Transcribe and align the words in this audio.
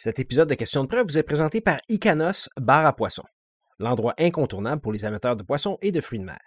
Cet 0.00 0.20
épisode 0.20 0.48
de 0.48 0.54
Questions 0.54 0.84
de 0.84 0.88
preuve 0.88 1.08
vous 1.08 1.18
est 1.18 1.24
présenté 1.24 1.60
par 1.60 1.80
Icanos 1.88 2.48
Bar 2.56 2.86
à 2.86 2.94
poisson, 2.94 3.24
l'endroit 3.80 4.14
incontournable 4.16 4.80
pour 4.80 4.92
les 4.92 5.04
amateurs 5.04 5.34
de 5.34 5.42
poissons 5.42 5.76
et 5.82 5.90
de 5.90 6.00
fruits 6.00 6.20
de 6.20 6.24
mer. 6.24 6.38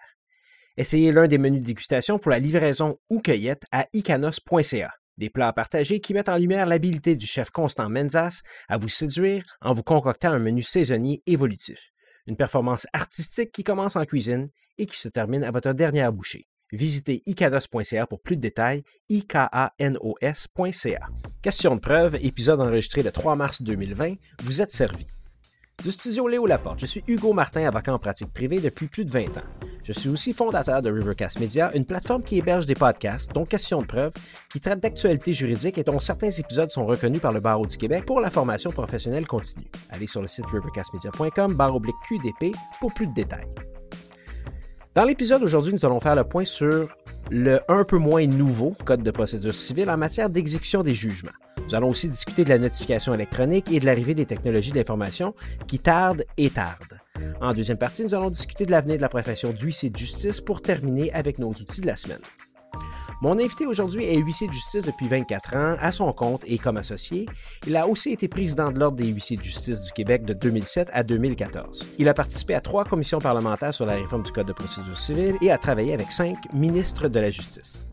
Essayez 0.78 1.12
l'un 1.12 1.26
des 1.26 1.36
menus 1.36 1.60
de 1.60 1.66
dégustation 1.66 2.18
pour 2.18 2.30
la 2.30 2.38
livraison 2.38 2.96
ou 3.10 3.20
cueillette 3.20 3.64
à 3.70 3.88
icanos.ca. 3.92 4.94
Des 5.18 5.28
plats 5.28 5.52
partagés 5.52 6.00
qui 6.00 6.14
mettent 6.14 6.30
en 6.30 6.38
lumière 6.38 6.64
l'habileté 6.64 7.14
du 7.14 7.26
chef 7.26 7.50
Constant 7.50 7.90
Menzas 7.90 8.40
à 8.70 8.78
vous 8.78 8.88
séduire 8.88 9.44
en 9.60 9.74
vous 9.74 9.82
concoctant 9.82 10.32
un 10.32 10.38
menu 10.38 10.62
saisonnier 10.62 11.22
évolutif. 11.26 11.90
Une 12.26 12.38
performance 12.38 12.86
artistique 12.94 13.52
qui 13.52 13.64
commence 13.64 13.96
en 13.96 14.06
cuisine 14.06 14.48
et 14.78 14.86
qui 14.86 14.96
se 14.96 15.10
termine 15.10 15.44
à 15.44 15.50
votre 15.50 15.74
dernière 15.74 16.10
bouchée. 16.10 16.46
Visitez 16.72 17.22
icanos.ca 17.26 18.06
pour 18.06 18.20
plus 18.20 18.36
de 18.36 18.40
détails, 18.40 18.82
ikanos.ca. 19.08 19.80
Question 21.42 21.76
de 21.76 21.80
preuve, 21.80 22.16
épisode 22.22 22.60
enregistré 22.60 23.02
le 23.02 23.12
3 23.12 23.36
mars 23.36 23.62
2020, 23.62 24.14
vous 24.42 24.60
êtes 24.62 24.72
servi. 24.72 25.06
Du 25.82 25.90
studio 25.90 26.28
Léo 26.28 26.46
Laporte, 26.46 26.80
je 26.80 26.86
suis 26.86 27.02
Hugo 27.08 27.32
Martin, 27.32 27.66
avocat 27.66 27.92
en 27.92 27.98
pratique 27.98 28.32
privée 28.32 28.60
depuis 28.60 28.86
plus 28.86 29.04
de 29.04 29.10
20 29.10 29.36
ans. 29.38 29.42
Je 29.84 29.92
suis 29.92 30.08
aussi 30.08 30.32
fondateur 30.32 30.80
de 30.80 30.90
Rivercast 30.90 31.40
Media, 31.40 31.74
une 31.74 31.84
plateforme 31.84 32.22
qui 32.22 32.38
héberge 32.38 32.66
des 32.66 32.76
podcasts, 32.76 33.32
dont 33.32 33.44
Questions 33.44 33.82
de 33.82 33.86
preuve, 33.86 34.12
qui 34.48 34.60
traitent 34.60 34.78
d'actualités 34.78 35.34
juridiques 35.34 35.78
et 35.78 35.82
dont 35.82 35.98
certains 35.98 36.30
épisodes 36.30 36.70
sont 36.70 36.86
reconnus 36.86 37.20
par 37.20 37.32
le 37.32 37.40
Barreau 37.40 37.66
du 37.66 37.76
Québec 37.76 38.06
pour 38.06 38.20
la 38.20 38.30
formation 38.30 38.70
professionnelle 38.70 39.26
continue. 39.26 39.66
Allez 39.90 40.06
sur 40.06 40.22
le 40.22 40.28
site 40.28 40.46
rivercastmedia.com, 40.46 41.54
barre 41.54 41.74
oblique 41.74 41.96
QDP, 42.08 42.54
pour 42.80 42.94
plus 42.94 43.08
de 43.08 43.14
détails. 43.14 43.48
Dans 44.94 45.04
l'épisode 45.04 45.42
aujourd'hui, 45.42 45.72
nous 45.72 45.86
allons 45.86 46.00
faire 46.00 46.14
le 46.14 46.24
point 46.24 46.44
sur 46.44 46.94
le 47.30 47.60
un 47.66 47.82
peu 47.82 47.96
moins 47.96 48.26
nouveau 48.26 48.76
Code 48.84 49.02
de 49.02 49.10
procédure 49.10 49.54
civile 49.54 49.88
en 49.88 49.96
matière 49.96 50.28
d'exécution 50.28 50.82
des 50.82 50.92
jugements. 50.92 51.32
Nous 51.64 51.74
allons 51.74 51.88
aussi 51.88 52.08
discuter 52.08 52.44
de 52.44 52.50
la 52.50 52.58
notification 52.58 53.14
électronique 53.14 53.72
et 53.72 53.80
de 53.80 53.86
l'arrivée 53.86 54.12
des 54.12 54.26
technologies 54.26 54.72
d'information 54.72 55.34
qui 55.66 55.78
tardent 55.78 56.24
et 56.36 56.50
tardent. 56.50 56.98
En 57.40 57.54
deuxième 57.54 57.78
partie, 57.78 58.04
nous 58.04 58.14
allons 58.14 58.28
discuter 58.28 58.66
de 58.66 58.70
l'avenir 58.70 58.96
de 58.96 59.02
la 59.02 59.08
profession 59.08 59.52
d'huissier 59.52 59.88
de 59.88 59.96
justice 59.96 60.42
pour 60.42 60.60
terminer 60.60 61.10
avec 61.14 61.38
nos 61.38 61.48
outils 61.48 61.80
de 61.80 61.86
la 61.86 61.96
semaine. 61.96 62.20
Mon 63.22 63.38
invité 63.38 63.66
aujourd'hui 63.66 64.04
est 64.04 64.16
huissier 64.16 64.48
de 64.48 64.52
justice 64.52 64.84
depuis 64.84 65.06
24 65.06 65.54
ans, 65.54 65.76
à 65.80 65.92
son 65.92 66.12
compte 66.12 66.42
et 66.44 66.58
comme 66.58 66.76
associé. 66.76 67.26
Il 67.68 67.76
a 67.76 67.86
aussi 67.86 68.10
été 68.10 68.26
président 68.26 68.72
de 68.72 68.80
l'Ordre 68.80 68.96
des 68.96 69.06
huissiers 69.06 69.36
de 69.36 69.44
justice 69.44 69.80
du 69.80 69.92
Québec 69.92 70.24
de 70.24 70.32
2007 70.32 70.90
à 70.92 71.04
2014. 71.04 71.86
Il 72.00 72.08
a 72.08 72.14
participé 72.14 72.56
à 72.56 72.60
trois 72.60 72.84
commissions 72.84 73.20
parlementaires 73.20 73.72
sur 73.72 73.86
la 73.86 73.94
réforme 73.94 74.24
du 74.24 74.32
Code 74.32 74.48
de 74.48 74.52
procédure 74.52 74.98
civile 74.98 75.36
et 75.40 75.52
a 75.52 75.58
travaillé 75.58 75.94
avec 75.94 76.10
cinq 76.10 76.36
ministres 76.52 77.06
de 77.06 77.20
la 77.20 77.30
Justice. 77.30 77.86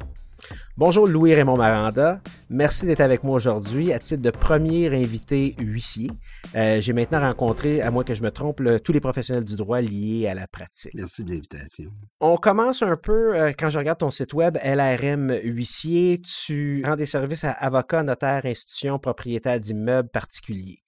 Bonjour 0.80 1.08
Louis-Raymond 1.08 1.58
Maranda. 1.58 2.22
Merci 2.50 2.86
d'être 2.86 3.02
avec 3.02 3.26
moi 3.26 3.36
aujourd'hui 3.36 3.92
à 3.92 4.00
titre 4.00 4.24
de 4.24 4.32
premier 4.32 4.88
invité 4.88 5.54
huissier. 5.60 6.10
Euh, 6.56 6.80
J'ai 6.80 6.94
maintenant 6.94 7.20
rencontré, 7.20 7.82
à 7.82 7.92
moins 7.92 8.06
que 8.06 8.14
je 8.14 8.24
me 8.24 8.32
trompe, 8.32 8.62
le, 8.62 8.80
tous 8.80 8.94
les 8.94 9.02
professionnels 9.02 9.44
du 9.44 9.58
droit 9.58 9.82
liés 9.82 10.30
à 10.30 10.36
la 10.36 10.48
pratique. 10.48 10.94
Merci 10.94 11.26
de 11.26 11.32
l'invitation. 11.32 11.92
On 12.22 12.38
commence 12.38 12.82
un 12.82 12.96
peu, 12.96 13.36
euh, 13.38 13.52
quand 13.52 13.70
je 13.70 13.78
regarde 13.78 13.98
ton 13.98 14.10
site 14.10 14.34
web, 14.34 14.58
LRM 14.64 15.38
Huissier, 15.44 16.18
tu 16.22 16.82
rends 16.86 16.96
des 16.96 17.06
services 17.06 17.44
à 17.44 17.52
avocats, 17.52 18.04
notaires, 18.04 18.46
institutions, 18.46 19.00
propriétaires 19.00 19.60
d'immeubles 19.60 20.08
particuliers. 20.08 20.80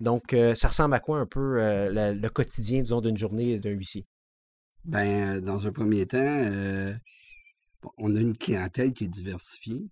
Donc, 0.00 0.32
euh, 0.32 0.54
ça 0.54 0.68
ressemble 0.68 0.94
à 0.94 1.00
quoi 1.00 1.18
un 1.18 1.26
peu 1.26 1.56
le, 1.58 2.14
le, 2.14 2.28
quotidien, 2.30 2.80
disons, 2.80 3.02
d'une 3.02 3.18
journée 3.18 3.58
d'un 3.58 3.72
huissier? 3.72 4.06
Ben, 4.86 5.42
dans 5.42 5.66
un 5.66 5.70
premier 5.70 6.06
temps, 6.06 6.96
on 7.96 8.16
a 8.16 8.20
une 8.20 8.36
clientèle 8.36 8.92
qui 8.92 9.04
est 9.04 9.08
diversifiée 9.08 9.88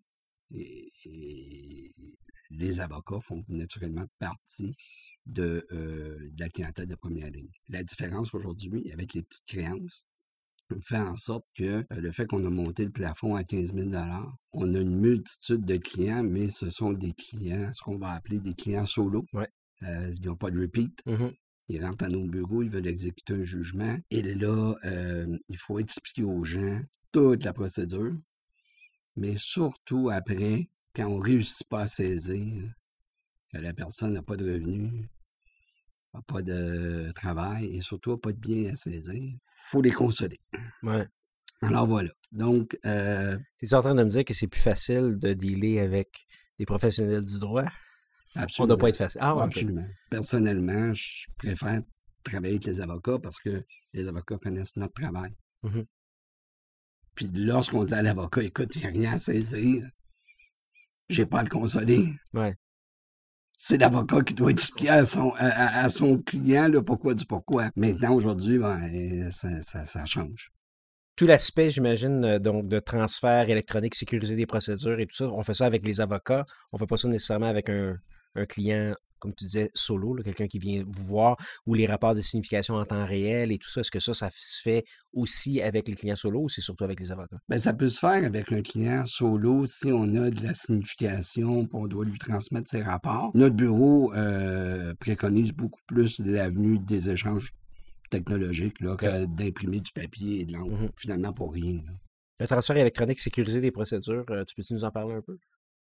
et, 0.54 0.92
et 1.04 1.94
les 2.50 2.80
avocats 2.80 3.20
font 3.20 3.44
naturellement 3.48 4.06
partie 4.18 4.74
de, 5.26 5.66
euh, 5.72 6.18
de, 6.32 6.40
la 6.40 6.48
clientèle 6.48 6.86
de 6.86 6.94
première 6.94 7.30
ligne. 7.30 7.50
La 7.68 7.82
différence 7.82 8.34
aujourd'hui 8.34 8.90
avec 8.92 9.14
les 9.14 9.22
petites 9.22 9.46
créances 9.46 10.06
fait 10.80 10.96
en 10.96 11.16
sorte 11.18 11.44
que 11.54 11.64
euh, 11.64 11.84
le 11.90 12.12
fait 12.12 12.26
qu'on 12.26 12.44
a 12.46 12.50
monté 12.50 12.84
le 12.84 12.90
plafond 12.90 13.34
à 13.34 13.44
15 13.44 13.74
000 13.74 13.90
on 14.52 14.74
a 14.74 14.78
une 14.78 15.00
multitude 15.00 15.66
de 15.66 15.76
clients, 15.76 16.22
mais 16.22 16.48
ce 16.48 16.70
sont 16.70 16.92
des 16.92 17.12
clients, 17.12 17.70
ce 17.74 17.82
qu'on 17.82 17.98
va 17.98 18.12
appeler 18.12 18.40
des 18.40 18.54
clients 18.54 18.86
solo. 18.86 19.26
Ouais. 19.34 19.48
Euh, 19.82 20.10
ils 20.10 20.26
n'ont 20.26 20.36
pas 20.36 20.50
de 20.50 20.60
repeat. 20.60 21.02
Mm 21.04 21.14
-hmm. 21.14 21.34
Ils 21.68 21.84
rentrent 21.84 22.04
à 22.04 22.08
nos 22.08 22.26
bureaux, 22.26 22.62
ils 22.62 22.70
veulent 22.70 22.86
exécuter 22.86 23.34
un 23.34 23.44
jugement. 23.44 23.98
Et 24.10 24.22
là, 24.22 24.74
il 25.48 25.58
faut 25.58 25.78
expliquer 25.78 26.24
aux 26.24 26.44
gens 26.44 26.80
toute 27.12 27.44
la 27.44 27.52
procédure, 27.52 28.14
mais 29.16 29.36
surtout 29.36 30.10
après, 30.10 30.68
quand 30.94 31.06
on 31.06 31.18
ne 31.18 31.22
réussit 31.22 31.68
pas 31.68 31.82
à 31.82 31.86
saisir, 31.86 32.72
que 33.52 33.58
la 33.58 33.72
personne 33.72 34.14
n'a 34.14 34.22
pas 34.22 34.36
de 34.36 34.44
revenus, 34.44 35.08
n'a 36.14 36.22
pas 36.22 36.42
de 36.42 37.10
travail 37.14 37.76
et 37.76 37.80
surtout 37.80 38.12
n'a 38.12 38.18
pas 38.18 38.32
de 38.32 38.38
bien 38.38 38.72
à 38.72 38.76
saisir, 38.76 39.14
il 39.14 39.38
faut 39.54 39.82
les 39.82 39.92
consoler. 39.92 40.40
Ouais. 40.82 41.06
Alors 41.60 41.86
voilà. 41.86 42.10
Donc. 42.32 42.76
Euh, 42.84 43.38
tu 43.58 43.66
es 43.66 43.74
en 43.74 43.82
train 43.82 43.94
de 43.94 44.02
me 44.02 44.10
dire 44.10 44.24
que 44.24 44.34
c'est 44.34 44.48
plus 44.48 44.60
facile 44.60 45.18
de 45.18 45.32
dealer 45.32 45.78
avec 45.80 46.26
des 46.58 46.66
professionnels 46.66 47.24
du 47.24 47.38
droit? 47.38 47.64
Absolument. 48.34 48.50
On 48.58 48.62
ne 48.64 48.68
doit 48.68 48.78
pas 48.78 48.88
être 48.88 48.96
facile. 48.96 49.20
Ah, 49.22 49.36
ouais, 49.36 49.42
absolument. 49.42 49.82
Okay. 49.82 49.92
Personnellement, 50.10 50.94
je 50.94 51.26
préfère 51.36 51.82
travailler 52.24 52.54
avec 52.54 52.64
les 52.64 52.80
avocats 52.80 53.18
parce 53.18 53.38
que 53.38 53.64
les 53.92 54.08
avocats 54.08 54.38
connaissent 54.38 54.76
notre 54.76 54.94
travail. 54.94 55.34
Mm 55.62 55.68
-hmm. 55.70 55.86
Puis 57.14 57.28
lorsqu'on 57.32 57.84
dit 57.84 57.94
à 57.94 58.02
l'avocat, 58.02 58.42
écoute, 58.42 58.74
il 58.76 58.80
n'y 58.80 58.86
a 58.86 58.90
rien 58.90 59.12
à 59.14 59.18
saisir, 59.18 59.88
j'ai 61.08 61.26
pas 61.26 61.40
à 61.40 61.42
le 61.42 61.48
consoler. 61.48 62.08
Ouais. 62.32 62.54
C'est 63.58 63.78
l'avocat 63.78 64.22
qui 64.22 64.34
doit 64.34 64.50
expliquer 64.50 64.88
à 64.88 65.04
son, 65.04 65.30
à, 65.36 65.84
à 65.84 65.88
son 65.88 66.18
client 66.18 66.68
le 66.68 66.82
pourquoi 66.82 67.14
du 67.14 67.24
pourquoi. 67.26 67.70
Maintenant, 67.76 68.14
aujourd'hui, 68.14 68.58
ben, 68.58 69.30
ça, 69.30 69.60
ça, 69.62 69.84
ça 69.84 70.04
change. 70.04 70.52
Tout 71.14 71.26
l'aspect, 71.26 71.70
j'imagine, 71.70 72.38
donc 72.38 72.66
de 72.66 72.80
transfert 72.80 73.48
électronique, 73.50 73.94
sécuriser 73.94 74.34
des 74.34 74.46
procédures 74.46 74.98
et 74.98 75.06
tout 75.06 75.14
ça, 75.14 75.26
on 75.26 75.42
fait 75.42 75.54
ça 75.54 75.66
avec 75.66 75.86
les 75.86 76.00
avocats. 76.00 76.46
On 76.72 76.76
ne 76.76 76.80
fait 76.80 76.86
pas 76.86 76.96
ça 76.96 77.06
nécessairement 77.08 77.46
avec 77.46 77.68
un, 77.68 77.98
un 78.34 78.46
client, 78.46 78.94
comme 79.22 79.34
tu 79.34 79.44
disais, 79.44 79.70
solo, 79.72 80.16
quelqu'un 80.24 80.48
qui 80.48 80.58
vient 80.58 80.82
vous 80.84 81.04
voir, 81.04 81.36
ou 81.66 81.74
les 81.74 81.86
rapports 81.86 82.14
de 82.14 82.20
signification 82.20 82.74
en 82.74 82.84
temps 82.84 83.06
réel 83.06 83.52
et 83.52 83.58
tout 83.58 83.70
ça. 83.70 83.80
Est-ce 83.80 83.90
que 83.92 84.00
ça, 84.00 84.14
ça 84.14 84.30
se 84.32 84.60
fait 84.60 84.84
aussi 85.12 85.62
avec 85.62 85.88
les 85.88 85.94
clients 85.94 86.16
solo 86.16 86.40
ou 86.42 86.48
c'est 86.48 86.60
surtout 86.60 86.84
avec 86.84 86.98
les 86.98 87.12
avocats? 87.12 87.38
Bien, 87.48 87.58
ça 87.58 87.72
peut 87.72 87.88
se 87.88 88.00
faire 88.00 88.24
avec 88.24 88.50
un 88.50 88.62
client 88.62 89.06
solo 89.06 89.64
si 89.66 89.92
on 89.92 90.14
a 90.16 90.30
de 90.30 90.42
la 90.42 90.54
signification, 90.54 91.68
on 91.72 91.86
doit 91.86 92.04
lui 92.04 92.18
transmettre 92.18 92.68
ses 92.68 92.82
rapports. 92.82 93.30
Notre 93.34 93.54
bureau 93.54 94.12
euh, 94.14 94.92
préconise 94.98 95.52
beaucoup 95.52 95.80
plus 95.86 96.18
l'avenue 96.18 96.78
des 96.80 97.10
échanges 97.10 97.52
technologiques 98.10 98.80
là, 98.80 98.92
okay. 98.92 99.06
que 99.06 99.24
d'imprimer 99.26 99.80
du 99.80 99.92
papier 99.92 100.40
et 100.40 100.44
de 100.44 100.52
l'encre, 100.52 100.82
mm 100.82 100.86
-hmm. 100.86 100.90
finalement 100.96 101.32
pour 101.32 101.52
rien. 101.52 101.76
Là. 101.86 101.92
Le 102.40 102.46
transfert 102.48 102.76
électronique 102.76 103.20
sécurisé 103.20 103.60
des 103.60 103.70
procédures, 103.70 104.24
euh, 104.30 104.44
tu 104.44 104.54
peux-tu 104.56 104.74
nous 104.74 104.84
en 104.84 104.90
parler 104.90 105.14
un 105.14 105.22
peu? 105.22 105.38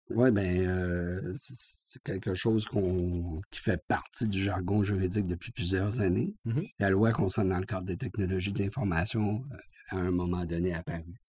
Oui, 0.09 0.31
bien, 0.31 0.43
euh, 0.43 1.33
c'est 1.35 2.01
quelque 2.03 2.33
chose 2.33 2.67
qu'on 2.67 3.41
qui 3.51 3.59
fait 3.59 3.81
partie 3.87 4.27
du 4.27 4.41
jargon 4.41 4.83
juridique 4.83 5.25
depuis 5.25 5.51
plusieurs 5.51 6.01
années. 6.01 6.33
Mm 6.45 6.51
-hmm. 6.51 6.69
La 6.79 6.89
loi 6.89 7.11
concernant 7.11 7.59
le 7.59 7.65
cadre 7.65 7.85
des 7.85 7.97
technologies 7.97 8.53
de 8.53 8.61
l'information, 8.63 9.43
euh, 9.51 9.57
à 9.89 9.97
un 9.97 10.11
moment 10.11 10.45
donné, 10.45 10.73
apparue. 10.73 11.19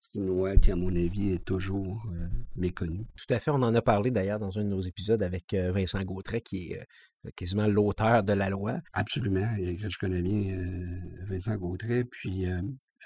C'est 0.00 0.18
une 0.18 0.26
loi 0.26 0.56
qui, 0.56 0.72
à 0.72 0.76
mon 0.76 0.88
avis, 0.88 1.32
est 1.32 1.44
toujours 1.44 2.02
euh, 2.10 2.26
méconnue. 2.56 3.06
Tout 3.16 3.34
à 3.34 3.38
fait. 3.38 3.50
On 3.50 3.62
en 3.62 3.74
a 3.74 3.82
parlé 3.82 4.10
d'ailleurs 4.10 4.38
dans 4.38 4.58
un 4.58 4.64
de 4.64 4.68
nos 4.68 4.80
épisodes 4.80 5.22
avec 5.22 5.52
euh, 5.52 5.72
Vincent 5.72 6.02
Gautret, 6.02 6.40
qui 6.40 6.72
est 6.72 6.80
euh, 7.26 7.30
quasiment 7.36 7.66
l'auteur 7.66 8.22
de 8.22 8.32
la 8.32 8.48
loi. 8.48 8.80
Absolument. 8.94 9.54
Et 9.58 9.76
que 9.76 9.88
je 9.90 9.98
connais 9.98 10.22
bien 10.22 10.56
Vincent 11.28 11.56
Gautret. 11.56 12.04
Puis, 12.04 12.46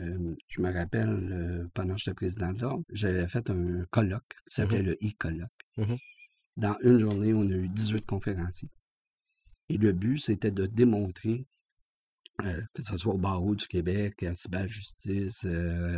euh, 0.00 0.34
je 0.48 0.60
me 0.60 0.72
rappelle, 0.72 1.08
euh, 1.32 1.68
pendant 1.74 1.94
que 1.94 2.00
j'étais 2.00 2.14
président 2.14 2.52
de 2.52 2.60
l'Ordre, 2.60 2.84
j'avais 2.90 3.28
fait 3.28 3.48
un 3.50 3.84
colloque 3.90 4.34
qui 4.46 4.54
s'appelait 4.54 4.82
Mhm. 4.82 4.88
mm 4.88 4.92
-hmm. 4.92 5.00
le 5.02 5.08
e-colloque. 5.08 5.60
Mm 5.76 5.82
-hmm. 5.84 5.98
Dans 6.56 6.76
une 6.82 6.98
journée, 6.98 7.32
on 7.34 7.42
a 7.50 7.54
eu 7.54 7.68
18 7.68 8.06
conférenciers. 8.06 8.70
Et 9.68 9.78
le 9.78 9.92
but, 9.92 10.18
c'était 10.18 10.50
de 10.50 10.66
démontrer, 10.66 11.46
euh, 12.42 12.62
que 12.74 12.82
ce 12.82 12.96
soit 12.96 13.14
au 13.14 13.18
barreau 13.18 13.54
du 13.54 13.66
Québec, 13.66 14.22
à 14.22 14.34
Cibal 14.34 14.68
Justice, 14.68 15.44
à 15.44 15.48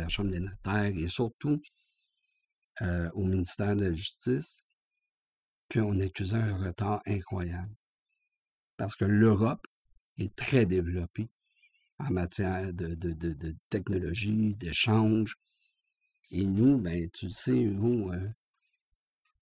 la 0.01 0.07
Chambre 0.09 0.31
des 0.31 0.39
notaires 0.39 0.95
et 1.03 1.07
surtout 1.07 1.59
au 3.19 3.23
ministère 3.25 3.75
de 3.75 3.85
la 3.85 3.93
Justice, 3.93 4.61
qu'on 5.71 5.99
accusait 5.99 6.37
un 6.37 6.57
retard 6.57 7.01
incroyable. 7.07 7.75
Parce 8.77 8.95
que 8.95 9.05
l'Europe 9.05 9.65
est 10.19 10.33
très 10.35 10.65
développée 10.67 11.27
en 11.99 12.11
matière 12.11 12.73
de, 12.73 12.95
de, 12.95 13.13
de, 13.13 13.33
de 13.33 13.55
technologie, 13.69 14.55
d'échange. 14.55 15.35
Et 16.31 16.45
nous, 16.45 16.77
ben, 16.77 17.09
tu 17.11 17.25
le 17.27 17.31
sais, 17.31 17.57
Hugo, 17.57 18.11
euh, 18.11 18.27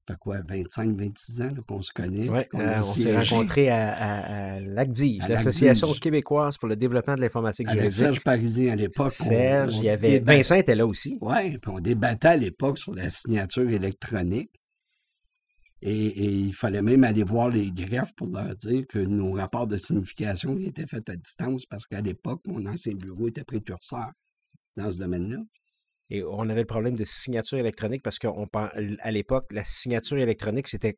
fait 0.07 0.17
quoi, 0.19 0.37
25, 0.47 0.95
26 0.95 1.41
ans 1.41 1.49
qu'on 1.67 1.81
se 1.81 1.91
connaît. 1.91 2.29
Oui, 2.29 2.41
on, 2.53 2.59
euh, 2.59 2.77
on 2.77 2.81
s'est 2.81 3.17
rencontrés 3.17 3.69
à, 3.69 3.91
à, 3.91 4.53
à 4.55 4.59
l'ACDIGE, 4.59 5.27
l'Association 5.27 5.93
québécoise 5.93 6.57
pour 6.57 6.69
le 6.69 6.75
développement 6.75 7.15
de 7.15 7.21
l'informatique 7.21 7.69
juridique. 7.69 7.93
Serge 7.93 8.23
Parisien 8.23 8.73
à 8.73 8.75
l'époque. 8.75 9.13
Serge, 9.13 9.73
on, 9.73 9.77
on 9.77 9.81
il 9.81 9.85
y 9.85 9.89
avait 9.89 10.11
débat... 10.19 10.35
Vincent 10.35 10.55
était 10.55 10.75
là 10.75 10.85
aussi. 10.85 11.17
Oui, 11.21 11.57
puis 11.57 11.71
on 11.71 11.79
débattait 11.79 12.27
à 12.27 12.37
l'époque 12.37 12.77
sur 12.77 12.93
la 12.93 13.09
signature 13.09 13.69
électronique. 13.69 14.51
Et, 15.87 16.25
il 16.25 16.53
fallait 16.53 16.81
même 16.81 17.03
aller 17.03 17.23
voir 17.23 17.49
les 17.49 17.71
greffes 17.71 18.13
pour 18.15 18.27
leur 18.27 18.55
dire 18.55 18.85
que 18.89 18.97
nos 18.97 19.33
rapports 19.33 19.67
de 19.67 19.77
signification 19.77 20.57
étaient 20.57 20.87
faits 20.87 21.09
à 21.09 21.15
distance 21.15 21.67
parce 21.67 21.85
qu'à 21.85 22.01
l'époque, 22.01 22.41
mon 22.47 22.65
ancien 22.65 22.95
bureau 22.95 23.27
était 23.27 23.43
précurseur 23.43 24.09
dans 24.75 24.89
ce 24.89 24.97
domaine-là. 24.97 25.37
Et 26.09 26.23
on 26.23 26.49
avait 26.49 26.61
le 26.61 26.67
problème 26.67 26.95
de 26.95 27.03
signature 27.03 27.59
électronique 27.59 28.01
parce 28.03 28.17
qu'à 28.17 28.31
l'époque, 29.11 29.45
la 29.51 29.63
signature 29.63 30.17
électronique, 30.17 30.67
c'était 30.67 30.97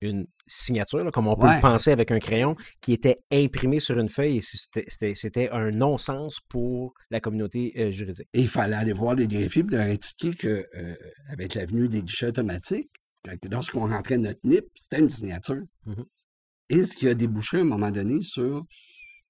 une 0.00 0.26
signature, 0.46 1.10
comme 1.10 1.26
on 1.26 1.36
peut 1.36 1.52
le 1.52 1.60
penser 1.60 1.90
avec 1.90 2.10
un 2.12 2.20
crayon, 2.20 2.54
qui 2.80 2.92
était 2.92 3.18
imprimée 3.32 3.80
sur 3.80 3.98
une 3.98 4.08
feuille 4.08 4.38
et 4.38 5.14
c'était 5.14 5.50
un 5.50 5.70
non-sens 5.72 6.38
pour 6.48 6.94
la 7.10 7.20
communauté 7.20 7.72
euh, 7.76 7.90
juridique. 7.90 8.28
Et 8.32 8.42
il 8.42 8.48
fallait 8.48 8.76
aller 8.76 8.92
voir 8.92 9.14
les 9.14 9.26
greffiers 9.26 9.64
pour 9.64 9.76
leur 9.76 9.88
expliquer 9.88 10.36
qu'avec 10.36 11.56
euh, 11.56 11.60
l'avenue 11.60 11.88
des 11.88 12.02
guichets 12.02 12.28
automatiques, 12.28 12.90
lorsqu'on 13.50 13.88
rentrait 13.88 14.18
notre 14.18 14.40
NIP, 14.44 14.66
c'était 14.74 15.00
une 15.00 15.10
signature. 15.10 15.62
Mmh 15.86 16.02
et 16.72 16.84
ce 16.84 16.94
qui 16.94 17.08
a 17.08 17.14
débouché 17.14 17.56
à 17.56 17.62
un 17.62 17.64
moment 17.64 17.90
donné 17.90 18.20
sur 18.20 18.64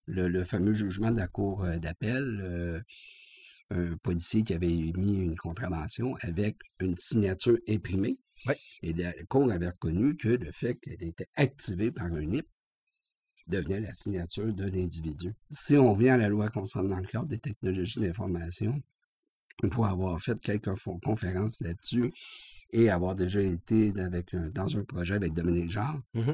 le, 0.05 0.45
fameux 0.45 0.75
jugement 0.75 1.11
de 1.11 1.17
la 1.17 1.27
Cour 1.27 1.65
euh, 1.65 1.79
d'appel, 1.79 2.85
un 3.71 3.97
policier 4.03 4.43
qui 4.43 4.53
avait 4.53 4.71
émis 4.71 5.17
une 5.19 5.37
contravention 5.37 6.17
avec 6.21 6.59
une 6.81 6.99
signature 6.99 7.57
imprimée 7.67 8.19
et 8.83 8.93
la 8.93 9.13
Cour 9.25 9.51
avait 9.51 9.69
reconnu 9.69 10.17
que 10.17 10.29
le 10.29 10.51
fait 10.53 10.75
qu'elle 10.77 11.03
était 11.03 11.29
activée 11.37 11.91
par 11.91 12.07
un 12.07 12.21
NIP 12.21 12.47
devenait 13.47 13.81
la 13.81 13.93
signature 13.95 14.53
d'un 14.53 14.73
individu. 14.73 15.35
Si 15.51 15.77
on 15.77 15.95
vient 15.95 16.15
à 16.15 16.19
la 16.19 16.29
loi 16.29 16.49
concernant 16.51 16.99
le 16.99 17.07
cadre 17.07 17.27
des 17.27 17.39
technologies 17.39 18.01
d'information, 18.01 18.81
pour 19.71 19.87
avoir 19.87 20.19
fait 20.21 20.39
quelques 20.41 20.75
conférences 21.03 21.61
là-dessus 21.61 22.13
et 22.73 22.91
avoir 22.91 23.15
déjà 23.15 23.41
été 23.41 23.93
avec 23.99 24.35
dans 24.35 24.77
un 24.77 24.85
projet 24.85 25.15
avec 25.15 25.33
Dominique 25.33 25.71
Jarre, 25.71 26.01
mmh 26.15 26.33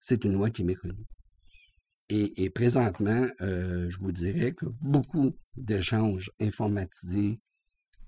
c'est 0.00 0.24
une 0.24 0.34
loi 0.34 0.48
qui 0.50 0.62
est 0.62 0.64
méconnue. 0.64 1.06
Et, 2.10 2.48
présentement, 2.48 3.26
euh, 3.42 3.90
je 3.90 3.98
vous 3.98 4.12
dirais 4.12 4.52
que 4.52 4.64
beaucoup 4.80 5.36
d'échanges 5.56 6.30
informatisés 6.40 7.38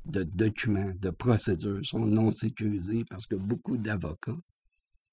de 0.07 0.23
documents, 0.23 0.93
de 0.99 1.11
procédures 1.11 1.85
sont 1.85 2.07
non 2.07 2.33
sécurisés 2.33 3.05
parce 3.11 3.27
que 3.27 3.35
beaucoup 3.35 3.77
d'avocats 3.77 4.39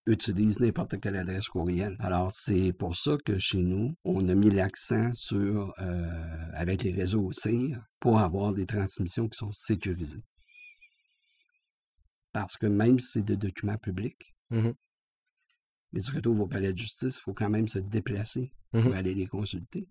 utilisent 0.05 0.61
n'importe 0.61 1.01
quelle 1.01 1.17
adresse 1.17 1.49
courriel. 1.49 1.97
Alors, 1.99 2.31
c'est 2.31 2.71
pour 2.71 2.95
ça 2.95 3.17
que 3.25 3.37
chez 3.37 3.61
nous, 3.61 3.93
on 4.05 4.25
a 4.29 4.35
mis 4.35 4.51
l'accent 4.51 5.11
sur, 5.13 5.73
euh, 5.79 6.49
avec 6.53 6.83
les 6.83 6.93
réseaux 6.93 7.29
CIR, 7.33 7.81
pour 7.99 8.19
avoir 8.19 8.53
des 8.53 8.65
transmissions 8.65 9.27
qui 9.27 9.37
sont 9.37 9.51
sécurisées. 9.51 10.23
Parce 12.39 12.55
que 12.55 12.67
même 12.67 12.99
si 12.99 13.13
c'est 13.13 13.25
des 13.25 13.35
documents 13.35 13.77
publics, 13.77 14.35
mmh 14.51 14.69
mais 15.93 16.01
tu 16.01 16.13
retrouves 16.13 16.41
au 16.41 16.47
palais 16.47 16.73
de 16.73 16.77
justice, 16.77 17.17
il 17.17 17.21
faut 17.21 17.33
quand 17.33 17.49
même 17.49 17.67
se 17.67 17.79
déplacer 17.79 18.51
mmh 18.73 18.81
pour 18.81 18.93
aller 18.93 19.15
les 19.15 19.25
consulter. 19.25 19.87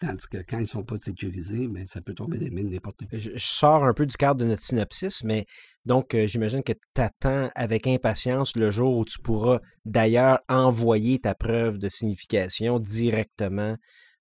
Tandis 0.00 0.26
que 0.26 0.38
quand 0.38 0.58
ils 0.58 0.62
ne 0.62 0.66
sont 0.66 0.82
pas 0.82 0.96
sécurisés, 0.96 1.68
ben, 1.68 1.86
ça 1.86 2.00
peut 2.00 2.14
tomber 2.14 2.38
des 2.38 2.50
mines 2.50 2.68
n'importe 2.68 3.02
où. 3.02 3.06
Je, 3.12 3.30
sors 3.36 3.84
un 3.84 3.94
peu 3.94 4.06
du 4.06 4.16
cadre 4.16 4.40
de 4.40 4.44
notre 4.44 4.62
synopsis, 4.62 5.22
mais 5.22 5.46
donc 5.84 6.14
euh, 6.14 6.26
j'imagine 6.26 6.64
que 6.64 6.72
tu 6.72 7.00
attends 7.00 7.48
avec 7.54 7.86
impatience 7.86 8.56
le 8.56 8.72
jour 8.72 8.96
où 8.96 9.04
tu 9.04 9.20
pourras 9.20 9.60
d'ailleurs 9.84 10.40
envoyer 10.48 11.20
ta 11.20 11.36
preuve 11.36 11.78
de 11.78 11.88
signification 11.88 12.80
directement 12.80 13.76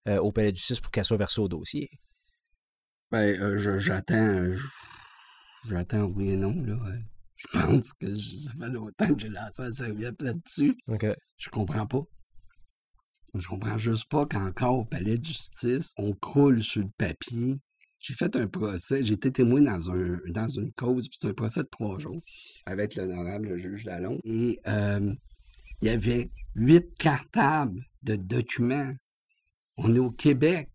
euh, 0.08 0.20
au 0.20 0.32
palais 0.32 0.52
de 0.52 0.58
justice 0.58 0.80
pour 0.80 0.92
qu'elle 0.92 1.06
soit 1.06 1.18
versée 1.18 1.42
au 1.42 1.48
dossier. 1.48 1.90
Ben, 3.10 3.36
euh, 3.42 3.80
j'attends. 3.80 4.52
J'attends 5.66 6.08
oui 6.12 6.32
et 6.32 6.36
non, 6.36 6.54
là. 6.62 6.78
Je 7.52 7.60
pense 7.60 7.94
que 7.94 8.16
ça 8.16 8.52
fait 8.52 8.70
longtemps 8.70 9.14
que 9.14 9.20
j'ai 9.20 9.30
lancé 9.30 9.62
la 9.62 9.74
serviette 9.74 10.22
là-dessus. 10.22 10.76
OK. 10.88 11.06
Je 11.38 11.50
comprends 11.50 11.86
pas. 11.86 12.04
Je 13.36 13.48
comprends 13.48 13.78
juste 13.78 14.10
pas 14.10 14.26
qu'encore 14.28 14.80
au 14.80 14.86
palais 14.86 15.18
de 15.18 15.26
justice, 15.26 15.94
on 15.98 16.14
croule 16.14 16.64
sur 16.64 16.84
le 16.84 16.90
papier. 16.98 17.60
J'ai 18.00 18.14
fait 18.14 18.36
un 18.36 18.48
procès, 18.48 19.04
j'ai 19.04 19.14
été 19.14 19.32
témoin 19.32 19.62
dans, 19.62 19.90
un, 19.90 20.20
dans 20.28 20.50
une 20.50 20.72
cause, 20.74 21.08
puis 21.08 21.18
c'est 21.20 21.30
un 21.30 21.34
procès 21.34 21.62
de 21.64 21.70
trois 21.72 21.98
jours 22.00 22.22
avec 22.66 22.96
l'honorable 22.96 23.58
juge 23.58 23.86
Lalonde. 23.86 24.20
Et 24.24 24.60
euh, 24.68 25.14
il 25.82 25.88
y 25.88 25.90
avait 25.90 26.30
huit 26.56 26.94
cartables 26.98 27.82
de 28.04 28.16
documents. 28.16 28.94
On 29.78 29.96
est 29.96 30.00
au 30.00 30.12
Québec. 30.12 30.70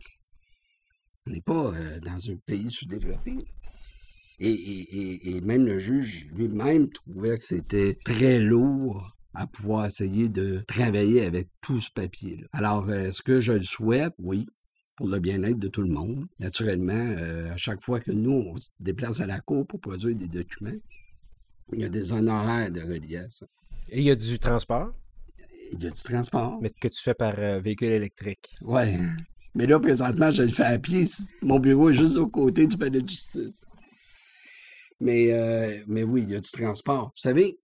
On 1.27 1.31
n'est 1.31 1.43
pas 1.43 1.73
euh, 1.75 2.01
dans 2.01 2.31
un 2.31 2.37
pays 2.47 2.71
sous-développé. 2.71 3.37
Et, 4.41 5.37
et, 5.37 5.41
même 5.41 5.67
le 5.67 5.79
juge 5.79 6.29
lui-même 6.33 6.89
trouvait 6.91 7.39
que 7.39 7.45
c'était 7.45 7.99
très 8.05 8.39
lourd 8.39 9.17
à 9.35 9.47
pouvoir 9.47 9.87
essayer 9.87 10.29
de 10.29 10.63
travailler 10.67 11.25
avec 11.25 11.49
tout 11.61 11.81
ce 11.81 11.91
papier-là. 11.91 12.47
Alors, 12.53 12.89
euh, 12.89 13.09
est-ce 13.09 13.23
que 13.23 13.41
je 13.41 13.53
le 13.53 13.63
souhaite? 13.63 14.13
Oui, 14.19 14.47
pour 14.97 15.09
le 15.09 15.19
bien-être 15.19 15.59
de 15.59 15.69
tout 15.69 15.83
le 15.83 15.91
monde. 15.91 16.27
Naturellement, 16.39 16.93
euh, 16.93 17.53
à 17.53 17.57
chaque 17.57 17.83
fois 17.83 18.01
que 18.01 18.11
nous, 18.11 18.33
on 18.33 18.57
se 18.57 18.69
déplace 18.81 19.21
à 19.21 19.27
la 19.27 19.41
cour 19.41 19.67
pour 19.67 19.81
produire 19.81 20.17
des 20.17 20.29
documents, 20.29 20.79
il 21.73 21.81
y 21.81 21.85
a 21.85 21.89
des 21.89 22.13
honoraires 22.13 22.71
de 22.71 22.81
relier 22.81 23.19
à 23.19 23.31
ça. 23.31 23.47
Et 23.91 23.99
il 23.99 24.05
y 24.05 24.11
a 24.11 24.17
du 24.17 24.39
transport? 24.39 24.93
Il 25.73 25.83
y 25.83 25.87
a 25.87 25.91
du 25.91 26.03
transport. 26.03 26.59
Mais 26.63 26.71
que 26.71 26.89
tu 26.89 27.03
fais 27.03 27.15
par 27.15 27.35
euh, 27.39 27.61
véhicule 27.61 27.91
électrique. 27.91 28.57
Oui. 28.63 28.99
Mais 29.55 29.67
là, 29.67 29.79
présentement, 29.79 30.31
je 30.31 30.43
le 30.43 30.49
fais 30.49 30.65
à 30.65 30.79
pied. 30.79 31.05
Mon 31.43 31.59
bureau 31.59 31.91
est 31.91 31.95
juste 31.95 32.17
au 32.17 32.27
côté 32.29 32.67
du 32.67 32.77
palais 32.77 33.01
de 33.01 33.09
justice. 33.09 33.67
Mais, 35.01 35.85
mais 35.87 36.03
oui, 36.03 36.23
il 36.23 36.31
y 36.31 36.35
a 36.35 36.41
du 36.41 36.51
transport. 36.51 37.07
Vous 37.07 37.21
savez, 37.21 37.59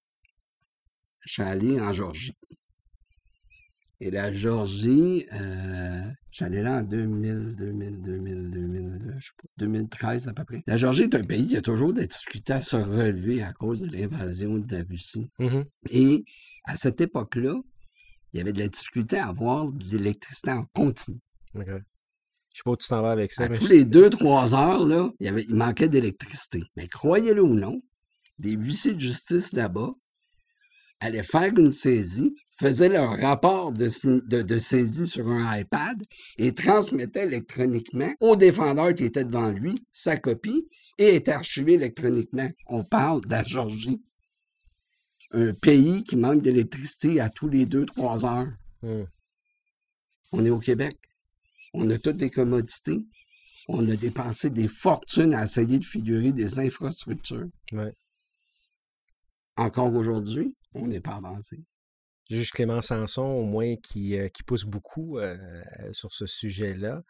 je 1.25 1.33
suis 1.33 1.43
allé 1.43 1.81
en 1.81 1.93
Georgie. 1.93 2.37
Et 4.01 4.11
la 4.11 4.31
Georgie, 4.33 5.27
euh, 5.33 6.03
j'allais 6.31 6.63
là 6.63 6.79
en 6.79 6.83
2000, 6.83 7.55
2000, 7.57 8.03
2000, 8.03 8.51
2000, 8.51 9.15
je 9.19 9.27
sais 9.27 9.33
pas, 9.37 9.49
2013 9.59 10.29
à 10.29 10.35
peu 10.35 10.45
près. 10.45 10.63
La 10.67 10.77
Georgie 10.77 11.05
est 11.05 11.15
un 11.15 11.23
pays 11.23 11.47
qui 11.47 11.57
a 11.57 11.63
toujours 11.63 11.93
des 11.93 12.07
difficultés 12.07 12.55
à 12.55 12.61
se 12.61 12.77
relever 12.77 13.43
à 13.43 13.53
cause 13.53 13.81
de 13.81 13.97
l'invasion 13.97 14.59
de 14.59 14.77
la 14.77 14.83
Russie. 14.83 15.31
Mm-hmm. 15.39 15.65
Et 15.91 16.25
à 16.65 16.77
cette 16.77 17.01
époque-là, 17.01 17.55
il 18.33 18.39
y 18.39 18.41
avait 18.41 18.53
de 18.53 18.59
la 18.59 18.69
difficulté 18.69 19.17
à 19.17 19.29
avoir 19.29 19.73
de 19.73 19.97
l'électricité 19.97 20.51
en 20.51 20.65
continu. 20.75 21.21
Je 22.55 22.61
sais 22.61 22.63
pas 22.65 22.71
où 22.71 22.77
tu 22.77 22.87
t'en 22.87 23.03
vas 23.03 23.11
avec 23.11 23.33
ça. 23.33 23.45
À 23.45 23.49
tous 23.49 23.67
les 23.67 23.85
deux, 23.85 24.09
trois 24.09 24.55
heures, 24.55 24.87
là, 24.87 25.11
il, 25.19 25.27
y 25.27 25.29
avait, 25.29 25.43
il 25.43 25.57
manquait 25.57 25.89
d'électricité. 25.89 26.63
Mais 26.77 26.87
croyez-le 26.87 27.43
ou 27.43 27.53
non, 27.53 27.83
des 28.39 28.53
huissiers 28.53 28.95
de 28.95 29.01
justice 29.01 29.53
là-bas 29.55 29.93
allaient 31.01 31.25
faire 31.25 31.53
une 31.59 31.73
saisie, 31.73 32.37
faisaient 32.53 32.89
leur 32.89 33.19
rapport 33.19 33.73
de, 33.73 33.89
saisie 33.89 35.09
sur 35.09 35.27
un 35.27 35.59
iPad 35.59 36.01
et 36.39 36.55
transmettaient 36.55 37.25
électroniquement 37.25 38.13
au 38.21 38.37
défendeur 38.37 38.95
qui 38.95 39.05
était 39.05 39.25
devant 39.25 39.51
lui 39.51 39.75
sa 39.93 40.17
copie 40.17 40.69
et 40.97 41.17
était 41.17 41.33
archivé 41.33 41.75
électroniquement. 41.75 42.49
On 42.69 42.85
parle 42.85 43.23
de 43.23 43.31
la 43.31 43.43
Georgie. 43.43 44.01
Un 45.33 45.55
pays 45.55 46.05
qui 46.05 46.15
manque 46.15 46.43
d'électricité 46.43 47.19
à 47.19 47.29
tous 47.31 47.49
les 47.49 47.67
deux, 47.67 47.85
trois 47.85 48.25
heures. 48.25 48.53
Hmm. 48.83 49.07
On 50.31 50.45
est 50.45 50.51
au 50.51 50.61
Québec. 50.61 50.97
On 51.75 51.91
a 51.91 51.99
toutes 51.99 52.21
les 52.21 52.31
commodités. 52.31 53.05
On 53.67 53.89
a 53.89 53.97
dépensé 53.97 54.49
des 54.49 54.69
fortunes 54.69 55.35
à 55.35 55.43
essayer 55.45 55.79
de 55.79 55.85
figurer 55.85 56.33
des 56.33 56.59
infrastructures. 56.61 57.49
Encore 59.57 59.93
aujourd'hui, 59.93 60.55
on 60.75 60.87
n'est 60.87 61.01
pas 61.01 61.17
avancé. 61.17 61.65
Juste 62.31 62.53
Clément 62.53 62.81
Sanson, 62.81 63.23
au 63.23 63.45
moins, 63.45 63.77
qui, 63.77 64.17
euh, 64.19 64.29
qui 64.29 64.43
pousse 64.45 64.65
beaucoup 64.65 65.19
euh, 65.19 65.37
sur 65.93 66.13
ce 66.13 66.27
sujet-là, 66.27 67.03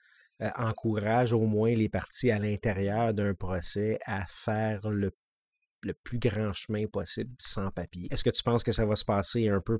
euh, 0.43 0.51
encourage 0.57 1.33
au 1.33 1.47
moins 1.47 1.75
les 1.75 1.89
parties 1.89 2.31
à 2.31 2.39
l'intérieur 2.39 3.15
d'un 3.15 3.35
procès 3.35 3.99
à 4.07 4.25
faire 4.27 4.91
le, 4.91 5.13
le 5.83 5.95
plus 5.95 6.19
grand 6.19 6.53
chemin 6.53 6.87
possible 6.87 7.35
sans 7.39 7.71
papier. 7.71 8.09
Est-ce 8.11 8.25
que 8.25 8.31
tu 8.31 8.43
penses 8.43 8.65
que 8.65 8.73
ça 8.73 8.87
va 8.87 8.97
se 8.97 9.05
passer 9.05 9.49
un 9.49 9.61
peu 9.61 9.79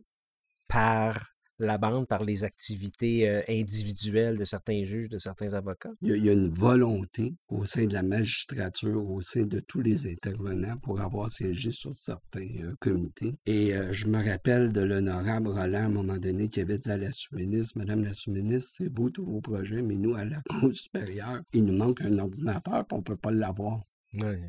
par 0.69 1.34
la 1.59 1.79
bande 1.79 2.07
par 2.07 2.25
les 2.25 2.45
activités 2.45 3.29
euh, 3.29 3.41
individuelles 3.49 4.37
de 4.37 4.45
certains 4.45 4.83
juges, 4.83 5.09
de 5.09 5.19
certains 5.19 5.53
avocats? 5.53 5.93
Il 6.03 6.17
y, 6.25 6.29
a, 6.29 6.33
une 6.33 6.49
volonté 6.49 7.35
au 7.49 7.65
sein 7.65 7.87
de 7.87 7.93
la 7.93 8.03
magistrature, 8.03 9.09
au 9.09 9.21
sein 9.21 9.45
de 9.45 9.61
tous 9.61 9.81
les 9.81 10.11
intervenants 10.11 10.77
pour 10.79 11.01
avoir 11.01 11.31
siégé 11.31 11.71
sur 11.71 11.95
certains 11.95 12.49
euh, 12.61 12.75
comités. 12.81 13.35
Et 13.47 13.75
euh, 13.75 13.93
je 13.93 14.07
me 14.07 14.25
rappelle 14.25 14.73
de 14.73 14.81
l'honorable 14.81 15.49
Roland 15.49 15.83
à 15.83 15.85
un 15.85 15.89
moment 15.89 16.19
donné 16.19 16.49
qui 16.49 16.61
avait 16.61 16.79
dit 16.79 16.91
à 16.91 16.97
la 16.97 17.13
sous-ministre, 17.13 17.79
Madame 17.79 18.05
la 18.05 18.15
sous-ministre, 18.15 18.75
c'est 18.79 18.89
beau 18.89 19.11
tous 19.11 19.25
vos 19.25 19.41
projets, 19.41 19.83
mais 19.83 19.97
nous, 19.97 20.15
à 20.15 20.25
la 20.25 20.43
Cour 20.49 20.75
supérieure, 20.75 21.41
il 21.53 21.65
nous 21.65 21.77
manque 21.77 22.01
un 22.01 22.19
ordinateur 22.19 22.81
et 22.81 22.95
on 22.95 22.99
ne 22.99 23.03
peut 23.03 23.17
pas 23.17 23.31
l'avoir. 23.31 23.81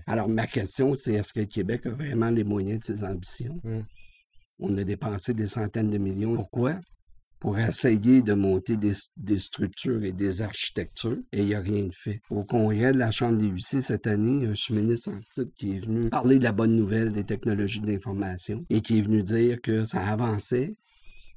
Alors, 0.06 0.30
ma 0.30 0.48
question, 0.48 0.94
c'est 0.94 1.14
est-ce 1.14 1.34
que 1.34 1.40
le 1.40 1.46
Québec 1.48 1.86
a 1.86 1.90
vraiment 1.90 2.30
les 2.30 2.44
moyens 2.44 2.80
de 2.80 2.86
ses 2.86 3.04
ambitions? 3.04 3.60
Hum. 3.64 3.84
On 4.60 4.78
a 4.78 4.84
dépensé 4.84 5.34
des 5.34 5.48
centaines 5.48 5.90
de 5.90 5.98
millions. 5.98 6.36
Pourquoi? 6.36 6.80
Pour 7.40 7.60
essayer 7.60 8.22
de 8.22 8.34
monter 8.34 8.78
des, 8.78 8.94
des 9.18 9.40
structures 9.40 10.04
et 10.04 10.12
des 10.12 10.42
architectures, 10.42 11.18
et 11.32 11.42
il 11.42 11.46
n'y 11.46 11.56
a 11.56 11.60
rien 11.60 11.86
de 11.86 11.94
fait. 11.94 12.22
Au 12.30 12.44
congrès 12.44 12.92
de 12.92 12.98
la 12.98 13.12
Chambre 13.12 13.38
des 13.38 13.48
huissiers 13.48 13.82
cette 13.82 14.08
année, 14.08 14.46
un 14.48 14.56
sous-ministre 14.56 15.12
en 15.12 15.20
titre 15.32 15.52
qui 15.56 15.76
est 15.76 15.80
venu 15.80 16.10
parler 16.10 16.40
de 16.40 16.44
la 16.44 16.52
bonne 16.52 16.76
nouvelle 16.76 17.12
des 17.12 17.24
technologies 17.24 17.82
d'information 17.82 18.66
et 18.70 18.82
qui 18.82 19.00
est 19.00 19.02
venu 19.02 19.24
dire 19.24 19.62
que 19.62 19.86
ça 19.86 20.02
avançait 20.02 20.76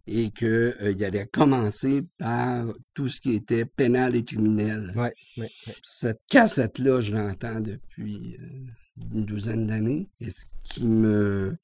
et 0.09 0.31
qu'il 0.31 0.47
euh, 0.47 1.05
allait 1.05 1.27
commencer 1.27 2.03
par 2.17 2.67
tout 2.95 3.09
ce 3.09 3.21
qui 3.21 3.35
était 3.35 3.67
pénal 3.67 4.17
et 4.17 4.25
criminel. 4.25 4.93
Ouais, 4.97 5.13
ouais, 5.37 5.51
ouais. 5.67 5.75
Cette 5.83 6.21
cassette-là, 6.31 7.03
je 7.03 7.13
l'entends 7.15 7.61
depuis 7.61 8.37
euh, 8.41 9.05
une 9.13 9.27
douzaine 9.27 9.67
d'années. 9.67 10.09
Et 10.21 10.31
ce 10.31 10.45
qui 10.65 10.87
me 10.87 11.57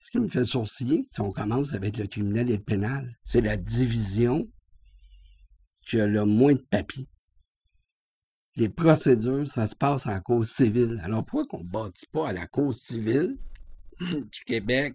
ce 0.00 0.10
qui 0.10 0.18
me 0.18 0.26
fait 0.26 0.44
sourciller, 0.44 1.06
si 1.10 1.20
on 1.20 1.30
commence 1.30 1.74
avec 1.74 1.98
le 1.98 2.06
criminel 2.06 2.50
et 2.50 2.56
le 2.56 2.62
pénal, 2.62 3.18
c'est 3.22 3.42
la 3.42 3.58
division 3.58 4.48
qui 5.86 6.00
a 6.00 6.06
le 6.06 6.24
moins 6.24 6.54
de 6.54 6.64
papier. 6.70 7.06
Les 8.56 8.70
procédures, 8.70 9.46
ça 9.46 9.66
se 9.66 9.76
passe 9.76 10.06
en 10.06 10.20
cause 10.20 10.50
civile. 10.50 11.00
Alors 11.04 11.24
pourquoi 11.24 11.46
qu'on 11.46 11.64
ne 11.64 11.68
bâtit 11.68 12.06
pas 12.06 12.28
à 12.28 12.32
la 12.32 12.46
cause 12.46 12.78
civile 12.78 13.36
du 14.00 14.40
Québec 14.46 14.94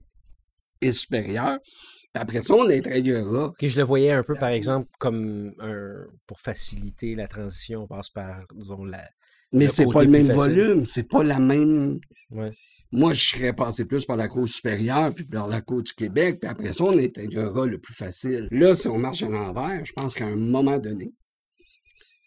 et 0.82 0.92
supérieure? 0.92 1.60
Puis 1.64 2.22
après 2.22 2.42
ça, 2.42 2.56
on 2.56 2.68
introduira. 2.70 3.46
Ok, 3.46 3.66
je 3.66 3.78
le 3.78 3.84
voyais 3.84 4.12
un 4.12 4.24
peu, 4.24 4.36
par 4.36 4.50
exemple, 4.50 4.90
comme 5.00 5.54
un, 5.60 6.06
pour 6.26 6.40
faciliter 6.40 7.14
la 7.14 7.28
transition, 7.28 7.84
on 7.84 7.88
passe 7.88 8.10
par, 8.10 8.46
disons, 8.56 8.86
la. 8.86 9.08
Mais 9.54 9.68
c'est 9.68 9.86
pas 9.86 10.04
le 10.04 10.10
même 10.10 10.26
facile. 10.26 10.36
volume, 10.36 10.86
c'est 10.86 11.08
pas 11.08 11.24
la 11.24 11.40
même. 11.40 12.00
Ouais. 12.32 12.52
Moi, 12.96 13.14
je 13.14 13.26
serais 13.26 13.54
passé 13.54 13.86
plus 13.86 14.06
par 14.06 14.16
la 14.18 14.28
Cour 14.28 14.48
supérieure, 14.48 15.14
puis 15.14 15.26
par 15.26 15.48
la 15.48 15.62
Cour 15.62 15.84
du 15.84 15.94
Québec, 15.94 16.40
puis 16.40 16.50
après 16.50 16.72
ça, 16.74 16.84
on 16.86 16.98
intégrera 16.98 17.66
le 17.66 17.78
plus 17.78 17.94
facile. 17.94 18.48
Là, 18.52 18.74
si 18.76 18.88
on 18.88 18.98
marche 18.98 19.22
à 19.24 19.30
l'envers, 19.30 19.86
je 19.86 19.94
pense 19.94 20.16
qu'à 20.16 20.26
un 20.28 20.36
moment 20.36 20.78
donné, 20.78 21.14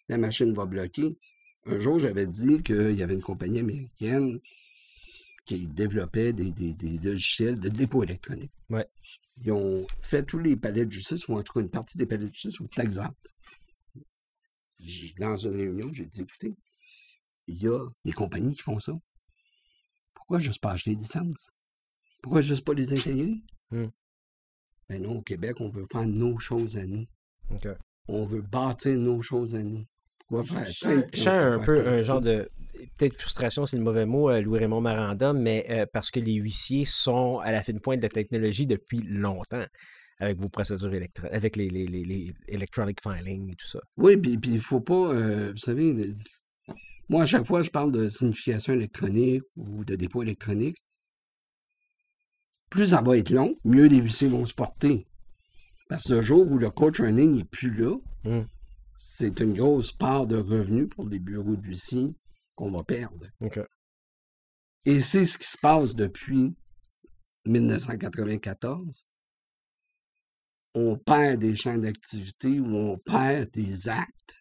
la 0.09 0.19
machine 0.19 0.53
va 0.53 0.67
bloquer. 0.67 1.17
Un 1.67 1.81
jour, 1.81 1.99
j'avais 1.99 2.27
dit 2.27 2.63
qu'il 2.63 2.93
y 2.93 3.03
avait 3.03 3.15
une 3.15 3.23
compagnie 3.23 3.61
américaine 3.61 4.39
qui 5.47 5.67
développait 5.67 6.33
des, 6.33 6.53
des- 6.53 6.75
des 6.75 6.99
logiciels 6.99 7.59
de 7.59 7.69
dépôt 7.71 8.03
électronique. 8.03 8.53
Ouais. 8.69 8.87
Ils 9.43 9.53
ont 9.53 9.87
fait 10.03 10.23
tous 10.23 10.39
les 10.39 10.57
palais 10.57 10.85
de 10.85 10.93
justice, 10.93 11.29
ou 11.29 11.35
en 11.35 11.43
tout 11.43 11.53
cas 11.55 11.61
une 11.61 11.71
partie 11.71 11.97
des 11.97 12.07
palais 12.07 12.27
de 12.27 12.33
justice 12.33 12.61
au 12.61 12.67
Texas. 12.69 13.09
Dans 15.19 15.37
une 15.37 15.57
réunion, 15.57 15.91
j'ai 15.93 16.07
dit, 16.07 16.21
écoutez, 16.23 16.55
il 17.47 17.63
y 17.63 17.67
a 17.69 17.81
des 18.05 18.13
compagnies 18.13 18.55
qui 18.55 18.63
font 18.63 18.79
ça. 18.79 18.93
Pourquoi 20.29 20.41
juste 20.41 20.61
pas 20.61 20.73
acheter 20.73 20.95
des 20.95 21.01
licences? 21.01 21.51
Pourquoi 22.23 22.43
juste 22.43 22.63
pas 22.63 22.75
les 22.75 22.93
intégrer? 22.93 23.41
Hmm. 23.71 23.87
Ben 24.91 25.03
non, 25.03 25.17
au 25.17 25.23
Québec, 25.23 25.57
on 25.61 25.71
veut 25.71 25.87
faire 25.91 26.05
nos 26.07 26.37
choses 26.39 26.77
à 26.77 26.85
nous. 26.85 27.07
On 28.09 28.27
veut 28.27 28.43
bâtir 28.43 28.95
nos 28.99 29.23
choses 29.23 29.55
à 29.55 29.63
nous. 29.63 29.85
Pourquoi 30.19 30.45
faire 30.45 30.67
sens- 30.69 31.03
je 31.15 31.19
sens 31.19 31.29
un 31.29 31.59
peu 31.61 31.89
un 31.89 32.03
genre 32.03 32.21
de. 32.21 32.47
Peut-être 32.99 33.17
frustration, 33.19 33.65
c'est 33.65 33.79
le 33.79 33.83
mauvais 33.83 34.05
mot, 34.05 34.29
euh, 34.29 34.43
Louis-Raymond 34.43 34.83
Maranda, 34.83 35.33
mais 35.33 35.65
euh, 35.71 35.87
parce 35.91 36.11
que 36.11 36.21
les 36.21 36.35
huissiers 36.35 36.85
sont 36.85 37.39
à 37.39 37.51
la 37.51 37.63
fine 37.63 37.81
pointe 37.81 38.01
de 38.01 38.05
la 38.05 38.11
technologie 38.11 38.67
depuis 38.67 39.01
longtemps 39.01 39.65
avec 40.21 40.39
vos 40.39 40.49
procédures 40.51 40.93
électroniques, 40.93 41.35
avec 41.35 41.57
les, 41.57 41.71
les, 41.71 41.87
les, 41.87 42.05
les 42.05 42.35
electronic 42.49 43.01
filing 43.03 43.51
et 43.51 43.55
tout 43.57 43.67
ça. 43.67 43.81
Oui, 43.97 44.17
puis 44.19 44.39
il 44.45 44.61
faut 44.61 44.81
pas, 44.81 45.15
euh, 45.15 45.53
vous 45.53 45.57
savez, 45.59 46.13
moi, 47.09 47.23
à 47.23 47.27
chaque 47.27 47.47
fois, 47.47 47.63
je 47.63 47.71
parle 47.71 47.93
de 47.93 48.09
signification 48.09 48.73
électronique 48.75 49.43
ou 49.57 49.85
de 49.85 49.97
dépôt 49.97 50.23
électronique. 50.23 50.77
Plus 52.71 52.89
ça 52.89 53.01
va 53.01 53.17
être 53.17 53.31
long, 53.31 53.57
mieux 53.65 53.87
les 53.87 53.97
huissiers 53.97 54.29
vont 54.29 54.45
se 54.45 54.55
porter. 54.55 55.07
Parce 55.89 56.05
que 56.09 56.15
le 56.15 56.23
jour 56.23 56.47
où 56.51 56.59
le 56.59 56.71
coach 56.71 57.01
running 57.01 57.37
n'est 57.37 57.45
plus 57.45 57.73
là, 57.73 57.97
Hmm. 58.25 58.43
c'est 58.99 59.41
une 59.41 59.55
grosse 59.55 59.93
part 59.93 60.27
de 60.27 60.37
revenus 60.37 60.89
pour 60.91 61.09
les 61.09 61.19
bureaux 61.21 61.57
d'huissiers 61.57 62.15
qu'on 62.57 62.71
va 62.73 62.83
perdre. 62.83 63.27
Et 64.85 65.01
c'est 65.01 65.25
ce 65.25 65.39
qui 65.39 65.47
se 65.47 65.57
passe 65.57 65.95
depuis 65.95 66.55
1994. 67.47 69.07
On 70.75 70.99
perd 70.99 71.41
des 71.41 71.57
champs 71.57 71.79
d'activité 71.79 72.61
ou 72.61 72.67
on 72.75 72.99
perd 72.99 73.51
des 73.53 73.89
actes. 73.89 74.38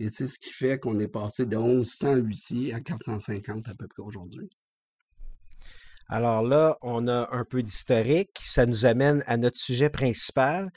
Et 0.00 0.08
c'est 0.08 0.26
ce 0.26 0.38
qui 0.38 0.50
fait 0.50 0.78
qu'on 0.78 0.98
est 0.98 1.08
passé 1.08 1.46
de 1.46 1.56
1100 1.56 2.16
huissiers 2.16 2.74
à 2.74 2.80
450 2.80 3.68
à 3.68 3.74
peu 3.74 3.86
près 3.86 4.02
aujourd'hui. 4.02 4.48
Alors 6.08 6.42
là, 6.42 6.76
on 6.82 7.08
a 7.08 7.28
un 7.32 7.44
peu 7.44 7.62
d'historique. 7.62 8.40
Ça 8.44 8.66
nous 8.66 8.86
amène 8.86 9.22
à 9.26 9.36
notre 9.36 9.58
sujet 9.58 9.88
principal. 9.88 10.70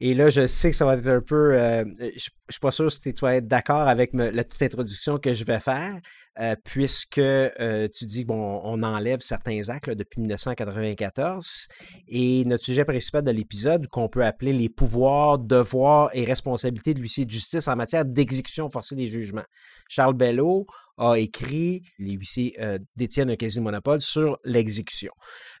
Et 0.00 0.14
là, 0.14 0.30
je 0.30 0.46
sais 0.46 0.70
que 0.70 0.76
ça 0.76 0.84
va 0.84 0.96
être 0.96 1.06
un 1.06 1.20
peu. 1.20 1.54
euh, 1.54 1.84
je 2.00 2.28
je 2.48 2.54
suis 2.54 2.60
pas 2.60 2.70
sûr 2.70 2.92
si 2.92 3.00
tu 3.00 3.20
vas 3.20 3.36
être 3.36 3.46
d'accord 3.46 3.88
avec 3.88 4.10
la 4.12 4.44
petite 4.44 4.62
introduction 4.62 5.18
que 5.18 5.32
je 5.32 5.44
vais 5.44 5.60
faire, 5.60 5.98
euh, 6.40 6.56
puisque 6.64 7.18
euh, 7.18 7.88
tu 7.88 8.06
dis 8.06 8.24
bon, 8.24 8.60
on 8.64 8.82
enlève 8.82 9.20
certains 9.20 9.68
actes 9.68 9.90
depuis 9.90 10.20
1994. 10.20 11.68
Et 12.08 12.44
notre 12.46 12.64
sujet 12.64 12.84
principal 12.84 13.22
de 13.22 13.30
l'épisode, 13.30 13.86
qu'on 13.88 14.08
peut 14.08 14.24
appeler 14.24 14.52
les 14.52 14.68
pouvoirs, 14.70 15.38
devoirs 15.38 16.10
et 16.14 16.24
responsabilités 16.24 16.94
de 16.94 17.00
l'huissier 17.00 17.26
de 17.26 17.30
justice 17.30 17.68
en 17.68 17.76
matière 17.76 18.04
d'exécution 18.04 18.70
forcée 18.70 18.94
des 18.94 19.08
jugements. 19.08 19.44
Charles 19.88 20.14
Bello 20.14 20.66
a 21.02 21.18
écrit 21.18 21.82
Les 21.98 22.12
huissiers 22.12 22.54
euh, 22.60 22.78
détiennent 22.96 23.30
un 23.30 23.36
quasi-monopole 23.36 24.00
sur 24.00 24.38
l'exécution. 24.44 25.12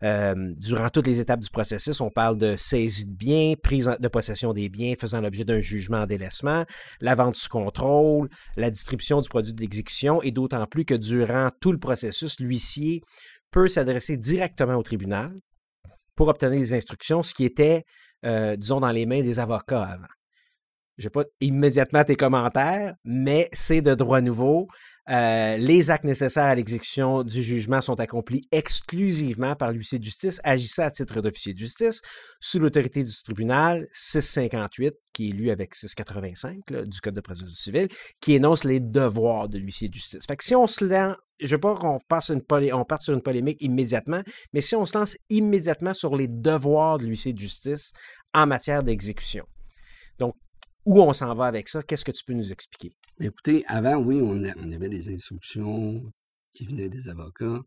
Euh, 0.02 0.34
durant 0.56 0.88
toutes 0.88 1.06
les 1.06 1.20
étapes 1.20 1.40
du 1.40 1.50
processus, 1.50 2.00
on 2.00 2.10
parle 2.10 2.36
de 2.38 2.56
saisie 2.56 3.06
de 3.06 3.12
biens, 3.12 3.54
prise 3.60 3.90
de 3.98 4.08
possession 4.08 4.52
des 4.52 4.68
biens 4.68 4.94
faisant 4.98 5.20
l'objet 5.20 5.44
d'un 5.44 5.60
jugement 5.60 5.98
en 5.98 6.06
délaissement, 6.06 6.64
la 7.00 7.14
vente 7.14 7.34
sous 7.34 7.48
contrôle, 7.48 8.28
la 8.56 8.70
distribution 8.70 9.20
du 9.20 9.28
produit 9.28 9.52
de 9.52 9.60
l'exécution, 9.60 10.22
et 10.22 10.30
d'autant 10.30 10.66
plus 10.66 10.84
que 10.84 10.94
durant 10.94 11.50
tout 11.60 11.72
le 11.72 11.78
processus, 11.78 12.38
l'huissier 12.40 13.00
peut 13.50 13.68
s'adresser 13.68 14.16
directement 14.16 14.76
au 14.76 14.82
tribunal 14.82 15.32
pour 16.14 16.28
obtenir 16.28 16.58
des 16.58 16.74
instructions, 16.74 17.22
ce 17.22 17.34
qui 17.34 17.44
était, 17.44 17.84
euh, 18.24 18.56
disons, 18.56 18.80
dans 18.80 18.90
les 18.90 19.06
mains 19.06 19.22
des 19.22 19.38
avocats 19.38 19.82
avant. 19.82 20.06
Je 20.98 21.06
n'ai 21.06 21.10
pas 21.10 21.24
immédiatement 21.40 22.04
tes 22.04 22.16
commentaires, 22.16 22.94
mais 23.04 23.48
c'est 23.52 23.80
de 23.80 23.94
droit 23.94 24.20
nouveau. 24.20 24.68
Euh, 25.10 25.56
les 25.56 25.90
actes 25.90 26.04
nécessaires 26.04 26.44
à 26.44 26.54
l'exécution 26.54 27.24
du 27.24 27.42
jugement 27.42 27.80
sont 27.80 27.98
accomplis 27.98 28.42
exclusivement 28.52 29.56
par 29.56 29.72
l'huissier 29.72 29.98
de 29.98 30.04
justice 30.04 30.40
agissant 30.44 30.84
à 30.84 30.90
titre 30.92 31.20
d'officier 31.20 31.54
de 31.54 31.58
justice 31.58 32.00
sous 32.40 32.60
l'autorité 32.60 33.02
du 33.02 33.12
tribunal 33.24 33.88
658, 33.92 34.94
qui 35.12 35.30
est 35.30 35.32
lu 35.32 35.50
avec 35.50 35.74
685 35.74 36.70
là, 36.70 36.84
du 36.84 37.00
Code 37.00 37.14
de 37.14 37.20
procédure 37.20 37.52
civile, 37.52 37.88
qui 38.20 38.34
énonce 38.34 38.62
les 38.62 38.78
devoirs 38.78 39.48
de 39.48 39.58
l'huissier 39.58 39.88
de 39.88 39.94
justice. 39.94 40.24
Fait 40.24 40.36
que 40.36 40.44
si 40.44 40.54
on 40.54 40.68
se 40.68 40.84
lance, 40.84 41.16
je 41.40 41.56
veux 41.56 41.60
pas 41.60 41.74
qu'on 41.74 41.98
on 41.98 42.84
parte 42.84 43.02
sur 43.02 43.14
une 43.14 43.22
polémique 43.22 43.60
immédiatement, 43.60 44.22
mais 44.52 44.60
si 44.60 44.76
on 44.76 44.86
se 44.86 44.96
lance 44.96 45.16
immédiatement 45.30 45.94
sur 45.94 46.14
les 46.14 46.28
devoirs 46.28 46.98
de 46.98 47.06
l'huissier 47.06 47.32
de 47.32 47.40
justice 47.40 47.92
en 48.32 48.46
matière 48.46 48.84
d'exécution. 48.84 49.44
Donc, 50.20 50.36
où 50.84 51.02
on 51.02 51.12
s'en 51.12 51.34
va 51.34 51.46
avec 51.46 51.68
ça? 51.68 51.82
Qu'est-ce 51.82 52.04
que 52.04 52.12
tu 52.12 52.24
peux 52.24 52.34
nous 52.34 52.52
expliquer? 52.52 52.92
Écoutez, 53.20 53.64
avant, 53.66 53.96
oui, 53.96 54.20
on, 54.22 54.44
a- 54.44 54.54
on 54.58 54.72
avait 54.72 54.88
des 54.88 55.12
instructions 55.14 56.12
qui 56.52 56.66
venaient 56.66 56.88
des 56.88 57.08
avocats. 57.08 57.60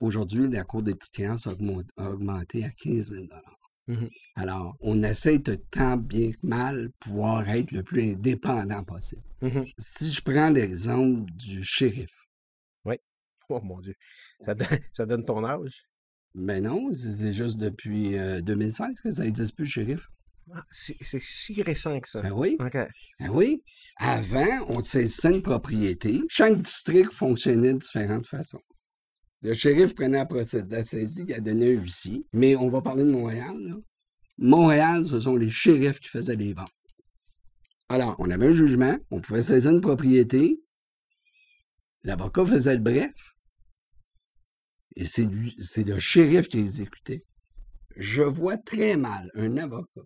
Aujourd'hui, 0.00 0.48
la 0.48 0.64
Cour 0.64 0.82
des 0.82 0.94
petites 0.94 1.12
créances 1.14 1.46
a 1.46 1.52
augment- 1.52 1.82
a 1.96 2.10
augmenté 2.10 2.64
à 2.64 2.70
15 2.70 3.10
000 3.10 3.26
Mhm. 3.88 4.08
Alors, 4.36 4.76
on 4.80 5.02
essaie 5.02 5.38
de 5.38 5.54
tant 5.70 5.96
bien 5.96 6.32
que 6.32 6.38
mal 6.46 6.90
pouvoir 7.00 7.48
être 7.48 7.72
le 7.72 7.82
plus 7.82 8.12
indépendant 8.12 8.84
possible. 8.84 9.22
Mhm. 9.40 9.64
Si 9.78 10.12
je 10.12 10.20
prends 10.20 10.50
l'exemple 10.50 11.30
du 11.32 11.64
shérif, 11.64 12.10
Oh 13.50 13.62
mon 13.62 13.78
Dieu, 13.80 13.94
ça, 14.44 14.54
donne- 14.54 14.78
ça 14.92 15.06
donne 15.06 15.24
ton 15.24 15.42
âge? 15.42 15.84
ben 16.34 16.62
non, 16.62 16.92
c'est 16.92 17.32
juste 17.32 17.56
depuis 17.58 18.16
euh, 18.18 18.42
2016 18.42 19.00
que 19.00 19.10
ça 19.10 19.24
n'existe 19.24 19.54
plus, 19.56 19.64
le 19.64 19.70
shérif. 19.70 20.06
Ah, 20.54 20.64
c'est 20.70 21.20
si 21.20 21.62
récent 21.62 21.98
que 22.00 22.08
ça. 22.08 22.22
Ben 22.22 22.32
oui, 22.32 22.56
OK. 22.60 22.76
ben 23.18 23.30
oui. 23.30 23.62
Avant, 23.96 24.66
on 24.68 24.80
saisissait 24.80 25.34
une 25.34 25.42
propriété. 25.42 26.22
Chaque 26.28 26.60
district 26.62 27.12
fonctionnait 27.12 27.74
de 27.74 27.78
différentes 27.78 28.26
façons. 28.26 28.62
Le 29.42 29.52
shérif 29.54 29.94
prenait 29.94 30.18
la 30.18 30.26
procédure, 30.26 30.76
la 30.76 30.82
saisie, 30.82 31.24
il 31.28 31.34
a 31.34 31.40
donné 31.40 31.76
un 31.76 31.80
huissier. 31.80 32.26
Mais 32.32 32.56
on 32.56 32.68
va 32.70 32.82
parler 32.82 33.04
de 33.04 33.10
Montréal. 33.10 33.56
Là. 33.58 33.76
Montréal, 34.38 35.04
ce 35.04 35.20
sont 35.20 35.36
les 35.36 35.50
shérifs 35.50 36.00
qui 36.00 36.08
faisaient 36.08 36.36
les 36.36 36.54
ventes. 36.54 36.68
Alors, 37.88 38.16
on 38.18 38.30
avait 38.30 38.48
un 38.48 38.52
jugement, 38.52 38.96
on 39.10 39.20
pouvait 39.20 39.42
saisir 39.42 39.70
une 39.70 39.80
propriété, 39.80 40.60
l'avocat 42.02 42.44
faisait 42.44 42.74
le 42.74 42.82
bref, 42.82 43.34
et 44.94 45.04
c'est 45.04 45.24
le 45.26 45.98
shérif 45.98 46.48
qui 46.48 46.58
exécutait. 46.58 47.24
Je 47.96 48.22
vois 48.22 48.58
très 48.58 48.96
mal 48.96 49.30
un 49.34 49.56
avocat 49.56 50.02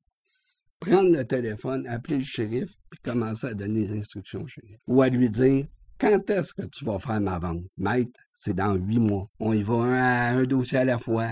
prendre 0.87 1.11
le 1.17 1.25
téléphone, 1.25 1.87
appeler 1.87 2.19
le 2.19 2.25
shérif, 2.25 2.75
puis 2.91 3.01
commencer 3.03 3.47
à 3.49 3.55
donner 3.55 3.87
des 3.87 3.99
instructions 3.99 4.43
au 4.43 4.47
shérif. 4.47 4.77
Ou 4.87 5.03
à 5.03 5.09
lui 5.09 5.31
dire 5.31 5.67
Quand 5.99 6.29
est-ce 6.31 6.53
que 6.55 6.62
tu 6.67 6.85
vas 6.85 6.99
faire 6.99 7.21
ma 7.21 7.39
vente? 7.39 7.62
Maître, 7.77 8.19
c'est 8.35 8.55
dans 8.55 8.75
huit 8.75 8.99
mois. 8.99 9.29
On 9.39 9.53
y 9.53 9.62
va 9.62 9.75
un, 9.75 9.93
à- 9.93 10.31
un 10.39 10.45
dossier 10.45 10.79
à 10.79 10.85
la 10.85 10.99
fois. 10.99 11.31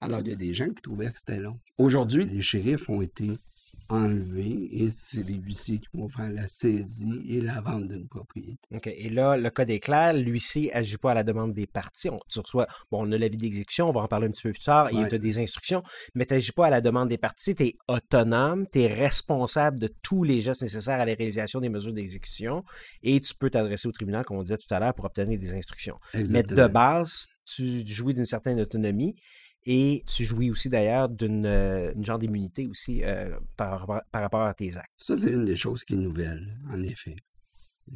Alors, 0.00 0.20
il 0.20 0.28
y 0.28 0.32
a 0.32 0.36
des 0.36 0.52
gens 0.52 0.68
qui 0.68 0.82
trouvaient 0.82 1.10
que 1.12 1.18
c'était 1.18 1.38
long. 1.38 1.60
Aujourd'hui, 1.78 2.24
les 2.24 2.42
shérifs 2.42 2.88
ont 2.90 3.00
été 3.02 3.30
enlevés 3.92 4.68
et 4.72 4.90
c'est 4.90 5.22
les 5.22 5.34
huissiers 5.34 5.78
qui 5.78 5.88
vont 5.94 6.08
faire 6.08 6.30
la 6.30 6.48
saisie 6.48 7.22
et 7.28 7.40
la 7.40 7.60
vente 7.60 7.88
d'une 7.88 8.08
propriété. 8.08 8.58
OK. 8.74 8.86
Et 8.86 9.08
là, 9.08 9.36
le 9.36 9.50
code 9.50 9.70
est 9.70 9.80
clair. 9.80 10.12
L'huissier 10.14 10.74
agit 10.74 10.96
pas 10.98 11.12
à 11.12 11.14
la 11.14 11.24
demande 11.24 11.52
des 11.52 11.66
parties. 11.66 12.08
On, 12.08 12.18
tu 12.28 12.40
reçois, 12.40 12.66
bon, 12.90 13.06
on 13.06 13.12
a 13.12 13.18
l'avis 13.18 13.36
d'exécution, 13.36 13.88
on 13.88 13.92
va 13.92 14.00
en 14.00 14.08
parler 14.08 14.26
un 14.26 14.30
petit 14.30 14.42
peu 14.42 14.52
plus 14.52 14.62
tard, 14.64 14.90
et 14.90 14.96
Ouais. 14.96 15.08
tu 15.08 15.14
as 15.14 15.18
des 15.18 15.38
instructions, 15.38 15.82
mais 16.14 16.26
tu 16.26 16.34
n'agis 16.34 16.52
pas 16.52 16.66
à 16.66 16.70
la 16.70 16.80
demande 16.80 17.08
des 17.08 17.18
parties. 17.18 17.54
Tu 17.54 17.64
es 17.64 17.74
autonome, 17.88 18.66
tu 18.72 18.80
es 18.80 18.86
responsable 18.92 19.78
de 19.78 19.88
tous 20.02 20.24
les 20.24 20.40
gestes 20.40 20.62
nécessaires 20.62 21.00
à 21.00 21.04
la 21.06 21.14
réalisation 21.14 21.60
des 21.60 21.68
mesures 21.68 21.92
d'exécution 21.92 22.64
et 23.02 23.20
tu 23.20 23.34
peux 23.34 23.50
t'adresser 23.50 23.88
au 23.88 23.92
tribunal, 23.92 24.24
comme 24.24 24.38
on 24.38 24.42
disait 24.42 24.58
tout 24.58 24.72
à 24.74 24.80
l'heure, 24.80 24.94
pour 24.94 25.04
obtenir 25.04 25.38
des 25.38 25.54
instructions. 25.54 25.98
Mais 26.14 26.20
de 26.20 26.24
Exactement. 26.26 26.68
base, 26.68 27.26
tu 27.44 27.86
jouis 27.86 28.14
d'une 28.14 28.26
certaine 28.26 28.60
autonomie 28.60 29.16
et 29.64 30.02
tu 30.06 30.24
jouis 30.24 30.50
aussi 30.50 30.68
d'ailleurs 30.68 31.08
d'une 31.08 31.46
euh, 31.46 31.92
une 31.94 32.04
genre 32.04 32.18
d'immunité 32.18 32.66
aussi 32.66 33.02
euh, 33.04 33.38
par, 33.56 33.80
rapport- 33.80 34.02
par 34.10 34.22
rapport 34.22 34.42
à 34.42 34.54
tes 34.54 34.76
actes. 34.76 34.90
Ça, 34.96 35.16
c'est 35.16 35.32
une 35.32 35.44
des 35.44 35.56
choses 35.56 35.84
qui 35.84 35.94
est 35.94 35.96
nouvelle, 35.96 36.58
en 36.70 36.82
effet. 36.82 37.16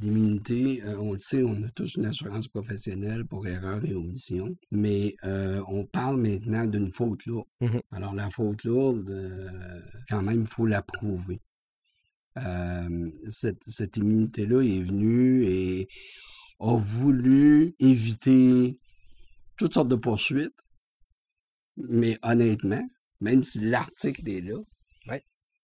L'immunité, 0.01 0.83
euh, 0.85 0.99
on 0.99 1.13
le 1.13 1.19
sait, 1.19 1.43
on 1.43 1.63
a 1.63 1.71
tous 1.71 1.95
une 1.95 2.07
assurance 2.07 2.49
professionnelle 2.49 3.25
pour 3.25 3.47
erreur 3.47 3.85
et 3.85 3.95
omission, 3.95 4.55
mais 4.71 5.15
euh, 5.25 5.63
on 5.69 5.87
parle 5.87 6.21
maintenant 6.21 6.67
d'une 6.67 6.93
faute 6.93 7.25
lourde. 7.27 7.47
Mhm. 7.61 7.81
Alors, 7.93 8.15
la 8.15 8.29
faute 8.31 8.65
lourde, 8.65 9.09
quand 10.09 10.23
même, 10.23 10.41
il 10.43 10.47
faut 10.47 10.67
la 10.67 10.83
prouver. 10.83 11.41
Cette 13.31 13.65
cette 13.65 13.97
immunité-là 13.97 14.61
est 14.63 14.83
venue 14.83 15.45
et 15.47 15.89
a 16.61 16.77
voulu 16.77 17.75
éviter 17.79 18.79
toutes 19.57 19.73
sortes 19.75 19.89
de 19.89 19.95
poursuites, 19.97 20.53
mais 21.77 22.19
honnêtement, 22.23 22.87
même 23.21 23.43
si 23.43 23.61
l'article 23.61 24.29
est 24.29 24.41
là, 24.41 24.59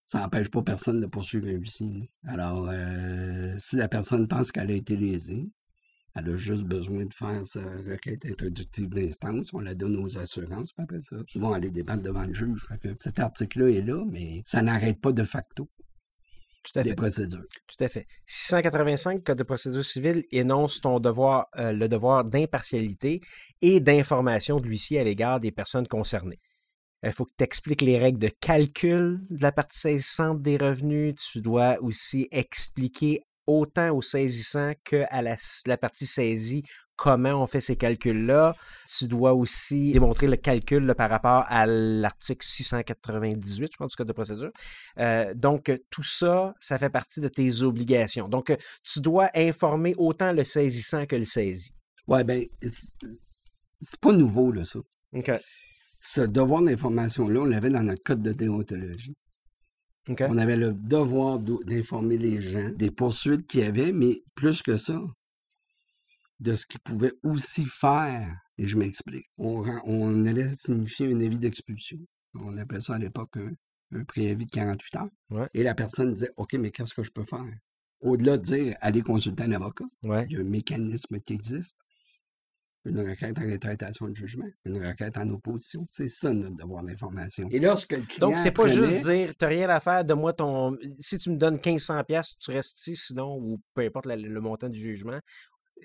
ça 0.05 0.21
n'empêche 0.21 0.51
pas 0.51 0.63
personne 0.63 1.01
de 1.01 1.07
poursuivre 1.07 1.47
un 1.49 1.53
huissier. 1.53 2.11
Alors, 2.27 2.69
euh, 2.71 3.55
si 3.59 3.77
la 3.77 3.89
personne 3.89 4.29
pense 4.29 4.53
qu'elle 4.53 4.71
a 4.71 4.75
été 4.75 4.95
lésée, 4.95 5.49
elle 6.15 6.29
a 6.29 6.37
juste 6.37 6.65
besoin 6.65 7.07
de 7.07 7.15
faire 7.15 7.47
sa 7.47 7.63
requête 7.63 8.27
introductive 8.27 8.91
d'instance, 8.91 9.55
on 9.55 9.61
la 9.61 9.75
donne 9.75 9.97
aux 9.97 10.19
assurances, 10.19 10.75
puis 10.75 10.83
après 10.83 11.01
ça, 11.01 11.17
souvent 11.29 11.53
aller 11.53 11.71
débattre 11.71 12.03
devant 12.03 12.27
le 12.27 12.35
juge. 12.35 12.69
Cet 12.99 13.21
article-là 13.21 13.71
est 13.71 13.81
là, 13.81 14.05
mais 14.07 14.43
ça 14.45 14.61
n'arrête 14.61 15.01
pas 15.01 15.13
de 15.13 15.25
facto 15.25 15.71
Tout 16.63 16.79
à 16.79 16.85
fait. 16.85 16.95
procédures. 16.95 17.45
Tout 17.67 17.85
à 17.85 17.89
fait. 17.89 18.07
685 18.27 19.25
Code 19.25 19.39
de 19.39 19.43
procédure 19.43 19.85
civile 19.85 20.25
énonce 20.31 20.81
ton 20.81 21.01
devoir, 21.01 21.47
euh, 21.57 21.73
le 21.73 21.89
devoir 21.89 22.25
d'impartialité 22.25 23.21
et 23.61 23.81
d'information 23.81 24.61
de 24.61 24.67
l'huissier 24.67 25.01
à 25.01 25.05
l'égard 25.05 25.41
des 25.41 25.51
personnes 25.51 25.89
concernées. 25.89 26.41
Il 27.05 27.13
faut 27.13 27.25
que 27.25 27.33
tu 27.37 27.43
expliques 27.43 27.83
les 27.83 27.99
règles 27.99 28.21
de 28.21 28.29
calcul 28.29 29.21
de 29.29 29.43
la 29.43 29.51
partie 29.51 29.79
saisissante 29.79 30.41
des 30.41 30.57
revenus. 30.57 31.17
Tu 31.17 31.41
dois 31.41 31.77
aussi 31.83 32.29
expliquer 32.31 33.23
autant 33.47 33.91
au 33.97 34.03
saisissant 34.03 34.73
qu'à 34.85 35.21
la, 35.21 35.37
la 35.67 35.77
partie 35.77 36.07
saisie 36.07 36.63
comment 36.97 37.43
on 37.43 37.47
fait 37.47 37.61
ces 37.61 37.77
calculs-là. 37.77 38.55
Tu 38.87 39.07
dois 39.07 39.35
aussi 39.35 39.93
démontrer 39.93 40.27
le 40.27 40.37
calcul 40.37 40.85
là, 40.85 40.95
par 40.95 41.11
rapport 41.11 41.45
à 41.49 41.67
l'article 41.67 42.47
698, 42.47 43.71
je 43.73 43.77
pense, 43.77 43.91
du 43.91 43.97
Code 43.97 44.09
de 44.09 44.13
procédure. 44.13 44.51
Euh, 44.99 45.35
donc, 45.35 45.73
tout 45.91 46.03
ça, 46.03 46.55
ça 46.61 46.79
fait 46.79 46.91
partie 46.91 47.21
de 47.21 47.29
tes 47.29 47.63
obligations. 47.63 48.29
Donc, 48.29 48.57
tu 48.85 49.01
dois 49.01 49.31
informer 49.35 49.95
autant 49.97 50.33
le 50.33 50.45
saisissant 50.45 51.07
que 51.07 51.17
le 51.17 51.25
saisi. 51.25 51.73
Ouais, 52.07 52.25
ben, 52.25 52.45
c'est 53.81 54.01
pas 54.01 54.13
nouveau, 54.13 54.53
là, 54.53 54.65
ça. 54.65 54.79
OK. 55.13 55.31
Ce 56.01 56.21
devoir 56.21 56.63
d'information-là, 56.63 57.41
on 57.41 57.45
l'avait 57.45 57.71
dans 57.71 57.83
notre 57.83 58.03
code 58.03 58.23
de 58.23 58.33
déontologie. 58.33 59.15
OK. 60.09 60.25
On 60.29 60.37
avait 60.37 60.57
le 60.57 60.73
devoir 60.73 61.39
d'informer 61.39 62.19
les 62.19 62.41
gens 62.41 62.71
des 62.71 62.91
poursuites 62.91 63.47
qu'il 63.47 63.61
y 63.61 63.65
avait, 63.65 63.93
mais 63.93 64.17
plus 64.35 64.63
que 64.63 64.77
ça, 64.77 65.01
de 66.43 66.55
ce 66.55 66.67
qu'ils 66.67 66.81
pouvaient 66.81 67.13
aussi 67.23 67.65
faire. 67.65 68.29
Et 68.59 68.67
je 68.67 68.77
m'explique. 68.77 69.27
On, 69.39 70.27
allait 70.27 70.53
signifier 70.55 71.13
un 71.13 71.21
avis 71.21 71.39
d'expulsion. 71.39 71.99
On 72.35 72.57
appelait 72.59 72.81
ça 72.81 72.95
à 72.95 72.99
l'époque 72.99 73.37
un, 73.37 73.53
un 73.99 74.05
préavis 74.05 74.47
de 74.47 74.51
48 74.51 74.97
heures. 74.97 75.09
Ouais. 75.31 75.49
Et 75.55 75.63
la 75.63 75.75
personne 75.75 76.13
disait, 76.15 76.31
OK, 76.37 76.53
mais 76.55 76.71
qu'est-ce 76.71 76.95
que 76.95 77.03
je 77.03 77.11
peux 77.11 77.25
faire? 77.25 77.45
Au-delà 78.01 78.37
de 78.37 78.43
dire, 78.43 78.77
allez 78.81 79.03
consulter 79.03 79.45
un 79.45 79.53
avocat, 79.53 79.85
Ouais. 80.03 80.27
il 80.29 80.33
y 80.33 80.37
a 80.37 80.41
un 80.41 80.45
mécanisme 80.45 81.21
qui 81.21 81.33
existe. 81.35 81.77
Une 82.85 82.99
requête 82.99 83.39
en 83.39 83.43
rétractation 83.43 84.09
de 84.09 84.17
jugement, 84.17 84.49
une 84.65 84.85
requête 84.85 85.17
en 85.17 85.29
opposition. 85.31 85.87
C'est 85.89 86.09
ça 86.09 86.35
notre 86.35 86.57
devoir 86.57 86.83
d'information. 86.83 87.47
Et 87.53 87.61
lorsque 87.61 87.93
le 87.93 88.01
client 88.01 88.31
Donc, 88.31 88.39
c'est 88.41 88.51
pas 88.51 88.65
prenait- 88.65 88.75
juste 88.75 89.05
dire, 89.09 89.33
t'as 89.39 89.47
rien 89.47 89.69
à 89.69 89.79
faire, 89.79 90.05
de 90.05 90.15
moi 90.15 90.33
ton. 90.33 90.77
Si 90.99 91.17
tu 91.19 91.31
me 91.31 91.37
donnes 91.37 91.61
1500 91.65 92.03
pièces, 92.03 92.37
tu 92.41 92.51
restes 92.51 92.77
ici, 92.81 92.97
sinon, 92.97 93.37
ou 93.39 93.61
peu 93.75 93.83
importe 93.83 94.07
la- 94.07 94.17
le 94.17 94.41
montant 94.41 94.69
du 94.69 94.81
jugement, 94.81 95.21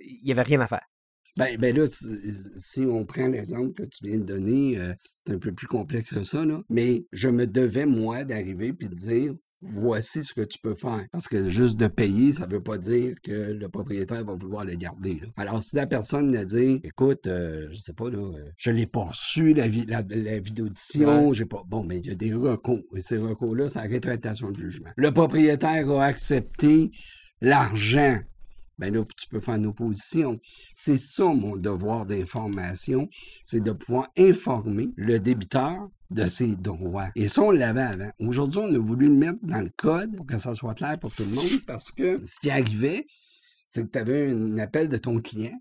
il 0.06 0.22
n'y 0.26 0.32
avait 0.32 0.42
rien 0.44 0.60
à 0.62 0.68
faire. 0.68 0.86
Ben, 1.38 1.56
ben 1.60 1.76
là, 1.76 1.86
si 2.58 2.82
on 2.82 3.06
prend 3.06 3.28
l'exemple 3.28 3.72
que 3.74 3.84
tu 3.84 4.06
viens 4.08 4.18
de 4.18 4.24
donner, 4.24 4.78
euh, 4.80 4.94
c'est 4.98 5.34
un 5.34 5.38
peu 5.38 5.52
plus 5.52 5.68
complexe 5.68 6.12
que 6.14 6.24
ça, 6.24 6.44
là. 6.44 6.62
Mais 6.70 7.06
je 7.12 7.30
me 7.30 7.46
devais, 7.46 7.86
moi, 7.86 8.24
d'arriver 8.24 8.74
puis 8.74 8.90
de 8.90 8.96
dire 8.96 9.34
voici 9.62 10.24
ce 10.24 10.34
que 10.36 10.42
tu 10.42 10.60
peux 10.60 10.76
faire. 10.76 11.06
Parce 11.12 11.28
que 11.28 11.48
juste 11.50 11.80
de 11.80 11.88
payer, 11.88 12.32
ça 12.34 12.46
veut 12.48 12.62
pas 12.62 12.78
dire 12.78 13.16
que 13.24 13.32
le 13.54 13.70
propriétaire 13.70 14.24
va 14.24 14.34
vouloir 14.34 14.66
le 14.66 14.76
garder. 14.76 15.16
là. 15.22 15.28
Alors, 15.36 15.62
si 15.64 15.76
la 15.76 15.86
personne 15.88 16.36
a 16.36 16.44
dit 16.46 16.80
écoute, 16.84 17.26
euh, 17.28 17.68
je 17.72 17.78
sais 17.78 17.94
pas, 17.94 18.10
là, 18.10 18.18
euh, 18.20 18.50
je 18.56 18.70
l'ai 18.72 18.86
pas 18.88 19.06
reçu, 19.06 19.54
la, 19.54 19.68
vi- 19.68 19.86
la, 19.88 20.04
la 20.10 20.40
vidéo 20.40 20.66
d'audition, 20.66 21.34
j'ai 21.34 21.46
pas. 21.46 21.64
Bon, 21.68 21.84
mais 21.84 21.98
il 22.00 22.06
y 22.08 22.12
a 22.12 22.16
des 22.16 22.34
recours. 22.34 22.84
Et 22.96 23.02
ces 23.02 23.18
recours-là, 23.18 23.68
c'est 23.68 23.80
la 23.82 23.88
rétractation 23.88 24.50
de 24.52 24.58
jugement. 24.58 24.90
Le 24.96 25.12
propriétaire 25.12 25.88
a 25.92 26.04
accepté 26.06 26.90
l'argent. 27.42 28.20
Ben 28.78 28.94
là, 28.94 29.04
tu 29.18 29.28
peux 29.28 29.40
faire 29.40 29.56
une 29.56 29.66
opposition. 29.66 30.40
C'est 30.76 30.98
ça 30.98 31.26
mon 31.26 31.56
devoir 31.56 32.06
d'information, 32.06 33.10
c'est 33.44 33.62
de 33.62 33.72
pouvoir 33.72 34.10
informer 34.18 34.90
le 34.96 35.20
débiteur 35.20 35.90
de 36.10 36.26
ses 36.26 36.56
droits. 36.56 37.10
Et 37.16 37.28
ça, 37.28 37.42
on 37.42 37.52
l'avait 37.52 37.82
avant. 37.82 38.12
Aujourd'hui, 38.20 38.60
on 38.64 38.74
a 38.74 38.78
voulu 38.78 39.08
le 39.08 39.16
mettre 39.16 39.40
dans 39.42 39.62
le 39.62 39.72
code 39.76 40.16
pour 40.16 40.26
que 40.26 40.38
ça 40.38 40.54
soit 40.54 40.74
clair 40.74 40.98
pour 41.00 41.14
tout 41.14 41.24
le 41.24 41.32
monde 41.32 41.66
parce 41.66 41.92
que 41.92 42.24
ce 42.24 42.40
qui 42.40 42.50
arrivait, 42.50 43.06
c'est 43.68 43.84
que 43.84 43.92
tu 43.92 44.00
avais 44.00 44.32
un 44.32 44.58
appel 44.58 44.90
de 44.90 44.98
ton 44.98 45.20
client 45.20 45.60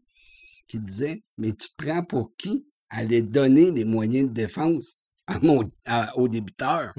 qui 0.68 0.78
disait 0.78 1.22
Mais 1.38 1.52
tu 1.52 1.68
te 1.70 1.84
prends 1.84 2.04
pour 2.04 2.36
qui 2.36 2.66
Aller 2.88 3.22
donner 3.22 3.72
les 3.72 3.84
moyens 3.84 4.28
de 4.28 4.32
défense 4.32 4.96
au 6.14 6.28
débiteur? 6.28 6.92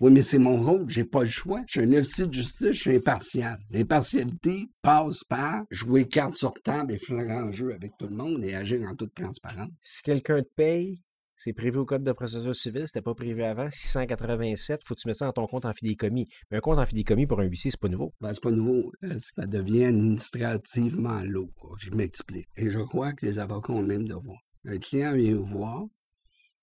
Oui, 0.00 0.12
mais 0.12 0.22
c'est 0.22 0.38
mon 0.38 0.62
rôle, 0.62 0.88
j'ai 0.88 1.04
pas 1.04 1.22
le 1.22 1.26
choix. 1.26 1.62
Je 1.66 1.80
suis 1.80 1.80
un 1.80 1.92
officier 1.98 2.26
de 2.26 2.32
justice, 2.32 2.72
je 2.72 2.80
suis 2.80 2.96
impartial. 2.96 3.58
L'impartialité 3.70 4.66
passe 4.80 5.24
par 5.24 5.64
jouer 5.70 6.06
carte 6.06 6.34
sur 6.34 6.54
table 6.62 6.92
et 6.92 6.98
flagrant 6.98 7.50
jeu 7.50 7.74
avec 7.74 7.92
tout 7.98 8.06
le 8.06 8.14
monde 8.14 8.44
et 8.44 8.54
agir 8.54 8.80
en 8.88 8.94
toute 8.94 9.12
transparence. 9.14 9.70
Si 9.82 10.02
quelqu'un 10.02 10.40
te 10.42 10.48
paye, 10.54 11.02
c'est 11.36 11.52
prévu 11.52 11.78
au 11.78 11.84
Code 11.84 12.04
de 12.04 12.12
procédure 12.12 12.54
civile, 12.54 12.84
c'était 12.86 13.02
pas 13.02 13.14
prévu 13.14 13.42
avant, 13.42 13.68
687, 13.70 14.82
faut 14.84 14.94
que 14.94 15.00
tu 15.00 15.08
mettes 15.08 15.16
ça 15.16 15.26
dans 15.26 15.32
ton 15.32 15.46
compte 15.46 15.64
en 15.64 15.72
fidéicommis. 15.72 16.26
Mais 16.50 16.58
un 16.58 16.60
compte 16.60 16.78
en 16.78 16.86
fidéicommis 16.86 17.26
pour 17.26 17.40
un 17.40 17.44
huissier, 17.44 17.70
c'est 17.72 17.80
pas 17.80 17.88
nouveau. 17.88 18.12
Ben, 18.20 18.32
c'est 18.32 18.42
pas 18.42 18.50
nouveau. 18.50 18.92
Euh, 19.04 19.16
Ça 19.18 19.46
devient 19.46 19.84
administrativement 19.84 21.22
lourd. 21.22 21.76
Je 21.80 21.90
m'explique. 21.90 22.46
Et 22.56 22.70
je 22.70 22.80
crois 22.80 23.12
que 23.12 23.26
les 23.26 23.38
avocats 23.38 23.72
ont 23.72 23.82
le 23.82 23.86
même 23.86 24.06
devoir. 24.06 24.38
Un 24.64 24.78
client 24.78 25.14
vient 25.14 25.34
vous 25.34 25.46
voir, 25.46 25.84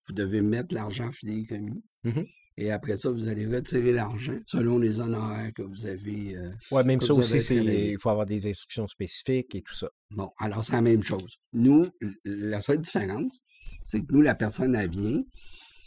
vous 0.08 0.14
devez 0.14 0.40
mettre 0.42 0.74
l'argent 0.74 1.08
en 1.08 1.12
fidéicommis. 1.12 1.82
Mhm. 2.04 2.24
Et 2.58 2.70
après 2.70 2.96
ça, 2.96 3.10
vous 3.10 3.28
allez 3.28 3.46
retirer 3.46 3.92
l'argent 3.92 4.38
selon 4.46 4.78
les 4.78 5.00
honoraires 5.00 5.52
que 5.52 5.62
vous 5.62 5.86
avez. 5.86 6.36
euh, 6.36 6.50
Ouais, 6.70 6.84
même 6.84 7.00
ça 7.00 7.12
aussi, 7.12 7.36
il 7.36 7.98
faut 8.00 8.08
avoir 8.08 8.24
des 8.26 8.48
instructions 8.48 8.86
spécifiques 8.86 9.54
et 9.54 9.62
tout 9.62 9.74
ça. 9.74 9.88
Bon, 10.10 10.30
alors 10.38 10.64
c'est 10.64 10.72
la 10.72 10.80
même 10.80 11.02
chose. 11.02 11.36
Nous, 11.52 11.86
la 12.24 12.60
seule 12.62 12.80
différence, 12.80 13.42
c'est 13.82 14.00
que 14.00 14.12
nous, 14.12 14.22
la 14.22 14.34
personne, 14.34 14.74
elle 14.74 14.90
vient, 14.90 15.22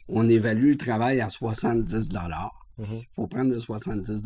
on 0.08 0.30
évalue 0.30 0.70
le 0.72 0.78
travail 0.78 1.22
à 1.22 1.30
70 1.30 2.10
Il 2.80 2.86
Mhm. 2.86 3.02
faut 3.16 3.28
prendre 3.28 3.52
le 3.52 3.60
70 3.60 4.24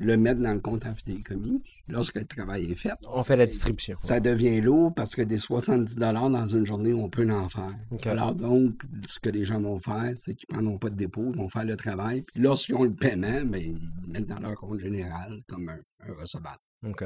le 0.00 0.16
mettre 0.16 0.40
dans 0.40 0.52
le 0.52 0.60
compte 0.60 0.84
en 0.86 0.94
fidéicommis. 0.94 1.62
Lorsque 1.88 2.16
le 2.16 2.24
travail 2.26 2.70
est 2.70 2.74
fait, 2.74 2.90
On 3.06 3.22
fait 3.24 3.36
la 3.36 3.46
distribution. 3.46 3.96
ça 4.00 4.20
devient 4.20 4.60
lourd 4.60 4.92
parce 4.94 5.14
que 5.14 5.22
des 5.22 5.38
70 5.38 5.96
dans 5.96 6.46
une 6.46 6.66
journée, 6.66 6.92
on 6.92 7.08
peut 7.08 7.28
en 7.30 7.48
faire. 7.48 7.74
Alors 8.06 8.34
donc, 8.34 8.74
ce 9.08 9.18
que 9.18 9.30
les 9.30 9.44
gens 9.44 9.60
vont 9.60 9.78
faire, 9.78 10.12
c'est 10.16 10.34
qu'ils 10.34 10.46
ne 10.50 10.54
prendront 10.56 10.78
pas 10.78 10.90
de 10.90 10.96
dépôt, 10.96 11.30
ils 11.32 11.38
vont 11.38 11.48
faire 11.48 11.64
le 11.64 11.76
travail. 11.76 12.22
Puis 12.22 12.42
lorsqu'ils 12.42 12.74
ont 12.74 12.84
le 12.84 12.92
paiement, 12.94 13.44
ben, 13.44 13.60
ils 13.60 13.72
le 14.06 14.12
mettent 14.12 14.26
dans 14.26 14.40
leur 14.40 14.54
compte 14.56 14.78
général 14.80 15.40
comme 15.48 15.68
un, 15.68 15.78
un 16.00 16.12
recevable. 16.20 16.58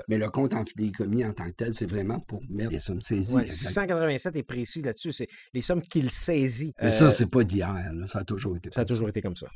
Mais 0.09 0.19
le 0.19 0.29
compte 0.29 0.55
en 0.55 0.65
fidéicommis 0.65 1.25
en 1.25 1.33
tant 1.33 1.45
que 1.47 1.55
tel, 1.55 1.73
c'est 1.73 1.87
vraiment 1.87 2.19
pour 2.19 2.43
mettre 2.51 2.73
les 2.73 2.81
sommes 2.81 3.01
saisies. 3.01 3.37
Ouais, 3.37 3.43
Exact. 3.43 3.69
687 3.69 4.35
est 4.37 4.43
précis 4.43 4.83
là-dessus. 4.83 5.13
C'est 5.13 5.29
les 5.55 5.63
sommes 5.63 5.83
qu'il 5.83 6.11
saisit. 6.11 6.73
Mais 6.81 6.89
Euh, 6.89 6.91
ça, 6.91 7.11
c'est 7.13 7.27
pas 7.31 7.45
d'hier. 7.45 7.73
Ça 8.07 8.19
a 8.21 8.25
toujours 8.25 8.57
été 8.57 8.71
Ça 8.73 8.81
a 8.81 8.85
toujours 8.85 9.09
été 9.09 9.23
comme 9.23 9.37
ça. 9.37 9.47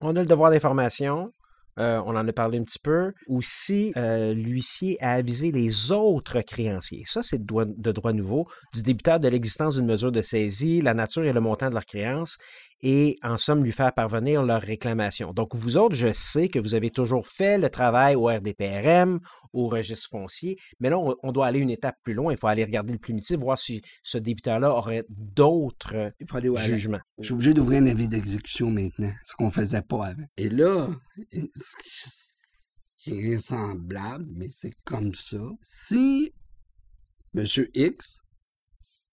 On 0.00 0.16
a 0.16 0.20
le 0.20 0.26
devoir 0.26 0.50
d'information. 0.50 1.32
euh, 1.78 2.00
on 2.04 2.16
en 2.16 2.26
a 2.26 2.32
parlé 2.32 2.58
un 2.58 2.64
petit 2.64 2.78
peu. 2.78 3.12
Aussi, 3.28 3.92
euh, 3.96 4.34
l'huissier 4.34 4.96
a 5.02 5.12
avisé 5.12 5.52
les 5.52 5.92
autres 5.92 6.40
créanciers. 6.40 7.04
Ça, 7.06 7.22
c'est 7.22 7.38
de 7.38 7.44
droit, 7.44 7.64
de 7.64 7.92
droit 7.92 8.12
nouveau 8.12 8.46
du 8.74 8.82
débiteur 8.82 9.20
de 9.20 9.28
l'existence 9.28 9.76
d'une 9.76 9.86
mesure 9.86 10.12
de 10.12 10.22
saisie, 10.22 10.80
la 10.80 10.94
nature 10.94 11.24
et 11.24 11.32
le 11.32 11.40
montant 11.40 11.68
de 11.68 11.74
leur 11.74 11.86
créance 11.86 12.36
et 12.82 13.18
en 13.22 13.36
somme 13.36 13.62
lui 13.62 13.72
faire 13.72 13.92
parvenir 13.92 14.42
leur 14.42 14.60
réclamation. 14.62 15.32
Donc 15.32 15.54
vous 15.54 15.76
autres, 15.76 15.94
je 15.94 16.12
sais 16.12 16.48
que 16.48 16.58
vous 16.58 16.74
avez 16.74 16.90
toujours 16.90 17.26
fait 17.26 17.58
le 17.58 17.68
travail 17.68 18.14
au 18.14 18.26
RDPRM, 18.26 19.20
au 19.52 19.68
registre 19.68 20.08
foncier, 20.10 20.56
mais 20.78 20.90
là, 20.90 20.98
on, 20.98 21.14
on 21.22 21.32
doit 21.32 21.46
aller 21.46 21.60
une 21.60 21.70
étape 21.70 21.96
plus 22.02 22.14
loin. 22.14 22.32
Il 22.32 22.38
faut 22.38 22.46
aller 22.46 22.64
regarder 22.64 22.92
le 22.92 22.98
primitif, 22.98 23.36
voir 23.38 23.58
si 23.58 23.82
ce 24.02 24.18
débiteur-là 24.18 24.70
aurait 24.72 25.04
d'autres 25.08 26.12
jugements. 26.56 27.00
Je 27.18 27.24
suis 27.24 27.34
obligé 27.34 27.54
d'ouvrir 27.54 27.82
un 27.82 27.86
avis 27.86 28.08
d'exécution 28.08 28.70
maintenant, 28.70 29.12
ce 29.24 29.34
qu'on 29.34 29.50
faisait 29.50 29.82
pas 29.82 30.06
avant. 30.06 30.24
Et 30.36 30.48
là, 30.48 30.88
ce 31.32 31.76
qui 32.98 33.32
est 33.32 33.38
semblable, 33.38 34.26
mais 34.36 34.48
c'est 34.50 34.74
comme 34.84 35.14
ça. 35.14 35.40
Si 35.62 36.32
M. 37.34 37.44
X 37.74 38.22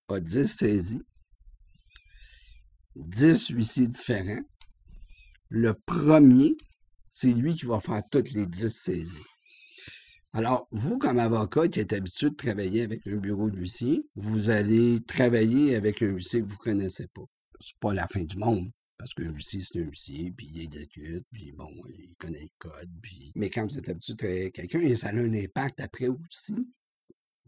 a 0.10 0.20
10 0.20 0.46
saisies, 0.46 1.04
10 3.06 3.50
huissiers 3.50 3.88
différents, 3.88 4.42
le 5.50 5.74
premier, 5.74 6.56
c'est 7.10 7.32
lui 7.32 7.56
qui 7.56 7.66
va 7.66 7.80
faire 7.80 8.02
toutes 8.12 8.32
les 8.32 8.46
10 8.46 8.70
saisies. 8.70 9.18
Alors, 10.34 10.68
vous, 10.72 10.98
comme 10.98 11.20
avocat 11.20 11.68
qui 11.68 11.80
êtes 11.80 11.94
habitué 11.94 12.30
de 12.30 12.36
travailler 12.36 12.84
avec 12.84 13.08
un 13.08 13.16
bureau 13.16 13.50
d'huissier, 13.50 14.04
vous 14.16 14.50
allez 14.50 15.00
travailler 15.08 15.76
avec 15.76 16.02
un 16.02 16.08
huissier 16.08 16.42
que 16.42 16.46
vous 16.46 16.54
ne 16.54 16.58
connaissez 16.58 17.08
pas. 17.08 17.24
C'est 17.60 17.78
pas 17.80 17.94
la 17.94 18.08
fin 18.08 18.24
du 18.24 18.38
monde. 18.38 18.70
Parce 18.98 19.14
qu'un 19.14 19.32
huissier, 19.32 19.62
c'est 19.62 19.80
un 19.80 19.84
huissier, 19.84 20.34
puis 20.36 20.50
il 20.54 20.62
exécute, 20.62 21.24
puis 21.32 21.52
bon, 21.52 21.70
il 21.90 22.16
connaît 22.18 22.42
le 22.42 22.50
code. 22.58 22.90
Puis... 23.02 23.32
Mais 23.36 23.50
quand 23.50 23.66
vous 23.66 23.78
êtes 23.78 23.90
habitué 23.90 24.14
de 24.14 24.18
travailler 24.18 24.42
avec 24.42 24.56
quelqu'un, 24.56 24.96
ça 24.96 25.10
a 25.10 25.14
un 25.14 25.34
impact 25.34 25.80
après 25.80 26.08
aussi 26.08 26.56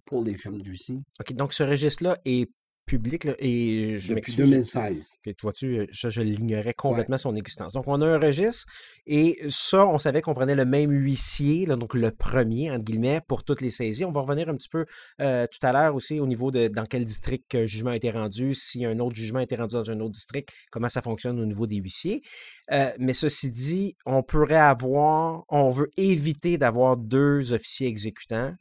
pour 0.05 0.23
les 0.23 0.38
firmes 0.38 0.62
d'huissier. 0.62 0.99
OK, 1.19 1.33
donc 1.33 1.53
ce 1.53 1.63
registre-là 1.63 2.19
est 2.25 2.51
public 2.89 3.23
là, 3.23 3.34
et 3.38 3.99
je 3.99 4.13
Depuis 4.13 4.15
m'excuse. 4.15 4.36
2016. 4.36 5.17
Ok, 5.17 5.36
tu 5.36 5.41
vois-tu, 5.43 5.80
euh, 5.80 5.86
je 5.91 6.21
l'ignorais 6.21 6.73
complètement 6.73 7.19
son 7.19 7.36
existence. 7.36 7.73
Donc, 7.73 7.88
on 7.88 8.02
a 8.02 8.08
un 8.08 8.17
registre 8.17 8.65
et 9.06 9.39
ça, 9.47 9.86
on 9.88 9.99
savait 9.99 10.21
qu'on 10.21 10.34
prenait 10.34 10.56
le 10.56 10.65
même 10.65 10.91
huissier, 10.91 11.67
là, 11.67 11.75
donc 11.75 11.93
le 11.93 12.10
premier, 12.12 12.71
entre 12.71 12.84
guillemets, 12.84 13.21
pour 13.28 13.43
toutes 13.43 13.62
les 13.62 13.69
saisies. 13.69 14.06
On 14.06 14.12
va 14.12 14.21
revenir 14.21 14.49
un 14.49 14.56
petit 14.56 14.69
peu 14.69 14.86
euh, 15.21 15.45
tout 15.45 15.65
à 15.65 15.71
l'heure 15.71 15.93
aussi 15.93 16.19
au 16.19 16.25
niveau 16.25 16.49
de 16.49 16.67
dans 16.67 16.86
quel 16.86 17.06
district 17.06 17.54
un 17.54 17.65
jugement 17.67 17.91
a 17.91 17.95
été 17.95 18.10
rendu, 18.10 18.56
si 18.56 18.86
un 18.86 18.97
autre 18.99 19.15
jugement 19.15 19.39
a 19.39 19.43
été 19.43 19.56
rendu 19.56 19.75
dans 19.75 19.89
un 19.91 19.99
autre 19.99 20.13
district, 20.13 20.49
comment 20.71 20.89
ça 20.89 21.04
fonctionne 21.04 21.39
au 21.39 21.45
niveau 21.45 21.67
des 21.67 21.75
huissiers. 21.75 22.23
Euh, 22.71 22.91
mais 22.97 23.13
ceci 23.13 23.52
dit, 23.52 23.95
on 24.08 24.23
pourrait 24.23 24.56
avoir, 24.56 25.43
on 25.49 25.69
veut 25.69 25.91
éviter 25.95 26.58
d'avoir 26.58 26.97
deux 26.97 27.54
officiers 27.54 27.88
exécutants. 27.88 28.54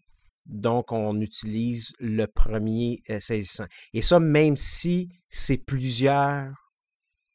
Donc, 0.48 0.92
on 0.92 1.20
utilise 1.20 1.92
le 2.00 2.26
premier 2.26 3.00
saisissant. 3.20 3.66
Et 3.92 4.02
ça, 4.02 4.18
même 4.18 4.56
si 4.56 5.10
c'est 5.28 5.58
plusieurs 5.58 6.52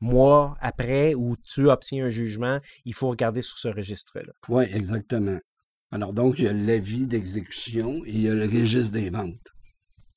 mois 0.04 0.56
après 0.60 1.16
où 1.16 1.36
tu 1.38 1.70
obtiens 1.70 2.06
un 2.06 2.10
jugement, 2.10 2.60
il 2.86 2.94
faut 2.94 3.08
regarder 3.10 3.42
sur 3.42 3.58
ce 3.58 3.70
registre-là. 3.70 4.34
Oui, 4.50 4.66
exactement. 4.74 5.40
Alors, 5.92 6.14
donc, 6.14 6.36
il 6.40 6.46
y 6.46 6.48
a 6.48 6.54
l'avis 6.54 7.08
d'exécution 7.08 8.04
et 8.06 8.12
il 8.12 8.22
y 8.22 8.28
a 8.28 8.34
le 8.34 8.46
registre 8.46 8.94
des 8.94 9.10
ventes. 9.10 9.40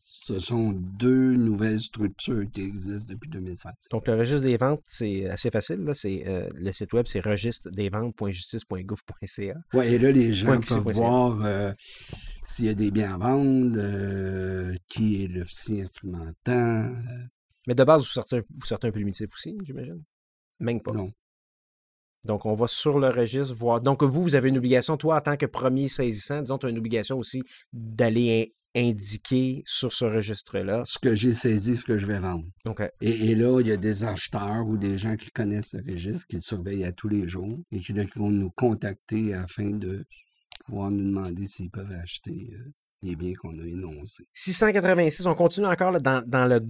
Ce 0.09 0.39
sont 0.39 0.71
deux 0.73 1.35
nouvelles 1.35 1.81
structures 1.81 2.45
qui 2.53 2.61
existent 2.63 3.13
depuis 3.13 3.29
2016. 3.29 3.73
Donc, 3.91 4.07
le 4.07 4.15
registre 4.15 4.43
des 4.43 4.57
ventes, 4.57 4.83
c'est 4.85 5.29
assez 5.29 5.51
facile. 5.51 5.83
Là. 5.85 5.95
C'est, 5.95 6.23
euh, 6.27 6.49
le 6.55 6.71
site 6.73 6.93
web, 6.93 7.07
c'est 7.09 7.19
registre-des-ventes.justice.gouv.ca. 7.21 9.55
Oui, 9.75 9.87
et 9.87 9.99
là, 9.99 10.13
les 10.13 10.33
gens 10.33 10.61
peuvent 10.61 10.93
voir 10.93 11.45
euh, 11.45 11.73
s'il 12.47 12.67
y 12.67 12.69
a 12.69 12.75
des 12.75 12.91
biens 12.91 13.15
à 13.15 13.19
vendre, 13.19 13.77
euh, 13.79 14.75
qui 14.89 15.25
est 15.25 15.29
l'officier 15.29 15.83
instrumentant. 15.83 16.35
euh, 16.47 17.25
Mais 17.67 17.75
de 17.75 17.85
base, 17.85 18.03
vous 18.03 18.09
sortez 18.09 18.37
un, 18.39 18.43
vous 18.57 18.67
sortez 18.67 18.87
un 18.87 18.93
primitif 18.93 19.29
aussi, 19.35 19.57
j'imagine? 19.65 20.03
Même 20.61 20.81
pas. 20.81 20.93
non. 20.93 21.11
Donc, 22.27 22.45
on 22.45 22.55
va 22.55 22.67
sur 22.67 22.99
le 22.99 23.09
registre 23.09 23.55
voir. 23.55 23.81
Donc, 23.81 24.03
vous, 24.03 24.23
vous 24.23 24.35
avez 24.35 24.49
une 24.49 24.59
obligation, 24.59 24.97
toi, 24.97 25.19
en 25.19 25.21
tant 25.21 25.37
que 25.37 25.47
premier 25.47 25.89
saisissant, 25.89 26.41
disons, 26.41 26.59
tu 26.59 26.67
as 26.67 26.71
une 26.71 26.79
obligation 26.79 27.19
aussi 27.19 27.41
d'aller 27.73 28.53
in- 28.75 28.89
indiquer 28.89 29.63
sur 29.67 29.93
ce 29.93 30.05
registre-là. 30.05 30.83
Ce 30.87 30.99
que 30.99 31.15
j'ai 31.15 31.33
saisi, 31.33 31.77
ce 31.77 31.85
que 31.85 31.99
je 31.99 32.07
vais 32.07 32.19
vendre. 32.19 32.45
Euh, 32.67 32.89
Et, 33.01 33.31
et 33.31 33.35
là, 33.37 33.61
il 33.61 33.69
y 33.69 33.73
a 33.73 33.77
des 33.77 34.03
acheteurs 34.05 34.67
ou 34.67 34.77
des 34.77 34.99
gens 34.99 35.17
qui 35.17 35.31
connaissent 35.31 35.73
le 35.75 35.85
registre, 35.93 36.27
qui 36.27 36.37
le 36.37 36.43
surveillent 36.43 36.85
à 36.85 36.93
tous 36.93 37.09
les 37.09 37.29
jours 37.29 37.59
et 37.71 37.79
qui 37.81 37.93
vont 38.17 38.31
nous 38.31 38.51
contacter 38.51 39.33
afin 39.33 39.71
de 39.71 40.05
pouvoir 40.67 40.91
nous 40.91 41.05
demander 41.05 41.47
s'ils 41.47 41.71
peuvent 41.71 41.93
acheter 41.93 42.51
euh, 42.53 42.73
les 43.03 43.17
biens 43.17 43.35
qu'on 43.35 43.59
a 43.59 43.63
énoncés. 43.65 44.25
686, 44.35 45.27
on 45.27 45.35
continue 45.35 45.67
encore 45.67 45.93
là, 45.93 45.99
dans, 46.01 46.23
dans 46.27 46.47
le, 46.47 46.61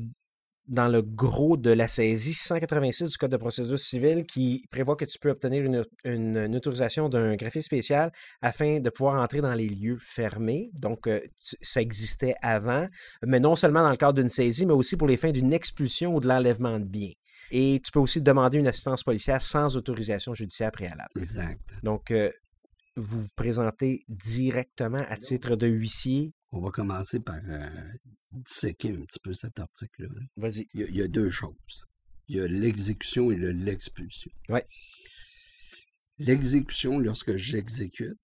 dans 0.69 0.89
le 0.89 1.01
gros 1.03 1.57
de 1.57 1.71
la 1.71 1.87
saisie. 1.89 2.35
686 2.35 3.09
du 3.11 3.17
Code 3.17 3.31
de 3.31 3.37
procédure 3.37 3.79
civile 3.79 4.25
qui 4.27 4.65
prévoit 4.71 4.97
que 4.97 5.05
tu 5.05 5.19
peux 5.19 5.31
obtenir 5.31 5.63
une, 5.65 5.85
une- 6.05 6.37
une 6.37 6.57
autorisation 6.57 7.09
d'un 7.09 7.37
greffier 7.37 7.63
spécial 7.63 8.11
afin 8.43 8.81
de 8.81 8.91
pouvoir 8.91 9.23
entrer 9.23 9.41
dans 9.41 9.55
les 9.55 9.69
lieux 9.69 9.99
fermés. 10.01 10.71
Donc, 10.75 11.07
euh, 11.07 11.21
ça 11.63 11.81
existait 11.81 12.35
avant, 12.43 12.89
mais 13.25 13.39
non 13.41 13.55
seulement 13.55 13.83
dans 13.83 13.91
le 13.91 13.97
cadre 13.97 14.21
d'une 14.21 14.29
saisie, 14.29 14.67
mais 14.67 14.73
aussi 14.75 14.97
pour 14.97 15.07
les 15.09 15.17
fins 15.17 15.31
d'une 15.33 15.53
expulsion 15.53 16.15
ou 16.17 16.21
de 16.21 16.27
l'enlèvement 16.27 16.79
de 16.81 16.85
biens. 16.85 17.13
Et 17.53 17.81
tu 17.85 17.93
peux 17.93 18.01
aussi 18.01 18.21
demander 18.21 18.59
une 18.59 18.67
assistance 18.67 19.05
policière 19.05 19.41
sans 19.41 19.77
autorisation 19.77 20.35
judiciaire 20.35 20.73
préalable. 20.73 21.11
Exact. 21.21 21.61
Donc, 21.85 22.11
euh, 22.11 22.29
vous 22.97 23.23
vous 23.23 23.29
présentez 23.37 24.01
directement 24.09 25.05
à 25.09 25.17
titre 25.17 25.57
de 25.57 25.67
huissier? 25.67 26.33
On 26.51 26.61
va 26.61 26.71
commencer 26.71 27.21
par 27.21 27.41
euh, 27.49 27.69
disséquer 28.33 28.91
un 28.91 29.05
petit 29.05 29.19
peu 29.23 29.35
cet 29.35 29.59
article-là. 29.59 30.09
là. 30.15 30.27
Vas-y. 30.37 30.67
Il 30.75 30.81
y, 30.81 30.85
a, 30.85 30.87
il 30.89 30.97
y 30.97 31.03
a 31.03 31.09
deux 31.09 31.31
choses. 31.31 31.85
Il 32.29 32.37
y 32.37 32.41
a 32.41 32.47
l'exécution 32.49 33.31
et 33.31 33.37
le- 33.37 33.53
l'expulsion. 33.53 34.31
Ouais. 34.49 34.67
L'exécution, 36.19 36.99
lorsque 36.99 37.37
j'exécute, 37.37 38.19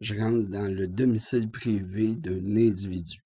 je 0.00 0.14
rentre 0.14 0.48
dans 0.48 0.66
le 0.72 0.88
domicile 0.88 1.50
privé 1.50 2.16
d'un 2.16 2.56
individu, 2.56 3.20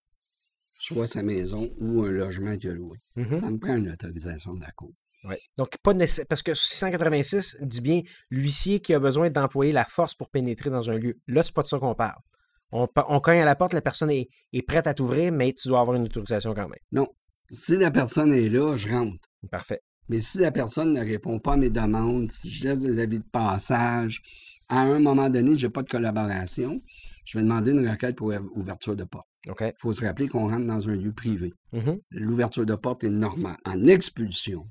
soit 0.78 1.06
sa 1.06 1.22
maison 1.22 1.74
ou 1.78 2.02
un 2.02 2.10
logement 2.10 2.56
qu'il 2.58 2.70
a 2.70 2.74
loué. 2.74 2.98
Ça 3.38 3.50
me 3.50 3.58
prend 3.58 3.76
une 3.76 3.90
autorisation 3.90 4.54
de 4.54 4.60
la 4.60 4.70
Cour. 4.72 4.92
Ouais. 5.24 5.38
Donc, 5.56 5.76
pas 5.82 5.94
nécessaire, 5.94 6.26
parce 6.28 6.42
que 6.42 6.54
686 6.54 7.58
dit 7.62 7.80
bien 7.80 8.02
l'huissier 8.30 8.80
qui 8.80 8.92
a 8.92 8.98
besoin 8.98 9.30
d'employer 9.30 9.72
la 9.72 9.84
force 9.84 10.14
pour 10.14 10.30
pénétrer 10.30 10.70
dans 10.70 10.90
un 10.90 10.98
lieu. 10.98 11.18
Là, 11.28 11.42
c'est 11.42 11.54
pas 11.54 11.62
de 11.62 11.68
ça 11.68 11.78
qu'on 11.78 11.94
parle. 11.94 12.20
On, 12.72 12.86
cogne 13.20 13.40
à 13.40 13.44
la 13.44 13.54
porte, 13.54 13.74
la 13.74 13.82
personne 13.82 14.10
est, 14.10 14.30
est 14.54 14.62
prête 14.62 14.86
à 14.86 14.94
t'ouvrir, 14.94 15.30
mais 15.30 15.52
tu 15.52 15.68
dois 15.68 15.80
avoir 15.80 15.96
une 15.96 16.04
autorisation 16.04 16.54
quand 16.54 16.68
même. 16.68 17.06
Si 17.50 17.76
la 17.76 17.90
personne 17.90 18.32
est 18.32 18.48
là, 18.48 18.76
je 18.76 18.88
rentre. 18.88 19.18
Parfait. 19.50 19.80
Mais 20.08 20.20
si 20.20 20.38
la 20.38 20.50
personne 20.50 20.94
ne 20.94 21.00
répond 21.00 21.38
pas 21.38 21.52
à 21.52 21.56
mes 21.56 21.68
demandes, 21.68 22.32
si 22.32 22.50
je 22.50 22.64
laisse 22.64 22.80
des 22.80 22.98
avis 22.98 23.18
de 23.18 23.28
passage, 23.30 24.22
à 24.68 24.80
un 24.80 24.98
moment 25.00 25.28
donné, 25.28 25.54
je 25.54 25.66
n'ai 25.66 25.70
pas 25.70 25.82
de 25.82 25.90
collaboration, 25.90 26.80
je 27.26 27.38
vais 27.38 27.44
demander 27.44 27.72
une 27.72 27.86
requête 27.86 28.16
pour 28.16 28.32
ouverture 28.54 28.96
de 28.96 29.04
porte. 29.04 29.26
OK. 29.48 29.60
Il 29.60 29.72
faut 29.78 29.92
se 29.92 30.04
rappeler 30.04 30.28
qu'on 30.28 30.48
rentre 30.48 30.66
dans 30.66 30.88
un 30.88 30.94
lieu 30.94 31.12
privé. 31.12 31.52
Mhm. 31.72 32.00
L'ouverture 32.10 32.64
de 32.64 32.74
porte 32.74 33.04
est 33.04 33.10
normale. 33.10 33.56
En 33.66 33.86
expulsion, 33.86 34.66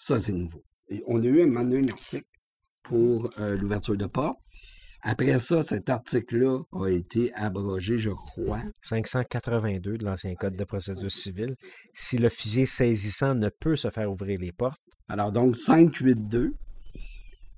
ça, 0.00 0.18
c'est 0.18 0.32
nouveau. 0.32 0.64
Et 0.88 1.02
on 1.06 1.22
a 1.22 1.26
eu 1.26 1.42
un 1.42 1.46
moment 1.46 1.62
donné 1.62 1.90
un 1.90 1.92
article 1.92 2.26
pour 2.82 3.28
euh, 3.38 3.56
l'ouverture 3.58 3.98
de 3.98 4.06
porte. 4.06 4.38
Après 5.02 5.38
ça, 5.38 5.60
cet 5.60 5.90
article-là 5.90 6.62
a 6.72 6.88
été 6.88 7.32
abrogé, 7.34 7.98
je 7.98 8.10
crois. 8.10 8.62
582 8.82 9.98
de 9.98 10.04
l'ancien 10.04 10.34
Code 10.34 10.56
de 10.56 10.64
procédure 10.64 11.10
civile. 11.10 11.54
Si 11.92 12.16
l'officier 12.16 12.64
saisissant 12.64 13.34
ne 13.34 13.50
peut 13.50 13.76
se 13.76 13.90
faire 13.90 14.10
ouvrir 14.10 14.40
les 14.40 14.52
portes, 14.52 14.80
Alors, 15.08 15.32
donc, 15.32 15.54
582 15.56 16.54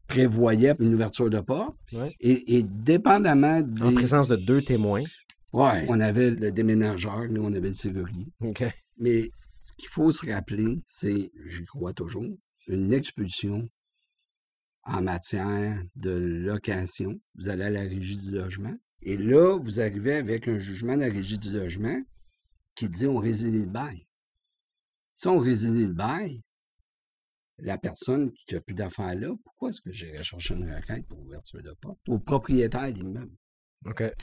prévoyait 0.08 0.74
une 0.80 0.94
ouverture 0.94 1.30
de 1.30 1.40
porte. 1.40 1.76
Ouais. 1.92 2.12
Et, 2.20 2.56
et 2.58 2.64
dépendamment 2.64 3.60
des... 3.60 3.82
en 3.82 3.94
présence 3.94 4.26
de 4.26 4.36
deux 4.36 4.62
témoins. 4.62 5.04
Ouais, 5.52 5.86
on 5.88 6.00
avait 6.00 6.30
le 6.30 6.50
déménageur, 6.50 7.28
nous, 7.28 7.44
on 7.44 7.52
avait 7.52 7.68
le 7.68 7.74
serrurier. 7.74 8.26
OK. 8.40 8.64
Mais 8.98 9.28
ce 9.72 9.76
qu'il 9.76 9.88
faut 9.88 10.12
se 10.12 10.30
rappeler, 10.30 10.82
c'est, 10.84 11.32
j'y 11.46 11.64
crois 11.64 11.92
toujours, 11.92 12.26
une 12.66 12.92
expulsion 12.92 13.68
en 14.84 15.02
matière 15.02 15.82
de 15.96 16.10
location. 16.10 17.20
Vous 17.34 17.48
allez 17.48 17.64
à 17.64 17.70
la 17.70 17.82
régie 17.82 18.18
du 18.18 18.32
logement. 18.32 18.74
Et 19.00 19.16
là, 19.16 19.58
vous 19.58 19.80
arrivez 19.80 20.14
avec 20.14 20.48
un 20.48 20.58
jugement 20.58 20.96
de 20.96 21.02
la 21.02 21.12
régie 21.12 21.38
du 21.38 21.50
logement 21.50 22.00
qui 22.74 22.88
dit 22.88 23.06
on 23.06 23.18
résilie 23.18 23.60
le 23.60 23.70
bail. 23.70 24.06
Si 25.14 25.28
on 25.28 25.38
résilie 25.38 25.86
le 25.86 25.94
bail, 25.94 26.42
la 27.58 27.78
personne 27.78 28.32
qui 28.32 28.54
n'a 28.54 28.60
plus 28.60 28.74
d'affaires 28.74 29.14
là, 29.14 29.34
pourquoi 29.44 29.70
est-ce 29.70 29.80
que 29.80 29.92
j'irais 29.92 30.22
chercher 30.22 30.54
une 30.54 30.72
requête 30.72 31.06
pour 31.06 31.20
ouverture 31.20 31.62
de 31.62 31.74
porte? 31.80 31.98
Au 32.08 32.18
propriétaire 32.18 32.92
de 32.92 32.98
l'immeuble. 32.98 33.36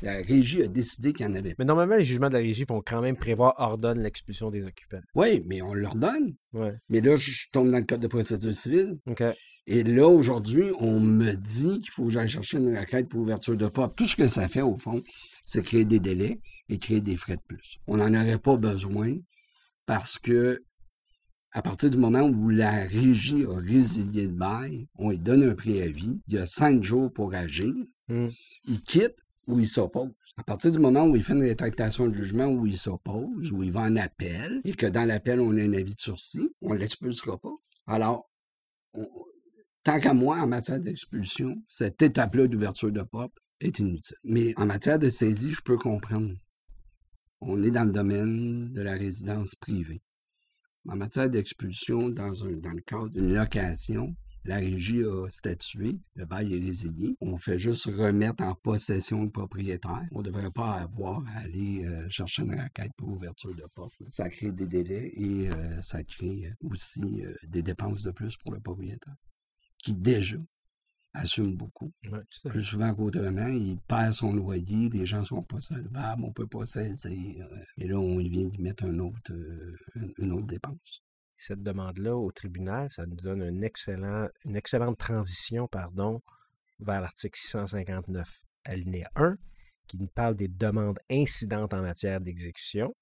La 0.01 0.17
régie 0.17 0.63
a 0.63 0.67
décidé 0.67 1.13
qu'il 1.13 1.25
y 1.25 1.29
en 1.29 1.33
avait. 1.35 1.55
Mais 1.59 1.65
normalement, 1.65 1.95
les 1.95 2.05
jugements 2.05 2.29
de 2.29 2.33
la 2.33 2.39
régie 2.39 2.65
vont 2.67 2.81
quand 2.85 3.01
même 3.01 3.17
prévoir 3.17 3.55
ordonne 3.57 4.01
l'expulsion 4.01 4.49
des 4.51 4.65
occupants. 4.65 5.01
Oui, 5.15 5.43
mais 5.47 5.61
on 5.61 5.73
leur 5.73 5.95
donne. 5.95 6.35
Ouais. 6.53 6.73
Mais 6.89 7.01
là, 7.01 7.15
je 7.15 7.47
tombe 7.51 7.69
dans 7.71 7.77
le 7.77 7.83
code 7.83 7.99
de 7.99 8.07
procédure 8.07 8.53
civile. 8.53 8.97
Et 9.67 9.83
là, 9.83 10.07
aujourd'hui, 10.07 10.71
on 10.79 10.99
me 10.99 11.33
dit 11.33 11.79
qu'il 11.79 11.91
faut 11.91 12.05
que 12.05 12.09
j'aille 12.11 12.29
chercher 12.29 12.57
une 12.57 12.77
requête 12.77 13.09
pour 13.09 13.21
ouverture 13.21 13.57
de 13.57 13.67
porte. 13.67 13.95
Tout 13.97 14.05
ce 14.05 14.15
que 14.15 14.27
ça 14.27 14.47
fait, 14.47 14.61
au 14.61 14.77
fond, 14.77 15.03
c'est 15.45 15.63
créer 15.63 15.85
des 15.85 15.99
délais 15.99 16.39
et 16.69 16.79
créer 16.79 17.01
des 17.01 17.17
frais 17.17 17.35
de 17.35 17.41
plus. 17.47 17.77
On 17.87 17.97
n'en 17.97 18.13
aurait 18.13 18.39
pas 18.39 18.57
besoin 18.57 19.15
parce 19.85 20.17
que 20.17 20.61
à 21.51 21.63
partir 21.63 21.89
du 21.89 21.97
moment 21.97 22.21
où 22.21 22.49
la 22.49 22.83
régie 22.85 23.43
a 23.45 23.55
résilié 23.55 24.27
le 24.27 24.33
bail, 24.33 24.87
on 24.95 25.09
lui 25.09 25.17
donne 25.17 25.43
un 25.43 25.55
préavis, 25.55 26.21
il 26.27 26.35
y 26.35 26.37
a 26.37 26.45
cinq 26.45 26.83
jours 26.83 27.11
pour 27.11 27.33
agir, 27.33 27.73
Hmm. 28.09 28.29
il 28.65 28.81
quitte 28.81 29.15
ou 29.49 29.59
il 29.59 29.67
s'oppose. 29.67 30.11
À 30.37 30.43
partir 30.43 30.71
du 30.71 30.79
moment 30.79 31.05
où 31.05 31.15
il 31.15 31.23
fait 31.23 31.33
une 31.33 31.41
rétractation 31.41 32.07
de 32.07 32.13
jugement, 32.13 32.45
où 32.45 32.67
il 32.67 32.77
s'oppose, 32.77 33.51
où 33.51 33.63
il 33.63 33.71
va 33.71 33.81
en 33.81 33.95
appel, 33.95 34.61
et 34.63 34.73
que 34.73 34.85
dans 34.85 35.05
l'appel, 35.05 35.39
on 35.39 35.57
a 35.57 35.61
un 35.61 35.73
avis 35.73 35.95
de 35.95 35.99
sursis, 35.99 36.49
on 36.61 36.73
ne 36.73 36.79
l'expulsera 36.79 37.37
pas. 37.39 37.53
Alors, 37.87 38.29
tant 39.83 39.99
qu'à 39.99 40.13
moi, 40.13 40.37
en 40.37 40.47
matière 40.47 40.79
d'expulsion, 40.79 41.61
cette 41.67 42.01
étape-là 42.01 42.47
d'ouverture 42.47 42.91
de 42.91 43.01
porte 43.01 43.33
est 43.59 43.79
inutile. 43.79 44.17
Mais 44.23 44.53
en 44.57 44.67
matière 44.67 44.99
de 44.99 45.09
saisie, 45.09 45.49
je 45.49 45.61
peux 45.61 45.77
comprendre. 45.77 46.33
On 47.41 47.63
est 47.63 47.71
dans 47.71 47.85
le 47.85 47.91
domaine 47.91 48.71
de 48.71 48.81
la 48.81 48.93
résidence 48.93 49.55
privée. 49.55 50.01
En 50.87 50.95
matière 50.95 51.29
d'expulsion, 51.29 52.09
dans, 52.09 52.31
dans 52.31 52.71
le 52.71 52.81
cadre 52.81 53.09
d'une 53.09 53.33
location, 53.33 54.15
la 54.45 54.57
régie 54.57 55.03
a 55.03 55.27
statué, 55.29 55.97
le 56.15 56.25
bail 56.25 56.55
est 56.55 56.59
résilié. 56.59 57.15
On 57.21 57.37
fait 57.37 57.57
juste 57.57 57.85
remettre 57.85 58.43
en 58.43 58.55
possession 58.55 59.23
le 59.23 59.29
propriétaire. 59.29 60.03
On 60.11 60.19
ne 60.19 60.23
devrait 60.23 60.51
pas 60.51 60.73
avoir 60.73 61.23
à 61.27 61.39
aller 61.39 61.85
euh, 61.85 62.07
chercher 62.09 62.43
une 62.43 62.59
requête 62.59 62.91
pour 62.97 63.09
ouverture 63.09 63.53
de 63.53 63.65
porte. 63.75 64.01
Ça 64.09 64.29
crée 64.29 64.51
des 64.51 64.67
délais 64.67 65.11
et 65.15 65.49
euh, 65.49 65.81
ça 65.81 66.03
crée 66.03 66.51
aussi 66.63 67.25
euh, 67.25 67.33
des 67.47 67.61
dépenses 67.61 68.01
de 68.01 68.11
plus 68.11 68.37
pour 68.37 68.53
le 68.53 68.59
propriétaire, 68.59 69.15
qui 69.83 69.93
déjà 69.93 70.37
assume 71.13 71.55
beaucoup. 71.55 71.91
Ouais. 72.11 72.19
Plus 72.49 72.61
souvent 72.61 72.93
qu'autrement, 72.93 73.47
il 73.47 73.77
perd 73.87 74.13
son 74.13 74.31
loyer, 74.33 74.89
les 74.89 75.05
gens 75.07 75.23
sont 75.23 75.41
pas 75.41 75.59
solvables, 75.59 76.23
on 76.23 76.31
peut 76.31 76.47
pas 76.47 76.65
saisir. 76.65 77.47
Et 77.77 77.87
là, 77.87 77.99
on 77.99 78.19
vient 78.19 78.47
de 78.47 78.61
mettre 78.61 78.85
un 78.85 78.99
autre, 78.99 79.31
une- 79.95 80.13
une 80.19 80.31
autre 80.33 80.45
dépense. 80.47 81.01
Cette 81.41 81.61
demande-là 81.61 82.17
au 82.17 82.31
tribunal, 82.33 82.89
ça 82.91 83.05
nous 83.05 83.15
donne 83.15 83.41
une 83.43 83.63
excellente 83.63 84.97
transition 84.97 85.69
pardon, 85.69 86.21
vers 86.79 86.99
l'article 86.99 87.39
659, 87.39 88.41
alinéa 88.65 89.09
1, 89.15 89.37
qui 89.87 89.97
nous 89.97 90.07
parle 90.07 90.35
des 90.35 90.49
demandes 90.49 90.99
incidentes 91.09 91.73
en 91.73 91.81
matière 91.81 92.19
d'exécution. 92.19 92.93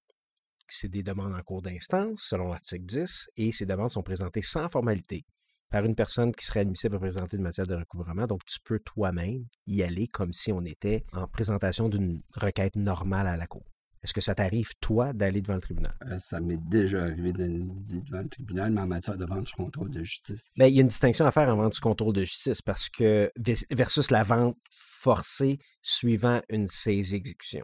C'est 0.68 0.88
des 0.88 1.02
demandes 1.02 1.34
en 1.34 1.42
cours 1.42 1.64
d'instance, 1.64 2.22
selon 2.30 2.50
l'article 2.50 2.86
10, 2.86 3.30
et 3.38 3.52
ces 3.52 3.66
demandes 3.66 3.90
sont 3.90 4.04
présentées 4.04 4.44
sans 4.44 4.70
formalité 4.70 5.26
par 5.72 5.84
une 5.84 5.96
personne 5.96 6.32
qui 6.32 6.46
serait 6.46 6.60
admissible 6.60 6.96
à 6.96 7.00
présenter 7.00 7.38
une 7.38 7.44
matière 7.44 7.66
de 7.66 7.76
recouvrement. 7.76 8.28
Donc, 8.28 8.46
tu 8.46 8.60
peux 8.64 8.80
toi-même 8.80 9.46
y 9.66 9.82
aller 9.82 10.08
comme 10.08 10.32
si 10.32 10.52
on 10.54 10.62
était 10.62 11.06
en 11.12 11.28
présentation 11.28 11.90
d'une 11.90 12.22
requête 12.36 12.76
normale 12.76 13.26
à 13.26 13.36
la 13.36 13.48
cour. 13.48 13.66
Est-ce 14.04 14.14
que 14.14 14.22
ça 14.22 14.36
t'arrive, 14.36 14.70
toi, 14.80 15.12
d'aller 15.14 15.42
devant 15.42 15.56
le 15.56 15.62
tribunal? 15.62 15.94
Euh, 16.10 16.18
Ça 16.20 16.40
m'est 16.40 16.60
déjà 16.70 17.04
arrivé 17.04 17.32
de- 17.34 17.48
devant 17.48 18.22
le 18.22 18.30
tribunal, 18.30 18.72
mais 18.72 18.82
en 18.82 18.88
matière 18.88 19.18
de 19.18 19.26
vente 19.26 19.48
sous 19.48 19.56
contrôle 19.58 19.90
de 19.92 20.04
justice. 20.04 20.52
Ben, 20.58 20.68
il 20.68 20.76
y 20.76 20.80
a 20.80 20.82
une 20.82 20.88
distinction 20.88 21.26
à 21.26 21.32
faire 21.32 21.50
en 21.50 21.56
vente 21.58 21.74
du 21.74 21.80
contrôle 21.80 22.14
de 22.14 22.24
justice 22.24 22.62
parce 22.62 22.90
que 22.90 23.32
versus 23.72 24.12
la 24.12 24.24
vente 24.24 24.58
forcée 24.72 25.58
suivant 25.82 26.42
une 26.50 26.68
saisie 26.68 27.16
exécution. 27.16 27.64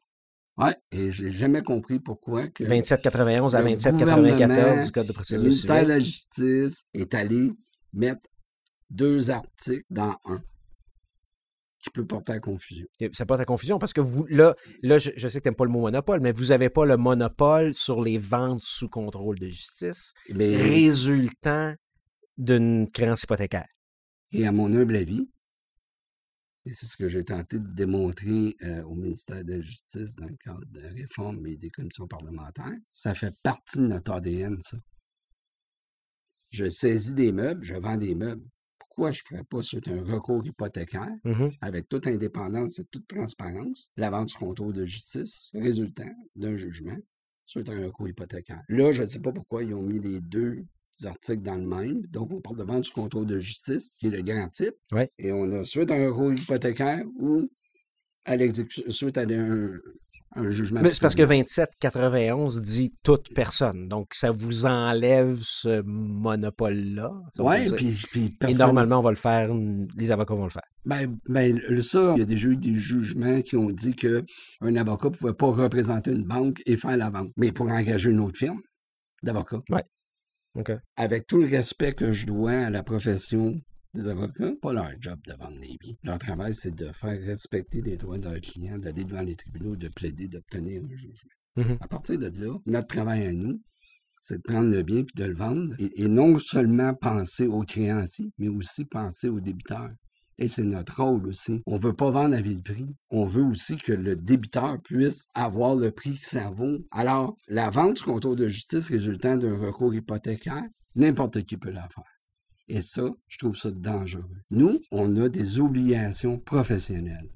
Ouais, 0.57 0.75
et 0.91 1.11
j'ai 1.11 1.31
jamais 1.31 1.63
compris 1.63 1.99
pourquoi 1.99 2.47
que 2.47 2.63
2791 2.63 3.55
à 3.55 3.59
le 3.61 3.69
2794 3.69 4.47
gouvernement, 4.49 4.85
du 4.85 4.91
Code 4.91 5.03
de 5.03 5.07
le 5.09 5.13
procédure 5.13 5.43
ministère 5.43 5.83
de 5.83 5.89
la 5.89 5.99
Justice 5.99 6.83
est 6.93 7.13
allé 7.15 7.51
mettre 7.91 8.21
deux 8.91 9.31
articles 9.31 9.83
dans 9.89 10.15
un 10.25 10.41
qui 11.83 11.89
peut 11.89 12.05
porter 12.05 12.31
à 12.31 12.39
confusion. 12.39 12.87
Ça 13.11 13.25
porte 13.25 13.41
à 13.41 13.45
confusion 13.45 13.77
parce 13.77 13.93
que 13.93 14.01
vous, 14.01 14.25
là, 14.27 14.55
là 14.81 14.97
je, 14.97 15.11
je 15.15 15.27
sais 15.27 15.39
que 15.39 15.43
tu 15.43 15.49
n'aimes 15.49 15.55
pas 15.55 15.65
le 15.65 15.71
mot 15.71 15.81
monopole, 15.81 16.21
mais 16.21 16.31
vous 16.31 16.45
n'avez 16.45 16.69
pas 16.69 16.85
le 16.85 16.95
monopole 16.95 17.73
sur 17.73 18.01
les 18.01 18.17
ventes 18.17 18.61
sous 18.61 18.87
contrôle 18.87 19.37
de 19.37 19.49
justice 19.49 20.13
Mais, 20.29 20.55
résultant 20.55 21.75
d'une 22.37 22.89
créance 22.89 23.23
hypothécaire. 23.23 23.67
et 24.31 24.47
à 24.47 24.51
mon 24.51 24.73
humble 24.73 24.95
avis, 24.95 25.27
et 26.65 26.71
c'est 26.71 26.85
ce 26.85 26.95
que 26.95 27.09
j'ai 27.09 27.25
tenté 27.25 27.59
de 27.59 27.67
démontrer 27.67 28.55
euh, 28.63 28.83
au 28.83 28.95
ministère 28.95 29.43
de 29.43 29.55
la 29.55 29.61
Justice 29.61 30.15
dans 30.15 30.27
le 30.27 30.37
cadre 30.37 30.65
de 30.71 30.79
la 30.79 30.89
réforme 30.91 31.45
et 31.45 31.57
des 31.57 31.69
commissions 31.69 32.07
parlementaires, 32.07 32.77
ça 32.89 33.13
fait 33.13 33.35
partie 33.43 33.79
de 33.79 33.87
notre 33.87 34.13
ADN, 34.13 34.61
ça. 34.61 34.77
Je 36.51 36.69
saisis 36.69 37.13
des 37.13 37.33
meubles, 37.33 37.65
je 37.65 37.73
vends 37.73 37.97
des 37.97 38.15
meubles. 38.15 38.47
Pourquoi 38.95 39.11
je 39.11 39.21
ne 39.23 39.27
ferais 39.37 39.43
pas 39.43 39.61
sur 39.63 39.79
un 39.87 40.03
recours 40.03 40.45
hypothécaire 40.45 41.09
Mhm. 41.23 41.51
avec 41.61 41.89
toute 41.89 42.05
indépendance 42.05 42.77
et 42.77 42.85
toute 42.91 43.07
transparence, 43.07 43.89
la 43.97 44.11
vente 44.11 44.27
du 44.27 44.35
contrôle 44.35 44.73
de 44.73 44.85
justice 44.85 45.49
résultant 45.55 46.11
d'un 46.35 46.55
jugement 46.55 46.97
sur 47.43 47.67
un 47.67 47.85
recours 47.87 48.07
hypothécaire. 48.07 48.61
Là, 48.69 48.91
je 48.91 49.01
ne 49.01 49.07
sais 49.07 49.19
pas 49.19 49.31
pourquoi 49.31 49.63
ils 49.63 49.73
ont 49.73 49.81
mis 49.81 49.99
les 49.99 50.21
deux 50.21 50.63
articles 51.05 51.41
dans 51.41 51.55
le 51.55 51.65
même. 51.65 52.01
Donc, 52.05 52.31
on 52.31 52.39
parle 52.39 52.57
de 52.57 52.63
vente 52.63 52.83
du 52.83 52.91
contrôle 52.91 53.25
de 53.25 53.39
justice, 53.39 53.89
qui 53.97 54.07
est 54.07 54.11
le 54.11 54.21
grand 54.21 54.47
titre. 54.49 54.77
Ouais. 54.91 55.09
Et 55.17 55.31
on 55.31 55.51
a 55.53 55.63
suite 55.63 55.89
à 55.89 55.95
un 55.95 56.11
recours 56.11 56.33
hypothécaire 56.33 57.03
ou 57.15 57.49
à 58.25 58.37
suite 58.89 59.17
à 59.17 59.21
un, 59.21 59.79
un 60.35 60.49
jugement. 60.49 60.81
Mais 60.81 60.89
c'est 60.89 61.01
parce 61.01 61.15
que 61.15 61.21
du 61.21 61.27
tribunal. 61.27 61.45
2791 61.81 62.61
dit 62.61 62.93
toute 63.03 63.33
personne. 63.33 63.87
Donc, 63.87 64.13
ça 64.13 64.31
vous 64.31 64.65
enlève 64.65 65.37
ce 65.41 65.81
monopole-là. 65.81 67.11
dire. 67.35 67.75
puis, 67.75 67.93
puis 68.11 68.25
Et 68.25 68.29
personne- 68.39 68.65
normalement, 68.67 68.99
on 68.99 69.03
va 69.03 69.11
le 69.11 69.15
faire, 69.15 69.53
les 69.97 70.11
avocats 70.11 70.33
vont 70.35 70.43
le 70.45 70.49
faire. 70.49 70.63
Ben, 70.85 71.17
ben, 71.27 71.59
ça, 71.81 72.13
il 72.15 72.19
y 72.19 72.23
a 72.23 72.25
déjà 72.25 72.49
eu 72.49 72.57
des 72.57 72.75
jugements 72.75 73.41
qui 73.41 73.55
ont 73.55 73.67
dit 73.69 73.95
que 73.95 74.23
un 74.61 74.75
avocat 74.75 75.09
ne 75.09 75.15
pouvait 75.15 75.33
pas 75.33 75.47
représenter 75.47 76.11
une 76.11 76.25
banque 76.25 76.61
et 76.65 76.77
faire 76.77 76.97
la 76.97 77.09
vente. 77.09 77.31
Mais 77.37 77.51
pour 77.51 77.67
engager 77.69 78.09
une 78.09 78.19
autre 78.19 78.37
firme 78.37 78.59
d'avocat. 79.21 79.61
OK. 80.55 80.71
Avec 80.97 81.25
tout 81.27 81.37
le 81.39 81.47
respect 81.47 81.93
que 81.93 82.11
je 82.11 82.25
dois 82.27 82.51
à 82.51 82.69
la 82.69 82.83
profession 82.83 83.55
des 83.93 84.07
avocats, 84.07 84.53
pas 84.61 84.73
leur 84.73 84.91
job 84.99 85.19
de 85.27 85.33
vendre 85.33 85.59
des 85.59 85.77
biens. 85.79 85.93
Leur 86.03 86.17
travail, 86.17 86.53
c'est 86.53 86.73
de 86.73 86.91
faire 86.91 87.19
respecter 87.21 87.81
les 87.81 87.97
droits 87.97 88.17
de 88.17 88.29
leurs 88.29 88.41
clients, 88.41 88.77
d'aller 88.77 89.03
devant 89.03 89.21
les 89.21 89.35
tribunaux, 89.35 89.75
de 89.75 89.87
plaider, 89.87 90.27
d'obtenir 90.27 90.81
un 90.83 90.95
jugement. 90.95 91.31
Mhm. 91.55 91.77
À 91.81 91.87
partir 91.87 92.17
de 92.17 92.27
là, 92.27 92.57
notre 92.65 92.87
travail 92.87 93.25
à 93.25 93.33
nous, 93.33 93.61
c'est 94.21 94.37
de 94.37 94.41
prendre 94.41 94.69
le 94.69 94.81
bien 94.83 95.03
puis 95.03 95.15
de 95.15 95.25
le 95.25 95.35
vendre 95.35 95.75
et, 95.79 96.03
et 96.03 96.07
non 96.07 96.39
seulement 96.39 96.93
penser 96.95 97.45
aux 97.45 97.63
créanciers, 97.63 98.31
mais 98.37 98.47
aussi 98.47 98.85
penser 98.85 99.29
aux 99.29 99.41
débiteurs. 99.41 99.91
Et 100.39 100.47
c'est 100.47 100.63
notre 100.63 101.03
rôle 101.03 101.27
aussi. 101.27 101.61
On 101.67 101.77
veut 101.77 101.93
pas 101.93 102.09
vendre 102.09 102.35
à 102.35 102.41
vil 102.41 102.61
prix. 102.61 102.87
On 103.11 103.25
veut 103.25 103.43
aussi 103.43 103.77
que 103.77 103.93
le 103.93 104.15
débiteur 104.15 104.81
puisse 104.81 105.27
avoir 105.35 105.75
le 105.75 105.91
prix 105.91 106.17
que 106.17 106.25
ça 106.25 106.49
vaut. 106.49 106.79
Alors, 106.91 107.37
la 107.47 107.69
vente 107.69 107.97
du 107.97 108.03
contrôle 108.03 108.37
de 108.37 108.47
justice 108.47 108.87
résultant 108.89 109.37
d'un 109.37 109.57
recours 109.57 109.93
hypothécaire, 109.93 110.63
n'importe 110.95 111.43
qui 111.43 111.57
peut 111.57 111.69
la 111.69 111.87
faire. 111.89 112.12
Et 112.67 112.81
ça, 112.81 113.09
je 113.27 113.37
trouve 113.37 113.57
ça 113.57 113.71
dangereux. 113.71 114.37
Nous, 114.49 114.79
on 114.91 115.15
a 115.17 115.29
des 115.29 115.59
obligations 115.59 116.39
professionnelles. 116.39 117.29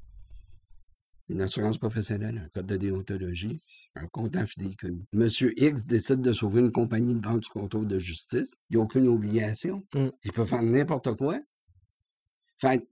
Une 1.30 1.42
assurance 1.42 1.78
professionnelle, 1.78 2.42
un 2.46 2.50
code 2.50 2.68
de 2.68 2.78
déontologie, 2.78 3.62
un 3.96 4.08
compte 4.08 4.38
en. 4.38 4.46
Monsieur 5.12 5.54
X 5.62 5.86
décide 5.86 6.22
de 6.22 6.32
sauver 6.32 6.62
une 6.62 6.72
compagnie 6.72 7.16
de 7.16 7.26
vente 7.26 7.42
du 7.42 7.50
contrôle 7.50 7.88
de 7.88 8.00
justice. 8.00 8.62
Il 8.70 8.78
n'y 8.78 8.82
a 8.82 8.86
aucune 8.86 9.08
obligation. 9.10 9.86
Mm. 9.94 10.08
Il 10.24 10.32
peut 10.32 10.46
faire 10.46 10.64
n'importe 10.64 11.18
quoi. 11.18 11.40
Fait 12.58 12.88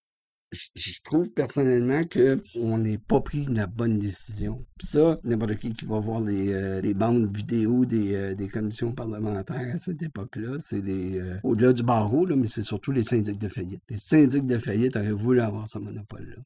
je 0.76 1.02
trouve 1.04 1.32
personnellement 1.32 2.02
qu'on 2.04 2.78
n'est 2.78 2.98
pas 2.98 3.22
pris 3.22 3.46
la 3.46 3.68
bonne 3.68 4.00
décision. 4.00 4.66
Ça, 4.80 5.20
n'importe 5.24 5.58
qui 5.58 5.74
qui 5.74 5.86
va 5.86 6.00
voir 6.00 6.22
les, 6.22 6.54
euh, 6.54 6.82
les 6.82 6.94
bandes 6.94 7.36
vidéo 7.36 7.86
des, 7.86 8.16
euh, 8.16 8.36
des 8.36 8.48
commissions 8.48 8.94
parlementaires 8.94 9.74
à 9.74 9.78
cette 9.78 10.02
époque-là, 10.02 10.58
c'est 10.60 10.82
les 10.82 11.20
euh, 11.20 11.40
au-delà 11.44 11.74
du 11.74 11.84
barreau, 11.84 12.26
là, 12.26 12.36
mais 12.36 12.48
c'est 12.48 12.64
surtout 12.64 12.92
les 12.92 13.04
syndics 13.04 13.40
de 13.40 13.48
faillite. 13.48 13.82
Les 13.90 13.98
syndics 13.98 14.46
de 14.46 14.58
faillite 14.58 14.96
auraient 14.96 15.12
voulu 15.12 15.42
avoir 15.42 15.68
ce 15.68 15.80
monopole-là. 15.80 16.42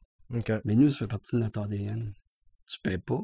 Mais 0.63 0.75
nous, 0.75 0.89
ça 0.89 0.99
fait 0.99 1.07
partie 1.07 1.35
de 1.35 1.41
notre 1.41 1.61
ADN. 1.61 2.13
Tu 2.67 2.79
paies 2.81 2.99
pas, 2.99 3.21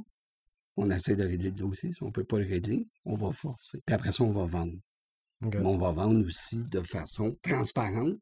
on 0.78 0.90
essaie 0.90 1.16
de 1.16 1.24
régler 1.24 1.50
le 1.50 1.56
dossier. 1.56 1.92
Si 1.92 2.04
on 2.04 2.08
ne 2.08 2.12
peut 2.12 2.24
pas 2.24 2.40
le 2.40 2.48
régler, 2.48 2.88
on 3.06 3.16
va 3.16 3.32
forcer. 3.32 3.80
Puis 3.86 3.94
après 3.94 4.12
ça, 4.12 4.24
on 4.24 4.32
va 4.32 4.46
vendre. 4.46 4.74
Mais 5.42 5.58
on 5.58 5.78
va 5.78 5.92
vendre 5.92 6.26
aussi 6.26 6.64
de 6.64 6.82
façon 6.82 7.38
transparente. 7.42 8.20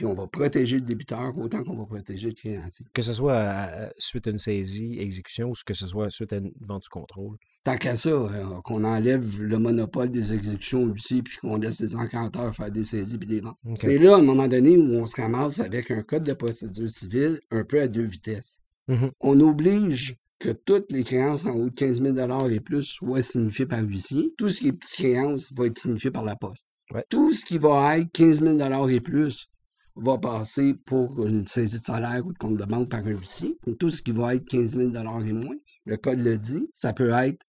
Puis 0.00 0.06
on 0.06 0.14
va 0.14 0.26
protéger 0.26 0.76
le 0.76 0.80
débiteur 0.80 1.36
autant 1.36 1.62
qu'on 1.62 1.76
va 1.76 1.84
protéger 1.84 2.28
le 2.28 2.34
créancier. 2.34 2.86
Que 2.94 3.02
ce 3.02 3.12
soit 3.12 3.34
euh, 3.34 3.90
suite 3.98 4.26
à 4.28 4.30
une 4.30 4.38
saisie, 4.38 4.98
exécution, 4.98 5.50
ou 5.50 5.54
que 5.66 5.74
ce 5.74 5.86
soit 5.86 6.08
suite 6.08 6.32
à 6.32 6.36
une 6.36 6.52
vente 6.62 6.84
du 6.84 6.88
contrôle. 6.88 7.36
Tant 7.64 7.76
qu'à 7.76 7.96
ça, 7.96 8.08
euh, 8.08 8.62
qu'on 8.64 8.82
enlève 8.84 9.42
le 9.42 9.58
monopole 9.58 10.10
des 10.10 10.32
exécutions 10.32 10.84
aussi, 10.84 11.20
puis 11.20 11.36
qu'on 11.36 11.58
laisse 11.58 11.82
les 11.82 11.94
encanteurs 11.94 12.56
faire 12.56 12.70
des 12.70 12.82
saisies 12.82 13.18
puis 13.18 13.28
des 13.28 13.40
ventes. 13.42 13.58
C'est 13.74 13.98
là, 13.98 14.14
à 14.14 14.20
un 14.20 14.22
moment 14.22 14.48
donné, 14.48 14.78
où 14.78 14.90
on 14.94 15.06
se 15.06 15.20
ramasse 15.20 15.60
avec 15.60 15.90
un 15.90 16.02
code 16.02 16.22
de 16.22 16.32
procédure 16.32 16.88
civile 16.88 17.38
un 17.50 17.64
peu 17.64 17.82
à 17.82 17.86
deux 17.86 18.04
vitesses. 18.04 18.62
Mhm. 18.88 19.10
On 19.20 19.38
oblige 19.40 20.16
que 20.38 20.48
toutes 20.48 20.90
les 20.92 21.04
créances 21.04 21.44
en 21.44 21.50
haut 21.50 21.68
de 21.68 21.74
15 21.74 22.00
000 22.00 22.48
et 22.48 22.60
plus 22.60 22.84
soient 22.84 23.20
signifiées 23.20 23.66
par 23.66 23.82
l'huissier. 23.82 24.32
Tout 24.38 24.48
ce 24.48 24.60
qui 24.60 24.68
est 24.68 24.72
petites 24.72 24.94
créances 24.94 25.52
va 25.52 25.66
être 25.66 25.78
signifié 25.78 26.10
par 26.10 26.24
la 26.24 26.36
poste. 26.36 26.68
Ouais. 26.90 27.04
Tout 27.10 27.34
ce 27.34 27.44
qui 27.44 27.58
va 27.58 27.98
être 27.98 28.10
15 28.12 28.40
000 28.40 28.88
et 28.88 29.00
plus 29.00 29.50
va 29.96 30.18
passer 30.18 30.74
pour 30.86 31.26
une 31.26 31.46
saisie 31.46 31.78
de 31.78 31.84
salaire 31.84 32.26
ou 32.26 32.32
de 32.32 32.38
compte 32.38 32.56
de 32.56 32.64
banque 32.64 32.90
par 32.90 33.00
un 33.00 33.10
huissier. 33.10 33.58
Et 33.66 33.76
tout 33.76 33.90
ce 33.90 34.02
qui 34.02 34.12
va 34.12 34.34
être 34.34 34.46
15 34.46 34.76
000 34.76 34.90
et 34.90 35.32
moins, 35.32 35.56
le 35.84 35.96
code 35.96 36.20
le 36.20 36.38
dit, 36.38 36.68
ça 36.74 36.92
peut 36.92 37.10
être 37.10 37.44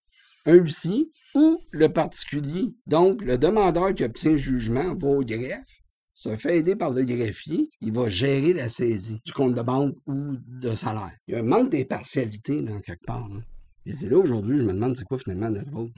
un 0.45 0.55
huissier 0.55 1.11
ou 1.35 1.59
le 1.71 1.87
particulier. 1.91 2.73
Donc, 2.87 3.21
le 3.21 3.37
demandeur 3.37 3.93
qui 3.93 4.03
obtient 4.03 4.31
le 4.31 4.37
jugement 4.37 4.95
va 4.95 5.07
au 5.07 5.23
greffe, 5.23 5.81
se 6.13 6.35
fait 6.35 6.59
aider 6.59 6.75
par 6.75 6.91
le 6.91 7.03
greffier, 7.03 7.69
il 7.81 7.93
va 7.93 8.09
gérer 8.09 8.53
la 8.53 8.69
saisie 8.69 9.19
du 9.25 9.31
compte 9.31 9.55
de 9.55 9.61
banque 9.61 9.95
ou 10.05 10.35
de 10.47 10.73
salaire. 10.73 11.13
Il 11.27 11.33
y 11.33 11.37
a 11.37 11.39
un 11.39 11.43
manque 11.43 11.71
d'impartialité 11.71 12.61
dans 12.61 12.79
quelque 12.81 13.05
part. 13.05 13.23
hein. 13.31 13.41
Et 13.85 13.93
c'est 13.93 14.09
là 14.09 14.17
aujourd'hui, 14.17 14.57
je 14.57 14.63
me 14.63 14.73
demande 14.73 14.95
c'est 14.95 15.05
quoi 15.05 15.17
finalement 15.17 15.49
notre 15.49 15.71
rôle. 15.71 15.89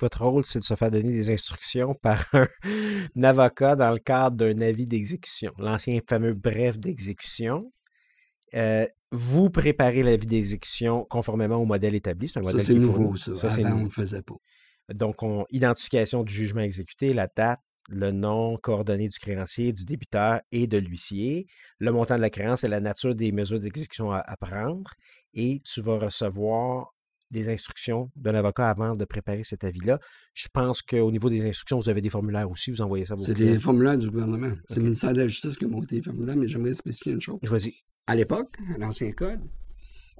Votre 0.00 0.24
rôle, 0.24 0.44
c'est 0.44 0.60
de 0.60 0.64
se 0.64 0.74
faire 0.74 0.90
donner 0.90 1.12
des 1.12 1.30
instructions 1.30 1.94
par 1.94 2.24
un, 2.32 2.46
avocat 3.22 3.76
dans 3.76 3.92
le 3.92 3.98
cadre 3.98 4.36
d'un 4.36 4.58
avis 4.60 4.86
d'exécution, 4.86 5.52
l'ancien 5.58 5.98
fameux 6.08 6.34
bref 6.34 6.78
d'exécution. 6.78 7.70
Euh, 8.54 8.86
vous 9.12 9.50
préparez 9.50 10.02
l'avis 10.02 10.26
d'exécution 10.26 11.04
conformément 11.04 11.56
au 11.56 11.66
modèle 11.66 11.94
établi. 11.94 12.28
C'est 12.28 12.38
un 12.38 12.42
Ça, 12.42 12.50
modèle 12.50 12.64
c'est 12.64 12.72
qui 12.72 12.78
nouveau, 12.78 13.16
ça. 13.16 13.32
Avant, 13.32 13.56
on 13.56 13.64
nouveau. 13.64 13.78
ne 13.78 13.84
le 13.84 13.90
faisait 13.90 14.22
pas. 14.22 14.36
Donc, 14.94 15.22
on, 15.22 15.44
identification 15.50 16.24
du 16.24 16.32
jugement 16.32 16.62
exécuté, 16.62 17.12
la 17.12 17.28
date, 17.28 17.60
le 17.88 18.12
nom, 18.12 18.56
coordonnées 18.56 19.08
du 19.08 19.18
créancier, 19.18 19.72
du 19.72 19.84
débiteur 19.84 20.40
et 20.52 20.66
de 20.66 20.78
l'huissier, 20.78 21.46
le 21.78 21.92
montant 21.92 22.16
de 22.16 22.20
la 22.20 22.30
créance 22.30 22.64
et 22.64 22.68
la 22.68 22.80
nature 22.80 23.14
des 23.14 23.32
mesures 23.32 23.60
d'exécution 23.60 24.12
à, 24.12 24.18
à 24.18 24.36
prendre. 24.36 24.92
Et 25.34 25.60
tu 25.64 25.82
vas 25.82 25.98
recevoir 25.98 26.92
des 27.30 27.48
instructions 27.48 28.10
d'un 28.16 28.34
avocat 28.34 28.68
avant 28.68 28.94
de 28.94 29.04
préparer 29.04 29.42
cet 29.44 29.64
avis-là. 29.64 29.98
Je 30.34 30.48
pense 30.52 30.82
qu'au 30.82 31.10
niveau 31.10 31.30
des 31.30 31.46
instructions, 31.46 31.78
vous 31.78 31.88
avez 31.88 32.00
des 32.00 32.10
formulaires 32.10 32.50
aussi, 32.50 32.70
vous 32.70 32.80
envoyez 32.80 33.04
ça 33.04 33.14
à 33.14 33.16
vos 33.16 33.22
C'est 33.22 33.38
les 33.38 33.58
formulaires 33.58 33.98
du 33.98 34.10
gouvernement. 34.10 34.54
C'est 34.68 34.76
le 34.76 34.84
ministère 34.84 35.12
de 35.12 35.20
la 35.20 35.28
Justice 35.28 35.56
qui 35.56 35.64
a 35.64 35.68
monté 35.68 35.96
les 35.96 36.02
formulaires, 36.02 36.36
mais 36.36 36.48
j'aimerais 36.48 36.74
spécifier 36.74 37.12
une 37.12 37.20
chose. 37.20 37.38
Vas-y. 37.42 37.74
À 38.06 38.16
l'époque, 38.16 38.56
à 38.74 38.78
l'ancien 38.78 39.12
code, 39.12 39.40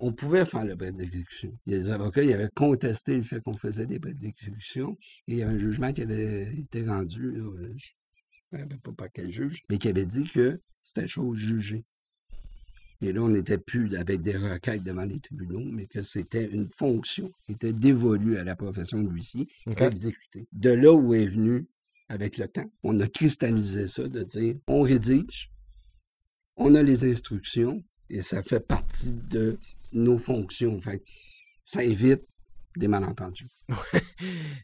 on 0.01 0.13
pouvait 0.13 0.45
faire 0.45 0.65
le 0.65 0.75
bref 0.75 0.95
d'exécution. 0.95 1.57
Il 1.67 1.73
y 1.75 1.77
a 1.77 1.79
des 1.79 1.91
avocats 1.91 2.23
qui 2.23 2.33
avaient 2.33 2.49
contesté 2.55 3.17
le 3.17 3.23
fait 3.23 3.41
qu'on 3.41 3.57
faisait 3.57 3.87
des 3.87 3.99
brefs 3.99 4.21
d'exécution 4.21 4.97
et 5.29 5.33
il 5.33 5.39
y 5.39 5.43
avait 5.43 5.55
un 5.55 5.59
jugement 5.59 5.93
qui 5.93 6.03
avait 6.03 6.55
été 6.57 6.87
rendu, 6.87 7.37
euh, 7.37 7.75
je 7.77 8.57
ne 8.57 8.63
rappelle 8.63 8.81
pas 8.81 8.93
par 8.93 9.09
quel 9.13 9.31
juge, 9.31 9.63
mais 9.69 9.79
qui 9.79 9.89
avait 9.89 10.07
dit 10.07 10.25
que 10.25 10.61
c'était 10.83 11.07
chose 11.07 11.37
jugée. 11.37 11.85
Et 13.03 13.13
là, 13.13 13.23
on 13.23 13.31
n'était 13.31 13.59
plus 13.59 13.97
avec 13.97 14.21
des 14.21 14.37
requêtes 14.37 14.83
devant 14.83 15.05
les 15.05 15.21
tribunaux, 15.21 15.65
mais 15.65 15.87
que 15.87 16.03
c'était 16.03 16.45
une 16.45 16.69
fonction 16.69 17.33
qui 17.47 17.53
était 17.53 17.73
dévolue 17.73 18.37
à 18.37 18.45
la 18.45 18.57
profession 18.57 19.03
de 19.03 19.09
l'huissier 19.09 19.47
OK. 19.67 19.81
exécuter. 19.81 20.47
De 20.53 20.71
là 20.71 20.93
où 20.93 21.15
est 21.15 21.27
venu, 21.27 21.67
avec 22.09 22.37
le 22.37 22.47
temps, 22.49 22.71
on 22.83 22.99
a 23.01 23.07
cristallisé 23.07 23.87
ça, 23.87 24.07
de 24.07 24.23
dire, 24.23 24.57
on 24.67 24.83
rédige, 24.83 25.51
on 26.57 26.75
a 26.75 26.83
les 26.83 27.05
instructions, 27.05 27.83
et 28.11 28.21
ça 28.21 28.43
fait 28.43 28.61
partie 28.61 29.15
de 29.15 29.59
nos 29.93 30.19
fonctions. 30.19 30.79
Fait 30.81 30.99
que 30.99 31.05
ça 31.65 31.83
évite 31.83 32.25
des 32.77 32.89
malentendus. 32.89 33.49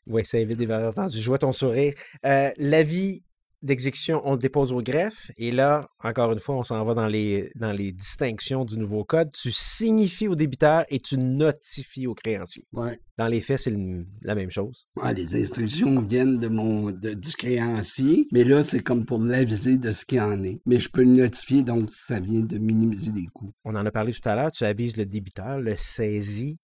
Oui, 0.07 0.25
ça 0.25 0.38
évite 0.38 0.59
des 0.59 0.66
malentendus. 0.66 1.18
Je 1.18 1.27
vois 1.27 1.38
ton 1.38 1.51
sourire. 1.51 1.94
Euh, 2.25 2.51
L'avis 2.59 3.25
d'exécution, 3.62 4.20
on 4.24 4.32
le 4.32 4.38
dépose 4.38 4.72
au 4.72 4.80
greffe. 4.80 5.30
Et 5.38 5.50
là, 5.50 5.88
encore 6.02 6.32
une 6.32 6.38
fois, 6.38 6.56
on 6.56 6.62
s'en 6.62 6.84
va 6.84 6.94
dans 6.94 7.06
les, 7.06 7.50
dans 7.56 7.72
les 7.72 7.92
distinctions 7.92 8.64
du 8.64 8.78
nouveau 8.78 9.04
code. 9.04 9.30
Tu 9.32 9.50
signifies 9.52 10.28
au 10.28 10.34
débiteur 10.34 10.84
et 10.88 10.98
tu 11.00 11.16
notifies 11.18 12.06
au 12.06 12.14
créancier. 12.14 12.64
Ouais. 12.72 13.00
Dans 13.18 13.28
les 13.28 13.40
faits, 13.40 13.58
c'est 13.60 13.70
le- 13.70 14.06
la 14.22 14.34
même 14.34 14.50
chose. 14.50 14.86
Les 15.14 15.36
instructions 15.40 16.00
viennent 16.02 16.38
de 16.38 16.48
mon 16.48 16.90
de- 16.90 17.14
du 17.14 17.32
créancier, 17.32 18.28
mais 18.30 18.44
là, 18.44 18.62
c'est 18.62 18.80
comme 18.82 19.04
pour 19.06 19.18
l'aviser 19.22 19.78
de 19.78 19.90
ce 19.90 20.04
qu'il 20.04 20.20
en 20.20 20.42
est. 20.44 20.60
Mais 20.66 20.78
je 20.78 20.88
peux 20.90 21.02
le 21.02 21.10
notifier, 21.10 21.62
donc 21.64 21.90
ça 21.90 22.20
vient 22.20 22.40
de 22.40 22.58
minimiser 22.58 23.10
les 23.12 23.26
coûts. 23.32 23.52
On 23.64 23.74
en 23.74 23.86
a 23.86 23.90
parlé 23.90 24.12
tout 24.12 24.28
à 24.28 24.36
l'heure. 24.36 24.50
Tu 24.50 24.64
avises 24.64 24.96
le 24.96 25.06
débiteur, 25.06 25.58
le 25.58 25.74
saisi, 25.76 26.58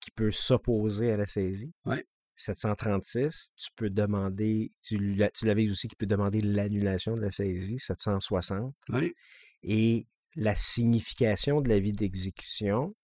qui 0.00 0.10
peut 0.12 0.30
s'opposer 0.30 1.10
à 1.12 1.16
la 1.16 1.26
saisie. 1.26 1.72
Ouais. 1.84 2.04
736, 2.40 3.52
tu 3.56 3.68
peux 3.76 3.90
demander, 3.90 4.72
tu 4.82 5.16
tu 5.34 5.46
l'avises 5.46 5.72
aussi 5.72 5.88
qu'il 5.88 5.96
peut 5.96 6.06
demander 6.06 6.40
l'annulation 6.40 7.14
de 7.14 7.20
la 7.20 7.30
saisie, 7.30 7.78
760. 7.78 8.74
Oui. 8.90 9.12
et 9.62 10.06
la 10.36 10.54
signification 10.54 11.60
de 11.60 11.68
l'avis 11.68 11.92
d'exécution 11.92 12.94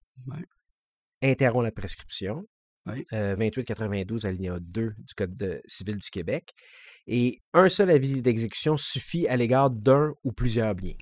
interrompt 1.22 1.64
la 1.64 1.72
prescription. 1.72 2.46
Oui. 2.86 3.04
Euh, 3.12 3.34
2892 3.34 4.26
alinéa 4.26 4.58
2 4.60 4.94
du 4.96 5.14
Code 5.16 5.34
de- 5.34 5.60
civil 5.66 5.96
du 5.96 6.08
Québec. 6.08 6.54
Et 7.08 7.42
un 7.52 7.68
seul 7.68 7.90
avis 7.90 8.22
d'exécution 8.22 8.76
suffit 8.76 9.26
à 9.26 9.36
l'égard 9.36 9.70
d'un 9.70 10.14
ou 10.22 10.30
plusieurs 10.32 10.74
biens. 10.76 10.94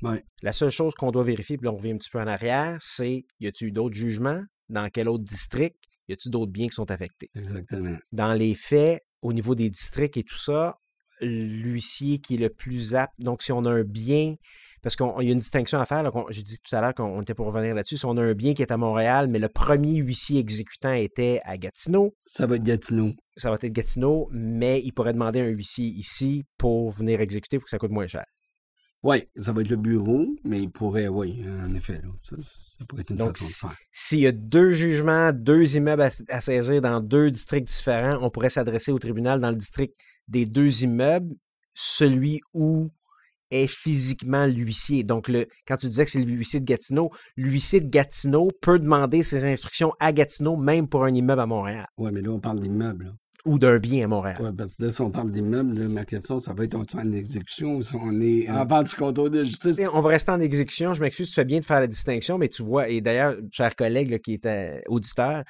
La 0.42 0.53
seule 0.55 0.70
chose 0.70 0.94
qu'on 0.94 1.11
doit 1.11 1.25
vérifier, 1.25 1.59
puis 1.59 1.66
là 1.66 1.73
on 1.73 1.77
revient 1.77 1.90
un 1.92 1.99
petit 1.99 2.09
peu 2.11 2.20
en 2.20 2.27
arrière, 2.27 2.79
c'est 2.81 3.27
y 3.40 3.47
a-t-il 3.47 3.68
eu 3.68 3.73
d'autres 3.73 3.94
jugements? 3.97 4.42
Dans 4.70 4.88
quel 4.88 5.09
autre 5.11 5.25
district? 5.25 5.77
Y 6.09 6.12
a-t-il 6.12 6.31
d'autres 6.31 6.53
biens 6.53 6.69
qui 6.69 6.75
sont 6.75 6.90
affectés? 6.90 7.31
Exactement. 7.35 7.97
dans 8.12 8.35
les 8.35 8.55
faits, 8.55 9.03
au 9.23 9.33
niveau 9.33 9.55
des 9.55 9.71
districts 9.71 10.17
et 10.17 10.23
tout 10.25 10.38
ça, 10.38 10.77
l'huissier 11.21 12.19
qui 12.19 12.35
est 12.35 12.38
le 12.38 12.51
plus 12.51 12.95
apte, 12.95 13.14
donc 13.19 13.43
si 13.43 13.53
on 13.53 13.64
a 13.64 13.71
un 13.71 13.85
bien, 13.85 14.35
parce 14.83 14.97
qu'il 14.97 15.07
y 15.21 15.29
a 15.29 15.33
une 15.33 15.38
distinction 15.38 15.81
à 15.81 15.87
faire, 15.87 16.03
là, 16.03 16.11
j'ai 16.29 16.43
dit 16.43 16.59
tout 16.62 16.77
à 16.77 16.81
l'heure 16.83 16.95
qu'on 16.95 17.23
était 17.23 17.33
pour 17.33 17.47
revenir 17.47 17.75
là-dessus, 17.75 17.97
si 17.97 18.05
on 18.05 18.17
a 18.19 18.23
un 18.23 18.35
bien 18.35 18.53
qui 18.53 18.61
est 18.61 18.71
à 18.71 18.77
Montréal, 18.77 19.29
mais 19.29 19.38
le 19.38 19.49
premier 19.49 19.97
huissier 19.97 20.40
exécutant 20.40 20.93
était 20.93 21.40
à 21.45 21.57
Gatineau, 21.57 22.14
Ça 22.27 22.47
va 22.47 22.57
être 22.57 22.62
Gatineau. 22.64 23.12
ça 23.37 23.49
va 23.49 23.57
être 23.57 23.73
Gatineau, 23.73 24.29
mais 24.33 24.83
il 24.85 24.93
pourrait 24.93 25.14
demander 25.14 25.40
un 25.40 25.47
huissier 25.49 25.87
ici 25.87 26.45
pour 26.59 26.90
venir 26.90 27.21
exécuter 27.23 27.59
pour 27.59 27.64
que 27.64 27.71
ça 27.71 27.79
coûte 27.79 27.93
moins 27.93 28.07
cher. 28.07 28.25
Oui, 29.05 29.23
ça 29.37 29.53
va 29.53 29.61
être 29.61 29.69
le 29.69 29.77
bureau, 29.77 30.27
mais 30.45 30.62
il 30.62 30.71
pourrait, 30.71 31.09
oui, 31.09 31.45
en 31.62 31.75
effet. 31.75 32.01
Là, 32.03 32.09
ça, 32.23 32.37
ça 32.40 32.85
pourrait 32.87 33.03
être 33.03 33.11
une 33.11 33.19
Donc, 33.19 33.37
façon 33.37 33.67
de 33.67 33.71
faire. 33.71 33.79
S'il 33.93 34.21
y 34.21 34.27
a 34.27 34.33
deux 34.33 34.73
jugements, 34.73 35.31
deux 35.31 35.77
immeubles 35.77 36.01
à, 36.01 36.11
à 36.31 36.40
saisir 36.40 36.81
dans 36.81 37.01
deux 37.01 37.31
districts 37.31 37.69
différents, 37.69 38.19
on 38.23 38.31
pourrait 38.31 38.49
s'adresser 38.49 38.93
au 38.93 38.99
tribunal 38.99 39.43
dans 39.43 39.51
le 39.51 39.57
district 39.57 39.95
des 40.27 40.47
deux 40.47 40.85
immeubles, 40.85 41.35
celui 41.75 42.40
où 42.55 42.88
est 43.51 43.67
physiquement 43.67 44.47
l'huissier. 44.47 45.05
Donc, 45.05 45.29
le, 45.29 45.47
quand 45.69 45.77
tu 45.77 45.88
disais 45.88 46.07
que 46.07 46.11
c'est 46.11 46.21
l'huissier 46.21 46.61
de 46.61 46.64
Gatineau, 46.64 47.11
l'huissier 47.37 47.83
de 47.83 47.90
Gatineau 47.90 48.51
peut 48.62 48.79
demander 48.79 49.23
ses 49.23 49.45
instructions 49.45 49.93
à 50.01 50.14
Gatineau, 50.14 50.57
même 50.57 50.88
pour 50.88 51.05
un 51.05 51.12
immeuble 51.12 51.43
à 51.43 51.47
Montréal, 51.47 51.87
Oui, 51.99 52.11
mais 52.11 52.23
là, 52.23 52.31
on 52.31 52.40
parle 52.40 52.61
d'immeuble. 52.61 53.14
Ou 53.44 53.59
d'un 53.59 53.78
bien 53.78 54.04
à 54.04 54.09
Montréal. 54.09 54.40
Ouais, 54.40 54.52
parce 54.57 54.76
que 54.76 54.85
là, 54.85 54.90
si 54.90 55.00
on 55.02 55.11
parle 55.11 55.30
d'immeuble, 55.30 55.88
ma 55.88 56.04
question, 56.04 56.38
ça 56.38 56.52
va 56.54 56.64
être 56.64 56.74
on 56.76 56.83
est 56.85 56.94
en 56.94 57.12
exécution 57.12 57.76
ou 57.76 57.83
si 57.83 57.94
on 57.94 58.20
est 58.20 58.48
en 58.50 58.66
part 58.66 58.85
du 58.85 58.94
contrôle 58.94 59.30
de 59.30 59.44
justice? 59.44 59.80
On 59.92 60.00
va 60.00 60.09
rester 60.09 60.30
en 60.33 60.40
exécution. 60.40 60.94
Je 60.94 61.00
m'excuse, 61.00 61.28
tu 61.28 61.35
fais 61.35 61.44
bien 61.44 61.61
de 61.61 61.64
faire 61.64 61.80
la 61.80 61.87
distinction, 61.87 62.38
mais 62.38 62.48
tu 62.48 62.62
vois, 62.62 62.88
et 62.88 63.00
d'ailleurs, 63.00 63.37
cher 63.52 63.74
collègue 63.76 64.11
là, 64.11 64.18
qui 64.18 64.35
est 64.35 64.46
euh, 64.46 64.80
auditeur, 64.88 65.42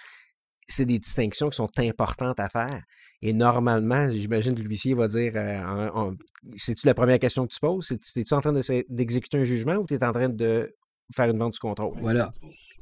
c'est 0.66 0.87
des 0.87 0.98
distinctions 0.98 1.48
qui 1.50 1.57
sont 1.57 1.68
importantes 1.78 2.40
à 2.40 2.48
faire. 2.48 2.83
Et 3.22 3.33
normalement, 3.33 4.11
j'imagine 4.11 4.54
que 4.54 4.61
l'huissier 4.62 4.94
va 4.94 5.09
dire 5.09 5.33
euh, 5.37 6.11
C'est-tu 6.57 6.87
la 6.87 6.94
première 6.94 7.18
question 7.18 7.46
que 7.46 7.52
tu 7.54 7.61
poses? 7.61 7.87
C'est- 7.87 8.20
Es-tu 8.20 8.35
en 8.35 8.40
train 8.40 8.52
d'exécuter 8.52 9.38
un 9.38 9.44
jugement 9.44 9.76
ou 9.76 9.87
tu 9.87 9.94
es 9.94 10.04
en 10.04 10.12
train 10.12 10.28
de 10.28 10.74
faire 11.14 11.30
une 11.30 11.38
vente 11.38 11.52
du 11.52 11.59
contrôle? 11.59 11.96
Voilà. 12.00 12.33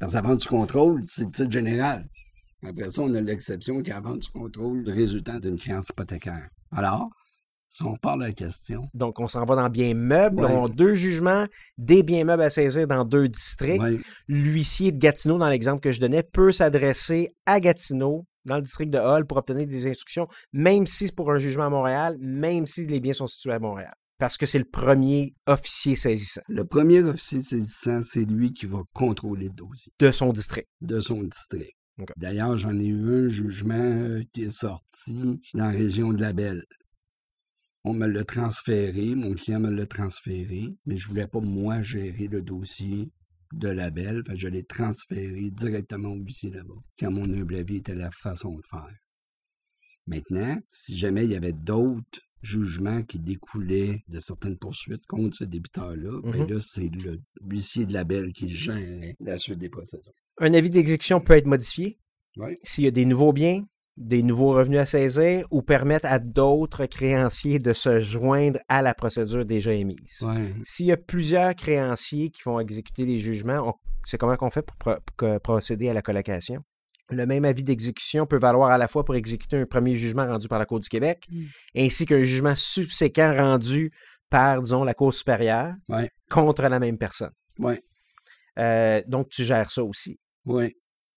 Parce 0.01 0.13
que 0.13 0.17
la 0.17 0.23
vente 0.23 0.41
du 0.41 0.49
contrôle, 0.49 1.01
c'est 1.07 1.25
le 1.27 1.31
titre 1.31 1.51
général. 1.51 2.09
Après 2.65 2.91
ça, 2.91 3.03
on 3.03 3.15
a 3.15 3.21
l'exception 3.21 3.83
qui 3.83 3.91
vente 3.91 4.21
du 4.21 4.29
contrôle 4.29 4.89
résultant 4.89 5.39
d'une 5.39 5.59
créance 5.59 5.89
hypothécaire. 5.91 6.49
Alors, 6.71 7.09
si 7.69 7.83
on 7.83 7.97
parle 7.97 8.21
de 8.21 8.27
la 8.27 8.33
question, 8.33 8.89
Donc, 8.93 9.19
on 9.19 9.27
s'en 9.27 9.45
va 9.47 9.57
dans 9.57 9.71
bien 9.71 9.95
meubles. 9.95 10.43
Ouais. 10.43 10.53
On 10.53 10.67
a 10.67 10.69
deux 10.69 10.95
jugements, 10.95 11.47
des 11.79 12.03
biens 12.03 12.25
meubles 12.25 12.43
à 12.43 12.51
saisir 12.51 12.87
dans 12.87 13.05
deux 13.05 13.29
districts. 13.29 13.81
ouais, 13.81 13.99
L'huissier 14.29 14.93
de 14.93 14.99
Gatineau, 14.99 15.39
dans 15.39 15.49
l'exemple 15.49 15.81
que 15.81 15.91
je 15.91 15.99
donnais, 16.01 16.23
peut 16.23 16.53
s'adresser 16.53 17.35
à 17.47 17.61
Gatineau, 17.61 18.27
dans 18.45 18.57
le 18.57 18.63
district 18.63 18.91
de 18.91 18.99
Hall, 18.99 19.27
pour 19.27 19.39
obtenir 19.39 19.67
des 19.67 19.87
instructions, 19.91 20.29
même 20.53 20.87
si 20.87 21.07
c'est 21.07 21.15
pour 21.15 21.33
un 21.33 21.39
jugement 21.39 21.65
à 21.65 21.71
Montréal, 21.71 22.17
même 22.21 22.67
si 22.67 22.87
les 22.87 23.01
biens 23.01 23.15
sont 23.15 23.27
situés 23.27 23.53
à 23.53 23.59
Montréal. 23.59 23.95
Parce 24.19 24.37
que 24.37 24.47
c'est 24.47 24.59
le 24.59 24.67
premier 24.67 25.35
officier 25.47 25.97
saisissant 25.97 26.43
le 26.49 26.65
premier 26.65 27.03
officier 27.03 27.43
saisissant, 27.43 28.03
c'est 28.03 28.25
lui 28.25 28.53
qui 28.53 28.67
va 28.67 28.83
contrôler 28.93 29.47
le 29.47 29.55
dossier 29.55 29.93
de 29.99 30.11
son 30.13 30.31
district. 30.33 30.69
de 30.81 31.01
son 31.01 31.23
district. 31.25 31.73
D'ailleurs, 32.17 32.57
j'en 32.57 32.79
ai 32.79 32.87
eu 32.87 33.27
un 33.27 33.29
jugement 33.29 33.75
euh, 33.75 34.23
qui 34.33 34.43
est 34.43 34.51
sorti 34.51 35.41
dans 35.55 35.65
la 35.65 35.71
région 35.71 36.13
de 36.13 36.21
la 36.21 36.33
Belle. 36.33 36.65
On 37.85 37.93
me 37.95 38.07
l'a 38.07 38.25
transféré, 38.25 39.15
mon 39.15 39.35
client 39.35 39.61
me 39.61 39.71
l'a 39.71 39.87
transféré, 39.87 40.75
mais 40.87 40.97
je 40.97 41.09
voulais 41.09 41.27
pas, 41.27 41.41
moi, 41.41 41.83
gérer 41.83 42.29
le 42.29 42.41
dossier 42.41 43.11
de 43.53 43.69
la 43.69 43.91
Belle. 43.91 44.23
Fait 44.27 44.33
que 44.35 44.39
je 44.39 44.49
l'ai 44.49 44.65
transféré 44.65 45.51
directement 45.51 46.09
au 46.11 46.17
huissier 46.17 46.51
là-bas, 46.51 46.81
quand 46.99 47.11
mon 47.11 47.25
humble 47.33 47.57
avis 47.57 47.77
était 47.77 47.95
la 47.95 48.11
façon 48.11 48.57
de 48.57 48.63
faire. 48.69 48.97
Maintenant, 50.07 50.59
si 50.71 50.97
jamais 50.97 51.25
il 51.25 51.31
y 51.33 51.37
avait 51.37 51.53
d'autres 51.53 52.21
jugements 52.41 53.03
qui 53.05 53.19
découlaient 53.21 54.03
de 54.09 54.19
certaines 54.19 54.59
poursuites 54.59 55.07
contre 55.07 55.37
ce 55.37 55.45
débiteur-là, 55.45 56.21
ben 56.25 56.43
Mhm. 56.43 56.51
là, 56.51 56.61
c'est 56.61 56.89
le 56.89 57.21
huissier 57.43 57.87
de 57.87 57.93
label 57.93 58.33
qui 58.33 58.49
gère 58.49 59.13
la 59.21 59.37
suite 59.37 59.59
des 59.59 59.69
procédures. 59.69 60.13
Un 60.41 60.55
avis 60.55 60.71
d'exécution 60.71 61.21
peut 61.21 61.35
être 61.35 61.47
modifié 61.47 61.99
s'il 62.63 62.85
y 62.85 62.87
a 62.87 62.91
des 62.91 63.05
nouveaux 63.05 63.33
biens, 63.33 63.63
des 63.99 64.23
nouveaux 64.23 64.53
revenus 64.53 64.81
à 64.81 64.87
saisir 64.87 65.47
ou 65.51 65.61
permettre 65.63 66.07
à 66.07 66.19
d'autres 66.19 66.87
créanciers 66.87 67.59
de 67.59 67.73
se 67.75 68.01
joindre 68.01 68.59
à 68.69 68.81
la 68.81 68.95
procédure 68.95 69.45
déjà 69.45 69.73
émise. 69.75 70.17
Ouais. 70.23 70.55
S'il 70.65 70.87
y 70.87 70.93
a 70.93 70.97
plusieurs 70.97 71.55
créanciers 71.55 72.31
qui 72.31 72.41
vont 72.47 72.59
exécuter 72.59 73.05
les 73.05 73.19
jugements, 73.19 73.79
c'est 74.07 74.17
comment 74.17 74.37
qu'on 74.37 74.51
fait 74.51 74.63
pour, 74.63 74.77
pro- 74.77 74.95
pour 75.05 75.17
que- 75.17 75.39
procéder 75.39 75.91
à 75.91 75.95
la 75.95 76.01
collocation? 76.01 76.63
Le 77.11 77.27
même 77.27 77.45
avis 77.45 77.63
d'exécution 77.63 78.27
peut 78.27 78.39
valoir 78.39 78.71
à 78.71 78.79
la 78.79 78.89
fois 78.89 79.05
pour 79.05 79.15
exécuter 79.15 79.59
un 79.59 79.67
premier 79.67 79.95
jugement 79.95 80.27
rendu 80.27 80.49
par 80.49 80.59
la 80.59 80.65
Cour 80.65 80.81
du 80.81 80.89
Québec, 80.89 81.27
Mm. 81.31 81.43
ainsi 81.77 82.07
qu'un 82.07 82.23
jugement 82.23 82.55
subséquent 82.57 83.35
rendu 83.37 83.91
par, 84.31 84.63
disons, 84.63 84.85
la 84.85 84.95
Cour 84.95 85.13
supérieure 85.13 85.75
Ouais. 85.91 86.09
contre 86.31 86.63
la 86.63 86.81
même 86.81 86.97
personne. 86.97 87.33
Ouais. 87.59 87.83
Euh, 88.59 89.03
donc, 89.07 89.29
tu 89.29 89.45
gères 89.45 89.71
ça 89.71 89.85
aussi. 89.85 90.19
Oui. 90.45 90.75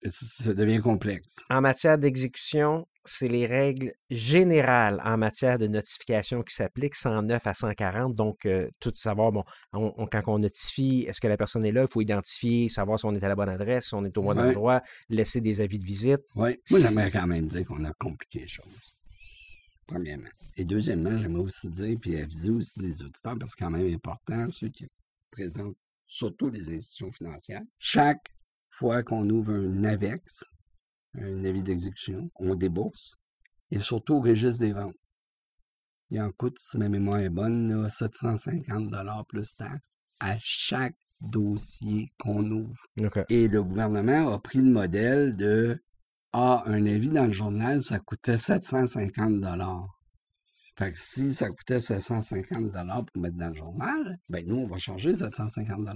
Ça, 0.08 0.54
devient 0.54 0.82
complexe. 0.82 1.38
En 1.50 1.62
matière 1.62 1.98
d'exécution, 1.98 2.88
c'est 3.06 3.28
les 3.28 3.48
règles 3.48 3.92
générales 4.12 5.02
en 5.04 5.18
matière 5.18 5.58
de 5.58 5.66
notification 5.66 6.44
qui 6.44 6.54
s'appliquent, 6.54 6.94
109 6.94 7.48
à 7.48 7.56
140. 7.56 8.14
Donc, 8.14 8.46
euh, 8.46 8.70
tout 8.80 8.92
savoir, 8.94 9.32
bon, 9.32 9.44
on- 9.74 9.94
on- 9.98 10.06
quand 10.06 10.22
on 10.28 10.38
notifie, 10.38 11.06
est-ce 11.08 11.20
que 11.20 11.28
la 11.28 11.38
personne 11.38 11.66
est 11.66 11.72
là, 11.72 11.82
il 11.84 11.88
faut 11.88 12.02
identifier, 12.02 12.70
savoir 12.70 13.00
si 13.00 13.06
on 13.08 13.16
est 13.16 13.24
à 13.24 13.28
la 13.30 13.36
bonne 13.36 13.50
adresse, 13.50 13.88
si 13.88 13.96
on 13.96 14.06
est 14.06 14.16
au 14.16 14.22
bon 14.22 14.38
Ouais. 14.38 14.50
endroit, 14.50 14.84
laisser 15.10 15.42
des 15.42 15.60
avis 15.60 15.80
de 15.80 15.86
visite. 15.86 16.22
Oui. 16.36 16.56
Moi, 16.70 16.80
j'aimerais 16.82 17.10
quand 17.10 17.26
même 17.26 17.48
dire 17.48 17.66
qu'on 17.66 17.84
a 17.84 17.94
compliqué 17.94 18.42
les 18.42 18.48
choses. 18.48 18.94
Premièrement. 19.88 20.30
Et 20.58 20.66
deuxièmement, 20.66 21.18
j'aimerais 21.18 21.44
aussi 21.44 21.70
dire, 21.70 21.98
puis 22.00 22.16
aviser 22.20 22.52
aussi 22.52 22.80
des 22.80 23.02
auditeurs, 23.04 23.38
parce 23.40 23.56
que 23.56 23.60
c'est 23.60 23.66
quand 23.66 23.72
même 23.72 23.92
important, 23.94 24.50
ceux 24.52 24.70
qui 24.70 24.88
présentent 25.32 25.76
surtout 26.08 26.50
les 26.50 26.70
institutions 26.76 27.12
financières. 27.12 27.62
Chaque 27.80 28.22
fois 28.76 29.04
qu'on 29.04 29.30
ouvre 29.30 29.54
un 29.54 29.84
AVEX, 29.84 30.44
un 31.16 31.46
avis 31.46 31.64
d'exécution, 31.64 32.30
on 32.36 32.56
débourse. 32.56 33.16
Et 33.72 33.80
surtout 33.80 34.16
au 34.16 34.22
registre 34.22 34.62
des 34.62 34.74
ventes. 34.74 34.96
Il 36.12 36.22
en 36.22 36.32
coûte, 36.32 36.58
si 36.60 36.78
ma 36.78 36.88
mémoire 36.88 37.20
est 37.20 37.30
bonne, 37.30 37.82
là, 37.82 37.90
750 37.90 38.94
plus 39.28 39.56
taxes 39.56 39.98
à 40.20 40.38
chaque 40.40 40.98
dossier 41.20 42.10
qu'on 42.20 42.50
ouvre. 42.52 42.86
Et 43.30 43.48
le 43.48 43.64
gouvernement 43.64 44.34
a 44.34 44.40
pris 44.40 44.60
le 44.60 44.72
modèle 44.72 45.36
de 45.36 45.82
Ah, 46.34 46.64
un 46.68 46.86
avis 46.86 47.10
dans 47.10 47.26
le 47.26 47.32
journal, 47.32 47.82
ça 47.82 48.00
coûtait 48.00 48.38
750 48.38 49.44
Fait 50.78 50.92
que 50.92 50.98
si 50.98 51.34
ça 51.34 51.50
coûtait 51.50 51.80
750 51.80 52.72
pour 53.12 53.22
mettre 53.22 53.38
dans 53.38 53.50
le 53.50 53.56
journal, 53.56 54.18
ben 54.30 54.46
nous, 54.46 54.58
on 54.58 54.68
va 54.68 54.78
charger 54.78 55.14
750 55.14 55.88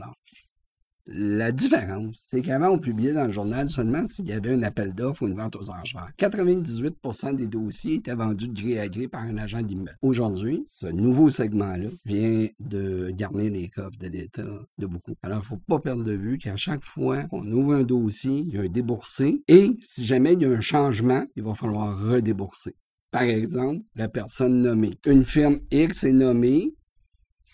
La 1.12 1.52
différence, 1.52 2.28
c'est 2.30 2.44
qu'avant, 2.44 2.70
on 2.70 2.78
publiait 2.78 3.14
dans 3.14 3.26
le 3.26 3.32
journal 3.32 3.68
seulement 3.68 4.06
s'il 4.06 4.28
y 4.28 4.32
avait 4.32 4.54
un 4.54 4.62
appel 4.62 4.94
d'offres 4.94 5.24
ou 5.24 5.28
une 5.28 5.36
vente 5.36 5.56
aux 5.56 5.72
enchères. 5.72 6.12
98% 6.20 7.36
des 7.36 7.48
dossiers 7.48 7.96
étaient 7.96 8.14
vendus 8.14 8.48
de 8.48 8.62
gré 8.62 8.80
à 8.80 8.88
gré 8.88 9.08
par 9.08 9.22
un 9.22 9.38
agent 9.38 9.64
d'immeuble. 9.64 9.98
Aujourd'hui, 10.04 10.62
ce 10.68 10.86
nouveau 10.86 11.32
segment-là 11.32 11.88
vient 12.06 12.48
de 12.60 13.10
garnir 13.10 13.52
les 13.52 13.70
coffres 13.70 13.98
de 13.98 14.08
l'État 14.08 14.44
de 14.78 14.86
beaucoup. 14.86 15.16
Alors, 15.24 15.40
il 15.40 15.42
ne 15.42 15.46
faut 15.46 15.62
pas 15.68 15.80
perdre 15.80 16.04
de 16.04 16.14
vue 16.14 16.38
qu'à 16.38 16.58
chaque 16.58 16.84
fois 16.84 17.24
qu'on 17.24 17.52
ouvre 17.52 17.74
un 17.74 17.84
dossier, 17.84 18.46
il 18.48 18.54
y 18.54 18.60
a 18.60 18.62
un 18.62 18.70
déboursé 18.70 19.42
et 19.48 19.78
si 19.82 20.06
jamais 20.06 20.34
il 20.34 20.44
y 20.44 20.46
a 20.46 20.50
un 20.50 20.62
changement, 20.62 21.26
il 21.36 21.42
va 21.42 21.56
falloir 21.56 22.00
redébourser. 22.00 22.76
Par 23.12 23.24
exemple, 23.24 23.84
la 23.96 24.08
personne 24.08 24.62
nommée. 24.62 25.00
Une 25.08 25.26
firme 25.26 25.60
X 25.72 26.04
est 26.04 26.12
nommée, 26.12 26.76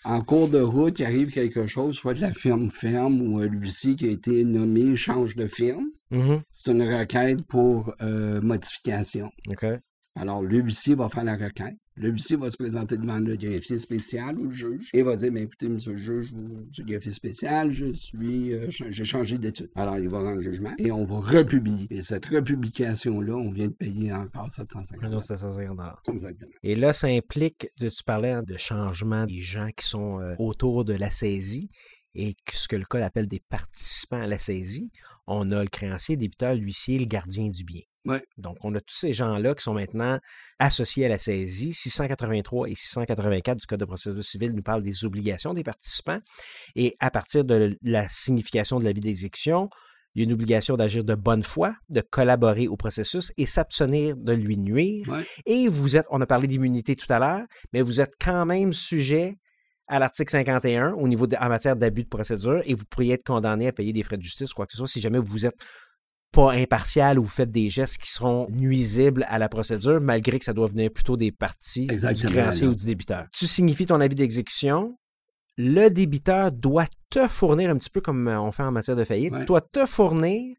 en 0.06 0.22
cours 0.22 0.48
de 0.48 0.60
route, 0.60 1.00
il 1.00 1.04
arrive 1.04 1.32
quelque 1.32 1.66
chose, 1.66 1.96
soit 1.96 2.18
la 2.20 2.32
firme 2.32 2.70
ferme 2.70 3.20
ou 3.20 3.40
euh, 3.40 3.48
l'huissier 3.48 3.96
qui 3.96 4.06
a 4.06 4.10
été 4.10 4.44
nommé 4.44 4.96
change 4.96 5.34
de 5.34 5.46
firme. 5.46 5.86
Mhm. 6.10 6.42
C'est 6.52 6.70
une 6.70 6.82
requête 6.82 7.42
pour 7.42 7.92
euh, 8.00 8.40
modification. 8.40 9.30
Alors, 10.16 10.42
le 10.42 10.58
huissier 10.60 10.94
va 10.94 11.08
faire 11.08 11.24
la 11.24 11.36
requête. 11.36 11.76
Le 11.98 12.10
huissier 12.10 12.36
va 12.36 12.50
se 12.50 12.56
présenter 12.58 12.96
devant 12.98 13.18
le 13.18 13.36
greffier 13.36 13.78
spécial 13.78 14.38
ou 14.38 14.44
le 14.44 14.50
juge 14.50 14.90
et 14.92 15.02
va 15.02 15.16
dire, 15.16 15.32
ben, 15.32 15.44
écoutez, 15.44 15.68
monsieur 15.68 15.92
le 15.92 15.96
juge 15.98 16.32
ou 16.34 16.64
monsieur 16.66 16.84
le 16.84 16.90
greffier 16.92 17.12
spécial, 17.12 17.70
je 17.72 17.92
suis, 17.94 18.52
euh, 18.52 18.66
j'ai 18.70 19.04
changé 19.04 19.38
d'étude. 19.38 19.70
Alors, 19.74 19.98
il 19.98 20.08
va 20.08 20.18
rendre 20.18 20.36
le 20.36 20.40
jugement 20.42 20.72
et 20.78 20.90
on 20.92 21.04
va 21.04 21.16
republier. 21.20 21.86
Et 21.90 22.02
cette 22.02 22.26
republication-là, 22.26 23.34
on 23.34 23.50
vient 23.50 23.68
de 23.68 23.72
payer 23.72 24.12
encore 24.12 24.50
750 24.50 25.04
Un 25.04 25.12
autre 25.16 25.26
750 25.26 25.78
Exactement. 26.08 26.50
Et 26.62 26.74
là, 26.76 26.92
ça 26.92 27.06
implique, 27.06 27.68
de- 27.80 27.88
tu 27.88 28.04
parlais 28.04 28.40
de 28.46 28.56
changement 28.58 29.24
des 29.26 29.40
gens 29.40 29.68
qui 29.76 29.86
sont 29.86 30.20
euh, 30.20 30.34
autour 30.38 30.84
de 30.84 30.92
la 30.92 31.10
saisie 31.10 31.68
et 32.14 32.34
ce 32.52 32.68
que 32.68 32.76
le 32.76 32.84
code 32.84 33.02
appelle 33.02 33.26
des 33.26 33.40
participants 33.48 34.20
à 34.22 34.26
la 34.26 34.38
saisie. 34.38 34.90
On 35.26 35.50
a 35.50 35.62
le 35.62 35.68
créancier, 35.68 36.16
débiteur, 36.16 36.54
l'huissier, 36.54 36.98
le 36.98 37.04
gardien 37.06 37.48
du 37.48 37.64
bien. 37.64 37.82
Ouais. 38.06 38.22
Donc, 38.38 38.56
on 38.62 38.74
a 38.74 38.80
tous 38.80 38.94
ces 38.94 39.12
gens-là 39.12 39.54
qui 39.54 39.62
sont 39.62 39.74
maintenant 39.74 40.18
associés 40.58 41.06
à 41.06 41.08
la 41.08 41.18
saisie. 41.18 41.72
683 41.72 42.68
et 42.68 42.74
684 42.74 43.58
du 43.58 43.66
Code 43.66 43.80
de 43.80 43.84
procédure 43.84 44.24
civile 44.24 44.52
nous 44.52 44.62
parlent 44.62 44.82
des 44.82 45.04
obligations 45.04 45.54
des 45.54 45.64
participants. 45.64 46.18
Et 46.74 46.94
à 47.00 47.10
partir 47.10 47.44
de 47.44 47.76
la 47.82 48.08
signification 48.08 48.78
de 48.78 48.84
l'avis 48.84 49.00
d'exécution, 49.00 49.68
il 50.14 50.20
y 50.20 50.22
a 50.22 50.24
une 50.24 50.32
obligation 50.32 50.76
d'agir 50.76 51.04
de 51.04 51.14
bonne 51.14 51.42
foi, 51.42 51.74
de 51.90 52.00
collaborer 52.00 52.68
au 52.68 52.76
processus 52.76 53.32
et 53.36 53.44
s'abstenir 53.44 54.16
de 54.16 54.32
lui 54.32 54.56
nuire. 54.56 55.06
Ouais. 55.08 55.26
Et 55.44 55.68
vous 55.68 55.96
êtes, 55.96 56.06
on 56.10 56.20
a 56.22 56.26
parlé 56.26 56.46
d'immunité 56.46 56.96
tout 56.96 57.12
à 57.12 57.18
l'heure, 57.18 57.46
mais 57.74 57.82
vous 57.82 58.00
êtes 58.00 58.14
quand 58.18 58.46
même 58.46 58.72
sujet 58.72 59.36
à 59.88 59.98
l'article 59.98 60.30
51 60.30 60.92
au 60.94 61.06
niveau 61.06 61.26
de, 61.26 61.36
en 61.36 61.48
matière 61.48 61.76
d'abus 61.76 62.04
de 62.04 62.08
procédure 62.08 62.62
et 62.64 62.74
vous 62.74 62.84
pourriez 62.86 63.14
être 63.14 63.24
condamné 63.24 63.68
à 63.68 63.72
payer 63.72 63.92
des 63.92 64.02
frais 64.02 64.16
de 64.16 64.22
justice 64.22 64.52
ou 64.52 64.54
quoi 64.54 64.66
que 64.66 64.72
ce 64.72 64.78
soit 64.78 64.88
si 64.88 65.00
jamais 65.00 65.18
vous 65.18 65.46
êtes 65.46 65.58
pas 66.36 66.52
impartial 66.52 67.18
ou 67.18 67.22
vous 67.24 67.28
faites 67.30 67.50
des 67.50 67.70
gestes 67.70 67.98
qui 67.98 68.10
seront 68.10 68.46
nuisibles 68.50 69.24
à 69.28 69.38
la 69.38 69.48
procédure, 69.48 70.00
malgré 70.00 70.38
que 70.38 70.44
ça 70.44 70.52
doit 70.52 70.68
venir 70.68 70.90
plutôt 70.90 71.16
des 71.16 71.32
parties 71.32 71.86
du 71.86 71.96
créancier 72.26 72.66
là. 72.66 72.72
ou 72.72 72.74
du 72.74 72.84
débiteur. 72.84 73.24
Tu 73.32 73.46
signifies 73.46 73.86
ton 73.86 74.00
avis 74.00 74.14
d'exécution, 74.14 74.96
le 75.56 75.88
débiteur 75.88 76.52
doit 76.52 76.86
te 77.10 77.26
fournir, 77.28 77.70
un 77.70 77.76
petit 77.78 77.90
peu 77.90 78.00
comme 78.02 78.28
euh, 78.28 78.40
on 78.40 78.50
fait 78.50 78.62
en 78.62 78.72
matière 78.72 78.96
de 78.96 79.04
faillite, 79.04 79.32
Ouais. 79.32 79.44
doit 79.46 79.62
te 79.62 79.86
fournir 79.86 80.54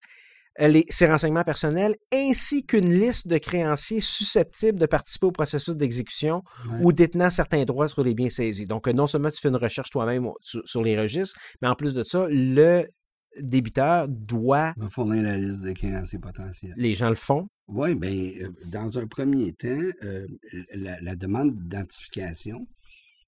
euh, 0.60 0.68
les, 0.68 0.86
ses 0.90 1.06
renseignements 1.06 1.44
personnels 1.44 1.96
ainsi 2.12 2.66
qu'une 2.66 2.92
liste 2.92 3.28
de 3.28 3.38
créanciers 3.38 4.02
susceptibles 4.02 4.80
de 4.80 4.88
participer 4.88 5.28
au 5.28 5.32
processus 5.32 5.76
d'exécution 5.76 6.42
Ouais. 6.72 6.80
ou 6.82 6.92
détenant 6.92 7.30
certains 7.30 7.64
droits 7.64 7.88
sur 7.88 8.04
les 8.04 8.16
biens 8.16 8.32
saisis. 8.32 8.66
Donc, 8.66 8.88
euh, 8.88 8.94
non 8.94 9.06
seulement 9.06 9.30
tu 9.30 9.40
fais 9.40 9.50
une 9.50 9.56
recherche 9.58 9.92
toi-même 9.92 10.28
sur 10.42 10.84
les 10.84 11.00
registres, 11.00 11.38
mais 11.62 11.68
en 11.68 11.76
plus 11.76 11.94
de 11.94 12.04
ça, 12.04 12.26
le 12.30 12.88
débiteur 13.42 14.08
doit, 14.08 14.74
On 14.78 14.84
va 14.84 14.90
fournir 14.90 15.24
la 15.24 15.38
liste 15.38 15.64
des 15.64 15.74
créanciers 15.74 16.20
potentiels. 16.20 16.74
les 16.78 16.94
gens 16.96 17.10
le 17.10 17.16
font, 17.16 17.48
Oui, 17.68 17.96
bien, 17.96 18.32
dans 18.66 18.98
un 19.00 19.08
premier 19.08 19.54
temps, 19.54 19.68
euh, 20.04 20.28
la, 20.74 21.00
la 21.02 21.16
demande 21.16 21.56
d'identification, 21.56 22.68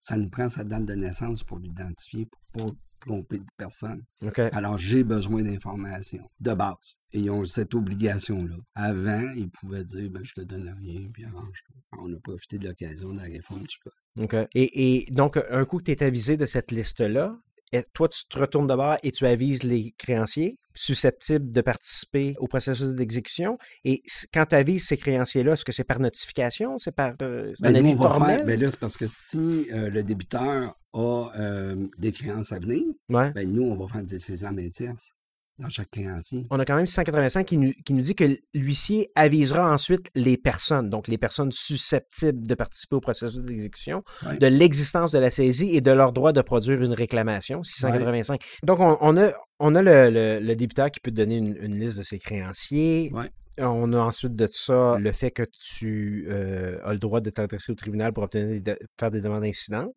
ça 0.01 0.15
nous 0.15 0.29
prend 0.29 0.47
sa 0.47 0.63
date 0.63 0.85
de 0.85 0.93
naissance 0.95 1.43
pour 1.43 1.59
l'identifier, 1.59 2.25
pour 2.53 2.67
ne 2.67 2.71
pas 2.71 2.75
se 2.79 2.95
tromper 3.01 3.37
de 3.39 3.45
personne. 3.57 4.01
OK? 4.21 4.39
Alors, 4.39 4.77
j'ai 4.77 5.03
besoin 5.03 5.43
d'informations 5.43 6.29
de 6.39 6.53
base. 6.53 6.95
Et 7.11 7.19
ils 7.19 7.29
ont 7.29 7.43
cette 7.43 7.73
obligation-là. 7.75 8.55
Avant, 8.75 9.29
ils 9.35 9.49
pouvaient 9.49 9.83
dire, 9.83 10.09
ben, 10.09 10.23
je 10.23 10.33
te 10.35 10.41
donne 10.41 10.73
rien, 10.81 11.09
puis 11.11 11.25
arrange-toi. 11.25 11.75
On 12.01 12.13
a 12.13 12.19
profité 12.21 12.57
de 12.59 12.67
l'occasion 12.69 13.11
de 13.11 13.17
la 13.17 13.23
réforme 13.23 13.63
du 13.63 13.77
code. 13.83 13.93
OK. 14.23 14.35
Et, 14.55 15.05
et 15.05 15.11
donc, 15.11 15.37
un 15.49 15.65
coup 15.65 15.79
que 15.79 15.83
tu 15.83 15.91
es 15.91 16.01
avisé 16.01 16.37
de 16.37 16.45
cette 16.45 16.71
liste-là, 16.71 17.37
et 17.71 17.83
toi, 17.93 18.07
tu 18.09 18.25
te 18.27 18.39
retournes 18.39 18.67
d'abord 18.67 18.97
et 19.03 19.11
tu 19.11 19.25
avises 19.25 19.63
les 19.63 19.93
créanciers 19.97 20.57
susceptibles 20.75 21.51
de 21.51 21.61
participer 21.61 22.35
au 22.39 22.47
processus 22.47 22.93
d'exécution. 22.95 23.57
Et 23.83 24.01
quand 24.33 24.45
tu 24.47 24.55
avises 24.55 24.85
ces 24.87 24.97
créanciers-là, 24.97 25.53
est-ce 25.53 25.65
que 25.65 25.71
c'est 25.71 25.83
par 25.83 25.99
notification? 25.99 26.77
C'est 26.77 26.93
par 26.95 27.13
euh, 27.21 27.51
c'est 27.55 27.65
un 27.67 27.71
Ben, 27.71 27.81
nous, 27.83 27.89
avis 27.89 27.95
on 27.97 28.01
va 28.03 28.09
formel? 28.09 28.37
faire- 28.37 28.45
ben 28.45 28.59
là, 28.59 28.69
c'est 28.69 28.79
parce 28.79 28.97
que 28.97 29.05
si 29.07 29.67
euh, 29.73 29.89
le 29.89 30.03
débiteur 30.03 30.75
a 30.93 31.31
euh, 31.37 31.87
des 31.97 32.11
créances 32.11 32.51
à 32.53 32.59
venir, 32.59 32.83
Ouais. 33.09 33.31
ben 33.33 33.51
nous, 33.51 33.63
on 33.63 33.75
va 33.75 33.87
faire 33.87 34.03
des 34.03 34.19
saisons 34.19 34.51
main 34.51 34.69
tierce 34.69 35.11
dans 35.59 35.69
chaque 35.69 35.91
créancier. 35.91 36.43
On 36.51 36.59
a 36.59 36.65
quand 36.65 36.75
même 36.75 36.85
685 36.85 37.45
qui 37.45 37.57
nous, 37.57 37.71
qui 37.85 37.93
nous 37.93 38.01
dit 38.01 38.15
que 38.15 38.37
l'huissier 38.53 39.09
avisera 39.15 39.71
ensuite 39.71 40.07
les 40.15 40.37
personnes, 40.37 40.89
donc 40.89 41.07
les 41.07 41.17
personnes 41.17 41.51
susceptibles 41.51 42.47
de 42.47 42.55
participer 42.55 42.95
au 42.95 42.99
processus 43.01 43.39
d'exécution, 43.41 44.03
de 44.39 44.47
l'existence 44.47 45.11
de 45.11 45.19
la 45.19 45.31
saisie 45.31 45.75
et 45.75 45.81
de 45.81 45.91
leur 45.91 46.13
droit 46.13 46.31
de 46.33 46.41
produire 46.41 46.81
une 46.81 46.93
réclamation, 46.93 47.61
685. 47.63 48.41
Donc, 48.63 48.79
on, 48.79 48.97
on 49.01 49.17
a, 49.17 49.31
on 49.59 49.75
a 49.75 49.81
le, 49.81 50.09
le- 50.09 50.39
le 50.45 50.55
débiteur 50.55 50.89
qui 50.91 50.99
peut 50.99 51.11
donner 51.11 51.35
une, 51.37 51.55
une 51.61 51.79
liste 51.79 51.97
de 51.97 52.03
ses 52.03 52.19
créanciers. 52.19 53.11
Ouais. 53.13 53.29
On 53.61 53.91
a 53.93 53.99
ensuite 53.99 54.35
de 54.35 54.47
ça 54.47 54.97
le 54.99 55.11
fait 55.11 55.31
que 55.31 55.43
tu 55.43 56.25
euh, 56.29 56.77
as 56.83 56.93
le 56.93 56.99
droit 56.99 57.19
de 57.21 57.29
t'adresser 57.29 57.71
au 57.71 57.75
tribunal 57.75 58.13
pour 58.13 58.23
obtenir 58.23 58.47
des 58.49 58.59
de- 58.59 58.79
faire 58.99 59.11
des 59.11 59.21
demandes 59.21 59.43
incidentes. 59.43 59.95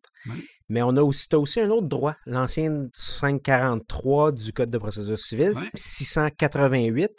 Mais 0.69 0.81
on 0.81 0.95
a 0.95 1.01
aussi, 1.01 1.27
as 1.33 1.39
aussi 1.39 1.59
un 1.61 1.69
autre 1.69 1.87
droit, 1.87 2.15
l'ancien 2.25 2.87
543 2.93 4.31
du 4.31 4.53
Code 4.53 4.69
de 4.69 4.77
procédure 4.77 5.19
civile, 5.19 5.53
Ouais. 5.55 5.69
688, 5.75 7.09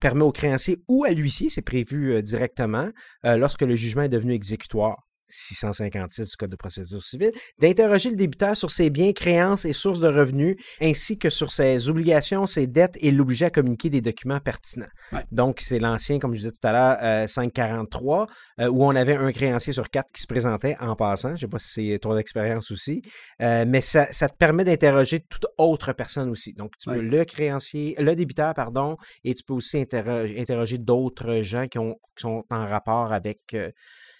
permet 0.00 0.22
au 0.22 0.32
créancier 0.32 0.78
ou 0.88 1.04
à 1.04 1.10
l'huissier, 1.10 1.48
c'est 1.50 1.62
prévu 1.62 2.12
euh, 2.14 2.22
directement, 2.22 2.90
euh, 3.24 3.36
lorsque 3.36 3.62
le 3.62 3.74
jugement 3.76 4.02
est 4.02 4.08
devenu 4.08 4.32
exécutoire. 4.34 5.07
656 5.28 6.30
du 6.30 6.36
Code 6.36 6.50
de 6.50 6.56
procédure 6.56 7.02
civile, 7.02 7.32
d'interroger 7.60 8.10
le 8.10 8.16
débiteur 8.16 8.56
sur 8.56 8.70
ses 8.70 8.90
biens, 8.90 9.12
créances 9.12 9.64
et 9.64 9.72
sources 9.72 10.00
de 10.00 10.08
revenus, 10.08 10.56
ainsi 10.80 11.18
que 11.18 11.30
sur 11.30 11.50
ses 11.50 11.88
obligations, 11.88 12.46
ses 12.46 12.66
dettes 12.66 12.96
et 13.00 13.10
l'obliger 13.10 13.46
à 13.46 13.50
communiquer 13.50 13.90
des 13.90 14.00
documents 14.00 14.40
pertinents. 14.40 14.86
Ouais. 15.12 15.24
Donc, 15.32 15.60
c'est 15.60 15.78
l'ancien, 15.78 16.18
comme 16.18 16.32
je 16.32 16.38
disais 16.38 16.50
tout 16.52 16.66
à 16.66 16.72
l'heure, 16.72 16.98
euh, 17.02 17.26
543, 17.26 18.26
euh, 18.60 18.68
où 18.68 18.84
on 18.84 18.94
avait 18.96 19.16
un 19.16 19.32
créancier 19.32 19.72
sur 19.72 19.88
quatre 19.90 20.10
qui 20.12 20.22
se 20.22 20.26
présentait 20.26 20.76
en 20.80 20.94
passant. 20.96 21.28
Je 21.30 21.32
ne 21.34 21.38
sais 21.38 21.48
pas 21.48 21.58
si 21.58 21.90
c'est 21.92 21.98
ton 21.98 22.16
expérience 22.18 22.70
aussi, 22.70 23.02
Euh, 23.40 23.64
mais 23.68 23.80
ça, 23.80 24.12
ça 24.12 24.28
te 24.28 24.36
permet 24.36 24.64
d'interroger 24.64 25.20
toute 25.20 25.46
autre 25.58 25.92
personne 25.92 26.28
aussi. 26.30 26.52
Donc, 26.54 26.72
tu 26.78 26.88
peux 26.90 26.96
Ouais. 26.96 27.02
le 27.02 27.24
créancier, 27.24 27.94
le 27.98 28.16
débiteur, 28.16 28.52
pardon, 28.54 28.96
et 29.24 29.34
tu 29.34 29.42
peux 29.44 29.54
aussi 29.54 29.76
interro- 29.78 30.26
interroger 30.40 30.78
d'autres 30.78 31.42
gens 31.42 31.66
qui, 31.68 31.78
ont, 31.78 31.94
qui 32.16 32.22
sont 32.22 32.44
en 32.50 32.64
rapport 32.66 33.12
avec, 33.12 33.40
euh, 33.54 33.70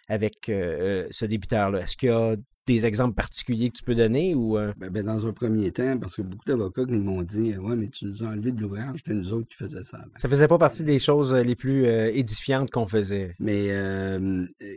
avec 0.09 0.48
euh, 0.48 1.06
ce 1.11 1.24
débiteur-là? 1.24 1.80
Est-ce 1.80 1.96
qu'il 1.96 2.09
y 2.09 2.12
a 2.12 2.34
des 2.66 2.84
exemples 2.84 3.14
particuliers 3.14 3.70
que 3.70 3.78
tu 3.78 3.84
peux 3.84 3.94
donner 3.94 4.34
ou 4.34 4.59
euh, 4.59 4.72
Ben, 4.76 4.90
ben, 4.90 5.04
dans 5.04 5.26
un 5.26 5.32
premier 5.32 5.70
temps, 5.72 5.98
parce 5.98 6.16
que 6.16 6.22
beaucoup 6.22 6.44
d'avocats 6.46 6.84
qui 6.84 6.92
m'ont 6.92 7.22
dit 7.22 7.56
Ouais, 7.56 7.76
mais 7.76 7.88
tu 7.88 8.04
nous 8.06 8.22
as 8.24 8.28
enlevé 8.28 8.52
de 8.52 8.61
l'ouvrage, 8.61 8.98
c'était 8.98 9.14
nous 9.14 9.32
autres 9.32 9.48
qui 9.48 9.56
faisaient 9.56 9.84
ça. 9.84 9.98
avant. 9.98 10.11
ça 10.18 10.28
faisait 10.28 10.48
pas 10.48 10.59
partie 10.59 10.84
des 10.84 10.98
choses 10.98 11.32
euh, 11.32 11.42
les 11.42 11.56
plus 11.56 11.86
euh, 11.86 12.11
édifiantes 12.12 12.70
qu'on 12.70 12.86
faisait? 12.86 13.34
Mais 13.38 13.70
euh, 13.70 14.44
euh, 14.62 14.76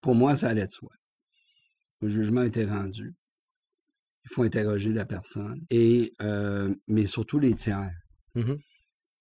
pour 0.00 0.14
moi, 0.14 0.34
ça 0.34 0.48
allait 0.48 0.66
de 0.66 0.70
soi. 0.70 0.90
Le 2.00 2.08
jugement 2.08 2.42
été 2.42 2.64
rendu. 2.64 3.14
Il 4.24 4.30
faut 4.32 4.42
interroger 4.44 4.92
la 4.92 5.04
personne. 5.04 5.60
Et, 5.70 6.12
euh, 6.22 6.74
mais 6.86 7.06
surtout 7.06 7.38
les 7.38 7.54
tiers. 7.54 7.90
J- 8.36 8.54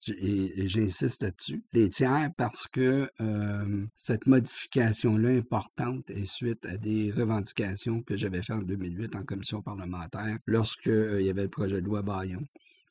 Et, 0.08 0.62
et 0.62 0.68
j'insiste 0.68 1.24
là-dessus. 1.24 1.64
Les 1.74 1.90
tiers 1.90 2.32
parce 2.38 2.68
que 2.68 3.10
euh, 3.22 3.86
cette 3.96 4.26
modification-là 4.26 5.30
importante 5.30 6.10
est 6.10 6.26
suite 6.26 6.66
à 6.66 6.78
des 6.78 7.12
revendications 7.12 8.02
que 8.02 8.18
j'avais 8.18 8.42
faites 8.42 8.58
en 8.58 8.62
2008 8.62 9.16
en 9.16 9.24
commission 9.24 9.62
parlementaire 9.62 10.38
lorsque 10.48 10.88
euh, 10.88 11.22
il 11.22 11.28
y 11.28 11.30
avait 11.30 11.44
le 11.44 11.50
projet 11.50 11.82
de 11.82 11.86
loi 11.86 12.02
Bayon, 12.02 12.46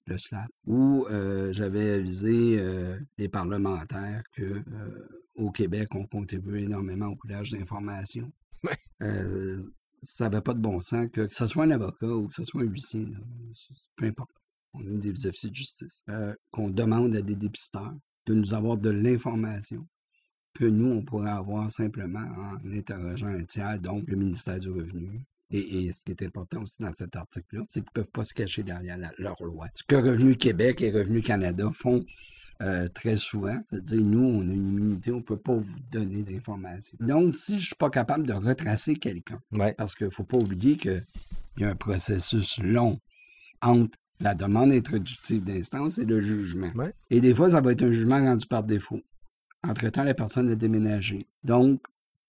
le 0.07 0.19
SLAP, 0.19 0.51
où 0.67 1.07
euh, 1.11 1.53
j'avais 1.53 1.93
avisé 1.93 2.59
euh, 2.59 2.99
les 3.19 3.29
parlementaires 3.29 4.23
que 4.33 4.43
euh, 4.43 5.09
au 5.35 5.51
Québec, 5.51 5.89
on 5.95 6.07
contribue 6.07 6.61
énormément 6.61 7.07
au 7.07 7.17
coulage 7.17 7.51
d'informations. 7.51 8.31
Ça 10.03 10.25
n'avait 10.25 10.41
pas 10.41 10.55
de 10.55 10.61
bon 10.61 10.81
sens 10.81 11.09
que, 11.13 11.23
que 11.23 11.35
ce 11.35 11.47
soit 11.47 11.65
un 11.65 11.71
avocat 11.71 12.07
ou 12.07 12.29
que 12.29 12.35
ce 12.35 12.45
soit 12.45 12.63
un 12.63 12.67
huissier, 12.67 13.05
là, 13.05 13.19
peu 13.97 14.07
importe 14.07 14.31
on 14.75 14.81
est 14.81 14.99
des 15.13 15.27
officiers 15.27 15.51
de 15.51 15.55
justice, 15.57 16.05
euh, 16.09 16.35
qu'on 16.51 16.71
demande 16.71 17.15
à 17.17 17.23
des 17.23 17.37
dépisteurs 17.37 17.95
de 18.27 18.35
nous 18.35 18.55
avoir 18.55 18.77
de 18.77 18.91
l'information 18.91 19.87
que 20.55 20.65
nous, 20.65 20.91
on 20.91 21.03
pourrait 21.03 21.31
avoir 21.31 21.71
simplement 21.71 22.21
en 22.37 22.71
interrogeant 22.73 23.29
un 23.29 23.45
tiers, 23.45 23.79
donc 23.81 24.05
le 24.09 24.17
ministère 24.17 24.59
du 24.59 24.71
Revenu. 24.71 25.21
Et, 25.53 25.85
et 25.87 25.93
ce 25.93 26.01
qui 26.03 26.13
est 26.13 26.23
important 26.23 26.63
aussi 26.63 26.83
dans 26.83 26.93
cet 26.93 27.17
article-là, 27.17 27.63
c'est 27.71 27.81
qu'ils 27.81 27.89
ne 27.97 28.03
peuvent 28.03 28.11
pas 28.13 28.25
se 28.25 28.35
cacher 28.35 28.63
derrière 28.63 28.97
la- 28.99 29.13
leur 29.19 29.43
loi. 29.43 29.67
Ce 29.75 29.83
que 29.87 29.97
Revenu 29.97 30.37
Québec 30.37 30.81
et 30.83 30.91
Revenu 30.91 31.23
Canada 31.23 31.71
font 31.73 32.05
euh, 32.63 32.89
très 32.89 33.17
souvent, 33.17 33.59
c'est-à-dire, 33.71 34.03
nous, 34.05 34.23
on 34.23 34.41
a 34.43 34.53
une 34.53 34.69
immunité, 34.69 35.11
on 35.13 35.17
ne 35.19 35.23
peut 35.23 35.39
pas 35.39 35.55
vous 35.57 35.79
donner 35.91 36.23
d'informations. 36.23 36.99
Donc, 37.01 37.35
si 37.35 37.53
je 37.53 37.57
ne 37.57 37.61
suis 37.67 37.75
pas 37.77 37.89
capable 37.89 38.27
de 38.27 38.35
retracer 38.35 38.97
quelqu'un, 38.97 39.41
Ouais. 39.53 39.73
parce 39.73 39.95
qu'il 39.95 40.07
ne 40.09 40.11
faut 40.13 40.25
pas 40.25 40.37
oublier 40.37 40.77
qu'il 40.77 41.05
y 41.59 41.65
a 41.65 41.71
un 41.71 41.75
processus 41.75 42.59
long 42.59 43.01
entre 43.63 43.97
la 44.21 44.35
demande 44.35 44.73
introductive 44.73 45.43
d'instance 45.45 45.99
et 45.99 46.05
le 46.05 46.21
jugement. 46.21 46.71
Ouais. 46.75 46.93
Et 47.11 47.21
des 47.21 47.35
fois, 47.35 47.51
ça 47.51 47.61
va 47.61 47.73
être 47.73 47.83
un 47.83 47.91
jugement 47.91 48.19
rendu 48.19 48.47
par 48.47 48.63
défaut. 48.63 49.01
Entre-temps, 49.67 50.05
la 50.05 50.15
personne 50.15 50.49
a 50.51 50.55
déménagé. 50.55 51.21
Donc, 51.45 51.81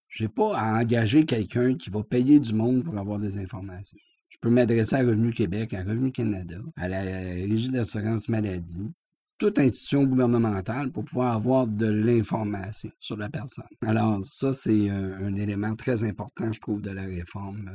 je 0.07 0.23
n'ai 0.23 0.29
pas 0.29 0.57
à 0.57 0.79
engager 0.81 1.25
quelqu'un 1.25 1.75
qui 1.75 1.89
va 1.89 2.03
payer 2.03 2.39
du 2.39 2.53
monde 2.53 2.83
pour 2.83 2.97
avoir 2.97 3.19
des 3.19 3.37
informations. 3.37 3.97
Je 4.29 4.37
peux 4.41 4.49
m'adresser 4.49 4.95
à 4.95 4.99
Revenu 4.99 5.31
Québec, 5.31 5.73
à 5.73 5.83
Revenu 5.83 6.11
Canada, 6.11 6.57
à 6.77 6.87
la 6.89 7.01
Régie 7.01 7.69
d'assurance 7.71 8.27
maladie, 8.29 8.91
toute 9.37 9.57
institution 9.59 10.03
gouvernementale 10.03 10.91
pour 10.91 11.03
pouvoir 11.03 11.33
avoir 11.35 11.67
de 11.67 11.87
l'information 11.89 12.91
sur 12.99 13.17
la 13.17 13.29
personne. 13.29 13.65
Alors, 13.85 14.19
ça, 14.25 14.53
c'est 14.53 14.89
un, 14.89 15.25
un 15.25 15.35
élément 15.35 15.75
très 15.75 16.03
important, 16.03 16.51
je 16.51 16.59
trouve, 16.59 16.81
de 16.81 16.91
la 16.91 17.03
réforme. 17.03 17.69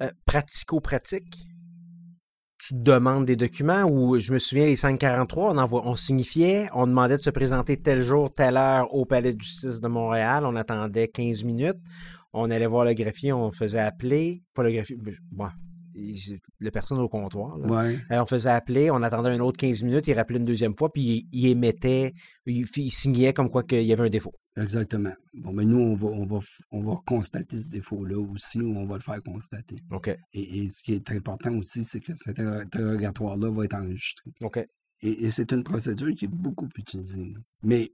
euh, 0.00 0.06
Euh, 0.06 0.10
Pratico-pratique? 0.26 1.46
Tu 2.64 2.74
demandes 2.74 3.24
des 3.24 3.34
documents 3.34 3.82
ou 3.90 4.20
je 4.20 4.32
me 4.32 4.38
souviens, 4.38 4.66
les 4.66 4.76
543, 4.76 5.52
on, 5.52 5.58
envoie, 5.58 5.82
on 5.84 5.96
signifiait, 5.96 6.68
on 6.72 6.86
demandait 6.86 7.16
de 7.16 7.22
se 7.22 7.30
présenter 7.30 7.76
tel 7.76 8.02
jour, 8.02 8.32
telle 8.32 8.56
heure 8.56 8.94
au 8.94 9.04
Palais 9.04 9.32
de 9.32 9.40
justice 9.40 9.80
de 9.80 9.88
Montréal. 9.88 10.44
On 10.46 10.54
attendait 10.54 11.08
15 11.08 11.42
minutes. 11.42 11.80
On 12.32 12.52
allait 12.52 12.68
voir 12.68 12.84
le 12.84 12.94
greffier, 12.94 13.32
on 13.32 13.50
faisait 13.50 13.80
appeler. 13.80 14.44
Pas 14.54 14.62
le 14.62 14.70
greffier, 14.70 14.96
bon, 15.32 15.48
la 16.60 16.70
personne 16.70 16.98
au 16.98 17.08
comptoir. 17.08 17.58
ouais. 17.60 17.98
On 18.10 18.26
faisait 18.26 18.50
appeler, 18.50 18.90
on 18.90 19.02
attendait 19.02 19.30
un 19.30 19.40
autre 19.40 19.58
15 19.58 19.82
minutes, 19.82 20.06
il 20.06 20.14
rappelait 20.14 20.38
une 20.38 20.44
deuxième 20.44 20.74
fois, 20.76 20.92
puis 20.92 21.02
il, 21.02 21.28
il 21.32 21.46
émettait, 21.48 22.12
il, 22.46 22.64
il 22.76 22.90
signait 22.90 23.32
comme 23.32 23.50
quoi 23.50 23.62
qu'il 23.62 23.82
y 23.82 23.92
avait 23.92 24.04
un 24.06 24.10
défaut. 24.10 24.32
Exactement. 24.56 25.12
Bon, 25.34 25.52
mais 25.52 25.64
nous, 25.64 25.78
on 25.78 25.94
va, 25.96 26.08
on 26.08 26.26
va, 26.26 26.38
on 26.72 26.82
va 26.82 26.96
constater 27.06 27.58
ce 27.60 27.68
défaut-là 27.68 28.18
aussi, 28.18 28.60
ou 28.60 28.76
on 28.76 28.84
va 28.86 28.96
le 28.96 29.00
faire 29.02 29.22
constater. 29.22 29.76
OK. 29.90 30.08
Et, 30.34 30.58
et 30.64 30.70
ce 30.70 30.82
qui 30.82 30.92
est 30.94 31.04
très 31.04 31.16
important 31.16 31.56
aussi, 31.56 31.84
c'est 31.84 32.00
que 32.00 32.14
cet 32.14 32.38
interro- 32.38 32.60
interrogatoire-là 32.60 33.50
va 33.50 33.64
être 33.64 33.74
enregistré. 33.76 34.30
OK. 34.42 34.58
Et, 35.02 35.24
et 35.24 35.30
c'est 35.30 35.52
une 35.52 35.62
procédure 35.64 36.14
qui 36.14 36.26
est 36.26 36.28
beaucoup 36.32 36.68
utilisée. 36.76 37.32
Mais 37.62 37.92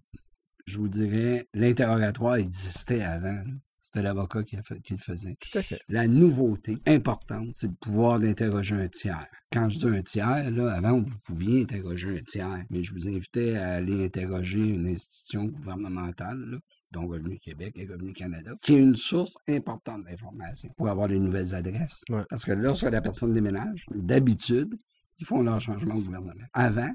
je 0.66 0.78
vous 0.78 0.88
dirais, 0.88 1.46
l'interrogatoire 1.54 2.36
existait 2.36 3.02
avant. 3.02 3.32
là. 3.32 3.44
C'était 3.88 4.02
l'avocat 4.02 4.42
qui, 4.42 4.54
le 4.56 4.98
faisait. 4.98 5.32
Tout 5.40 5.56
à 5.56 5.62
fait. 5.62 5.80
La 5.88 6.06
nouveauté 6.06 6.76
importante, 6.86 7.48
c'est 7.54 7.68
le 7.68 7.72
pouvoir 7.72 8.20
d'interroger 8.20 8.74
un 8.74 8.86
tiers. 8.86 9.26
Quand 9.50 9.70
je 9.70 9.78
dis 9.78 9.86
un 9.86 10.02
tiers, 10.02 10.50
là, 10.50 10.74
avant, 10.74 11.00
vous 11.00 11.18
pouviez 11.24 11.62
interroger 11.62 12.18
un 12.18 12.22
tiers, 12.22 12.66
mais 12.68 12.82
je 12.82 12.92
vous 12.92 13.08
invitais 13.08 13.56
à 13.56 13.76
aller 13.76 14.04
interroger 14.04 14.60
une 14.60 14.88
institution 14.88 15.46
gouvernementale, 15.46 16.38
là, 16.38 16.58
dont 16.90 17.06
Revenu 17.06 17.38
Québec 17.38 17.72
et 17.76 17.86
Revenu 17.86 18.12
Canada, 18.12 18.50
qui 18.60 18.74
est 18.74 18.78
une 18.78 18.94
source 18.94 19.38
importante 19.48 20.04
d'information 20.04 20.68
pour 20.76 20.90
avoir 20.90 21.08
les 21.08 21.18
nouvelles 21.18 21.54
adresses. 21.54 22.04
Ouais. 22.10 22.24
Parce 22.28 22.44
que 22.44 22.52
lorsque 22.52 22.90
la 22.90 23.00
personne 23.00 23.32
déménage, 23.32 23.86
d'habitude, 23.94 24.78
ils 25.18 25.24
font 25.24 25.40
leur 25.40 25.62
changement 25.62 25.94
au 25.94 26.02
gouvernement. 26.02 26.44
Avant, 26.52 26.90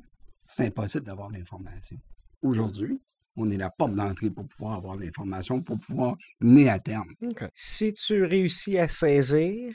c'est 0.45 0.67
impossible 0.67 1.05
d'avoir 1.05 1.31
l'information. 1.31 1.97
Aujourd'hui, 2.43 3.01
on 3.35 3.49
est 3.49 3.57
la 3.57 3.69
porte 3.69 3.95
d'entrée 3.95 4.29
pour 4.29 4.47
pouvoir 4.47 4.75
avoir 4.75 4.95
l'information, 4.95 5.61
pour 5.61 5.79
pouvoir 5.79 6.15
mener 6.39 6.69
à 6.69 6.79
terme. 6.79 7.13
Si 7.55 7.93
tu 7.93 8.23
réussis 8.23 8.77
à 8.77 8.87
saisir 8.87 9.73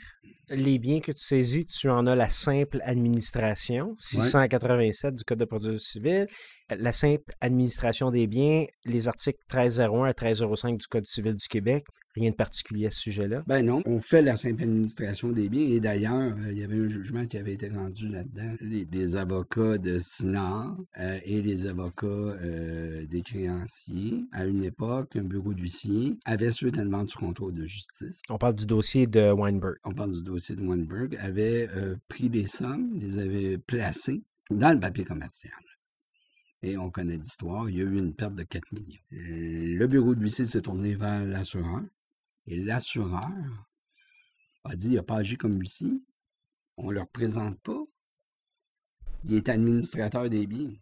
les 0.49 0.79
biens 0.79 0.99
que 0.99 1.11
tu 1.11 1.21
saisis, 1.21 1.65
tu 1.65 1.89
en 1.89 2.07
as 2.07 2.15
la 2.15 2.29
simple 2.29 2.81
administration, 2.83 3.95
687 3.97 5.15
du 5.15 5.23
Code 5.23 5.39
de 5.39 5.45
procédure 5.45 5.79
civile, 5.79 6.27
la 6.69 6.93
simple 6.93 7.33
administration 7.41 8.11
des 8.11 8.27
biens, 8.27 8.65
les 8.85 9.07
articles 9.07 9.39
1301 9.51 10.03
à 10.03 10.07
1305 10.07 10.77
du 10.77 10.87
Code 10.87 11.05
civil 11.05 11.35
du 11.35 11.47
Québec, 11.47 11.85
rien 12.15 12.31
de 12.31 12.35
particulier 12.35 12.87
à 12.87 12.91
ce 12.91 12.99
sujet-là? 13.01 13.43
Ben 13.47 13.65
non, 13.65 13.81
on 13.85 13.99
fait 13.99 14.21
la 14.21 14.35
simple 14.35 14.63
administration 14.63 15.29
des 15.29 15.49
biens. 15.49 15.67
Et 15.67 15.79
d'ailleurs, 15.79 16.35
euh, 16.37 16.51
il 16.51 16.59
y 16.59 16.63
avait 16.63 16.77
un 16.77 16.87
jugement 16.87 17.25
qui 17.25 17.37
avait 17.37 17.53
été 17.53 17.69
rendu 17.69 18.07
là-dedans. 18.07 18.55
Les, 18.61 18.87
les 18.91 19.15
avocats 19.15 19.77
de 19.77 19.99
SINAR 19.99 20.75
euh, 20.99 21.19
et 21.23 21.41
les 21.41 21.67
avocats 21.67 22.07
euh, 22.07 23.05
des 23.07 23.21
créanciers, 23.21 24.25
à 24.31 24.45
une 24.45 24.63
époque, 24.63 25.15
un 25.15 25.23
bureau 25.23 25.53
d'huissier 25.53 26.17
avait, 26.25 26.51
suite 26.51 26.77
à 26.77 26.81
une 26.81 26.89
demande 26.89 27.09
sous 27.09 27.19
contrôle 27.19 27.53
de 27.53 27.65
justice, 27.65 28.21
On 28.29 28.37
parle 28.37 28.55
du 28.55 28.65
dossier 28.65 29.07
de 29.07 29.31
Weinberg. 29.31 29.75
on 29.85 29.93
parle 29.93 30.11
du 30.11 30.23
dossier 30.23 30.38
de 30.47 30.65
Weinberg, 30.65 31.15
avait 31.19 31.69
euh, 31.75 31.95
pris 32.07 32.29
des 32.29 32.47
sommes, 32.47 32.97
les 32.99 33.19
avait 33.19 33.57
placées 33.57 34.23
dans 34.49 34.73
le 34.73 34.79
papier 34.79 35.05
commercial. 35.05 35.53
Et 36.61 36.77
on 36.77 36.91
connaît 36.91 37.17
l'histoire, 37.17 37.69
il 37.69 37.77
y 37.77 37.81
a 37.81 37.85
eu 37.85 37.97
une 37.97 38.13
perte 38.13 38.35
de 38.35 38.43
4 38.43 38.71
millions. 38.73 39.01
Le 39.11 39.85
bureau 39.87 40.13
d'huissier 40.13 40.45
s'est 40.45 40.61
tourné 40.61 40.95
vers 40.95 41.23
l'assureur. 41.23 41.81
Et 42.47 42.57
l'assureur 42.57 43.29
a 44.65 44.75
dit, 44.75 44.89
il 44.89 44.95
n'a 44.95 45.03
pas 45.03 45.17
agi 45.17 45.37
comme 45.37 45.57
huissier. 45.59 45.93
On 46.77 46.89
ne 46.89 46.93
le 46.93 47.01
représente 47.01 47.59
pas. 47.61 47.81
Il 49.23 49.33
est 49.35 49.47
administrateur 49.47 50.29
des 50.29 50.47
biens. 50.47 50.73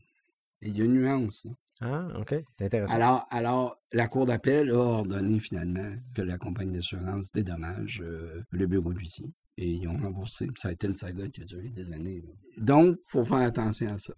Et 0.61 0.69
il 0.69 0.77
y 0.77 0.81
a 0.81 0.85
une 0.85 0.93
nuance. 0.93 1.45
là. 1.45 1.51
Ah, 1.81 2.07
OK. 2.19 2.35
C'est 2.57 2.65
intéressant. 2.65 2.93
Alors, 2.93 3.27
alors, 3.29 3.79
la 3.91 4.07
Cour 4.07 4.25
d'appel 4.25 4.71
a 4.71 4.75
ordonné 4.75 5.39
finalement 5.39 5.95
que 6.15 6.23
la 6.23 6.37
compagnie 6.37 6.73
d'assurance 6.73 7.31
dédommage 7.31 8.01
euh, 8.01 8.41
le 8.49 8.65
bureau 8.65 8.93
d'huissier. 8.93 9.31
Et 9.57 9.71
ils 9.71 9.87
ont 9.87 9.97
remboursé. 9.97 10.47
Ça 10.55 10.69
a 10.69 10.71
été 10.71 10.87
une 10.87 10.95
saga 10.95 11.27
qui 11.27 11.41
a 11.41 11.45
duré 11.45 11.69
des 11.69 11.91
années. 11.91 12.21
là. 12.21 12.31
Donc, 12.57 12.97
il 12.97 13.11
faut 13.11 13.25
faire 13.25 13.37
attention 13.37 13.87
à 13.87 13.97
ça. 13.97 14.13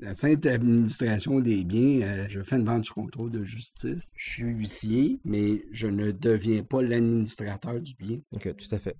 La 0.00 0.14
simple 0.14 0.46
administration 0.46 1.40
des 1.40 1.64
biens, 1.64 2.02
euh, 2.02 2.26
je 2.28 2.40
fais 2.42 2.56
une 2.56 2.64
vente 2.64 2.84
sur 2.84 2.94
contrôle 2.94 3.32
de 3.32 3.42
justice. 3.42 4.12
Je 4.16 4.30
suis 4.30 4.44
huissier, 4.44 5.20
mais 5.24 5.64
je 5.72 5.88
ne 5.88 6.12
deviens 6.12 6.62
pas 6.62 6.82
l'administrateur 6.82 7.80
du 7.80 7.94
bien. 7.96 8.18
OK, 8.32 8.54
tout 8.56 8.74
à 8.74 8.78
fait. 8.78 8.96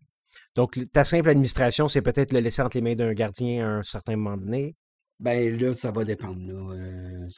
Donc, 0.57 0.79
ta 0.91 1.05
simple 1.05 1.29
administration, 1.29 1.87
c'est 1.87 2.03
peut-être 2.03 2.33
le 2.33 2.41
laisser 2.41 2.63
entre 2.63 2.77
les 2.77 2.83
mains 2.83 2.97
d'un 2.97 3.13
gardien 3.13 3.65
à 3.65 3.71
un 3.79 3.83
certain 3.83 4.17
moment 4.17 4.37
donné. 4.37 4.75
Ben 5.21 5.57
là, 5.57 5.73
ça 5.73 5.93
va 5.93 6.05
dépendre. 6.05 6.41
Là. 6.47 6.75
Euh, 6.75 7.29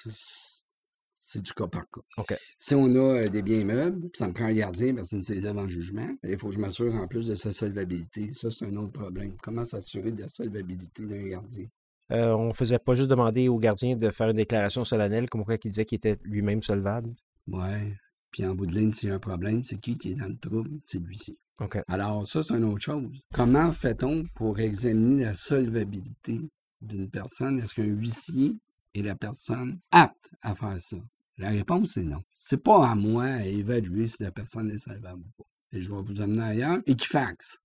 c'est 1.21 1.43
du 1.43 1.53
cas 1.53 1.67
par 1.67 1.85
cas. 1.91 2.37
Si 2.59 2.75
on 2.75 2.87
a 2.97 3.23
euh, 3.23 3.29
des 3.29 3.43
biens 3.43 3.65
meubles, 3.65 4.01
puis 4.01 4.19
ça 4.19 4.27
me 4.27 4.33
prend 4.33 4.47
un 4.47 4.55
gardien 4.55 4.95
parce 4.95 5.03
que 5.03 5.11
c'est 5.11 5.17
une 5.17 5.23
saisie 5.23 5.47
avant 5.47 5.67
jugement, 5.67 6.09
il 6.25 6.39
faut 6.39 6.49
que 6.49 6.55
je 6.55 6.59
m'assure 6.59 6.95
en 6.95 7.07
plus 7.07 7.27
de 7.27 7.35
sa 7.35 7.53
solvabilité. 7.53 8.33
Ça, 8.35 8.51
c'est 8.51 8.67
un 8.67 8.77
autre 8.77 8.93
problème. 8.93 9.37
Comment 9.43 9.65
s'assurer 9.65 10.13
de 10.13 10.23
la 10.23 10.29
solvabilité 10.29 11.05
d'un 11.05 11.29
gardien? 11.29 11.67
Euh, 12.11 12.35
on 12.35 12.53
faisait 12.55 12.79
pas 12.79 12.95
juste 12.95 13.11
demander 13.11 13.49
au 13.49 13.59
gardien 13.59 13.95
de 13.95 14.11
faire 14.11 14.31
une 14.31 14.37
déclaration 14.37 14.85
solennelle 14.85 15.29
comme 15.29 15.45
quoi 15.45 15.59
qu'il 15.59 15.71
disait 15.71 15.85
qu'il 15.85 15.97
était 15.97 16.19
lui-même 16.25 16.63
solvable? 16.63 17.15
Ouais. 17.47 17.95
Puis 18.33 18.45
en 18.47 18.55
bout 18.55 18.67
de 18.67 18.75
ligne, 18.75 18.93
s'il 18.93 19.11
y 19.11 19.13
a 19.13 19.15
un 19.15 19.21
problème, 19.21 19.63
c'est 19.63 19.79
qui 19.79 19.97
qui 19.97 20.13
est 20.13 20.15
dans 20.15 20.27
le 20.29 20.39
trouble? 20.39 20.71
C'est 20.87 20.99
l'huissier. 20.99 21.39
OK. 21.61 21.79
Alors, 21.87 22.27
ça, 22.27 22.43
c'est 22.43 22.55
une 22.55 22.65
autre 22.65 22.81
chose. 22.81 23.07
Comment 23.35 23.71
fait-on 23.73 24.25
pour 24.35 24.59
examiner 24.59 25.25
la 25.25 25.35
solvabilité 25.35 26.41
d'une 26.81 27.11
personne? 27.11 27.59
Est-ce 27.59 27.75
qu'un 27.75 27.85
huissier 27.85 28.57
est 28.95 29.03
la 29.03 29.15
personne 29.15 29.81
apte 29.91 30.31
à 30.43 30.55
faire 30.55 30.81
ça? 30.81 30.97
La 31.39 31.51
réponse 31.51 31.97
est 31.97 32.05
non. 32.05 32.23
C'est 32.37 32.63
pas 32.63 32.87
à 32.87 32.95
moi 32.95 33.25
à 33.25 33.45
évaluer 33.45 34.07
si 34.07 34.23
la 34.23 34.31
personne 34.31 34.71
est 34.71 34.79
solvable 34.79 35.23
ou 35.23 35.43
pas. 35.43 35.49
Et 35.73 35.83
je 35.83 35.91
vais 35.91 36.03
vous 36.03 36.21
amener 36.21 36.43
ailleurs. 36.43 36.81
Equifax. 36.87 37.61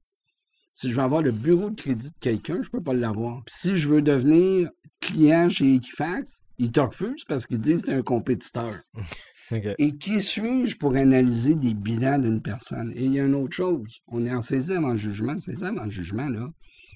Si 0.74 0.90
je 0.90 0.96
veux 0.96 1.02
avoir 1.02 1.22
le 1.22 1.32
bureau 1.32 1.70
de 1.70 1.76
crédit 1.76 2.10
de 2.10 2.18
quelqu'un, 2.20 2.62
je 2.62 2.70
peux 2.70 2.82
pas 2.82 2.94
l'avoir. 2.94 3.44
Puis 3.46 3.56
si 3.58 3.76
je 3.76 3.88
veux 3.88 4.02
devenir 4.02 4.70
client 5.02 5.50
chez 5.50 5.76
Equifax, 5.76 6.44
ils 6.58 6.72
te 6.72 6.80
refusent 6.80 7.26
parce 7.26 7.46
qu'ils 7.46 7.60
disent 7.60 7.82
que 7.82 7.88
c'est 7.88 7.94
un 7.94 8.02
compétiteur. 8.02 8.80
Et 9.78 9.96
qui 9.98 10.22
suis-je 10.22 10.78
pour 10.78 10.96
analyser 10.96 11.56
des 11.56 11.74
bilans 11.74 12.20
d'une 12.20 12.42
personne? 12.42 12.92
Et 12.96 13.06
il 13.06 13.14
y 13.14 13.20
a 13.20 13.26
une 13.26 13.36
autre 13.36 13.56
chose. 13.56 14.02
On 14.08 14.26
est 14.26 14.34
en 14.34 14.42
saisie 14.42 14.74
avant 14.74 14.90
le 14.90 14.96
jugement. 14.96 15.38
Saisie 15.38 15.64
avant 15.64 15.84
le 15.84 15.90
jugement, 15.90 16.28
là, 16.28 16.50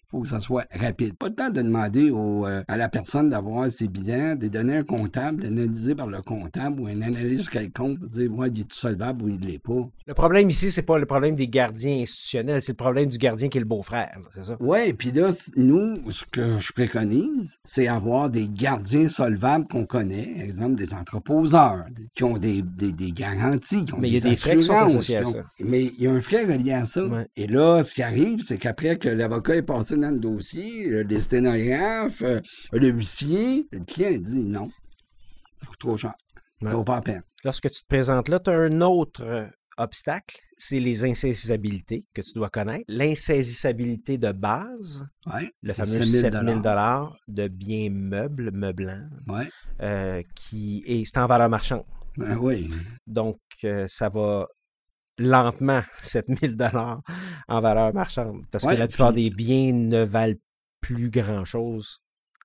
faut 0.09 0.21
que 0.21 0.27
ça 0.27 0.39
soit 0.39 0.65
rapide. 0.73 1.15
Pas 1.15 1.27
le 1.27 1.35
temps 1.35 1.49
de 1.49 1.61
demander 1.61 2.09
au, 2.09 2.45
euh, 2.47 2.63
à 2.67 2.77
la 2.77 2.89
personne 2.89 3.29
d'avoir 3.29 3.69
ses 3.69 3.87
bilans, 3.87 4.35
de 4.35 4.47
donner 4.47 4.77
un 4.77 4.83
comptable, 4.83 5.43
d'analyser 5.43 5.93
par 5.93 6.07
le 6.07 6.21
comptable 6.21 6.81
ou 6.81 6.87
un 6.87 7.01
analyste 7.01 7.49
quelconque 7.49 7.99
pour 7.99 8.07
dire, 8.07 8.31
moi, 8.31 8.47
il 8.47 8.61
est 8.61 8.73
solvable 8.73 9.23
ou 9.23 9.27
il 9.29 9.39
ne 9.39 9.45
l'est 9.45 9.59
pas. 9.59 9.87
Le 10.07 10.13
problème 10.13 10.49
ici, 10.49 10.71
c'est 10.71 10.81
pas 10.81 10.97
le 10.97 11.05
problème 11.05 11.35
des 11.35 11.47
gardiens 11.47 12.01
institutionnels, 12.01 12.61
c'est 12.61 12.71
le 12.71 12.77
problème 12.77 13.07
du 13.07 13.17
gardien 13.17 13.49
qui 13.49 13.57
est 13.57 13.61
le 13.61 13.67
beau-frère, 13.67 14.17
c'est 14.33 14.43
ça? 14.43 14.57
Oui, 14.59 14.93
puis 14.93 15.11
là, 15.11 15.29
nous, 15.55 15.97
ce 16.09 16.25
que 16.25 16.59
je 16.59 16.73
préconise, 16.73 17.59
c'est 17.63 17.87
avoir 17.87 18.29
des 18.29 18.47
gardiens 18.49 19.07
solvables 19.07 19.67
qu'on 19.67 19.85
connaît, 19.85 20.43
exemple 20.43 20.75
des 20.75 20.93
entreposeurs, 20.93 21.85
qui 22.15 22.23
ont 22.23 22.37
des, 22.37 22.63
des, 22.63 22.91
des 22.91 23.11
garanties, 23.11 23.85
qui 23.85 23.93
ont 23.93 23.99
Mais 23.99 24.09
il 24.09 24.15
y 24.15 24.17
a 24.17 24.29
des 24.29 24.35
frais 24.35 24.57
qui 24.57 24.63
sont 24.63 24.73
associés 24.75 25.17
à 25.17 25.25
ça. 25.25 25.43
Mais 25.59 25.85
il 25.85 26.03
y 26.03 26.07
a 26.07 26.11
un 26.11 26.21
frais 26.21 26.45
relié 26.45 26.73
à 26.73 26.85
ça. 26.85 27.05
Ouais. 27.05 27.27
Et 27.35 27.47
là, 27.47 27.83
ce 27.83 27.93
qui 27.93 28.01
arrive, 28.01 28.41
c'est 28.43 28.57
qu'après 28.57 28.97
que 28.97 29.09
l'avocat 29.09 29.55
est 29.55 29.61
passé 29.61 29.98
dans 29.99 30.11
le 30.11 30.19
dossier, 30.19 30.87
euh, 30.89 31.03
les 31.03 31.19
sténographes, 31.19 32.21
euh, 32.21 32.39
le 32.71 32.87
huissier, 32.89 33.67
le 33.71 33.83
client 33.85 34.17
dit 34.19 34.39
non, 34.39 34.69
ça 35.59 35.67
coûte 35.67 35.79
trop 35.79 35.97
cher. 35.97 36.13
Ça 36.61 36.71
vaut 36.71 36.83
pas 36.83 36.95
la 36.95 37.01
peine. 37.01 37.23
Lorsque 37.45 37.69
tu 37.69 37.81
te 37.81 37.87
présentes 37.87 38.27
là, 38.27 38.39
tu 38.39 38.49
as 38.49 38.53
un 38.53 38.81
autre 38.81 39.23
euh, 39.23 39.45
obstacle, 39.77 40.35
c'est 40.57 40.79
les 40.81 41.05
insaisissabilités 41.05 42.03
que 42.13 42.21
tu 42.21 42.33
dois 42.35 42.49
connaître. 42.49 42.83
L'insaisissabilité 42.89 44.17
de 44.17 44.31
base, 44.33 45.05
Ouais. 45.25 45.49
le 45.61 45.71
fameux 45.73 45.87
7 46.01 46.03
000 46.03 46.23
7 46.23 46.33
000 46.33 47.09
de 47.29 47.47
biens 47.47 47.89
meubles, 47.89 48.51
meublants, 48.51 49.07
Ouais. 49.27 49.49
euh, 49.81 50.21
qui 50.35 50.83
est, 50.85 51.05
c'est 51.05 51.17
en 51.19 51.27
valeur 51.27 51.47
marchande. 51.49 51.85
Ben 52.17 52.37
oui. 52.37 52.69
Donc, 53.07 53.37
euh, 53.63 53.85
ça 53.87 54.09
va 54.09 54.47
lentement, 55.19 55.81
7 56.01 56.25
000 56.41 56.53
en 57.47 57.61
valeur 57.61 57.93
marchande. 57.93 58.43
Parce 58.51 58.63
Ouais, 58.63 58.75
que 58.75 58.79
la 58.79 58.87
plupart 58.87 59.13
puis- 59.13 59.29
des 59.29 59.35
biens 59.35 59.73
ne 59.73 60.03
valent 60.03 60.35
plus 60.81 61.09
grand-chose 61.09 62.01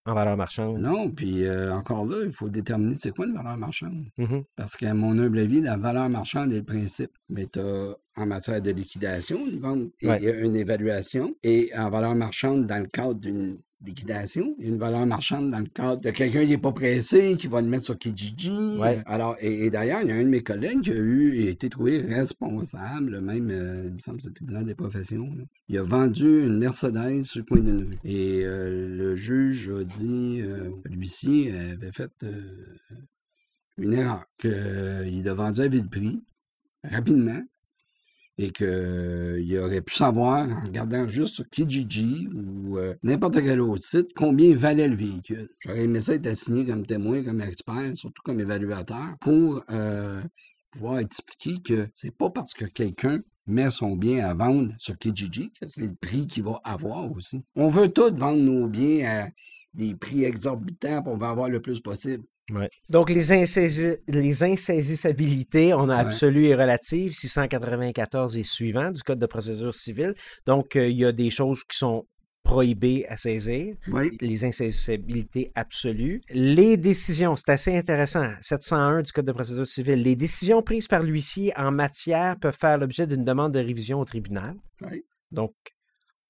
en 0.07 0.13
valeur 0.13 0.37
marchande. 0.37 0.79
Non, 0.81 1.11
puis 1.11 1.45
euh, 1.45 1.73
encore 1.73 2.05
là, 2.05 2.17
il 2.27 2.33
faut 2.33 2.51
déterminer 2.51 2.95
c'est 2.97 3.11
quoi 3.13 3.25
une 3.27 3.35
valeur 3.35 3.57
marchande. 3.57 4.05
Mhm. 4.19 4.43
Parce 4.55 4.77
qu'à 4.77 4.93
mon 4.93 5.19
humble 5.19 5.39
avis, 5.39 5.63
la 5.63 5.79
valeur 5.79 6.11
marchande 6.11 6.53
est 6.53 6.57
le 6.59 6.63
principe. 6.65 7.13
Mais 7.31 7.47
tu 7.47 7.59
as 7.61 7.95
en 8.17 8.27
matière 8.27 8.61
de 8.61 8.71
liquidation 8.71 9.47
une 9.47 9.61
vente 9.61 9.79
Ouais. 10.03 10.19
il 10.21 10.25
y 10.25 10.29
a 10.29 10.35
une 10.41 10.57
évaluation. 10.57 11.35
Et 11.43 11.71
en 11.75 11.89
valeur 11.89 12.15
marchande, 12.15 12.67
dans 12.67 12.81
le 12.83 12.87
cadre 12.87 13.15
d'une 13.15 13.59
liquidation, 13.85 14.55
il 14.59 14.65
y 14.65 14.67
a 14.69 14.71
une 14.71 14.79
valeur 14.79 15.07
marchande 15.07 15.51
dans 15.51 15.61
le 15.61 15.67
cadre 15.67 16.01
de 16.01 16.11
quelqu'un 16.11 16.43
qui 16.43 16.51
n'est 16.51 16.59
pas 16.59 16.73
pressé, 16.73 17.37
qui 17.39 17.47
va 17.47 17.61
le 17.61 17.69
mettre 17.69 17.85
sur 17.85 17.99
Kijiji. 17.99 18.79
Ouais. 18.79 19.03
Alors, 19.07 19.37
et, 19.41 19.67
et 19.67 19.71
d'ailleurs, 19.71 20.01
il 20.03 20.09
y 20.09 20.13
a 20.13 20.15
un 20.15 20.23
de 20.23 20.29
mes 20.29 20.43
collègues 20.43 20.83
qui 20.83 20.91
a 20.91 20.97
eu 20.97 21.47
été 21.49 21.69
trouvé 21.69 22.01
responsable, 22.01 23.21
même, 23.21 23.51
euh, 23.51 23.85
il 23.87 23.95
me 23.95 23.99
semble 23.99 24.19
que 24.19 24.25
c'était 24.25 24.41
le 24.41 24.47
bilan 24.47 24.63
des 24.63 24.75
professions. 24.75 25.27
là. 25.37 25.45
Il 25.69 25.79
a 25.79 25.83
vendu 25.83 26.43
une 26.43 26.59
Mercedes 26.59 27.25
sur 27.25 27.41
le 27.41 27.45
coin 27.45 27.61
d'une 27.61 27.79
rue. 27.79 27.99
Et 28.05 28.43
euh, 28.45 28.89
le 28.89 29.15
juge 29.17 29.71
a 29.71 29.85
dit, 29.85 30.41
euh, 30.43 30.71
l'huissier 30.85 31.53
avait 31.53 31.93
fait 31.93 32.13
euh, 32.23 32.43
une 33.79 33.93
erreur, 33.93 34.25
qu'il 34.39 35.29
a 35.29 35.35
vendu 35.35 35.61
à 35.61 35.69
vil 35.69 35.89
prix, 35.89 36.23
rapidement, 36.85 37.43
et 38.37 38.51
qu'il 38.51 39.59
aurait 39.59 39.81
pu 39.81 39.95
savoir, 39.95 40.49
en 40.49 40.65
regardant 40.65 41.07
juste 41.07 41.37
sur 41.37 41.49
Kijiji 41.49 42.29
ou 42.35 42.79
euh, 42.79 42.95
n'importe 43.03 43.41
quel 43.41 43.61
autre 43.61 43.83
site, 43.83 44.09
combien 44.17 44.55
valait 44.57 44.89
le 44.89 44.97
véhicule. 44.97 45.51
J'aurais 45.61 45.85
aimé 45.85 46.01
ça 46.01 46.15
être 46.15 46.27
assigné 46.27 46.67
comme 46.67 46.85
témoin, 46.85 47.23
comme 47.23 47.41
expert, 47.41 47.93
surtout 47.97 48.23
comme 48.25 48.41
évaluateur, 48.41 49.17
pour 49.21 49.63
euh, 49.71 50.21
pouvoir 50.73 50.99
expliquer 50.99 51.63
que 51.63 51.89
c'est 51.95 52.17
pas 52.17 52.31
parce 52.31 52.55
que 52.55 52.65
quelqu'un 52.65 53.21
met 53.47 53.71
son 53.71 53.95
bien 53.95 54.27
à 54.27 54.35
vendre 54.35 54.73
sur 54.79 54.99
Kijiji 54.99 55.51
que 55.61 55.67
c'est 55.67 55.87
le 55.87 55.95
prix 55.95 56.27
qu'il 56.27 56.45
va 56.45 56.61
avoir 56.65 57.11
aussi. 57.13 57.45
On 57.55 57.69
veut 57.69 57.89
tous 57.89 58.15
vendre 58.15 58.41
nos 58.41 58.67
biens 58.67 59.09
à 59.09 59.29
des 59.75 59.95
prix 59.95 60.25
exorbitants 60.25 61.03
pour 61.03 61.23
avoir 61.23 61.49
le 61.49 61.61
plus 61.61 61.81
possible. 61.81 62.25
Ouais. 62.53 62.69
Donc, 62.91 63.09
les, 63.11 63.33
insaisi- 63.33 63.97
les 64.07 64.43
insaisissabilités, 64.43 65.73
on 65.75 65.89
a 65.89 65.95
Ouais. 65.97 66.01
absolu 66.01 66.47
et 66.47 66.55
relative, 66.55 67.13
694 67.13 68.37
et 68.37 68.43
suivant 68.43 68.91
du 68.91 69.03
Code 69.03 69.19
de 69.19 69.27
procédure 69.27 69.75
civile. 69.75 70.15
Donc, 70.47 70.77
euh, 70.77 70.89
il 70.89 70.99
y 70.99 71.05
a 71.05 71.13
des 71.13 71.31
choses 71.31 71.63
qui 71.65 71.79
sont 71.79 72.07
prohibées 72.43 73.07
à 73.09 73.17
saisir. 73.17 73.75
Les 74.21 74.45
insaisissabilités 74.45 75.51
absolues. 75.55 76.21
Les 76.31 76.77
décisions, 76.77 77.35
c'est 77.37 77.49
assez 77.49 77.75
intéressant. 77.75 78.29
701 78.43 79.01
du 79.01 79.13
Code 79.13 79.25
de 79.25 79.33
procédure 79.33 79.67
civile. 79.67 80.03
Les 80.03 80.15
décisions 80.15 80.61
prises 80.63 80.87
par 80.87 81.03
l'huissier 81.03 81.55
en 81.57 81.73
matière 81.73 82.39
peuvent 82.39 82.57
faire 82.59 82.77
l'objet 82.77 83.07
d'une 83.07 83.25
demande 83.25 83.53
de 83.55 83.61
révision 83.61 83.99
au 84.01 84.05
tribunal. 84.05 84.55
Donc, 85.33 85.55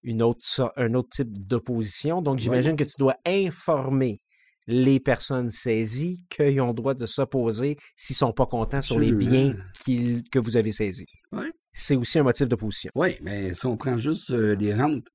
une 0.05 0.23
autre, 0.23 0.73
un 0.77 0.95
autre 0.95 1.09
type 1.09 1.33
d'opposition. 1.47 2.23
Donc, 2.23 2.39
j'imagine 2.39 2.77
que 2.77 2.85
tu 2.85 2.95
dois 2.99 3.17
informer 3.27 4.21
les 4.67 4.99
personnes 5.01 5.51
saisies 5.51 6.25
qu'ils 6.31 6.61
ont 6.61 6.69
le 6.69 6.75
droit 6.75 6.95
de 6.95 7.07
s'opposer 7.07 7.77
s'ils 7.97 8.15
ne 8.15 8.19
sont 8.19 8.33
pas 8.33 8.47
contents 8.47 8.83
sur 8.83 8.99
les 8.99 9.12
biens 9.12 9.55
que 9.87 10.39
vous 10.39 10.57
avez 10.57 10.73
saisis. 10.73 11.07
C'est 11.73 11.97
aussi 11.97 12.19
un 12.19 12.23
motif 12.23 12.49
d'opposition. 12.49 12.91
Oui, 12.95 13.17
mais 13.21 13.53
si 13.53 13.67
on 13.67 13.77
prend 13.77 13.97
juste 13.97 14.31
euh, 14.31 14.55
les 14.55 14.73
rentes, 14.75 15.07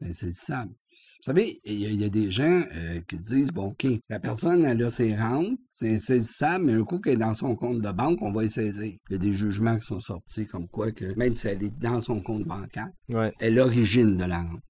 ben, 0.00 0.12
c'est 0.12 0.32
ça. 0.32 0.64
Vous 0.66 1.24
savez, 1.24 1.58
il 1.64 1.74
y, 1.80 1.86
a- 1.86 1.88
il 1.90 2.00
y 2.00 2.04
a 2.04 2.08
des 2.08 2.30
gens 2.30 2.62
euh, 2.74 3.00
qui 3.08 3.18
disent, 3.18 3.50
bon, 3.50 3.68
OK, 3.68 3.86
la 4.08 4.20
personne, 4.20 4.64
elle 4.64 4.82
a 4.82 4.88
ses 4.90 5.14
rentes, 5.16 5.58
c'est 5.72 5.94
insaisissable, 5.94 6.66
mais 6.66 6.72
un 6.74 6.84
coup 6.84 6.98
qu'elle 6.98 7.14
est 7.14 7.16
dans 7.16 7.34
son 7.34 7.54
compte 7.56 7.80
de 7.80 7.90
banque, 7.92 8.20
on 8.22 8.30
va 8.32 8.44
y 8.44 8.48
saisir. 8.48 8.84
Il 9.08 9.12
y 9.12 9.14
a 9.14 9.18
des 9.18 9.32
jugements 9.32 9.78
qui 9.78 9.86
sont 9.86 10.00
sortis 10.00 10.46
comme 10.46 10.68
quoi 10.68 10.92
que, 10.92 11.14
même 11.16 11.34
si 11.36 11.48
elle 11.48 11.62
est 11.62 11.78
dans 11.78 12.00
son 12.00 12.20
compte 12.22 12.44
bancaire, 12.44 12.88
Ouais. 13.08 13.32
est 13.40 13.50
l'origine 13.50 14.16
de 14.16 14.24
la 14.24 14.40
rente. 14.42 14.60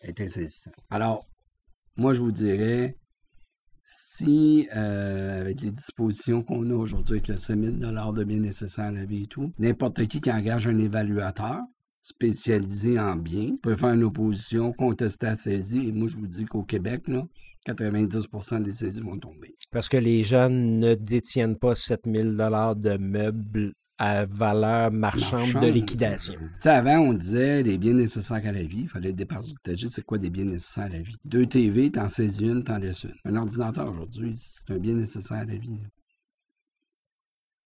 Elle 0.00 0.10
est 0.10 0.20
insaisissable. 0.22 0.76
Alors, 0.90 1.26
moi, 1.96 2.12
je 2.14 2.20
vous 2.20 2.32
dirais, 2.32 2.96
si, 3.84 4.68
euh, 4.74 5.40
avec 5.40 5.60
les 5.60 5.70
dispositions 5.70 6.42
qu'on 6.42 6.70
a 6.70 6.74
aujourd'hui, 6.74 7.14
avec 7.14 7.28
le 7.28 7.36
7 7.36 7.58
000 7.58 8.12
de 8.12 8.24
biens 8.24 8.40
nécessaires 8.40 8.86
à 8.86 8.90
la 8.90 9.04
vie 9.04 9.24
et 9.24 9.26
tout, 9.26 9.52
n'importe 9.58 10.06
qui 10.06 10.20
qui 10.20 10.30
engage 10.30 10.66
un 10.66 10.78
évaluateur 10.78 11.60
spécialisé 12.00 12.98
en 12.98 13.16
biens 13.16 13.56
peut 13.62 13.76
faire 13.76 13.94
une 13.94 14.04
opposition, 14.04 14.72
contester 14.72 15.26
la 15.26 15.36
saisie. 15.36 15.88
Et 15.88 15.92
moi, 15.92 16.08
je 16.08 16.16
vous 16.16 16.26
dis 16.26 16.44
qu'au 16.44 16.62
Québec, 16.62 17.08
là, 17.08 17.26
90% 17.66 18.62
des 18.62 18.72
saisies 18.72 19.00
vont 19.00 19.18
tomber. 19.18 19.54
Parce 19.70 19.88
que 19.88 19.96
les 19.96 20.22
jeunes 20.22 20.76
ne 20.76 20.94
détiennent 20.94 21.56
pas 21.56 21.74
7000 21.74 22.36
dollars 22.36 22.76
de 22.76 22.96
meubles 22.98 23.72
à 23.98 24.26
valeur 24.26 24.90
marchande, 24.90 25.60
de 25.60 25.68
liquidation. 25.68 26.34
Tu 26.34 26.48
sais, 26.60 26.70
avant, 26.70 26.98
on 26.98 27.12
disait 27.12 27.62
les 27.62 27.78
biens 27.78 27.94
nécessaires 27.94 28.42
à 28.44 28.52
la 28.52 28.62
vie. 28.62 28.82
Il 28.82 28.88
fallait 28.88 29.12
départager 29.12 29.88
c'est 29.88 30.04
quoi 30.04 30.18
des 30.18 30.30
biens 30.30 30.44
nécessaires 30.44 30.84
à 30.84 30.88
la 30.88 31.00
vie? 31.00 31.16
Deux 31.24 31.46
TV, 31.46 31.90
t'en 31.90 32.08
saisis 32.08 32.44
une, 32.44 32.64
t'en 32.64 32.78
laisses 32.78 33.04
une. 33.04 33.14
Un 33.24 33.36
ordinateur 33.36 33.90
aujourd'hui, 33.90 34.36
c'est 34.36 34.72
un 34.72 34.78
bien 34.78 34.94
nécessaire 34.94 35.38
à 35.38 35.44
la 35.44 35.56
vie. 35.56 35.78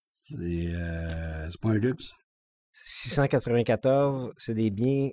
C'est 0.06 0.36
euh, 0.38 1.48
c'est 1.48 1.60
pas 1.60 1.70
un 1.70 1.78
luxe. 1.78 2.12
694, 2.72 4.32
c'est 4.36 4.54
des 4.54 4.70
biens, 4.70 5.10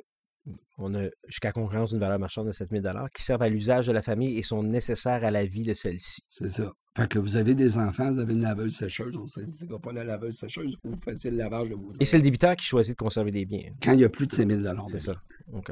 on 0.77 0.93
a 0.93 1.03
jusqu'à 1.27 1.51
concurrence 1.51 1.91
d'une 1.91 1.99
valeur 1.99 2.19
marchande 2.19 2.47
de 2.47 2.51
7000 2.51 2.81
dollars 2.81 3.09
qui 3.11 3.23
servent 3.23 3.41
à 3.41 3.49
l'usage 3.49 3.87
de 3.87 3.91
la 3.93 4.01
famille 4.01 4.37
et 4.37 4.43
sont 4.43 4.61
nécessaires 4.63 5.23
à 5.23 5.31
la 5.31 5.45
vie 5.45 5.63
de 5.63 5.73
celle-ci. 5.73 6.21
C'est 6.29 6.49
ça. 6.51 6.71
Fait 6.97 7.07
que 7.09 7.19
vous 7.19 7.35
avez 7.35 7.55
des 7.55 7.77
enfants, 7.77 8.11
vous 8.11 8.19
avez 8.19 8.33
une 8.33 8.41
laveuse 8.41 8.75
sécheuse, 8.75 9.17
on 9.17 9.27
saisira 9.27 9.79
pas 9.79 9.91
la 9.91 10.03
laveuse 10.03 10.35
sécheuse, 10.35 10.71
il 10.71 10.77
faut 10.77 10.89
que 10.89 10.95
vous 10.95 11.01
fassiez 11.01 11.31
le 11.31 11.37
lavage 11.37 11.69
de 11.69 11.75
vos 11.75 11.91
Et 11.99 12.05
c'est 12.05 12.17
le 12.17 12.23
débiteur 12.23 12.55
qui 12.55 12.65
choisit 12.65 12.93
de 12.97 13.03
conserver 13.03 13.31
des 13.31 13.45
biens. 13.45 13.71
Quand 13.83 13.91
il 13.93 13.99
y 13.99 14.05
a 14.05 14.09
plus 14.09 14.27
de 14.27 14.31
5 14.33 14.49
000 14.49 14.61
C'est 14.87 15.01
ça. 15.01 15.13
OK. 15.53 15.71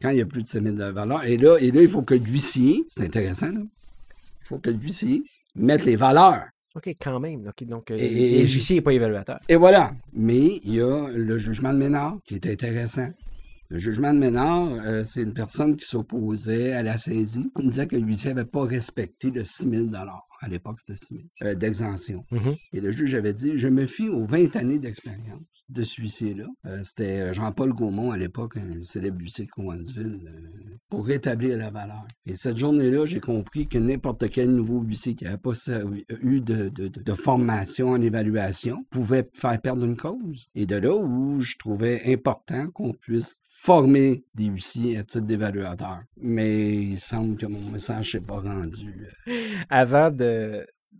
Quand 0.00 0.10
il 0.10 0.18
y 0.18 0.22
a 0.22 0.26
plus 0.26 0.42
de 0.42 0.48
5 0.48 0.62
000 0.62 0.76
valeur. 0.92 1.24
Et 1.24 1.36
là, 1.36 1.56
et 1.58 1.70
là, 1.70 1.82
il 1.82 1.88
faut 1.88 2.02
que 2.02 2.14
l'huissier, 2.14 2.82
c'est 2.88 3.04
intéressant, 3.04 3.48
là, 3.50 3.60
il 3.60 4.46
faut 4.46 4.58
que 4.58 4.70
l'huissier 4.70 5.22
mette 5.54 5.84
les 5.84 5.96
valeurs 5.96 6.44
OK, 6.76 6.88
quand 7.00 7.20
même. 7.20 7.48
Donc, 7.66 7.90
euh, 7.92 7.96
Et- 7.96 8.40
et- 8.40 8.42
l'huissier 8.46 8.76
n'est 8.76 8.82
pas 8.82 8.92
évaluateur. 8.92 9.38
Et 9.48 9.54
voilà. 9.54 9.94
Mais 10.12 10.60
il 10.64 10.74
y 10.74 10.80
a 10.80 11.08
le 11.08 11.38
jugement 11.38 11.72
de 11.72 11.78
Ménard 11.78 12.16
qui 12.24 12.34
est 12.34 12.46
intéressant. 12.46 13.08
Le 13.70 13.78
jugement 13.78 14.12
de 14.12 14.18
Ménard, 14.18 14.72
euh, 14.84 15.04
c'est 15.04 15.22
une 15.22 15.32
personne 15.32 15.76
qui 15.76 15.86
s'opposait 15.86 16.72
à 16.72 16.82
la 16.82 16.98
saisie. 16.98 17.50
Il 17.58 17.70
disait 17.70 17.86
que 17.86 17.96
l'huissier 17.96 18.34
n'avait 18.34 18.46
pas 18.46 18.64
respecté 18.64 19.30
le 19.30 19.42
6 19.42 19.70
000 19.70 19.86
À 20.44 20.48
l'époque, 20.48 20.80
c'était 20.80 20.96
6 20.98 21.14
000 21.14 21.22
euh, 21.42 21.54
d'exemption. 21.54 22.24
Mhm. 22.30 22.54
Et 22.72 22.80
le 22.80 22.90
juge 22.90 23.14
avait 23.14 23.34
dit, 23.34 23.52
je 23.56 23.68
me 23.68 23.86
fie 23.86 24.08
aux 24.08 24.26
20 24.26 24.56
années 24.56 24.78
d'expérience 24.78 25.40
de 25.70 25.82
ce 25.82 26.00
huissier-là. 26.02 26.46
Euh, 26.66 26.80
C'était 26.82 27.20
euh, 27.20 27.32
Jean-Paul 27.32 27.72
Gaumont, 27.72 28.10
à 28.10 28.18
l'époque, 28.18 28.56
un 28.58 28.82
célèbre 28.82 29.18
huissier 29.20 29.46
de 29.46 29.50
Cowansville, 29.50 30.20
euh, 30.26 30.76
pour 30.90 31.06
rétablir 31.06 31.56
la 31.56 31.70
valeur. 31.70 32.06
Et 32.26 32.34
cette 32.34 32.58
journée-là, 32.58 33.04
j'ai 33.06 33.20
compris 33.20 33.66
que 33.66 33.78
n'importe 33.78 34.28
quel 34.30 34.50
nouveau 34.54 34.80
huissier 34.82 35.14
qui 35.14 35.24
n'avait 35.24 35.38
pas 35.38 35.54
servi- 35.54 36.04
eu 36.22 36.40
de, 36.40 36.68
de- 36.68 36.88
de- 36.88 37.00
de 37.02 37.14
formation 37.14 37.88
en 37.90 38.00
évaluation 38.02 38.84
pouvait 38.90 39.26
faire 39.32 39.58
perdre 39.60 39.84
une 39.84 39.96
cause. 39.96 40.46
Et 40.54 40.66
de 40.66 40.76
là 40.76 40.94
où 40.94 41.40
je 41.40 41.56
trouvais 41.56 42.02
important 42.12 42.68
qu'on 42.70 42.92
puisse 42.92 43.40
former 43.44 44.24
des 44.34 44.44
huissiers 44.46 44.98
à 44.98 45.04
titre 45.04 45.24
d'évaluateur. 45.24 46.00
Mais 46.20 46.74
il 46.76 46.98
semble 46.98 47.36
que 47.38 47.46
mon 47.46 47.70
message 47.70 48.14
n'est 48.14 48.20
pas 48.20 48.38
rendu. 48.40 49.08
euh, 49.28 49.32
Avant 49.70 50.10
de, 50.10 50.24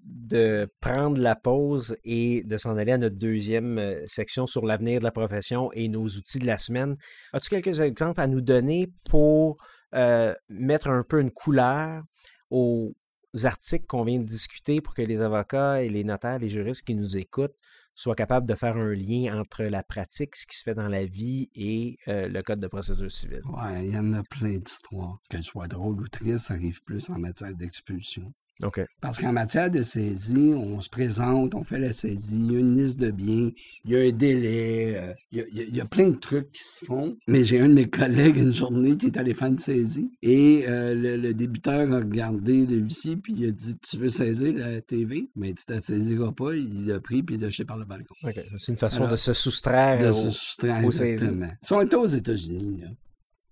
de 0.05 0.69
prendre 0.81 1.21
la 1.21 1.37
pause 1.37 1.97
et 2.05 2.43
de 2.45 2.59
s'en 2.59 2.77
aller 2.77 2.93
à 2.93 2.99
notre 2.99 3.17
deuxième 3.17 3.79
euh, 3.79 4.07
section 4.07 4.47
sur 4.47 4.67
l'avenir 4.67 4.99
de 4.99 5.05
la 5.05 5.13
profession 5.13 5.71
et 5.73 5.89
nos 5.89 6.07
outils 6.07 6.39
de 6.39 6.47
la 6.47 6.59
semaine, 6.59 6.97
as-tu 7.33 7.49
quelques 7.49 7.81
exemples 7.81 8.21
à 8.21 8.27
nous 8.27 8.41
donner 8.41 8.93
pour 9.09 9.57
euh, 9.95 10.35
mettre 10.49 10.89
un 10.89 11.05
peu 11.05 11.21
une 11.21 11.31
couleur 11.31 12.03
aux 12.51 12.93
articles 13.45 13.87
qu'on 13.87 14.05
vient 14.05 14.19
de 14.19 14.27
discuter 14.27 14.81
pour 14.81 14.95
que 14.95 15.03
les 15.03 15.21
avocats 15.21 15.83
et 15.83 15.89
les 15.89 16.05
notaires, 16.05 16.39
les 16.39 16.49
juristes 16.49 16.83
qui 16.83 16.95
nous 16.95 17.17
écoutent 17.17 17.57
soient 17.95 18.17
capables 18.17 18.49
de 18.49 18.55
faire 18.55 18.77
un 18.77 18.95
lien 18.95 19.39
entre 19.39 19.63
la 19.63 19.83
pratique, 19.83 20.35
ce 20.37 20.47
qui 20.47 20.57
se 20.57 20.63
fait 20.65 20.75
dans 20.75 20.89
la 20.89 21.07
vie 21.07 21.49
et 21.55 21.97
euh, 22.09 22.29
le 22.29 22.43
code 22.43 22.61
de 22.61 22.67
procédure 22.67 23.11
civile? 23.11 23.43
Ouais, 23.47 23.87
il 23.87 23.95
y 23.95 23.99
en 23.99 24.13
a 24.15 24.23
plein 24.25 24.59
d'histoires. 24.59 25.19
Qu'elles 25.31 25.45
soient 25.45 25.69
drôles 25.69 26.01
ou 26.01 26.09
tristes, 26.09 26.47
ça 26.47 26.55
arrive 26.55 26.83
plus 26.83 27.09
en 27.11 27.19
matière 27.19 27.55
d'expulsion. 27.55 28.33
Parce 29.01 29.19
qu'en 29.19 29.33
matière 29.33 29.71
de 29.71 29.83
saisie, 29.83 30.53
on 30.55 30.81
se 30.81 30.89
présente, 30.89 31.55
on 31.55 31.65
fait 31.65 31.81
la 31.81 31.93
saisie, 31.93 32.39
il 32.39 32.53
y 32.53 32.57
a 32.57 32.59
une 32.61 32.77
liste 32.81 33.01
de 33.01 33.11
biens, 33.11 33.51
il 33.85 33.91
y 33.91 33.97
a 33.97 34.01
un 34.01 34.13
délai, 34.13 34.97
euh, 34.97 35.13
il, 35.33 35.39
y 35.39 35.41
a, 35.41 35.45
il 35.65 35.77
y 35.77 35.81
plein 35.83 36.09
de 36.11 36.17
trucs 36.17 36.51
qui 36.53 36.63
se 36.63 36.85
font. 36.85 37.17
Mais 37.27 37.45
j'ai 37.45 37.61
un 37.61 37.69
de 37.69 37.75
mes 37.75 37.89
collègues 37.91 38.37
une 38.37 38.53
journée 38.53 38.97
qui 38.97 39.07
est 39.07 39.17
allé 39.17 39.35
faire 39.35 39.49
une 39.49 39.59
saisie 39.59 40.11
et 40.23 40.65
euh, 40.69 40.95
le, 40.95 41.17
le 41.17 41.35
débiteur 41.35 41.93
a 41.93 41.97
regardé 41.99 42.65
le 42.65 42.77
huissier 42.77 43.17
puis 43.17 43.35
il 43.37 43.47
a 43.49 43.51
dit 43.51 43.77
Tu 43.79 43.97
veux 43.99 44.09
saisir 44.09 44.53
la 44.55 44.81
TV 44.81 45.29
Mais 45.37 45.53
tu 45.55 45.65
ne 45.73 45.81
saisiras 45.81 46.33
pas. 46.33 46.55
Il 46.55 46.87
l'a 46.87 47.01
pris 47.01 47.23
puis 47.23 47.35
il 47.35 47.41
l'a 47.41 47.51
jeté 47.51 47.65
par 47.65 47.77
le 47.77 47.85
balcon. 47.85 48.15
C'est 48.59 48.73
une 48.73 48.79
façon 48.79 48.99
Alors, 48.99 49.11
de 49.13 49.17
se 49.17 49.33
soustraire 49.33 49.99
De 49.99 50.07
au- 50.09 50.13
se 50.13 50.31
soustraire, 50.31 50.85
aux 50.85 50.91
saisies. 50.93 51.13
exactement. 51.15 51.49
Si 51.63 51.73
on 51.73 51.81
était 51.83 51.97
aux 51.97 52.07
États-Unis, 52.07 52.85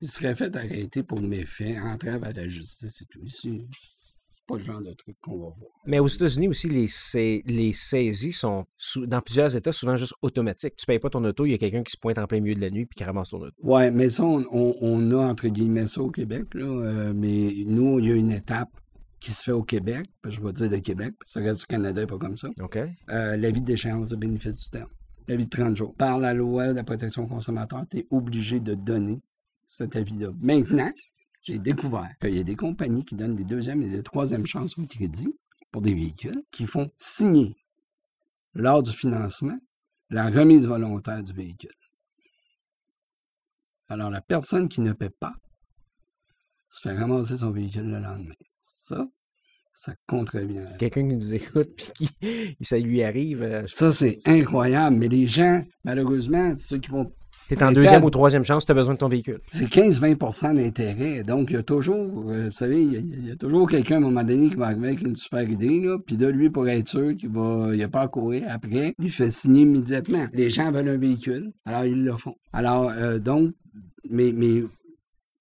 il 0.01 0.09
serait 0.11 0.35
fait 0.35 0.55
arrêter 0.57 1.03
pour 1.03 1.21
méfait, 1.21 1.79
entrave 1.79 2.25
à 2.25 2.33
la 2.33 2.47
justice 2.49 3.03
et 3.03 3.05
tout. 3.11 3.21
Ici, 3.25 3.63
pas 4.47 4.57
le 4.57 4.63
genre 4.63 4.81
de 4.83 4.93
truc 4.93 5.17
qu'on 5.21 5.33
va 5.39 5.47
voir. 5.57 5.71
Mais 5.87 5.99
aux 5.99 6.09
États-Unis 6.09 6.49
aussi, 6.49 6.69
les, 6.69 6.89
sa- 6.89 7.19
les 7.19 7.73
saisies 7.73 8.33
sont, 8.33 8.65
dans 8.97 9.21
plusieurs 9.21 9.55
États, 9.55 9.73
souvent 9.73 9.97
juste 9.97 10.15
automatiques. 10.23 10.77
Tu 10.77 10.87
payes 10.87 10.99
pas 10.99 11.11
ton 11.11 11.25
auto, 11.25 11.47
il 11.47 11.53
y 11.53 11.55
a 11.55 11.59
quelqu'un 11.59 11.83
qui 11.83 11.93
se 11.93 11.97
pointe 11.99 12.19
en 12.19 12.27
plein 12.27 12.41
milieu 12.41 12.55
de 12.55 12.61
la 12.61 12.71
nuit 12.71 12.87
puis 12.87 12.97
qui 12.97 13.05
ramasse 13.05 13.31
ton 13.31 13.41
auto. 13.41 13.55
Ouais, 13.63 13.91
mais 13.91 14.11
ça, 14.11 14.25
on, 14.25 14.45
on- 14.51 14.77
on 14.81 15.11
a 15.13 15.27
entre 15.31 15.49
guillemets 15.49 15.87
ça 15.87 16.03
au 16.03 16.11
Québec, 16.11 16.47
là. 16.55 16.65
euh, 16.65 17.13
mais 17.15 17.53
nous, 17.67 17.99
il 18.01 18.07
y 18.07 18.13
a 18.13 18.15
une 18.15 18.33
étape 18.33 18.69
qui 19.21 19.31
se 19.31 19.45
fait 19.45 19.53
au 19.53 19.63
Québec, 19.63 20.07
je 20.25 20.41
vais 20.41 20.53
dire 20.53 20.69
le 20.71 20.81
Québec, 20.81 21.15
parce 21.21 21.35
que 21.35 21.39
le 21.39 21.45
reste 21.47 21.61
du 21.61 21.67
Canada 21.67 22.01
n'est 22.01 22.07
pas 22.09 22.19
comme 22.19 22.37
ça. 22.37 22.49
OK? 22.61 22.77
Euh, 23.11 23.37
l'avis 23.37 23.61
d'échéance 23.61 24.09
de 24.09 24.17
bénéfice 24.17 24.59
du 24.65 24.71
terme. 24.71 24.91
L'avis 25.29 25.45
de 25.45 25.51
30 25.51 25.77
jours. 25.77 25.95
Par 25.95 26.19
la 26.19 26.35
loi 26.35 26.69
de 26.69 26.73
la 26.73 26.83
protection 26.83 27.29
consommateur, 27.29 27.85
tu 27.89 27.99
es 27.99 28.07
obligé 28.11 28.59
de 28.59 28.75
donner 28.75 29.21
cet 29.65 29.95
avis-là. 29.95 30.31
Maintenant, 30.41 30.91
j'ai 31.43 31.59
découvert 31.59 32.11
qu'il 32.21 32.37
y 32.37 32.41
a 32.41 32.45
des 32.45 32.57
compagnies 32.57 33.05
qui 33.05 33.15
donnent 33.15 33.37
des 33.37 33.45
deuxièmes 33.45 33.83
et 33.83 33.89
des 33.89 34.03
troisièmes 34.03 34.47
chances 34.47 34.79
au 34.79 34.87
crédit 34.87 35.35
pour 35.71 35.83
des 35.83 35.95
véhicules 35.95 36.43
qui 36.51 36.67
font 36.67 36.91
signer 36.99 37.57
lors 38.55 38.83
du 38.83 38.93
financement 38.93 39.59
la 40.11 40.31
remise 40.31 40.69
volontaire 40.69 41.23
du 41.23 41.33
véhicule. 41.33 41.71
Alors, 43.89 44.11
la 44.11 44.21
personne 44.21 44.69
qui 44.69 44.81
ne 44.81 44.93
paie 44.93 45.11
pas 45.11 45.35
se 46.71 46.81
fait 46.81 46.97
ramasser 46.97 47.37
son 47.37 47.51
véhicule 47.51 47.91
le 47.91 47.99
lendemain. 47.99 48.35
Ça, 48.63 49.07
ça 49.75 49.95
contrevient. 50.07 50.67
Quelqu'un 50.79 51.09
qui 51.09 51.17
nous 51.17 51.35
écoute 51.35 51.69
puis 51.77 52.09
qui 52.19 52.65
ça 52.65 52.79
lui 52.79 53.03
arrive, 53.03 53.43
euh, 53.43 53.67
Ça, 53.67 53.91
c'est 53.91 54.21
incroyable. 54.25 54.97
Mais 54.97 55.09
les 55.09 55.27
gens, 55.27 55.63
malheureusement, 55.85 56.55
ceux 56.57 56.79
qui 56.79 56.91
vont. 56.91 57.13
T'es 57.57 57.65
en 57.65 57.69
Mais 57.69 57.75
deuxième 57.75 58.05
ou 58.05 58.11
troisième 58.11 58.45
chance, 58.45 58.65
tu 58.65 58.73
as 58.73 58.75
besoin 58.75 58.95
de 58.95 58.99
ton 58.99 59.09
véhicule. 59.09 59.41
C'est 59.51 59.69
15-20% 59.69 60.55
d'intérêt. 60.55 61.23
Donc, 61.23 61.51
il 61.51 61.55
y 61.55 61.57
a 61.57 61.63
toujours, 61.63 62.25
euh, 62.31 62.47
vous 62.47 62.51
savez, 62.51 62.83
il 62.83 62.93
y 62.93 62.97
a- 62.97 63.01
il 63.01 63.27
y, 63.29 63.31
a 63.31 63.37
toujours 63.37 63.69
quelqu'un 63.69 63.95
à 63.95 63.99
un 63.99 64.01
moment 64.01 64.25
donné 64.25 64.49
qui 64.49 64.55
va 64.57 64.67
arriver 64.67 64.89
avec 64.89 65.03
une 65.03 65.17
super 65.17 65.49
idée, 65.49 65.81
là. 65.81 65.99
Puis 66.05 66.17
là, 66.17 66.31
lui, 66.31 66.51
pour 66.51 66.69
être 66.69 66.89
sûr 66.89 67.17
qu'il 67.17 67.31
va, 67.31 67.71
il 67.75 67.83
a 67.83 67.89
pas 67.89 68.03
à 68.03 68.09
courir 68.09 68.45
après, 68.49 68.95
il 68.99 69.11
fait 69.11 69.31
signer 69.31 69.63
immédiatement. 69.63 70.27
Les 70.33 70.51
gens 70.51 70.71
veulent 70.73 70.89
un 70.89 70.97
véhicule, 70.99 71.53
alors 71.65 71.85
ils 71.85 72.03
le 72.05 72.17
font. 72.17 72.35
Alors, 72.53 72.91
euh, 72.97 73.19
donc, 73.19 73.53
mais, 74.11 74.33
mais 74.33 74.65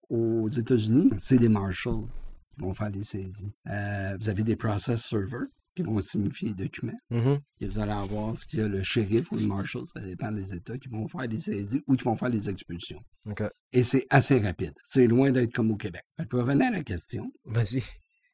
aux 0.09 0.49
États-Unis, 0.49 1.09
c'est 1.18 1.38
des 1.38 1.49
marshals 1.49 2.05
qui 2.55 2.62
vont 2.62 2.74
faire 2.74 2.91
des 2.91 3.03
saisies. 3.03 3.51
Euh, 3.70 4.16
vous 4.20 4.30
avez 4.30 4.43
des 4.43 4.55
process 4.55 5.01
servers 5.05 5.45
qui 5.76 5.84
vont 5.84 5.99
signifier 5.99 6.49
les 6.49 6.53
documents. 6.53 6.97
Et 7.59 7.67
vous 7.67 7.80
allez 7.80 7.91
avoir 7.91 8.36
ce 8.36 8.45
qu'il 8.45 8.59
y 8.59 8.61
a 8.61 8.67
le 8.67 8.84
shérif 8.84 9.32
ou 9.32 9.36
le 9.38 9.45
marshal, 9.47 9.86
ça 9.86 9.99
dépend 10.01 10.32
des 10.32 10.53
États, 10.53 10.78
qui 10.78 10.89
vont 10.89 11.07
faire 11.07 11.28
des 11.28 11.38
saisies 11.39 11.82
ou 11.88 11.95
qui 11.95 12.03
vont 12.03 12.15
faire 12.15 12.30
des 12.30 12.49
expulsions. 12.49 12.99
Et 13.72 13.84
c'est 13.84 14.05
assez 14.09 14.39
rapide. 14.39 14.74
C'est 14.84 15.07
loin 15.07 15.32
d'être 15.32 15.53
comme 15.53 15.72
au 15.72 15.78
Québec. 15.78 16.03
Pour 16.30 16.39
revenir 16.41 16.67
à 16.67 16.72
la 16.72 16.84
question, 16.84 17.32
Vas-y. 17.45 17.84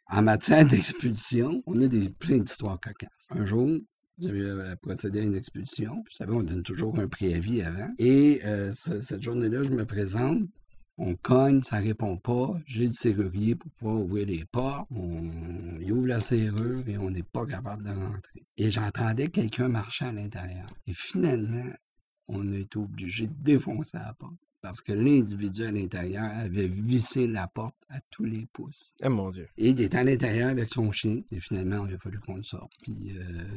en 0.09 0.21
matière 0.23 0.65
d'expulsion, 0.67 1.61
on 1.65 1.79
a 1.81 1.88
des, 1.88 2.09
plein 2.09 2.39
d'histoires 2.39 2.79
cocasses. 2.79 3.27
Un 3.29 3.45
jour, 3.45 3.69
j'avais 4.19 4.39
euh, 4.41 4.75
procédé 4.81 5.19
à 5.19 5.23
une 5.23 5.35
expulsion. 5.35 5.93
Vous 5.93 6.11
savez, 6.11 6.31
on 6.33 6.41
donne 6.41 6.63
toujours 6.63 6.97
un 6.99 7.07
préavis 7.07 7.61
avant. 7.61 7.89
Et 7.99 8.41
euh, 8.45 8.71
ce- 8.71 8.99
cette 9.01 9.21
journée-là, 9.21 9.61
je 9.61 9.69
me 9.71 9.85
présente. 9.85 10.39
On 11.00 11.16
cogne, 11.16 11.62
ça 11.62 11.78
répond 11.78 12.18
pas. 12.18 12.60
J'ai 12.66 12.88
le 12.88 12.91
serrurier 12.91 13.56
pour 13.56 13.72
pouvoir 13.72 13.98
ouvrir 13.98 14.26
les 14.28 14.45
portes. 14.45 14.88
On, 14.89 15.30
ouvre 15.91 16.08
la 16.08 16.20
serrure 16.20 16.88
et 16.88 16.98
on 16.98 17.12
n'est 17.12 17.24
pas 17.24 17.45
capable 17.45 17.84
de 17.84 17.91
rentrer. 17.91 18.43
Et 18.58 18.72
j'entendais 18.72 19.30
quelqu'un 19.30 19.68
marcher 19.68 20.06
à 20.06 20.12
l'intérieur. 20.12 20.66
Et 20.88 20.93
finalement, 20.93 21.72
on 22.28 22.52
été 22.52 22.78
obligé 22.78 23.28
de 23.28 23.34
défoncer 23.38 23.98
la 23.98 24.14
porte 24.14 24.47
parce 24.62 24.82
que 24.82 24.91
l'individu 24.91 25.64
à 25.64 25.72
l'intérieur 25.72 26.26
avait 26.26 26.68
vissé 26.68 27.28
la 27.28 27.47
porte 27.47 27.76
à 27.89 27.99
tous 28.10 28.26
les 28.26 28.45
pouces. 28.51 28.93
Ah 29.01 29.10
mon 29.10 29.32
Dieu. 29.32 29.47
Et 29.58 29.70
il 29.70 29.82
était 29.82 29.97
à 29.97 30.03
l'intérieur 30.03 30.49
avec 30.49 30.70
son 30.70 30.91
chien. 30.91 31.22
Et 31.32 31.39
finalement, 31.39 31.86
il 31.88 31.95
a 31.95 31.97
fallu 31.97 32.20
qu'on 32.20 32.36
le 32.36 32.43
sorte. 32.43 32.72
Puis, 32.82 33.16
euh, 33.18 33.47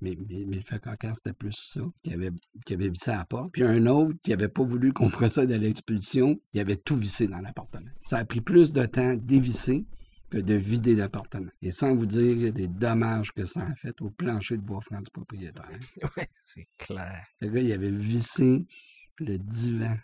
mais, 0.00 0.16
mais, 0.28 0.44
mais 0.46 0.56
le 0.56 0.62
fait 0.62 0.80
cocasse, 0.80 1.18
c'était 1.18 1.32
plus 1.32 1.56
ça, 1.56 1.80
qui 2.02 2.12
avait, 2.12 2.30
qui 2.64 2.74
avait 2.74 2.88
vissé 2.88 3.10
la 3.10 3.24
porte. 3.24 3.52
Puis 3.52 3.62
un 3.62 3.86
autre 3.86 4.14
qui 4.22 4.30
n'avait 4.30 4.48
pas 4.48 4.62
voulu 4.62 4.92
qu'on 4.92 5.10
procède 5.10 5.50
à 5.52 5.58
l'expulsion, 5.58 6.40
il 6.52 6.60
avait 6.60 6.76
tout 6.76 6.96
vissé 6.96 7.26
dans 7.26 7.40
l'appartement. 7.40 7.90
Ça 8.02 8.18
a 8.18 8.24
pris 8.24 8.40
plus 8.40 8.72
de 8.72 8.84
temps 8.86 9.14
d'évisser 9.14 9.86
que 10.30 10.38
de 10.38 10.54
vider 10.54 10.94
l'appartement. 10.94 11.50
Et 11.60 11.72
sans 11.72 11.94
vous 11.94 12.06
dire 12.06 12.52
les 12.54 12.68
dommages 12.68 13.32
que 13.32 13.44
ça 13.44 13.62
a 13.62 13.74
fait 13.74 14.00
au 14.00 14.10
plancher 14.10 14.56
de 14.56 14.62
bois 14.62 14.80
franc 14.80 15.00
du 15.00 15.10
propriétaire. 15.10 15.66
Ouais, 16.16 16.28
c'est 16.46 16.68
clair. 16.78 17.24
Le 17.40 17.48
gars, 17.48 17.60
il 17.60 17.72
avait 17.72 17.90
vissé 17.90 18.66
le 19.18 19.38
divan, 19.38 19.96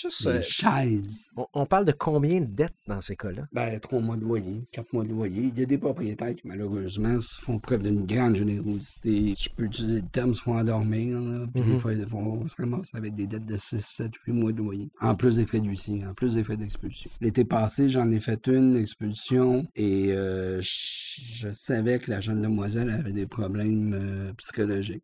Juste, 0.00 0.26
euh, 0.26 0.40
chaises. 0.42 1.24
on, 1.36 1.46
on 1.54 1.66
parle 1.66 1.84
de 1.84 1.92
combien 1.92 2.40
de 2.40 2.46
dettes 2.46 2.74
dans 2.86 3.00
ces 3.00 3.16
cas-là? 3.16 3.42
Ben, 3.52 3.80
trois 3.80 4.00
mois 4.00 4.16
de 4.16 4.22
loyer, 4.22 4.66
quatre 4.70 4.92
mois 4.92 5.02
de 5.04 5.08
loyer. 5.10 5.42
Il 5.42 5.58
y 5.58 5.62
a 5.62 5.66
des 5.66 5.78
propriétaires 5.78 6.34
qui, 6.34 6.46
malheureusement, 6.46 7.18
se 7.20 7.40
font 7.40 7.58
preuve 7.58 7.82
d'une 7.82 8.06
grande 8.06 8.36
générosité. 8.36 9.34
Je 9.36 9.48
peux 9.50 9.64
utiliser 9.64 10.00
le 10.02 10.08
terme, 10.08 10.34
se 10.34 10.42
font 10.42 10.56
endormir. 10.58 11.20
Là, 11.20 11.46
puis 11.52 11.62
Mhm. 11.62 11.72
des 11.72 11.78
fois, 11.78 11.92
ils 11.94 12.04
vont 12.06 12.46
se 12.46 12.56
ramasser 12.62 12.96
avec 12.96 13.14
des 13.14 13.26
dettes 13.26 13.44
de 13.46 13.56
6, 13.56 13.80
7, 13.84 14.12
8 14.26 14.32
mois 14.32 14.52
de 14.52 14.58
loyer. 14.58 14.88
En 15.00 15.14
plus 15.16 15.36
des 15.36 15.46
frais 15.46 15.60
d'huissier, 15.60 16.04
en 16.06 16.14
plus 16.14 16.34
des 16.34 16.44
frais 16.44 16.56
d'expulsion. 16.56 17.10
L'été 17.20 17.44
passé, 17.44 17.88
j'en 17.88 18.10
ai 18.12 18.20
fait 18.20 18.46
une 18.46 18.76
expulsion 18.76 19.66
et 19.74 20.12
euh, 20.12 20.60
je, 20.60 21.20
je 21.22 21.50
savais 21.50 21.98
que 21.98 22.10
la 22.10 22.20
jeune 22.20 22.42
demoiselle 22.42 22.90
avait 22.90 23.12
des 23.12 23.26
problèmes 23.26 23.94
euh, 23.94 24.32
psychologiques. 24.34 25.02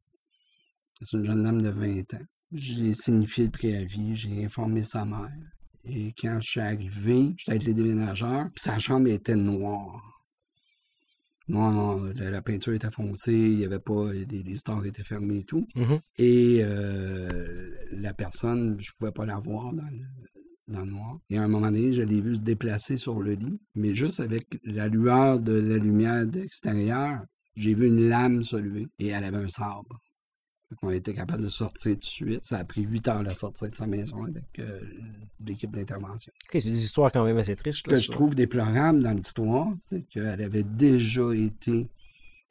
C'est 1.03 1.17
une 1.17 1.25
jeune 1.25 1.43
dame 1.43 1.61
de 1.61 1.69
20 1.71 2.15
ans. 2.15 2.25
J'ai 2.55 2.93
signifié 2.93 3.47
le 3.47 3.51
préavis, 3.51 4.15
j'ai 4.15 4.45
informé 4.45 4.85
sa 4.85 5.05
mère. 5.05 5.29
Et 5.85 6.15
quand 6.19 6.39
je 6.41 6.49
suis 6.49 6.61
arrivé, 6.61 7.35
j'étais 7.37 7.51
avec 7.51 7.65
les 7.65 7.75
déménageurs, 7.75 8.47
puis 8.55 8.63
sa 8.63 8.79
chambre 8.79 9.09
était 9.09 9.35
noire. 9.35 10.01
Noir, 11.49 11.73
noir, 11.73 11.99
la, 12.15 12.31
la 12.31 12.43
peinture 12.43 12.73
était 12.73 12.91
foncée, 12.91 13.35
il 13.35 13.57
n'y 13.57 13.65
avait 13.65 13.81
pas, 13.81 14.13
les, 14.13 14.25
les 14.25 14.57
stores 14.57 14.87
étaient 14.87 15.03
fermés 15.03 15.39
et 15.39 15.45
tout. 15.45 15.67
Mhm. 15.75 15.99
Et 16.17 16.61
euh, 16.63 17.71
la 17.91 18.15
personne, 18.15 18.77
je 18.81 18.91
ne 18.93 18.99
pouvais 18.99 19.13
pas 19.13 19.27
la 19.27 19.39
voir 19.41 19.75
dans 19.75 19.83
le, 19.83 20.07
dans 20.69 20.85
le 20.85 20.91
noir. 20.93 21.19
Et 21.29 21.37
à 21.37 21.43
un 21.43 21.49
moment 21.49 21.67
donné, 21.67 21.93
je 21.93 22.03
l'ai 22.03 22.21
vu 22.21 22.37
se 22.37 22.41
déplacer 22.41 22.97
sur 22.97 23.21
le 23.21 23.33
lit, 23.35 23.61
mais 23.75 23.95
juste 23.95 24.21
avec 24.21 24.47
la 24.65 24.89
lueur 24.89 25.41
de 25.41 25.53
la 25.53 25.77
lumière 25.77 26.27
de 26.27 26.41
l'extérieur, 26.41 27.21
J'ai 27.57 27.75
vu 27.75 27.87
une 27.89 28.09
lame 28.09 28.43
se 28.43 28.57
lever 28.57 28.87
et 28.99 29.09
elle 29.09 29.25
avait 29.25 29.45
un 29.45 29.49
sabre. 29.49 30.01
On 30.83 30.89
a 30.89 30.95
été 30.95 31.15
capable 31.15 31.43
de 31.43 31.49
sortir 31.49 31.93
tout 31.95 31.99
de 32.01 32.05
suite. 32.05 32.45
Ça 32.45 32.59
a 32.59 32.65
pris 32.65 32.83
huit 32.83 33.07
heures 33.09 33.23
de 33.23 33.33
sortir 33.35 33.71
de 33.71 33.77
sa 33.77 33.87
maison 33.87 34.25
avec 34.25 34.45
euh, 34.59 34.81
l'équipe 35.45 35.71
d'intervention. 35.71 36.33
C'est 36.51 36.63
des 36.63 36.83
histoires 36.85 37.11
quand 37.13 37.25
même 37.25 37.39
assez 37.39 37.57
tristes. 37.57 37.79
Ce 37.79 37.91
que 37.91 37.97
je 37.97 38.11
trouve 38.11 38.35
déplorable 38.35 39.03
dans 39.03 39.13
l'histoire, 39.13 39.69
c'est 39.77 40.03
qu'elle 40.03 40.43
avait 40.43 40.63
déjà 40.65 41.33
été 41.35 41.89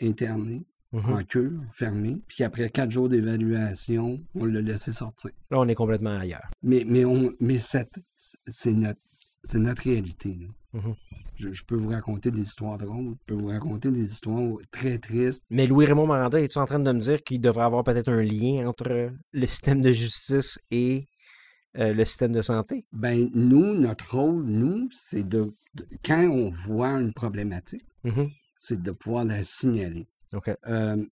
internée 0.02 0.64
Mhm. 0.92 1.12
en 1.14 1.24
cure, 1.24 1.52
fermée, 1.72 2.20
puis 2.28 2.44
après 2.44 2.70
quatre 2.70 2.92
jours 2.92 3.10
d'évaluation, 3.10 4.24
on 4.36 4.46
l'a 4.46 4.62
laissé 4.62 4.94
sortir. 4.94 5.32
Là, 5.50 5.60
on 5.60 5.68
est 5.68 5.74
complètement 5.74 6.20
ailleurs. 6.20 6.52
Mais, 6.62 6.84
mais, 6.86 7.04
on, 7.04 7.34
mais 7.40 7.58
cette, 7.58 7.96
c'est 8.16 8.74
notre, 8.74 9.00
c'est 9.44 9.58
notre 9.58 9.82
réalité. 9.82 10.38
là. 10.40 10.80
Mhm. 10.80 10.94
Je, 11.36 11.52
je 11.52 11.64
peux 11.66 11.76
vous 11.76 11.90
raconter 11.90 12.32
des 12.32 12.42
histoires 12.42 12.78
drôles, 12.78 13.16
je 13.20 13.26
peux 13.26 13.34
vous 13.42 13.48
raconter 13.48 13.92
des 13.92 14.12
histoires 14.14 14.58
très 14.72 14.98
tristes. 14.98 15.44
Mais 15.50 15.68
Louis-Raymond 15.68 16.08
Maranda, 16.08 16.40
es-tu 16.42 16.58
en 16.58 16.66
train 16.66 16.80
de 16.80 16.92
me 16.92 17.00
dire 17.00 17.24
qu'il 17.24 17.42
devrait 17.42 17.64
avoir 17.66 17.84
peut-être 17.84 18.10
un 18.10 18.22
lien 18.24 18.68
entre 18.68 19.12
le 19.32 19.48
système 19.48 19.82
de 19.82 19.92
justice 19.92 20.60
et 20.72 21.08
euh, 21.78 21.94
le 21.94 22.06
système 22.06 22.32
de 22.34 22.42
santé? 22.42 22.86
Ben, 22.92 23.30
nous, 23.34 23.74
notre 23.76 24.16
rôle, 24.18 24.44
nous, 24.46 24.90
c'est 24.92 25.28
de, 25.28 25.54
de- 25.74 25.88
quand 26.06 26.28
on 26.30 26.50
voit 26.50 26.92
une 27.00 27.14
problématique, 27.14 27.86
Mhm. 28.04 28.30
c'est 28.58 28.82
de 28.82 28.92
pouvoir 28.92 29.26
la 29.26 29.44
signaler. 29.44 30.06
OK. 30.34 30.50
Euh, 30.68 30.98
tu 30.98 31.04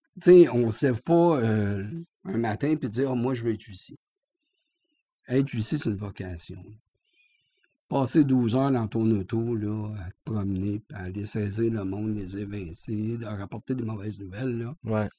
sais, 0.43 0.49
on 0.49 0.65
ne 0.67 0.72
se 0.72 0.86
lève 0.88 1.01
pas 1.03 1.38
euh, 1.39 1.84
un 2.26 2.38
matin 2.38 2.69
et 2.69 2.76
dire, 2.89 3.11
Ah, 3.11 3.15
moi, 3.15 3.34
je 3.34 3.43
veux 3.43 3.53
être 3.53 3.63
huissier. 3.63 3.97
Être 5.28 5.49
huissier, 5.49 5.78
c'est 5.78 5.89
une 5.89 5.95
vocation. 5.95 6.63
Passer 7.92 8.24
12 8.24 8.56
heures 8.56 8.72
dans 8.72 8.88
ton 8.88 9.12
auto, 9.12 9.54
là, 9.54 9.94
à 10.00 10.10
te 10.12 10.16
promener, 10.32 10.82
à 10.94 11.04
aller 11.04 11.26
saisir 11.26 11.70
le 11.74 11.84
monde, 11.84 12.16
les 12.16 12.38
évincer, 12.38 13.18
leur 13.20 13.42
apporter 13.42 13.76
des 13.76 13.84
mauvaises 13.84 14.18
nouvelles, 14.18 14.60
là, 14.60 14.74
Ouais. 14.86 15.10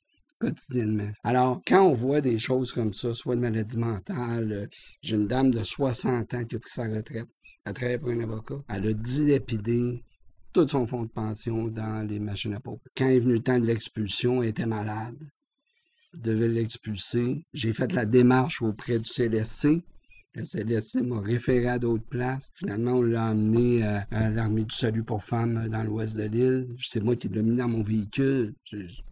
quotidiennement. 0.40 1.10
Alors, 1.22 1.60
quand 1.66 1.82
on 1.82 1.92
voit 1.92 2.22
des 2.22 2.38
choses 2.38 2.72
comme 2.72 2.94
ça, 2.94 3.12
soit 3.12 3.36
de 3.36 3.42
maladie 3.42 3.76
mentale, 3.76 4.52
euh, 4.52 4.66
j'ai 5.02 5.16
une 5.16 5.26
dame 5.26 5.50
de 5.50 5.62
60 5.62 6.32
ans 6.32 6.44
qui 6.46 6.56
a 6.56 6.58
pris 6.58 6.70
sa 6.70 6.84
retraite, 6.84 7.28
elle 7.66 7.74
travaille 7.74 7.98
pour 7.98 8.08
un 8.08 8.20
avocat, 8.20 8.62
elle 8.70 8.86
a 8.86 8.92
dilapidé 8.94 10.02
tout 10.54 10.66
son 10.66 10.86
fonds 10.86 11.02
de 11.04 11.10
pension 11.10 11.68
dans 11.68 12.08
les 12.08 12.20
machines 12.20 12.54
à 12.54 12.60
pauvres. 12.60 12.80
Quand 12.96 13.06
est 13.06 13.20
venu 13.20 13.34
le 13.34 13.42
temps 13.42 13.58
de 13.60 13.66
l'expulsion, 13.66 14.42
elle 14.42 14.48
était 14.48 14.64
malade, 14.64 15.18
devait 16.14 16.48
l'expulser. 16.48 17.44
J'ai 17.52 17.74
fait 17.74 17.92
la 17.92 18.06
démarche 18.06 18.62
auprès 18.62 18.98
du 18.98 19.04
CLSC. 19.10 19.82
CLSC 20.34 20.96
m'a 21.02 21.20
référé 21.20 21.68
à 21.68 21.78
d'autres 21.78 22.04
places. 22.06 22.52
Finalement, 22.54 22.92
on 22.92 23.02
l'a 23.02 23.30
emmené 23.30 23.82
à, 23.82 24.06
à 24.10 24.30
l'Armée 24.30 24.64
du 24.64 24.74
Salut 24.74 25.02
pour 25.04 25.22
femmes 25.22 25.62
euh, 25.66 25.68
dans 25.68 25.82
l'ouest 25.82 26.16
de 26.16 26.22
l'île. 26.24 26.68
C'est 26.80 27.02
moi 27.02 27.16
qui 27.16 27.28
l'ai 27.28 27.42
mis 27.42 27.56
dans 27.56 27.68
mon 27.68 27.82
véhicule. 27.82 28.54
Je- 28.64 28.86
je- 28.86 29.02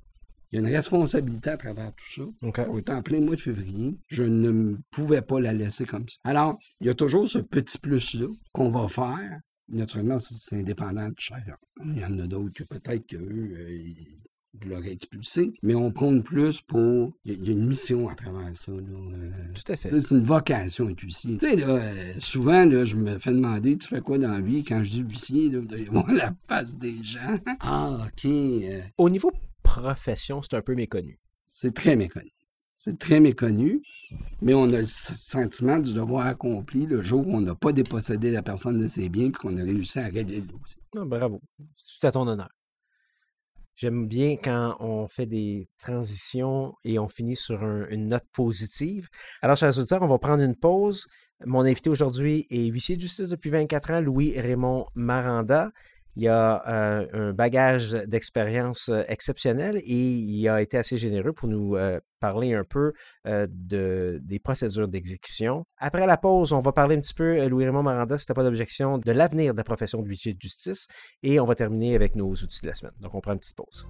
il 0.52 0.56
y 0.60 0.64
a 0.64 0.66
une 0.68 0.74
responsabilité 0.74 1.50
à 1.50 1.56
travers 1.56 1.92
tout 1.94 2.04
ça. 2.08 2.22
OK. 2.42 2.60
On 2.68 2.78
était 2.78 2.92
en 2.92 3.02
plein 3.02 3.20
mois 3.20 3.36
de 3.36 3.40
février. 3.40 3.96
Je 4.08 4.24
ne 4.24 4.76
pouvais 4.90 5.22
pas 5.22 5.38
la 5.40 5.52
laisser 5.52 5.84
comme 5.84 6.08
ça. 6.08 6.16
Alors, 6.24 6.58
il 6.80 6.88
y 6.88 6.90
a 6.90 6.94
toujours 6.94 7.28
ce 7.28 7.38
petit 7.38 7.78
plus-là 7.78 8.26
qu'on 8.52 8.70
va 8.70 8.88
faire. 8.88 9.40
Naturellement, 9.68 10.18
c'est 10.18 10.56
indépendant 10.58 11.08
de 11.08 11.14
chacun. 11.18 11.54
Il 11.84 11.98
y 11.98 12.04
en 12.04 12.18
a 12.18 12.26
d'autres 12.26 12.52
que 12.52 12.64
peut-être 12.64 13.06
qu'eux, 13.06 13.18
euh, 13.56 13.70
ils 13.70 14.18
ils 14.54 14.68
l'auraient 14.68 14.92
expulsé. 14.92 15.52
Mais 15.62 15.74
on 15.74 15.90
prône 15.92 16.22
plus 16.22 16.60
pour... 16.60 17.12
Il 17.24 17.44
y, 17.44 17.48
a- 17.48 17.52
une 17.52 17.66
mission 17.66 18.08
à 18.08 18.14
travers 18.14 18.54
ça. 18.56 18.72
là, 18.72 18.78
euh, 18.80 19.30
Tout 19.54 19.72
à 19.72 19.76
fait. 19.76 20.00
C'est 20.00 20.14
une 20.14 20.22
vocation 20.22 20.88
être 20.88 21.00
huissier. 21.00 21.38
Tu 21.38 21.48
sais, 21.48 21.56
là, 21.56 21.68
euh, 21.68 22.12
souvent, 22.18 22.64
là, 22.64 22.84
je 22.84 22.96
me 22.96 23.18
fais 23.18 23.32
demander, 23.32 23.78
tu 23.78 23.86
fais 23.88 24.00
quoi 24.00 24.18
dans 24.18 24.32
la 24.32 24.40
vie? 24.40 24.64
Quand 24.64 24.82
je 24.82 24.90
dis 24.90 25.00
huissier, 25.02 25.50
là, 25.50 25.60
vous 25.60 25.66
devez 25.66 25.84
voir 25.84 26.10
la 26.12 26.34
face 26.48 26.76
des 26.76 27.02
gens. 27.04 27.38
Ah, 27.60 28.06
OK. 28.06 28.24
euh, 28.24 28.80
Au 28.98 29.08
niveau 29.10 29.30
profession, 29.62 30.42
c'est 30.42 30.54
un 30.56 30.62
peu 30.62 30.74
méconnu. 30.74 31.18
c'est 31.46 31.74
très 31.74 31.94
méconnu. 31.96 32.30
C'est 32.74 32.98
très 32.98 33.20
méconnu, 33.20 33.82
mais 34.40 34.54
on 34.54 34.64
a 34.70 34.78
le 34.78 34.84
sentiment 34.84 35.78
du 35.78 35.92
devoir 35.92 36.24
accompli 36.26 36.86
le 36.86 37.02
jour 37.02 37.28
où 37.28 37.34
on 37.36 37.40
n'a 37.42 37.54
pas 37.54 37.72
dépossédé 37.72 38.30
la 38.30 38.42
personne 38.42 38.78
de 38.80 38.88
ses 38.88 39.10
biens 39.10 39.26
et 39.26 39.32
qu'on 39.32 39.54
a 39.58 39.62
réussi 39.62 39.98
à 39.98 40.04
régler 40.06 40.36
le 40.40 40.46
dossier. 40.46 40.80
Ah, 40.96 41.04
bravo. 41.04 41.42
C'est 41.76 42.06
à 42.06 42.12
ton 42.12 42.26
honneur. 42.26 42.48
J'aime 43.80 44.06
bien 44.06 44.36
quand 44.36 44.76
on 44.78 45.08
fait 45.08 45.24
des 45.24 45.66
transitions 45.78 46.74
et 46.84 46.98
on 46.98 47.08
finit 47.08 47.34
sur 47.34 47.62
un- 47.64 47.86
une 47.88 48.08
note 48.08 48.26
positive. 48.34 49.08
Alors, 49.40 49.56
chers 49.56 49.78
auditeurs, 49.78 50.02
on 50.02 50.06
va 50.06 50.18
prendre 50.18 50.42
une 50.42 50.54
pause. 50.54 51.06
Mon 51.46 51.60
invité 51.62 51.88
aujourd'hui 51.88 52.46
est 52.50 52.66
huissier 52.66 52.96
de 52.96 53.00
justice 53.00 53.30
depuis 53.30 53.48
24 53.48 53.90
ans, 53.92 54.02
Louis-Raymond 54.02 54.84
Maranda. 54.94 55.70
Il 56.20 56.28
a 56.28 56.62
euh, 56.68 57.06
un 57.14 57.32
bagage 57.32 57.92
d'expérience 57.92 58.90
euh, 58.90 59.02
exceptionnel 59.08 59.78
et 59.78 59.94
il 59.94 60.46
a 60.50 60.60
été 60.60 60.76
assez 60.76 60.98
généreux 60.98 61.32
pour 61.32 61.48
nous 61.48 61.76
euh, 61.76 61.98
parler 62.20 62.52
un 62.52 62.64
peu 62.64 62.92
de, 63.24 64.20
des 64.22 64.38
procédures 64.38 64.86
d'exécution. 64.86 65.64
Après 65.78 66.06
la 66.06 66.18
pause, 66.18 66.52
on 66.52 66.58
va 66.58 66.72
parler 66.72 66.96
un 66.96 67.00
petit 67.00 67.14
peu, 67.14 67.48
Louis-Raymond 67.48 67.82
Maranda, 67.82 68.18
si 68.18 68.26
tu 68.26 68.34
pas 68.34 68.44
d'objection, 68.44 68.98
de 68.98 69.12
l'avenir 69.12 69.54
de 69.54 69.56
la 69.56 69.64
profession 69.64 70.02
de 70.02 70.08
huissier 70.08 70.34
de 70.34 70.40
justice 70.42 70.88
et 71.22 71.40
on 71.40 71.46
va 71.46 71.54
terminer 71.54 71.94
avec 71.94 72.16
nos 72.16 72.30
outils 72.34 72.60
de 72.60 72.66
la 72.66 72.74
semaine. 72.74 72.92
Donc, 73.00 73.14
on 73.14 73.22
prend 73.22 73.32
une 73.32 73.38
petite 73.38 73.56
pause. 73.56 73.86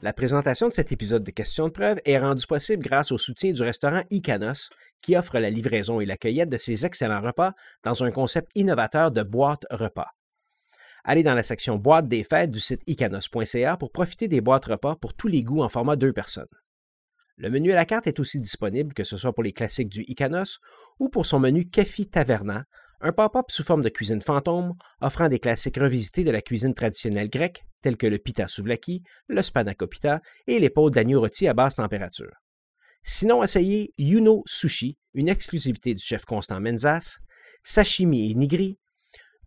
La 0.00 0.12
présentation 0.12 0.68
de 0.68 0.72
cet 0.72 0.92
épisode 0.92 1.24
de 1.24 1.32
questions 1.32 1.66
de 1.66 1.72
preuve 1.72 1.98
est 2.04 2.18
rendue 2.18 2.46
possible 2.46 2.84
grâce 2.84 3.10
au 3.10 3.18
soutien 3.18 3.50
du 3.50 3.62
restaurant 3.62 4.02
Icanos, 4.10 4.70
qui 5.02 5.16
offre 5.16 5.40
la 5.40 5.50
livraison 5.50 6.00
et 6.00 6.06
la 6.06 6.16
cueillette 6.16 6.48
de 6.48 6.56
ses 6.56 6.86
excellents 6.86 7.20
repas 7.20 7.52
dans 7.82 8.04
un 8.04 8.12
concept 8.12 8.52
innovateur 8.54 9.10
de 9.10 9.24
boîte 9.24 9.66
repas. 9.72 10.12
Allez 11.02 11.24
dans 11.24 11.34
la 11.34 11.42
section 11.42 11.78
boîte 11.78 12.06
des 12.06 12.22
fêtes 12.22 12.50
du 12.50 12.60
site 12.60 12.82
icanos.ca 12.86 13.76
pour 13.76 13.90
profiter 13.90 14.28
des 14.28 14.40
boîtes 14.40 14.66
repas 14.66 14.94
pour 14.94 15.14
tous 15.14 15.26
les 15.26 15.42
goûts 15.42 15.62
en 15.62 15.68
format 15.68 15.96
deux 15.96 16.12
personnes. 16.12 16.46
Le 17.36 17.50
menu 17.50 17.72
à 17.72 17.76
la 17.76 17.84
carte 17.84 18.06
est 18.06 18.20
aussi 18.20 18.38
disponible, 18.38 18.94
que 18.94 19.04
ce 19.04 19.16
soit 19.16 19.32
pour 19.32 19.42
les 19.42 19.52
classiques 19.52 19.88
du 19.88 20.04
Icanos 20.06 20.60
ou 21.00 21.08
pour 21.08 21.26
son 21.26 21.40
menu 21.40 21.68
Café 21.68 22.04
Taverna, 22.04 22.66
un 23.00 23.12
pop-up 23.12 23.46
sous 23.50 23.62
forme 23.62 23.82
de 23.82 23.88
cuisine 23.88 24.20
fantôme 24.20 24.74
offrant 25.00 25.28
des 25.28 25.38
classiques 25.38 25.78
revisités 25.78 26.24
de 26.24 26.30
la 26.30 26.42
cuisine 26.42 26.74
traditionnelle 26.74 27.30
grecque, 27.30 27.64
tels 27.80 27.96
que 27.96 28.06
le 28.06 28.18
pita 28.18 28.48
souvlaki, 28.48 29.02
le 29.28 29.42
spanakopita 29.42 30.20
et 30.46 30.58
l'épaule 30.58 30.90
d'agneau 30.90 31.20
rôti 31.20 31.46
à 31.46 31.54
basse 31.54 31.76
température. 31.76 32.32
Sinon, 33.02 33.42
essayez 33.42 33.94
Yuno 33.98 34.42
Sushi, 34.46 34.98
une 35.14 35.28
exclusivité 35.28 35.94
du 35.94 36.02
chef 36.02 36.24
Constant 36.24 36.60
Menzas, 36.60 37.18
Sashimi 37.62 38.30
et 38.30 38.34
Nigri, 38.34 38.78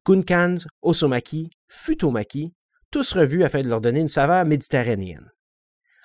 Kunkans, 0.03 0.65
Osomaki, 0.81 1.49
Futomaki, 1.67 2.53
tous 2.89 3.13
revus 3.13 3.43
afin 3.43 3.61
de 3.61 3.67
leur 3.67 3.81
donner 3.81 3.99
une 3.99 4.09
saveur 4.09 4.45
méditerranéenne. 4.45 5.31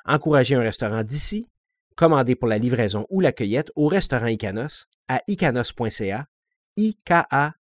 Encouragez 0.05 0.55
un 0.55 0.61
restaurant 0.61 1.03
d'ici, 1.03 1.49
commandez 1.97 2.37
pour 2.37 2.49
la 2.49 2.59
livraison 2.59 3.07
ou 3.09 3.21
la 3.21 3.33
cueillette 3.33 3.73
au 3.75 3.89
restaurant 3.89 4.27
Icanos 4.27 4.87
à 5.09 5.21
icanos.ca, 5.27 6.27
I-K-A-N-O-S.ca. 6.77 7.57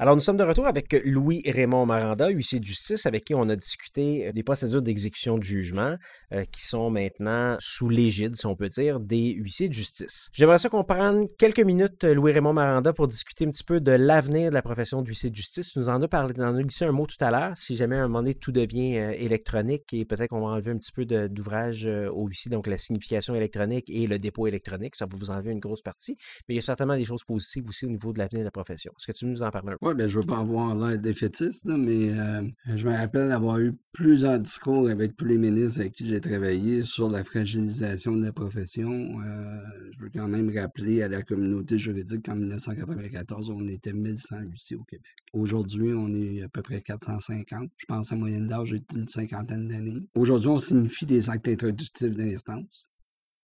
Alors, 0.00 0.16
nous 0.16 0.20
sommes 0.20 0.36
de 0.36 0.42
retour 0.42 0.66
avec 0.66 0.92
Louis-Raymond 1.04 1.86
Maranda, 1.86 2.28
huissier 2.28 2.58
de 2.58 2.64
justice, 2.64 3.06
avec 3.06 3.24
qui 3.24 3.34
on 3.34 3.48
a 3.48 3.56
discuté 3.56 4.32
des 4.32 4.42
procédures 4.42 4.82
d'exécution 4.82 5.38
de 5.38 5.44
jugement 5.44 5.96
euh, 6.34 6.44
qui 6.50 6.66
sont 6.66 6.90
maintenant 6.90 7.56
sous 7.60 7.88
l'égide, 7.88 8.36
si 8.36 8.46
on 8.46 8.56
peut 8.56 8.68
dire, 8.68 9.00
des 9.00 9.32
huissiers 9.32 9.68
de 9.68 9.72
justice. 9.72 10.30
J'aimerais 10.32 10.58
ça 10.58 10.68
qu'on 10.68 10.84
prenne 10.84 11.26
quelques 11.38 11.60
minutes, 11.60 12.04
Louis-Raymond 12.04 12.52
Maranda, 12.52 12.92
pour 12.92 13.06
discuter 13.06 13.46
un 13.46 13.50
petit 13.50 13.64
peu 13.64 13.80
de 13.80 13.92
l'avenir 13.92 14.50
de 14.50 14.54
la 14.54 14.62
profession 14.62 15.02
d'huissier 15.02 15.30
de 15.30 15.36
justice. 15.36 15.70
Tu 15.70 15.78
nous 15.78 15.88
en 15.88 16.02
as 16.02 16.08
parlé, 16.08 16.34
en 16.40 16.56
as 16.56 16.62
glissé 16.62 16.84
un 16.84 16.92
mot 16.92 17.06
tout 17.06 17.22
à 17.22 17.30
l'heure. 17.30 17.56
Si 17.56 17.76
jamais 17.76 17.96
à 17.96 18.00
un 18.00 18.08
moment 18.08 18.20
donné 18.20 18.34
tout 18.34 18.52
devient 18.52 18.98
euh, 18.98 19.12
électronique 19.12 19.92
et 19.92 20.04
peut-être 20.04 20.30
qu'on 20.30 20.40
va 20.40 20.48
enlever 20.48 20.72
un 20.72 20.78
petit 20.78 20.92
peu 20.92 21.04
d'ouvrage 21.04 21.86
euh, 21.86 22.10
au 22.10 22.26
huissier, 22.26 22.50
donc 22.50 22.66
la 22.66 22.78
signification 22.78 23.34
électronique 23.34 23.88
et 23.88 24.06
le 24.06 24.18
dépôt 24.18 24.46
électronique, 24.46 24.96
ça 24.96 25.06
va 25.06 25.16
vous 25.16 25.30
enlever 25.30 25.52
une 25.52 25.60
grosse 25.60 25.82
partie. 25.82 26.16
Mais 26.48 26.54
il 26.54 26.56
y 26.56 26.58
a 26.58 26.62
certainement 26.62 26.96
des 26.96 27.04
choses 27.04 27.24
positives 27.24 27.68
aussi 27.68 27.86
au 27.86 27.90
niveau 27.90 28.12
de 28.12 28.18
l'avenir 28.18 28.40
de 28.40 28.44
la 28.44 28.50
profession. 28.50 28.92
Est-ce 28.98 29.06
que 29.06 29.12
tu 29.12 29.26
nous 29.26 29.42
en 29.42 29.50
parler 29.50 29.72
un 29.72 29.76
peu? 29.76 29.86
Oui, 29.86 29.94
ben, 29.94 30.08
je 30.08 30.18
veux 30.18 30.26
pas 30.26 30.38
avoir 30.38 30.74
l'air 30.74 30.98
défaitiste, 30.98 31.66
mais 31.66 32.10
euh, 32.10 32.42
je 32.74 32.88
me 32.88 32.96
rappelle 32.96 33.30
avoir 33.30 33.58
eu 33.58 33.74
plusieurs 33.92 34.40
discours 34.40 34.88
avec 34.88 35.16
tous 35.16 35.26
les 35.26 35.38
ministres 35.38 35.80
avec 35.80 35.92
qui 35.92 36.06
j'ai 36.06 36.20
travaillé 36.28 36.84
sur 36.84 37.10
la 37.10 37.22
fragilisation 37.22 38.16
de 38.16 38.24
la 38.24 38.32
profession. 38.32 38.90
Euh, 38.90 39.60
je 39.92 40.00
veux 40.00 40.10
quand 40.10 40.26
même 40.26 40.50
rappeler 40.56 41.02
à 41.02 41.08
la 41.08 41.22
communauté 41.22 41.78
juridique 41.78 42.24
qu'en 42.24 42.34
1994, 42.34 43.50
on 43.50 43.66
était 43.68 43.92
1100 43.92 44.38
huissiers 44.40 44.76
au 44.76 44.84
Québec. 44.84 45.12
Aujourd'hui, 45.34 45.92
on 45.92 46.12
est 46.14 46.42
à 46.42 46.48
peu 46.48 46.62
près 46.62 46.80
450. 46.80 47.70
Je 47.76 47.86
pense 47.86 48.10
à 48.10 48.16
moyenne 48.16 48.46
d'âge 48.46 48.72
est 48.72 48.90
une 48.94 49.06
cinquantaine 49.06 49.68
d'années. 49.68 50.08
Aujourd'hui, 50.14 50.48
on 50.48 50.58
signifie 50.58 51.04
des 51.04 51.28
actes 51.28 51.48
introductifs 51.48 52.16
d'instance. 52.16 52.88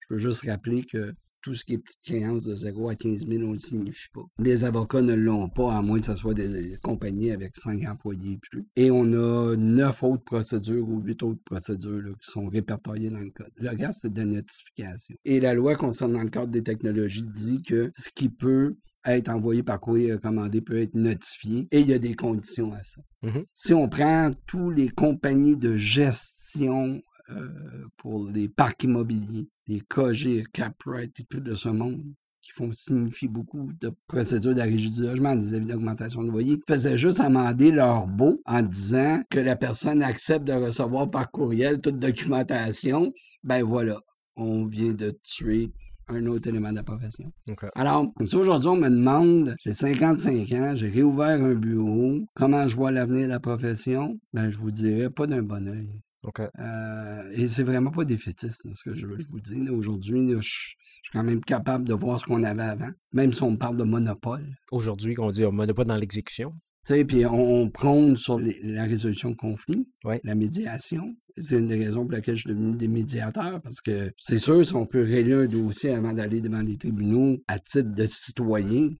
Je 0.01 0.15
veux 0.15 0.19
juste 0.19 0.47
rappeler 0.47 0.85
que 0.85 1.15
tout 1.43 1.55
ce 1.55 1.65
qui 1.65 1.75
est 1.75 1.79
petite 1.79 2.01
créance 2.03 2.45
de 2.45 2.55
0 2.55 2.89
à 2.89 2.95
15 2.95 3.27
000, 3.27 3.43
on 3.43 3.49
ne 3.49 3.53
le 3.53 3.59
signifie 3.59 4.09
pas. 4.13 4.25
Les 4.39 4.65
avocats 4.65 5.03
ne 5.03 5.15
l'ont 5.15 5.49
pas, 5.49 5.75
à 5.75 5.83
moins 5.83 6.01
que 6.01 6.07
ce 6.07 6.15
soit 6.15 6.35
des 6.35 6.77
compagnies 6.83 7.31
avec 7.31 7.57
5 7.57 7.87
employés 7.89 8.33
et 8.33 8.39
plus. 8.39 8.67
Et 8.77 8.91
on 8.91 9.13
a 9.13 9.57
9 9.57 10.03
autres 10.03 10.25
procédures 10.25 10.89
ou 10.89 11.01
8 11.01 11.23
autres 11.23 11.43
procédures 11.45 12.17
qui 12.21 12.31
sont 12.31 12.49
répertoriées 12.49 13.11
dans 13.11 13.21
le 13.21 13.31
code. 13.31 13.51
Le 13.57 13.71
reste, 13.71 14.01
c'est 14.03 14.13
de 14.13 14.19
la 14.19 14.27
notification. 14.27 15.15
Et 15.25 15.41
la 15.41 15.55
loi 15.55 15.77
concernant 15.77 16.23
le 16.23 16.31
cadre 16.31 16.53
des 16.53 16.63
technologies 16.63 17.29
dit 17.29 17.63
que 17.63 17.93
ce 17.97 18.09
qui 18.15 18.29
peut 18.29 18.77
être 19.05 19.29
envoyé 19.31 19.63
par 19.63 19.81
courrier 19.81 20.13
recommandé 20.13 20.61
peut 20.61 20.79
être 20.79 20.95
notifié 20.95 21.67
et 21.71 21.81
il 21.81 21.87
y 21.87 21.95
a 21.95 21.99
des 21.99 22.15
conditions 22.15 22.73
à 22.73 22.83
ça. 22.83 23.01
Mhm. 23.23 23.45
Si 23.55 23.73
on 23.73 23.89
prend 23.89 24.31
tous 24.47 24.71
les 24.71 24.89
compagnies 24.89 25.57
de 25.57 25.77
gestion 25.77 27.01
euh, 27.31 27.87
pour 27.97 28.29
les 28.29 28.49
parcs 28.49 28.85
immobiliers, 28.85 29.49
les 29.67 29.81
KG, 29.81 30.45
Capright 30.53 31.19
et 31.21 31.25
tout 31.25 31.41
de 31.41 31.55
ce 31.55 31.69
monde, 31.69 32.03
qui 32.43 32.53
font 32.53 32.73
signifier 32.73 33.29
beaucoup 33.29 33.71
de 33.81 33.93
procédures 34.07 34.55
de 34.55 34.63
régie 34.63 34.91
du 34.91 35.03
logement, 35.03 35.37
des 35.37 35.55
avis 35.55 35.67
d'augmentation 35.67 36.23
de 36.23 36.31
loyer, 36.31 36.59
faisaient 36.67 36.97
juste 36.97 37.21
amender 37.21 37.71
leur 37.71 38.07
beau 38.07 38.41
en 38.47 38.63
disant 38.63 39.23
que 39.31 39.39
la 39.39 39.57
personne 39.57 40.03
accepte 40.03 40.47
de 40.47 40.55
recevoir 40.55 41.11
par 41.11 41.31
courriel 41.31 41.81
toute 41.81 41.99
documentation. 41.99 43.13
Ben 43.45 43.63
voilà, 43.63 44.01
on 44.37 44.67
vient 44.67 44.93
de 44.93 45.19
tuer 45.23 45.71
un 46.09 46.27
autre 46.27 46.49
élément 46.49 46.71
de 46.71 46.77
la 46.77 46.83
profession. 46.83 47.33
Alors, 47.75 48.07
si 48.25 48.37
aujourd'hui 48.37 48.69
on 48.69 48.77
me 48.77 48.89
demande, 48.89 49.55
j'ai 49.61 49.73
55 49.73 50.53
ans, 50.53 50.73
j'ai 50.75 50.89
réouvert 50.89 51.41
un 51.41 51.55
bureau, 51.55 52.21
comment 52.35 52.67
je 52.67 52.75
vois 52.75 52.91
l'avenir 52.91 53.27
de 53.27 53.33
la 53.33 53.41
profession, 53.41 54.19
ben 54.33 54.51
je 54.51 54.59
vous 54.59 54.71
dirais 54.71 55.11
pas 55.11 55.27
d'un 55.27 55.43
bon 55.43 55.69
oeil. 55.69 56.01
OK. 56.25 56.41
Euh, 56.41 57.23
et 57.33 57.47
c'est 57.49 57.63
vraiment 57.63 57.91
pas 57.91 58.05
défaitiste, 58.05 58.65
là, 58.67 58.73
ce 58.75 58.83
que 58.83 58.95
je, 58.95 59.07
je 59.19 59.29
vous 59.31 59.41
dis. 59.41 59.69
Aujourd'hui, 59.71 60.33
je, 60.33 60.41
je 60.41 60.49
suis 60.49 61.13
quand 61.13 61.23
même 61.23 61.41
capable 61.41 61.87
de 61.87 61.95
voir 61.95 62.21
ce 62.21 62.27
qu'on 62.27 62.43
avait 62.43 62.63
avant, 62.63 62.91
même 63.13 63.33
si 63.33 63.43
on 63.43 63.57
parle 63.57 63.77
de 63.77 63.85
monopole. 63.85 64.47
Aujourd'hui, 64.71 65.15
qu'on 65.15 65.31
dit 65.31 65.45
pas 65.75 65.85
dans 65.85 65.97
l'exécution. 65.97 66.53
Tu 66.87 66.95
sais, 66.95 67.05
puis 67.05 67.25
on, 67.27 67.63
on 67.63 67.71
prône 67.71 68.17
sur 68.17 68.39
les- 68.39 68.59
la 68.63 68.85
résolution 68.85 69.31
de 69.31 69.37
conflits, 69.37 69.87
Ouais. 70.05 70.21
la 70.25 70.35
médiation. 70.35 71.15
C'est 71.39 71.57
une 71.57 71.69
des 71.69 71.77
raisons 71.79 72.03
pour 72.03 72.13
lesquelles 72.13 72.37
je 72.37 72.43
suis 72.43 72.51
devenu 72.51 72.77
des 72.77 72.89
médiateurs, 72.89 73.61
parce 73.63 73.81
que 73.81 74.11
c'est 74.19 74.39
sûr, 74.39 74.65
si 74.65 74.75
on 74.75 74.85
peut 74.87 75.03
régler 75.03 75.35
un 75.35 75.47
dossier 75.47 75.91
avant 75.91 76.13
d'aller 76.13 76.41
devant 76.43 76.61
les 76.63 76.77
tribunaux 76.77 77.39
à 77.49 77.59
titre 77.59 77.95
de 77.95 78.05
citoyen, 78.07 78.91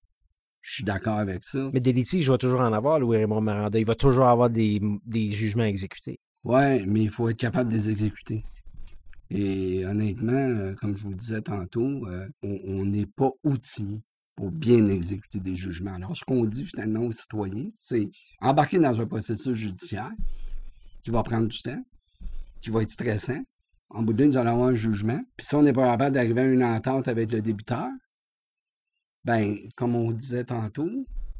je 0.63 0.75
suis 0.75 0.85
d'accord 0.85 1.19
avec 1.19 1.43
ça. 1.43 1.71
Mais 1.73 1.81
des 1.81 1.93
litiges, 1.93 2.25
il 2.25 2.29
va 2.29 2.39
toujours 2.39 2.61
en 2.61 2.73
avoir, 2.73 2.99
Louis 3.01 3.17
Raymond 3.19 3.41
Miranda. 3.43 3.79
Il 3.79 3.87
va 3.87 3.95
toujours 3.95 4.27
avoir 4.27 4.49
des, 4.51 4.81
des 5.07 5.29
jugements 5.31 5.65
exécutés. 5.65 6.19
Ouais, 6.45 6.85
mais 6.87 7.03
il 7.03 7.11
faut 7.11 7.29
être 7.29 7.37
capable 7.37 7.71
de 7.71 7.77
les 7.77 7.91
exécuter. 7.91 8.45
Et 9.31 9.85
honnêtement, 9.87 10.33
euh, 10.33 10.75
comme 10.75 10.97
je 10.97 11.05
vous 11.05 11.11
le 11.11 11.17
disais 11.17 11.43
tantôt, 11.43 12.07
euh, 12.07 12.29
on 12.43 12.85
n'est 12.85 13.07
pas 13.07 13.31
outillé 13.45 14.03
pour 14.35 14.51
bien 14.51 14.89
exécuter 14.89 15.39
des 15.39 15.55
jugements. 15.55 15.95
Alors, 15.95 16.17
ce 16.17 16.25
qu'on 16.25 16.45
dit 16.45 16.65
finalement 16.65 17.01
aux 17.01 17.13
citoyens, 17.13 17.71
c'est 17.79 18.09
embarquer 18.41 18.79
dans 18.79 19.01
un 19.01 19.07
processus 19.07 19.55
judiciaire 19.55 20.11
qui 21.05 21.11
va 21.11 21.23
prendre 21.23 21.47
du 21.47 21.63
temps, 21.63 21.83
qui 22.61 22.71
va 22.71 22.83
être 22.83 22.91
stressant. 22.91 23.41
En 23.91 24.03
bout 24.03 24.13
de 24.13 24.23
ligne, 24.23 24.33
vous 24.33 24.39
allez 24.39 24.51
avoir 24.51 24.69
un 24.69 24.75
jugement. 24.75 25.21
Puis 25.37 25.47
si 25.47 25.55
on 25.55 25.63
n'est 25.63 25.73
pas 25.73 25.91
capable 25.91 26.15
d'arriver 26.15 26.41
à 26.41 26.45
une 26.47 26.65
entente 26.65 27.07
avec 27.07 27.31
le 27.33 27.43
débiteur, 27.43 27.89
ben, 29.25 29.57
comme 29.77 29.95
on 29.95 30.11
disait 30.11 30.45
tantôt, 30.45 30.91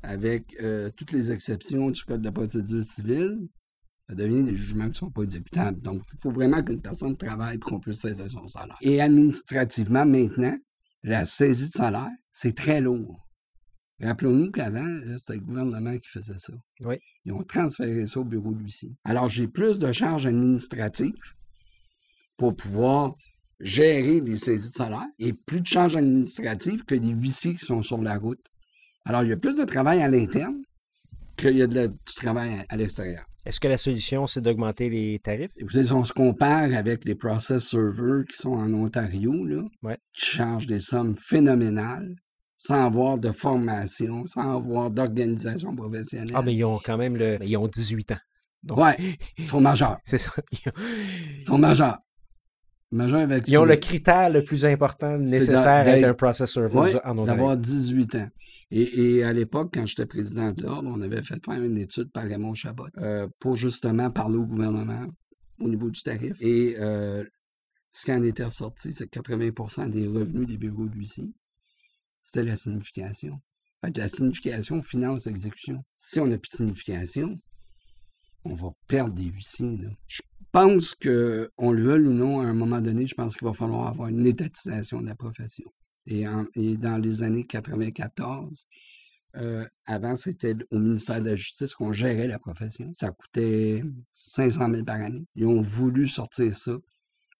avec 0.03 0.55
euh, 0.61 0.91
toutes 0.97 1.13
les 1.13 1.33
exceptions 1.33 1.91
du 1.91 2.03
Code 2.05 2.23
de 2.23 2.31
procédure 2.31 2.85
civile, 2.85 3.49
ça 4.11 4.17
devient 4.17 4.43
des 4.43 4.57
jugements 4.57 4.85
qui 4.87 4.91
ne 4.91 4.95
sont 4.95 5.11
pas 5.11 5.23
exécutables. 5.23 5.81
Donc, 5.81 6.03
il 6.13 6.19
faut 6.19 6.33
vraiment 6.33 6.63
qu'une 6.65 6.81
personne 6.81 7.17
travaille 7.17 7.59
pour 7.59 7.71
qu'on 7.71 7.79
puisse 7.81 8.01
saisir 8.01 8.29
son 8.29 8.49
salaire. 8.49 8.77
Et 8.81 9.01
administrativement, 9.01 10.05
maintenant, 10.05 10.57
la 11.05 11.25
saisie 11.25 11.69
de 11.69 11.73
salaire, 11.75 12.11
c'est 12.33 12.57
très 12.57 12.81
lourd. 12.81 13.25
Rappelons-nous 14.03 14.51
qu'avant, 14.51 14.83
là, 14.83 15.17
c'était 15.17 15.35
le 15.35 15.41
gouvernement 15.41 15.97
qui 15.99 16.09
faisait 16.09 16.39
ça. 16.39 16.55
Oui. 16.81 16.97
Ils 17.25 17.33
ont 17.33 17.45
transféré 17.45 18.05
ça 18.07 18.19
au 18.19 18.25
bureau 18.25 18.53
de 18.53 18.59
l'huissier. 18.59 18.91
Alors, 19.05 19.29
j'ai 19.29 19.47
plus 19.47 19.79
de 19.79 19.93
charges 19.93 20.27
administratives 20.27 21.15
pour 22.37 22.57
pouvoir 22.57 23.15
gérer 23.61 24.21
les 24.21 24.39
saisies 24.39 24.71
de 24.71 24.75
salaire 24.75 25.07
et 25.21 25.33
plus 25.35 25.61
de 25.61 25.67
charges 25.69 25.95
administratives 25.97 26.83
que 26.85 26.97
les 26.97 27.11
huissiers 27.11 27.53
qui 27.53 27.65
sont 27.65 27.83
sur 27.83 27.99
la 28.03 28.19
route. 28.19 28.45
Alors, 29.05 29.23
il 29.23 29.29
y 29.29 29.33
a 29.33 29.37
plus 29.37 29.59
de 29.59 29.65
travail 29.65 30.03
à 30.03 30.09
l'interne 30.09 30.63
qu'il 31.37 31.57
y 31.57 31.63
a 31.63 31.67
de 31.69 31.75
la- 31.77 31.89
du 31.89 32.15
travail 32.17 32.59
à- 32.59 32.65
à 32.69 32.77
l'extérieur. 32.77 33.25
Est-ce 33.47 33.59
que 33.61 33.69
la 33.69 33.79
solution, 33.79 34.27
c'est 34.27 34.41
d'augmenter 34.43 34.89
les 34.91 35.19
tarifs? 35.19 35.53
Si 35.71 35.93
on 35.93 36.05
se 36.05 36.13
compare 36.13 36.73
avec 36.75 37.05
les 37.05 37.15
process 37.15 37.69
servers 37.71 38.25
qui 38.29 38.37
sont 38.37 38.53
en 38.53 38.73
Ontario, 38.75 39.33
là, 39.45 39.63
Ouais. 39.83 39.99
qui 40.13 40.27
chargent 40.27 40.67
des 40.67 40.81
sommes 40.81 41.17
phénoménales, 41.17 42.15
sans 42.59 42.85
avoir 42.85 43.19
de 43.19 43.33
formation, 43.33 44.27
sans 44.27 44.57
avoir 44.59 44.91
d'organisation 44.91 45.75
professionnelle. 45.75 46.33
Ah, 46.35 46.43
mais 46.43 46.55
ils 46.55 46.65
ont 46.65 46.79
quand 46.85 46.99
même 46.99 47.17
le. 47.17 47.39
Ils 47.43 47.57
ont 47.57 47.67
18 47.67 48.13
ans. 48.13 48.19
Donc, 48.63 48.79
Ouais, 48.79 48.97
ils 49.39 49.47
sont 49.47 49.61
majeurs. 49.63 49.97
C'est 50.05 50.19
ça. 50.19 50.33
Ils 50.53 50.69
ont, 50.69 50.73
Ils 51.39 51.45
sont 51.45 51.59
majeurs. 51.59 51.99
Avec 52.99 53.47
ils 53.49 53.57
ont 53.57 53.65
le 53.65 53.77
critère 53.77 54.31
le 54.31 54.43
plus 54.45 54.65
important 54.65 55.17
nécessaire 55.17 55.59
à 55.67 55.87
être 55.87 56.05
un 56.05 56.15
process 56.15 56.51
server 56.53 56.77
Ouais, 56.77 56.95
en 57.05 57.19
Ontario. 57.19 57.25
d'avoir 57.27 57.57
18 57.57 58.15
ans. 58.17 58.29
Et, 58.73 59.17
et 59.19 59.23
à 59.25 59.33
l'époque, 59.33 59.71
quand 59.75 59.87
j'étais 59.87 60.07
président 60.07 60.53
de 60.53 60.63
l'Ordre, 60.63 60.91
on 60.93 61.01
avait 61.01 61.23
fait 61.23 61.45
faire 61.45 61.63
une 61.63 61.79
étude 61.79 62.11
par 62.11 62.25
Raymond 62.25 62.55
Chabot 62.55 62.87
euh, 62.99 63.29
pour 63.39 63.55
justement 63.55 64.11
parler 64.11 64.37
au 64.39 64.45
gouvernement 64.45 65.07
au 65.61 65.69
niveau 65.69 65.89
du 65.91 66.03
tarif. 66.03 66.37
Et 66.41 66.77
euh, 66.81 67.25
ce 67.93 68.05
qui 68.07 68.13
en 68.13 68.23
était 68.25 68.45
ressorti, 68.45 68.93
c'est 68.93 69.09
que 69.09 69.21
80% 69.21 69.91
des 69.91 70.07
revenus 70.09 70.47
des 70.49 70.57
bureaux 70.57 70.87
d'huissier, 70.87 71.31
c'était 72.23 72.45
la 72.45 72.57
signification. 72.57 73.41
Fait 73.85 73.93
que 73.93 74.01
la 74.01 74.09
signification 74.09 74.83
finance 74.83 75.27
l'exécution. 75.27 75.85
Si 75.99 76.19
on 76.21 76.27
n'a 76.27 76.39
plus 76.39 76.51
de 76.51 76.57
signification, 76.57 77.41
on 78.45 78.55
va 78.55 78.69
perdre 78.89 79.15
des 79.15 79.25
huissiers. 79.25 79.77
là. 79.79 79.89
Je 80.07 80.23
pense 80.53 80.95
que, 80.95 81.51
on 81.59 81.73
le 81.73 81.83
veuille 81.83 82.07
ou 82.07 82.13
non, 82.13 82.41
à 82.41 82.45
un 82.45 82.55
moment 82.55 82.81
donné, 82.81 83.07
je 83.07 83.15
pense 83.15 83.37
qu'il 83.37 83.47
va 83.47 83.55
falloir 83.55 83.89
avoir 83.89 84.09
une 84.09 84.27
étatisation 84.27 85.01
de 85.01 85.07
la 85.07 85.15
profession. 85.15 85.71
Et 86.07 86.25
dans 86.77 86.99
les 86.99 87.23
années 87.23 87.45
94, 87.45 88.67
euh, 89.37 89.67
avant, 89.87 90.17
c'était 90.17 90.57
au 90.71 90.79
ministère 90.79 91.21
de 91.21 91.31
la 91.31 91.37
Justice 91.37 91.75
qu'on 91.75 91.93
gérait 91.93 92.27
la 92.27 92.39
profession. 92.39 92.91
Ça 92.95 93.11
coûtait 93.11 93.85
500 94.13 94.73
000 94.73 94.85
par 94.85 94.97
année. 94.97 95.25
Ils 95.37 95.47
ont 95.47 95.63
voulu 95.63 96.09
sortir 96.09 96.57
ça 96.57 96.77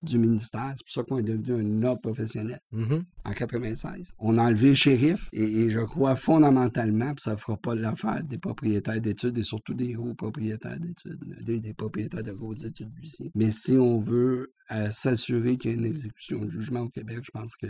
du 0.03 0.19
ministère. 0.19 0.73
C'est 0.77 0.85
pour 0.85 0.93
ça 0.93 1.03
qu'on 1.03 1.19
est 1.19 1.23
devenu 1.23 1.81
un 1.81 1.83
ordre 1.85 2.01
professionnel 2.01 2.59
Mhm. 2.73 3.05
en 3.25 3.33
96. 3.33 4.13
On 4.19 4.39
a 4.39 4.43
enlevé 4.45 4.69
le 4.71 4.75
shérif 4.75 5.29
et, 5.33 5.45
et 5.45 5.69
je 5.71 5.81
crois 5.81 6.17
fondamentalement, 6.17 7.15
puis 7.15 7.23
ça 7.23 7.33
ne 7.33 7.37
fera 7.37 7.57
pas 7.57 7.75
l'affaire 7.75 8.23
des 8.25 8.39
propriétaires 8.39 9.01
d'études 9.01 9.37
et 9.39 9.43
surtout 9.43 9.75
des 9.75 9.93
gros 9.93 10.15
propriétaires 10.15 10.79
d'études, 10.81 11.19
des, 11.45 11.61
des 11.61 11.75
propriétaires 11.75 12.23
de 12.23 12.33
grosses 12.33 12.65
études 12.65 12.93
ici. 13.03 13.31
Mais 13.35 13.51
si 13.51 13.73
on 13.73 13.99
veut 14.01 14.53
euh, 14.71 14.91
s'assurer 14.91 15.59
qu'il 15.59 15.71
y 15.73 15.75
a 15.75 15.77
une 15.77 15.85
exécution 15.87 16.45
de 16.45 16.51
jugement 16.51 16.81
au 16.81 16.89
Québec, 16.89 17.19
je 17.23 17.31
pense 17.31 17.57
que 17.57 17.67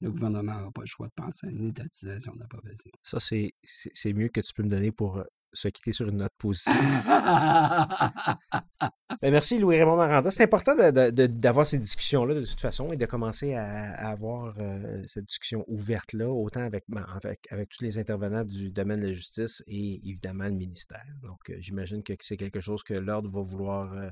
le 0.00 0.10
gouvernement 0.10 0.54
n'aura 0.54 0.70
pas 0.72 0.80
le 0.82 0.86
choix 0.86 1.06
de 1.06 1.12
penser 1.14 1.46
à 1.46 1.50
une 1.50 1.64
étatisation 1.64 2.32
de 2.34 2.40
la 2.40 2.46
profession. 2.46 2.90
Ça, 3.02 3.18
c'est 3.20 4.12
mieux 4.12 4.28
que 4.28 4.40
tu 4.40 4.52
peux 4.54 4.62
me 4.64 4.68
donner 4.68 4.90
pour 4.90 5.18
euh, 5.18 5.24
se 5.52 5.68
quitter 5.68 5.92
sur 5.92 6.08
une 6.08 6.18
note 6.18 6.32
positive. 6.38 6.72
Ben, 9.20 9.30
merci 9.30 9.60
Louis-Raymond 9.60 9.94
Maranda. 9.94 10.32
C'est 10.32 10.42
important 10.42 10.74
d'avoir 10.74 11.64
ces 11.64 11.78
discussions-là 11.78 12.34
de 12.34 12.44
toute 12.44 12.60
façon 12.60 12.92
et 12.92 12.96
de 12.96 13.06
commencer 13.06 13.54
à, 13.54 13.92
à 13.92 14.10
avoir 14.10 14.58
euh, 14.58 15.00
cette 15.06 15.26
discussion 15.26 15.64
ouverte-là, 15.68 16.28
autant 16.28 16.62
avec, 16.62 16.84
avec, 17.22 17.46
avec 17.50 17.68
tous 17.68 17.84
les 17.84 17.98
intervenants 17.98 18.44
du 18.44 18.72
domaine 18.72 19.00
de 19.00 19.06
la 19.06 19.12
justice 19.12 19.62
et 19.68 20.00
évidemment 20.08 20.46
le 20.46 20.54
ministère. 20.54 21.06
Donc, 21.22 21.38
euh, 21.50 21.56
j'imagine 21.60 22.02
que 22.02 22.14
c'est 22.20 22.36
quelque 22.36 22.58
chose 22.58 22.82
que 22.82 22.94
l'Ordre 22.94 23.30
va 23.30 23.42
vouloir 23.42 23.94
euh, 23.94 24.10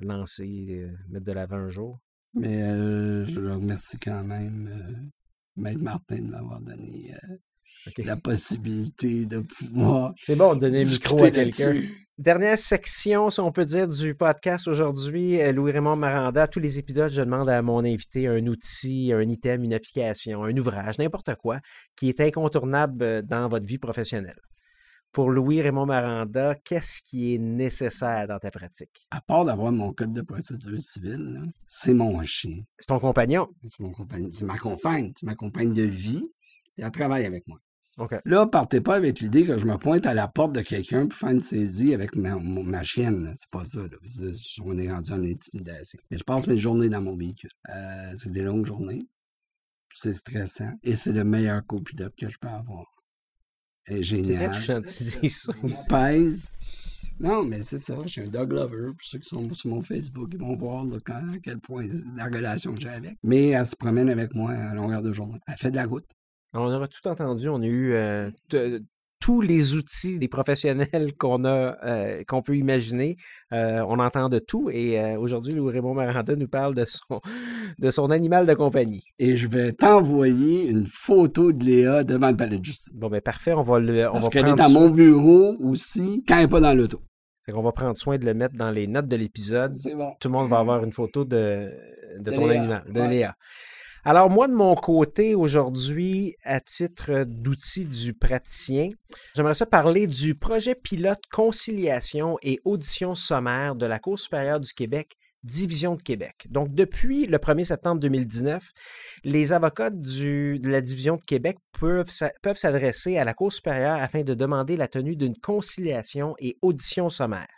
lancer, 0.00 0.88
mettre 1.10 1.26
de 1.26 1.32
l'avant 1.32 1.56
un 1.56 1.68
jour. 1.68 2.00
Mais 2.32 2.60
je 3.26 3.40
le 3.40 3.52
remercie 3.52 3.98
quand 3.98 4.24
même, 4.24 5.10
Maître 5.56 5.82
Martin, 5.82 6.22
de 6.22 6.30
m'avoir 6.30 6.62
donné 6.62 7.14
la 7.98 8.16
possibilité 8.16 9.26
de 9.26 9.40
pouvoir 9.40 10.12
C'est 10.16 10.36
bon 10.36 10.54
de 10.54 10.60
donner 10.60 10.84
le 10.84 10.90
micro 10.90 11.22
à 11.22 11.30
quelqu'un. 11.30 11.82
Dernière 12.16 12.58
section, 12.58 13.28
si 13.28 13.40
on 13.40 13.50
peut 13.50 13.64
dire, 13.64 13.88
du 13.88 14.14
podcast 14.14 14.68
aujourd'hui. 14.68 15.40
euh, 15.40 15.50
Louis-Raymond 15.50 15.96
Maranda, 15.96 16.46
tous 16.46 16.60
les 16.60 16.78
épisodes, 16.78 17.10
je 17.10 17.22
demande 17.22 17.48
à 17.48 17.60
mon 17.60 17.84
invité 17.84 18.28
un 18.28 18.46
outil, 18.46 19.12
un 19.12 19.22
item, 19.22 19.64
une 19.64 19.74
application, 19.74 20.44
un 20.44 20.56
ouvrage, 20.56 20.96
n'importe 20.98 21.34
quoi, 21.34 21.58
qui 21.96 22.08
est 22.08 22.20
incontournable 22.20 23.02
euh, 23.02 23.20
dans 23.22 23.48
votre 23.48 23.66
vie 23.66 23.78
professionnelle. 23.78 24.38
Pour 25.10 25.30
Louis-Raymond 25.30 25.86
Maranda, 25.86 26.54
qu'est-ce 26.64 27.02
qui 27.04 27.34
est 27.34 27.38
nécessaire 27.38 28.28
dans 28.28 28.38
ta 28.38 28.52
pratique? 28.52 29.08
À 29.10 29.20
part 29.20 29.44
d'avoir 29.44 29.72
mon 29.72 29.92
code 29.92 30.12
de 30.12 30.22
procédure 30.22 30.78
civile, 30.80 31.42
c'est 31.66 31.94
mon 31.94 32.22
chien. 32.24 32.62
C'est 32.78 32.86
ton 32.86 33.00
compagnon? 33.00 33.48
C'est 33.66 33.80
mon 33.80 33.90
compagne. 33.90 34.30
C'est 34.30 34.44
ma 34.44 34.58
compagne. 34.58 35.12
C'est 35.16 35.26
ma 35.26 35.34
compagne 35.34 35.72
de 35.72 35.82
vie. 35.82 36.30
Et 36.78 36.82
elle 36.82 36.90
travaille 36.92 37.24
avec 37.26 37.46
moi. 37.48 37.58
Là, 38.24 38.46
partez 38.46 38.80
pas 38.80 38.96
avec 38.96 39.20
l'idée 39.20 39.44
que 39.46 39.56
je 39.58 39.64
me 39.64 39.76
pointe 39.78 40.04
à 40.06 40.14
la 40.14 40.26
porte 40.28 40.52
de 40.54 40.60
quelqu'un 40.62 41.06
pour 41.06 41.18
faire 41.18 41.30
une 41.30 41.42
saisie 41.42 41.94
avec 41.94 42.16
ma, 42.16 42.82
chienne. 42.82 43.32
C'est 43.36 43.50
pas 43.50 43.64
ça. 43.64 43.80
là. 43.82 44.30
On 44.64 44.76
est 44.78 44.90
rendu 44.90 45.12
en 45.12 45.22
intimidation. 45.24 45.98
Mais 46.10 46.18
je 46.18 46.24
passe 46.24 46.46
mes 46.46 46.56
journées 46.58 46.88
dans 46.88 47.02
mon 47.02 47.16
véhicule. 47.16 47.50
Euh, 47.70 48.12
c'est 48.16 48.30
des 48.32 48.42
longues 48.42 48.66
journées. 48.66 49.06
c'est 49.92 50.12
stressant. 50.14 50.72
Et 50.82 50.96
c'est 50.96 51.12
le 51.12 51.22
meilleur 51.24 51.64
copilote 51.66 52.14
que 52.18 52.28
je 52.28 52.36
peux 52.38 52.48
avoir. 52.48 52.84
Et 53.86 54.02
génial. 54.02 54.50
Il 55.22 55.74
pèse. 55.88 56.50
Non, 57.20 57.44
mais 57.44 57.62
c'est 57.62 57.78
ça. 57.78 57.96
Je 58.02 58.08
suis 58.08 58.20
un 58.22 58.24
dog 58.24 58.52
lover. 58.52 58.88
Pour 58.88 59.02
ceux 59.02 59.18
qui 59.20 59.28
sont 59.28 59.52
sur 59.54 59.70
mon 59.70 59.82
Facebook, 59.82 60.30
ils 60.32 60.40
vont 60.40 60.56
voir 60.56 60.84
là, 60.84 60.96
quand- 61.04 61.14
à 61.32 61.38
quel 61.40 61.60
point 61.60 61.86
la 62.16 62.24
relation 62.24 62.74
que 62.74 62.80
j'ai 62.80 62.88
avec. 62.88 63.16
Mais 63.22 63.48
elle 63.50 63.66
se 63.66 63.76
promène 63.76 64.08
avec 64.08 64.34
moi 64.34 64.50
à 64.52 64.74
longueur 64.74 65.00
de 65.02 65.12
journée. 65.12 65.38
Elle 65.46 65.56
fait 65.56 65.70
de 65.70 65.76
la 65.76 65.86
route. 65.86 66.10
On 66.54 66.72
aura 66.72 66.88
tout 66.88 67.06
entendu. 67.08 67.48
On 67.48 67.60
a 67.62 67.66
eu 67.66 67.92
euh, 67.92 68.30
t- 68.48 68.78
tous 69.20 69.40
les 69.40 69.74
outils 69.74 70.18
des 70.18 70.28
professionnels 70.28 71.12
qu'on 71.18 71.44
a, 71.44 71.76
euh, 71.84 72.22
qu'on 72.28 72.42
peut 72.42 72.56
imaginer. 72.56 73.16
Euh, 73.52 73.80
on 73.88 73.98
entend 73.98 74.28
de 74.28 74.38
tout. 74.38 74.70
Et 74.70 75.16
aujourd'hui, 75.16 75.54
Louis 75.54 75.72
Raymond 75.72 75.94
Maranda 75.94 76.36
nous 76.36 76.46
parle 76.48 76.74
de 76.74 76.84
son, 76.84 77.20
de 77.78 77.90
son 77.90 78.10
animal 78.10 78.46
de 78.46 78.54
compagnie. 78.54 79.02
Et 79.18 79.34
je 79.36 79.48
vais 79.48 79.72
t'envoyer 79.72 80.66
une 80.66 80.86
photo 80.86 81.52
de 81.52 81.64
Léa 81.64 82.04
devant 82.04 82.30
le 82.30 82.36
palais 82.36 82.58
de 82.58 82.64
justice. 82.64 82.92
Bon, 82.94 83.08
ben 83.08 83.20
parfait. 83.20 83.52
On 83.54 83.62
va 83.62 83.80
le, 83.80 84.08
on 84.08 84.12
Parce 84.12 84.28
qu'elle 84.28 84.46
est 84.48 84.60
à 84.60 84.68
mon 84.68 84.90
bureau 84.90 85.56
aussi 85.60 86.22
quand 86.28 86.36
elle 86.36 86.42
n'est 86.42 86.48
pas 86.48 86.60
dans 86.60 86.74
l'auto. 86.74 87.00
fait 87.46 87.52
qu'on 87.52 87.62
va 87.62 87.72
prendre 87.72 87.96
soin 87.96 88.18
de 88.18 88.26
le 88.26 88.34
mettre 88.34 88.56
dans 88.56 88.70
les 88.70 88.86
notes 88.86 89.08
de 89.08 89.16
l'épisode. 89.16 89.74
C'est 89.74 89.94
bon. 89.94 90.12
Tout 90.20 90.28
le 90.28 90.32
monde 90.34 90.50
va 90.50 90.58
avoir 90.58 90.84
une 90.84 90.92
photo 90.92 91.24
de, 91.24 91.70
de, 92.18 92.30
De 92.30 92.36
ton 92.36 92.46
Léa, 92.46 92.60
animal, 92.60 92.84
de 92.92 93.00
ouais. 93.00 93.08
Léa. 93.08 93.34
Alors, 94.06 94.28
moi, 94.28 94.48
de 94.48 94.52
mon 94.52 94.74
côté, 94.74 95.34
aujourd'hui, 95.34 96.34
à 96.44 96.60
titre 96.60 97.24
d'outil 97.26 97.86
du 97.86 98.12
praticien, 98.12 98.90
j'aimerais 99.34 99.54
ça 99.54 99.64
parler 99.64 100.06
du 100.06 100.34
projet 100.34 100.74
pilote 100.74 101.22
conciliation 101.32 102.36
et 102.42 102.60
audition 102.64 103.14
sommaire 103.14 103.74
de 103.74 103.86
la 103.86 103.98
Cour 103.98 104.18
supérieure 104.18 104.60
du 104.60 104.74
Québec, 104.74 105.14
Division 105.42 105.94
de 105.94 106.02
Québec. 106.02 106.46
Donc, 106.50 106.74
depuis 106.74 107.26
le 107.26 107.38
1er 107.38 107.64
septembre 107.64 107.98
2019, 108.00 108.62
les 109.24 109.54
avocats 109.54 109.90
de 109.90 110.68
la 110.68 110.82
Division 110.82 111.16
de 111.16 111.22
Québec 111.24 111.56
peuvent, 111.78 112.10
peuvent 112.42 112.58
s'adresser 112.58 113.16
à 113.16 113.24
la 113.24 113.32
Cour 113.32 113.54
supérieure 113.54 113.96
afin 114.02 114.22
de 114.22 114.34
demander 114.34 114.76
la 114.76 114.88
tenue 114.88 115.16
d'une 115.16 115.36
conciliation 115.36 116.34
et 116.38 116.58
audition 116.60 117.08
sommaire. 117.08 117.48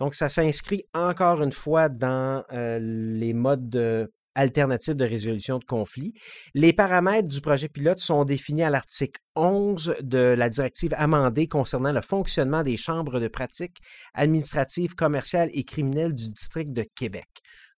Donc, 0.00 0.14
ça 0.14 0.28
s'inscrit 0.28 0.84
encore 0.92 1.42
une 1.42 1.52
fois 1.52 1.88
dans 1.88 2.44
euh, 2.52 2.78
les 2.78 3.32
modes 3.32 3.70
de- 3.70 4.12
alternatifs 4.34 4.94
de 4.94 5.04
résolution 5.04 5.58
de 5.58 5.64
conflits. 5.64 6.14
Les 6.54 6.72
paramètres 6.72 7.28
du 7.28 7.40
projet 7.40 7.68
pilote 7.68 7.98
sont 7.98 8.24
définis 8.24 8.62
à 8.62 8.70
l'article 8.70 9.20
11 9.36 9.96
de 10.00 10.18
la 10.18 10.48
directive 10.48 10.94
amendée 10.96 11.48
concernant 11.48 11.92
le 11.92 12.00
fonctionnement 12.00 12.62
des 12.62 12.76
chambres 12.76 13.20
de 13.20 13.28
pratique 13.28 13.78
administratives, 14.14 14.94
commerciales 14.94 15.50
et 15.52 15.64
criminelles 15.64 16.14
du 16.14 16.30
district 16.30 16.72
de 16.72 16.84
Québec. 16.94 17.28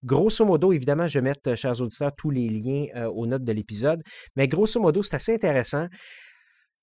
Grosso 0.02 0.44
modo, 0.46 0.72
évidemment, 0.72 1.06
je 1.06 1.18
vais 1.18 1.22
mettre, 1.22 1.50
euh, 1.50 1.56
chers 1.56 1.80
auditeurs, 1.80 2.12
tous 2.16 2.30
les 2.30 2.48
liens 2.48 2.86
euh, 2.96 3.06
aux 3.06 3.26
notes 3.26 3.44
de 3.44 3.52
l'épisode, 3.52 4.02
mais 4.34 4.48
grosso 4.48 4.80
modo, 4.80 5.02
c'est 5.02 5.14
assez 5.14 5.34
intéressant. 5.34 5.88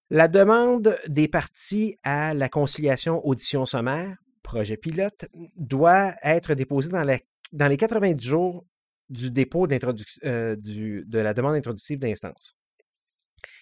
La 0.10 0.28
demande 0.28 0.98
des 1.08 1.28
parties 1.28 1.96
à 2.04 2.34
la 2.34 2.48
conciliation 2.48 3.26
audition 3.28 3.66
sommaire, 3.66 4.16
projet 4.44 4.78
pilote, 4.78 5.26
doit 5.56 6.14
être 6.24 6.54
déposée 6.54 6.90
dans, 6.90 7.06
dans 7.52 7.68
les 7.68 7.78
90 7.78 8.24
jours 8.24 8.66
du 9.10 9.32
dépôt 9.32 9.68
euh, 9.72 10.56
de 10.58 11.20
la 11.20 11.34
demande 11.34 11.56
introductive 11.56 12.00
d'instance. 12.00 12.56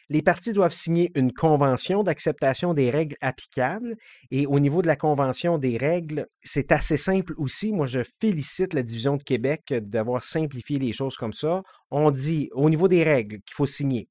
Les 0.07 0.21
parties 0.21 0.53
doivent 0.53 0.73
signer 0.73 1.11
une 1.15 1.33
convention 1.33 2.03
d'acceptation 2.03 2.75
des 2.75 2.91
règles 2.91 3.15
applicables 3.21 3.95
et 4.29 4.45
au 4.45 4.59
niveau 4.59 4.83
de 4.83 4.87
la 4.87 4.95
convention 4.95 5.57
des 5.57 5.77
règles, 5.77 6.27
c'est 6.43 6.71
assez 6.71 6.97
simple 6.97 7.33
aussi. 7.37 7.73
Moi, 7.73 7.87
je 7.87 8.01
félicite 8.03 8.75
la 8.75 8.83
Division 8.83 9.17
de 9.17 9.23
Québec 9.23 9.73
d'avoir 9.73 10.23
simplifié 10.23 10.77
les 10.77 10.91
choses 10.91 11.17
comme 11.17 11.33
ça. 11.33 11.63
On 11.89 12.11
dit 12.11 12.49
au 12.53 12.69
niveau 12.69 12.87
des 12.87 13.03
règles 13.03 13.41
qu'il 13.41 13.55
faut 13.55 13.65
signer. 13.65 14.07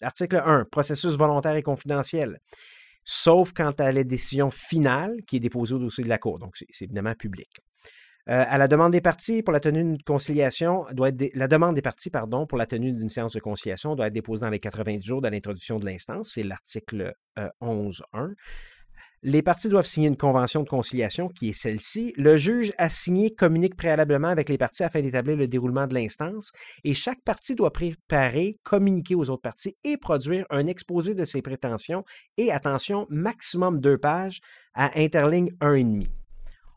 Article 0.00 0.42
1, 0.44 0.66
processus 0.70 1.16
volontaire 1.16 1.56
et 1.56 1.62
confidentiel. 1.62 2.40
Sauf 3.04 3.52
quant 3.52 3.72
à 3.72 3.90
la 3.90 4.04
décision 4.04 4.52
finale 4.52 5.16
qui 5.26 5.36
est 5.36 5.40
déposée 5.40 5.74
au 5.74 5.80
dossier 5.80 6.04
de 6.04 6.08
la 6.08 6.18
Cour. 6.18 6.38
Donc, 6.38 6.56
c'est 6.56 6.84
évidemment 6.84 7.14
public. 7.16 7.48
Euh, 8.28 8.44
à 8.46 8.56
la 8.56 8.68
demande 8.68 8.92
des 8.92 9.00
parties 9.00 9.42
pour 9.42 9.52
la 9.52 9.58
tenue 9.58 9.82
d'une 9.82 10.02
conciliation, 10.02 10.84
doit 10.92 11.08
être 11.08 11.34
la 11.34 11.48
demande 11.48 11.74
des 11.74 11.82
parties, 11.82 12.10
pour 12.48 12.58
la 12.58 12.66
tenue 12.66 12.92
d'une 12.92 13.08
séance 13.08 13.32
de 13.32 13.40
conciliation 13.40 13.96
doit 13.96 14.06
être 14.06 14.12
déposée 14.12 14.42
dans 14.42 14.50
les 14.50 14.60
90 14.60 15.04
jours 15.04 15.20
de 15.20 15.28
l'introduction 15.28 15.78
de 15.78 15.86
l'instance. 15.86 16.32
C'est 16.34 16.44
l'article 16.44 17.14
euh, 17.38 17.48
11.1. 17.60 18.34
Les 19.24 19.42
parties 19.42 19.68
doivent 19.68 19.86
signer 19.86 20.08
une 20.08 20.16
convention 20.16 20.64
de 20.64 20.68
conciliation 20.68 21.28
qui 21.28 21.50
est 21.50 21.52
celle-ci. 21.52 22.12
Le 22.16 22.36
juge 22.36 22.72
assigné 22.76 23.32
communique 23.32 23.76
préalablement 23.76 24.28
avec 24.28 24.48
les 24.48 24.58
parties 24.58 24.82
afin 24.82 25.00
d'établir 25.00 25.36
le 25.36 25.46
déroulement 25.46 25.86
de 25.86 25.94
l'instance 25.94 26.50
et 26.82 26.92
chaque 26.92 27.22
partie 27.22 27.54
doit 27.54 27.72
préparer, 27.72 28.58
communiquer 28.64 29.14
aux 29.14 29.30
autres 29.30 29.42
parties 29.42 29.76
et 29.84 29.96
produire 29.96 30.44
un 30.50 30.66
exposé 30.66 31.14
de 31.14 31.24
ses 31.24 31.40
prétentions 31.40 32.04
et, 32.36 32.50
attention, 32.50 33.06
maximum 33.10 33.78
deux 33.78 33.98
pages 33.98 34.40
à 34.74 34.98
interligne 34.98 35.50
1,5. 35.60 36.08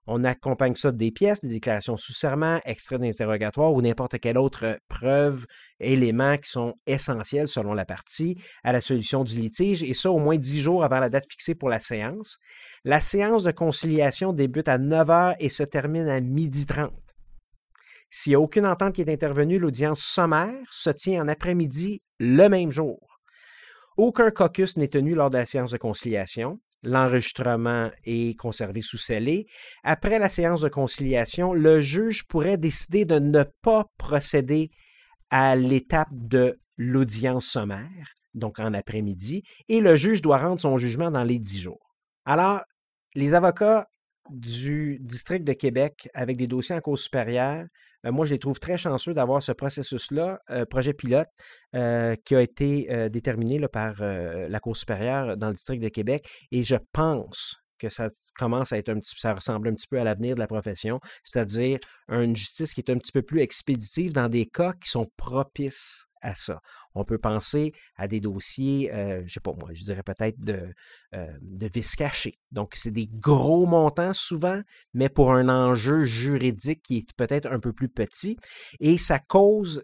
On 0.08 0.24
accompagne 0.24 0.76
ça 0.76 0.92
des 0.92 1.12
pièces, 1.12 1.42
des 1.42 1.50
déclarations 1.50 1.98
sous 1.98 2.14
serment, 2.14 2.60
extraits 2.66 3.02
d'interrogatoire 3.02 3.74
ou 3.74 3.82
n'importe 3.82 4.20
quelle 4.20 4.38
autre 4.38 4.78
preuve, 4.88 5.46
éléments 5.80 6.38
qui 6.38 6.50
sont 6.50 6.76
essentiels 6.86 7.48
selon 7.48 7.74
la 7.74 7.86
partie 7.86 8.38
à 8.64 8.72
la 8.72 8.82
solution 8.82 9.24
du 9.24 9.36
litige, 9.36 9.82
et 9.82 9.96
ça 9.96 10.12
au 10.12 10.20
moins 10.20 10.38
dix 10.38 10.60
jours 10.60 10.84
avant 10.84 11.00
la 11.00 11.10
date 11.10 11.26
fixée 11.30 11.56
pour 11.56 11.70
la 11.70 11.80
séance. 11.80 12.38
La 12.84 13.02
séance 13.02 13.44
de 13.44 13.52
conciliation 13.52 14.32
débute 14.32 14.68
à 14.68 14.78
9 14.78 15.08
h 15.08 15.36
et 15.40 15.50
se 15.50 15.64
termine 15.64 16.08
à 16.08 16.20
12h30. 16.22 16.92
S'il 18.12 18.32
n'y 18.32 18.36
a 18.36 18.40
aucune 18.40 18.66
entente 18.66 18.94
qui 18.94 19.02
est 19.02 19.12
intervenue, 19.12 19.58
l'audience 19.58 20.00
sommaire 20.00 20.54
se 20.70 20.92
tient 20.92 21.24
en 21.24 21.28
après-midi 21.28 22.02
le 22.20 22.48
même 22.48 22.72
jour. 22.72 23.00
Aucun 23.98 24.30
caucus 24.30 24.78
n'est 24.78 24.88
tenu 24.88 25.16
lors 25.16 25.30
de 25.30 25.38
la 25.38 25.46
séance 25.46 25.72
de 25.72 25.78
conciliation. 25.78 26.60
L'enregistrement 26.84 27.90
est 28.04 28.38
conservé 28.38 28.82
sous 28.82 28.98
scellé. 28.98 29.48
Après 29.84 30.20
la 30.20 30.30
séance 30.30 30.62
de 30.62 30.70
conciliation, 30.70 31.54
le 31.54 31.82
juge 31.82 32.26
pourrait 32.28 32.58
décider 32.58 33.06
de 33.06 33.20
ne 33.20 33.44
pas 33.62 33.86
procéder 33.98 34.70
à 35.30 35.56
l'étape 35.56 36.14
de 36.14 36.60
l'audience 36.78 37.48
sommaire, 37.48 38.14
donc 38.34 38.60
en 38.60 38.74
après-midi, 38.74 39.44
et 39.70 39.80
le 39.80 39.96
juge 39.96 40.22
doit 40.22 40.38
rendre 40.38 40.60
son 40.60 40.78
jugement 40.78 41.10
dans 41.10 41.24
les 41.24 41.40
dix 41.40 41.60
jours. 41.60 41.96
Alors, 42.26 42.62
les 43.16 43.34
avocats 43.34 43.88
du 44.30 44.98
district 45.02 45.44
de 45.44 45.54
Québec 45.54 46.10
avec 46.14 46.38
des 46.38 46.48
dossiers 46.48 46.76
en 46.76 46.82
cause 46.82 47.04
supérieure, 47.04 47.66
moi, 48.12 48.26
je 48.26 48.34
les 48.34 48.40
trouve 48.40 48.60
très 48.60 48.78
chanceux 48.78 49.14
d'avoir 49.14 49.42
ce 49.42 49.52
processus-là, 49.52 50.40
euh, 50.50 50.66
projet 50.66 50.94
pilote, 50.94 51.28
euh, 51.76 52.16
qui 52.26 52.36
a 52.36 52.42
été 52.42 52.88
euh, 52.92 53.10
déterminé 53.10 53.60
par 53.68 54.02
euh, 54.02 54.48
la 54.50 54.60
Cour 54.60 54.76
supérieure 54.76 55.38
dans 55.38 55.48
le 55.48 55.54
district 55.54 55.82
de 55.82 55.90
Québec. 55.90 56.28
Et 56.52 56.64
je 56.64 56.76
pense 56.94 57.58
que 57.78 57.90
ça 57.90 58.10
commence 58.38 58.72
à 58.72 58.78
être 58.78 58.90
un 58.90 59.00
petit 59.00 59.14
ça 59.18 59.34
ressemble 59.34 59.68
un 59.68 59.74
petit 59.74 59.88
peu 59.88 60.00
à 60.00 60.04
l'avenir 60.04 60.36
de 60.36 60.40
la 60.40 60.48
profession, 60.48 61.00
c'est-à-dire 61.24 61.80
une 62.08 62.36
justice 62.36 62.74
qui 62.74 62.82
est 62.82 62.90
un 62.90 62.98
petit 62.98 63.12
peu 63.12 63.22
plus 63.22 63.42
expéditive 63.42 64.14
dans 64.14 64.30
des 64.30 64.46
cas 64.46 64.74
qui 64.74 64.90
sont 64.90 65.10
propices 65.18 66.05
On 66.94 67.06
peut 67.06 67.18
penser 67.18 67.74
à 67.96 68.08
des 68.08 68.20
dossiers, 68.20 68.94
euh, 68.94 69.24
je 69.26 69.34
sais 69.34 69.40
pas 69.40 69.54
moi, 69.54 69.70
je 69.74 69.84
dirais 69.84 70.04
peut-être 70.04 70.40
de, 70.40 70.74
euh, 71.14 71.38
de 71.42 71.68
cachés. 71.96 72.40
Donc, 72.52 72.76
c'est 72.76 72.92
des 72.92 73.08
gros 73.08 73.66
montants 73.66 74.14
souvent, 74.14 74.62
mais 74.94 75.10
pour 75.10 75.32
un 75.32 75.50
enjeu 75.50 76.04
juridique 76.04 76.82
qui 76.84 76.98
est 76.98 77.14
peut-être 77.14 77.52
un 77.52 77.60
peu 77.60 77.74
plus 77.74 77.90
petit. 77.90 78.38
Et 78.80 78.98
ça 78.98 79.20
cause, 79.20 79.84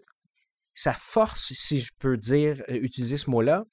ça 0.74 0.92
force, 0.92 1.52
si 1.52 1.80
je 1.80 1.92
peux 1.98 2.16
dire, 2.16 2.62
euh, 2.68 2.74
utiliser 2.74 3.16
ce 3.16 3.30
mot-là, 3.30 3.64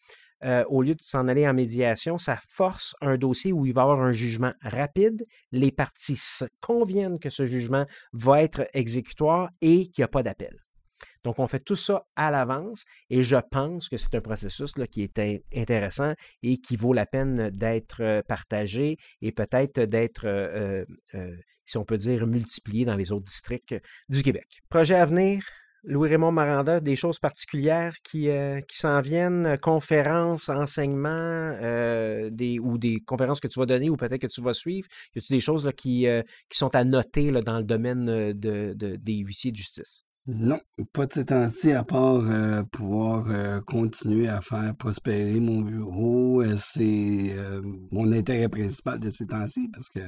euh, 0.45 0.63
au 0.70 0.82
lieu 0.82 0.95
de 0.95 1.01
s'en 1.03 1.28
aller 1.28 1.47
en 1.47 1.53
médiation, 1.53 2.17
ça 2.17 2.39
force 2.47 2.95
un 3.01 3.17
dossier 3.17 3.51
où 3.51 3.65
il 3.65 3.74
va 3.74 3.82
y 3.82 3.84
avoir 3.84 4.01
un 4.01 4.11
jugement 4.11 4.53
rapide. 4.61 5.26
Les 5.51 5.72
parties 5.72 6.20
conviennent 6.61 7.20
que 7.20 7.30
ce 7.30 7.45
jugement 7.45 7.86
va 8.13 8.43
être 8.43 8.65
exécutoire 8.74 9.49
et 9.61 9.88
qu'il 9.88 10.01
n'y 10.01 10.05
a 10.05 10.09
pas 10.09 10.24
d'appel. 10.24 10.55
Donc, 11.24 11.39
on 11.39 11.47
fait 11.47 11.59
tout 11.59 11.76
ça 11.76 12.05
à 12.15 12.32
l'avance 12.32 12.84
et 13.09 13.24
je 13.24 13.36
pense 13.51 13.89
que 13.89 13.97
c'est 13.97 14.15
un 14.15 14.22
processus 14.22 14.74
qui 14.91 15.03
est 15.03 15.20
in- 15.20 15.38
intéressant 15.55 16.13
et 16.43 16.57
qui 16.57 16.76
vaut 16.76 16.93
la 16.93 17.05
peine 17.05 17.49
d'être 17.49 18.01
euh, 18.01 18.22
partagé 18.22 18.97
et 19.22 19.32
peut-être 19.32 19.82
d'être, 19.82 20.26
euh, 20.28 20.85
euh, 21.15 21.35
si 21.65 21.77
on 21.77 21.85
peut 21.85 21.98
dire, 21.98 22.26
multiplié 22.26 22.85
dans 22.85 22.95
les 22.95 23.11
autres 23.11 23.26
districts 23.26 23.76
du 24.07 24.23
Québec. 24.23 24.48
Projet 24.69 24.95
à 24.95 25.06
venir, 25.06 25.43
Louis-Raymond 25.84 26.31
Maranda, 26.31 26.80
des 26.80 26.95
choses 26.95 27.19
particulières 27.19 27.95
qui, 28.03 28.30
s'en 28.72 28.99
viennent, 29.02 29.57
conférences, 29.61 30.49
enseignements, 30.49 31.52
ou 32.61 32.77
des 32.77 32.99
conférences 33.06 33.39
que 33.39 33.48
tu 33.48 33.60
vas 33.60 33.65
donner 33.65 33.89
ou 33.89 33.95
peut-être 33.95 34.22
que 34.22 34.27
tu 34.27 34.41
vas 34.41 34.53
suivre? 34.53 34.88
Y 35.15 35.19
a-t-il 35.19 35.38
des 35.38 35.39
choses 35.39 35.69
qui, 35.77 36.06
sont 36.52 36.76
à 36.76 36.84
noter 36.84 37.31
dans 37.31 37.60
le 37.60 37.64
domaine 37.64 38.34
de, 38.34 38.73
de- 38.73 38.95
des 38.98 39.18
huissiers 39.19 39.52
de 39.52 39.57
justice? 39.57 40.09
Non, 40.31 40.60
pas 40.93 41.07
de 41.07 41.14
ces 41.14 41.26
temps-ci, 41.26 41.72
à 41.72 41.84
part 41.84 42.19
euh, 42.19 42.61
pouvoir 42.72 43.26
euh, 43.31 43.61
continuer 43.61 44.27
à 44.27 44.41
faire 44.41 44.76
prospérer 44.76 45.39
mon 45.39 45.61
bureau. 45.61 46.43
Euh, 46.43 46.53
c'est 46.56 47.35
mon 47.91 48.11
intérêt 48.11 48.47
principal 48.47 48.99
de 48.99 49.10
ces 49.10 49.26
temps-ci, 49.26 49.68
parce 49.69 49.89
que 49.89 50.01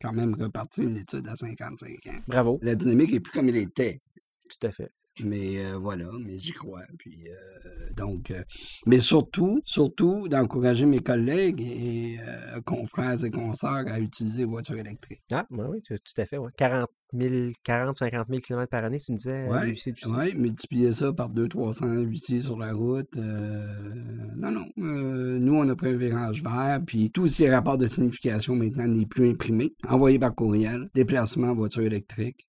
quand 0.00 0.12
même 0.12 0.34
repartir 0.40 0.84
une 0.84 0.96
étude 0.96 1.26
à 1.26 1.34
55 1.34 1.88
ans. 2.06 2.20
Bravo, 2.28 2.58
La 2.62 2.76
dynamique 2.76 3.14
est 3.14 3.20
plus 3.20 3.32
comme 3.32 3.48
elle 3.48 3.56
était. 3.56 4.00
tout 4.48 4.64
à 4.66 4.70
fait. 4.70 4.90
Mais 5.22 5.64
euh, 5.64 5.76
voilà, 5.78 6.06
mais 6.18 6.38
j'y 6.38 6.52
crois. 6.52 6.82
Puis, 6.98 7.28
euh, 7.28 7.88
donc, 7.96 8.30
euh, 8.30 8.42
mais 8.86 8.98
surtout, 8.98 9.60
surtout 9.64 10.28
d'encourager 10.28 10.86
mes 10.86 10.98
collègues 10.98 11.60
et 11.60 12.18
confrères 12.64 13.24
et 13.24 13.30
consoeurs 13.30 13.86
à 13.86 14.00
utiliser 14.00 14.38
les 14.38 14.44
voitures 14.44 14.78
électriques. 14.78 15.22
Ah, 15.32 15.46
oui, 15.50 15.64
oui, 15.70 15.82
tout 15.82 15.96
à 16.16 16.26
fait. 16.26 16.38
Ouais. 16.38 16.50
40 16.56 16.88
000, 17.12 17.52
40, 17.62 17.98
50 17.98 18.28
000 18.28 18.40
km 18.40 18.68
par 18.68 18.84
année, 18.84 18.98
tu 18.98 19.12
me 19.12 19.18
disais, 19.18 19.46
Oui, 19.48 20.10
ouais, 20.10 20.34
multiplier 20.34 20.90
ça 20.90 21.12
par 21.12 21.30
200-300 21.30 22.02
huissiers 22.02 22.42
sur 22.42 22.58
la 22.58 22.72
route. 22.72 23.14
non, 23.14 24.50
non. 24.50 24.66
nous, 24.76 25.54
on 25.54 25.68
a 25.68 25.76
pris 25.76 25.90
un 25.90 25.96
virage 25.96 26.42
vert, 26.42 26.80
puis 26.84 27.10
tous 27.10 27.28
ces 27.28 27.48
rapports 27.50 27.78
de 27.78 27.86
signification 27.86 28.56
maintenant 28.56 28.88
n'est 28.88 29.06
plus 29.06 29.30
imprimé, 29.30 29.74
envoyé 29.88 30.18
par 30.18 30.34
courriel, 30.34 30.90
déplacement 30.94 31.54
voiture 31.54 31.82
électrique. 31.82 32.48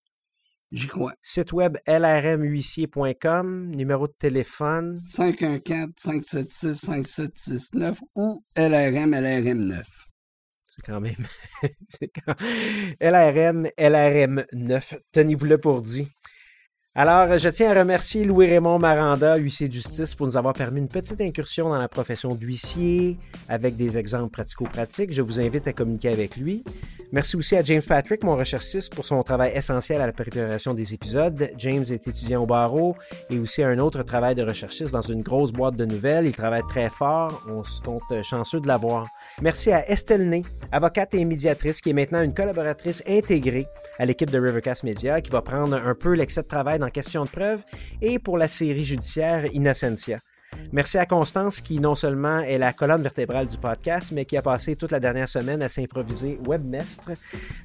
J'y 0.76 0.88
crois. 0.88 1.14
Site 1.22 1.54
web 1.54 1.78
lrmhuissier.com, 1.88 3.72
numéro 3.74 4.08
de 4.08 4.14
téléphone 4.20 5.02
514-576-5769 5.08 8.00
ou 8.16 8.44
LRM 8.58 9.14
LRM9. 9.14 9.84
C'est 10.68 10.82
quand 10.86 11.00
même. 11.00 11.16
LRM 13.00 13.70
LRM9. 13.80 15.00
Tenez-vous 15.14 15.46
le 15.46 15.60
pour 15.60 15.82
dit. 15.82 16.10
Alors, 16.94 17.38
je 17.38 17.48
tiens 17.50 17.72
à 17.72 17.80
remercier 17.80 18.26
Louis-Raymond 18.26 18.80
Maranda, 18.80 19.38
huissier 19.38 19.70
de 19.70 19.74
justice, 19.74 20.14
pour 20.14 20.28
nous 20.28 20.36
avoir 20.36 20.54
permis 20.54 20.82
une 20.82 20.90
petite 20.90 21.22
incursion 21.22 21.70
dans 21.70 21.78
la 21.78 21.88
profession 21.88 22.36
d'huissier 22.36 23.18
avec 23.48 23.78
des 23.78 23.98
exemples 23.98 24.32
pratico-pratiques. 24.32 25.14
Je 25.14 25.22
vous 25.22 25.40
invite 25.40 25.68
à 25.68 25.74
communiquer 25.74 26.10
avec 26.10 26.36
lui. 26.36 26.66
Merci 27.16 27.38
aussi 27.38 27.56
à 27.56 27.64
James 27.64 27.82
Patrick, 27.82 28.26
mon 28.26 28.36
recherchiste, 28.36 28.94
pour 28.94 29.06
son 29.06 29.24
travail 29.24 29.54
essentiel 29.56 30.02
à 30.02 30.06
la 30.06 30.12
préparation 30.12 30.74
des 30.74 30.94
épisodes. 30.94 31.50
James 31.58 31.86
est 31.90 32.10
étudiant 32.10 32.44
au 32.44 32.46
barreau 32.46 32.94
et 33.30 33.40
aussi 33.40 33.64
un 33.64 33.80
autre 33.80 34.04
travail 34.04 34.36
de 34.36 34.44
recherchiste 34.44 34.92
dans 34.92 35.00
une 35.00 35.22
grosse 35.22 35.54
boîte 35.54 35.78
de 35.78 35.86
nouvelles. 35.86 36.26
Il 36.26 36.36
travaille 36.36 36.64
très 36.68 36.90
fort. 36.90 37.42
On 37.48 37.64
se 37.64 37.80
compte 37.82 38.04
chanceux 38.22 38.60
de 38.60 38.68
l'avoir. 38.68 39.08
Merci 39.42 39.72
à 39.72 39.90
Estelle 39.90 40.28
Ney, 40.28 40.42
avocate 40.74 41.14
et 41.14 41.24
médiatrice, 41.24 41.80
qui 41.80 41.92
est 41.92 41.94
maintenant 41.94 42.22
une 42.22 42.34
collaboratrice 42.34 43.02
intégrée 43.08 43.68
à 43.98 44.06
l'équipe 44.06 44.30
de 44.30 44.38
Rivercast 44.38 44.84
Media, 44.84 45.22
qui 45.22 45.32
va 45.32 45.42
prendre 45.42 45.74
un 45.78 45.96
peu 45.96 46.16
l'excès 46.16 46.44
de 46.44 46.50
travail 46.50 46.80
dans 46.80 46.90
question 46.90 47.24
de 47.24 47.30
preuve 47.30 47.64
et 48.02 48.20
pour 48.20 48.38
la 48.38 48.50
série 48.50 48.84
judiciaire 48.84 49.46
Innocentia. 49.54 50.18
Merci 50.72 50.98
à 50.98 51.06
Constance 51.06 51.62
qui 51.62 51.80
non 51.80 51.96
seulement 51.96 52.40
est 52.40 52.58
la 52.58 52.74
colonne 52.74 53.02
vertébrale 53.02 53.48
du 53.48 53.58
podcast, 53.58 54.12
mais 54.12 54.26
qui 54.26 54.36
a 54.36 54.42
passé 54.42 54.76
toute 54.76 54.92
la 54.92 55.00
dernière 55.00 55.30
semaine 55.30 55.62
à 55.62 55.70
s'improviser 55.70 56.40
webmestre, 56.46 57.12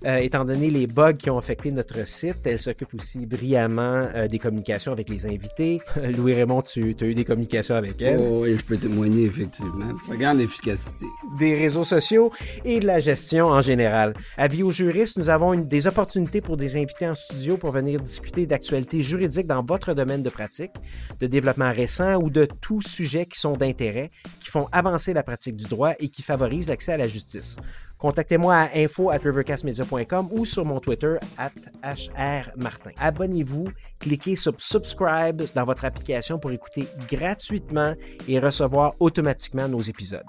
euh, 0.07 0.19
étant 0.19 0.45
donné 0.45 0.71
les 0.71 0.87
bugs 0.87 1.15
qui 1.15 1.31
ont 1.31 1.39
affecté 1.39 1.71
notre 1.73 2.07
site. 2.07 2.39
Elle 2.45 2.59
s'occupe 2.59 2.95
aussi 2.95 3.27
brillamment 3.27 4.09
euh, 4.15 4.29
des 4.29 4.39
communications 4.39 4.93
avec 4.93 5.09
les 5.09 5.27
invités. 5.27 5.81
Louis-Raymond, 6.17 6.63
tu, 6.63 6.95
as 7.01 7.05
eu 7.05 7.15
des 7.15 7.25
communications 7.25 7.75
avec 7.75 8.01
elle. 8.01 8.19
Oh, 8.21 8.43
oui, 8.43 8.57
je 8.57 8.63
peux 8.63 8.77
témoigner 8.77 9.25
effectivement 9.25 9.93
de 9.93 9.99
sa 9.99 10.17
grande 10.17 10.41
efficacité. 10.41 11.07
Des 11.39 11.57
réseaux 11.57 11.85
sociaux 11.85 12.33
et 12.65 12.81
de 12.81 12.87
la 12.87 13.01
gestion 13.01 13.47
en 13.47 13.61
général. 13.61 14.15
À 14.37 14.49
Juriste, 14.49 15.17
nous 15.17 15.31
avons 15.31 15.55
une, 15.55 15.67
des 15.67 15.87
opportunités 15.87 16.41
pour 16.41 16.57
des 16.57 16.77
invités 16.77 17.09
en 17.09 17.15
studio 17.15 17.57
pour 17.57 17.73
venir 17.73 18.01
discuter 18.01 18.47
d'actualités 18.47 19.03
juridiques 19.03 19.47
dans 19.47 19.65
votre 19.65 19.95
domaine 19.95 20.23
de 20.23 20.31
pratique, 20.31 20.73
de 21.19 21.27
développement 21.27 21.73
récent 21.73 22.17
ou 22.17 22.31
de 22.31 22.47
tout 22.61 22.80
sujets 22.83 23.27
qui 23.27 23.39
sont 23.39 23.53
d'intérêt, 23.53 24.11
qui 24.41 24.49
font 24.49 24.69
avancer 24.73 25.13
la 25.13 25.23
pratique 25.23 25.57
du 25.57 25.65
droit 25.65 25.93
et 25.99 26.09
qui 26.09 26.23
favorisent 26.23 26.69
l'accès 26.69 26.93
à 26.93 26.97
la 26.97 27.09
justice. 27.09 27.57
Contactez-moi 27.99 28.55
à 28.55 28.79
info 28.79 29.11
at 29.11 29.19
rivercastmedia.com 29.19 30.29
ou 30.31 30.47
sur 30.47 30.65
mon 30.65 30.81
Twitter 30.81 31.17
at 31.37 31.53
hrmartin. 31.83 32.93
Abonnez-vous, 32.99 33.69
cliquez 33.99 34.37
sur 34.37 34.55
subscribe 34.59 35.43
dans 35.55 35.65
votre 35.65 35.85
application 35.85 36.39
pour 36.39 36.51
écouter 36.51 36.87
gratuitement 37.09 37.95
et 38.27 38.39
recevoir 38.39 38.95
automatiquement 39.01 39.69
nos 39.69 39.83
épisodes. 39.83 40.25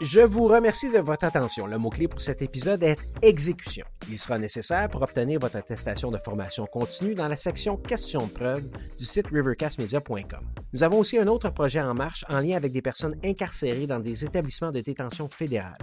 Je 0.00 0.20
vous 0.20 0.48
remercie 0.48 0.90
de 0.90 0.98
votre 0.98 1.24
attention. 1.24 1.66
Le 1.66 1.78
mot-clé 1.78 2.08
pour 2.08 2.20
cet 2.20 2.42
épisode 2.42 2.82
est 2.82 2.98
exécution. 3.22 3.86
Il 4.10 4.18
sera 4.18 4.38
nécessaire 4.38 4.88
pour 4.88 5.02
obtenir 5.02 5.40
votre 5.40 5.56
attestation 5.56 6.10
de 6.10 6.18
formation 6.18 6.66
continue 6.66 7.14
dans 7.14 7.28
la 7.28 7.36
section 7.36 7.76
questions 7.76 8.26
de 8.26 8.32
preuve 8.32 8.68
du 8.98 9.04
site 9.04 9.28
rivercastmedia.com. 9.28 10.40
Nous 10.72 10.82
avons 10.82 10.98
aussi 10.98 11.18
un 11.18 11.26
autre 11.26 11.50
projet 11.50 11.80
en 11.80 11.94
marche 11.94 12.24
en 12.28 12.40
lien 12.40 12.56
avec 12.56 12.72
des 12.72 12.82
personnes 12.82 13.14
incarcérées 13.24 13.86
dans 13.86 14.00
des 14.00 14.24
établissements 14.24 14.72
de 14.72 14.80
détention 14.80 15.28
fédérale. 15.28 15.78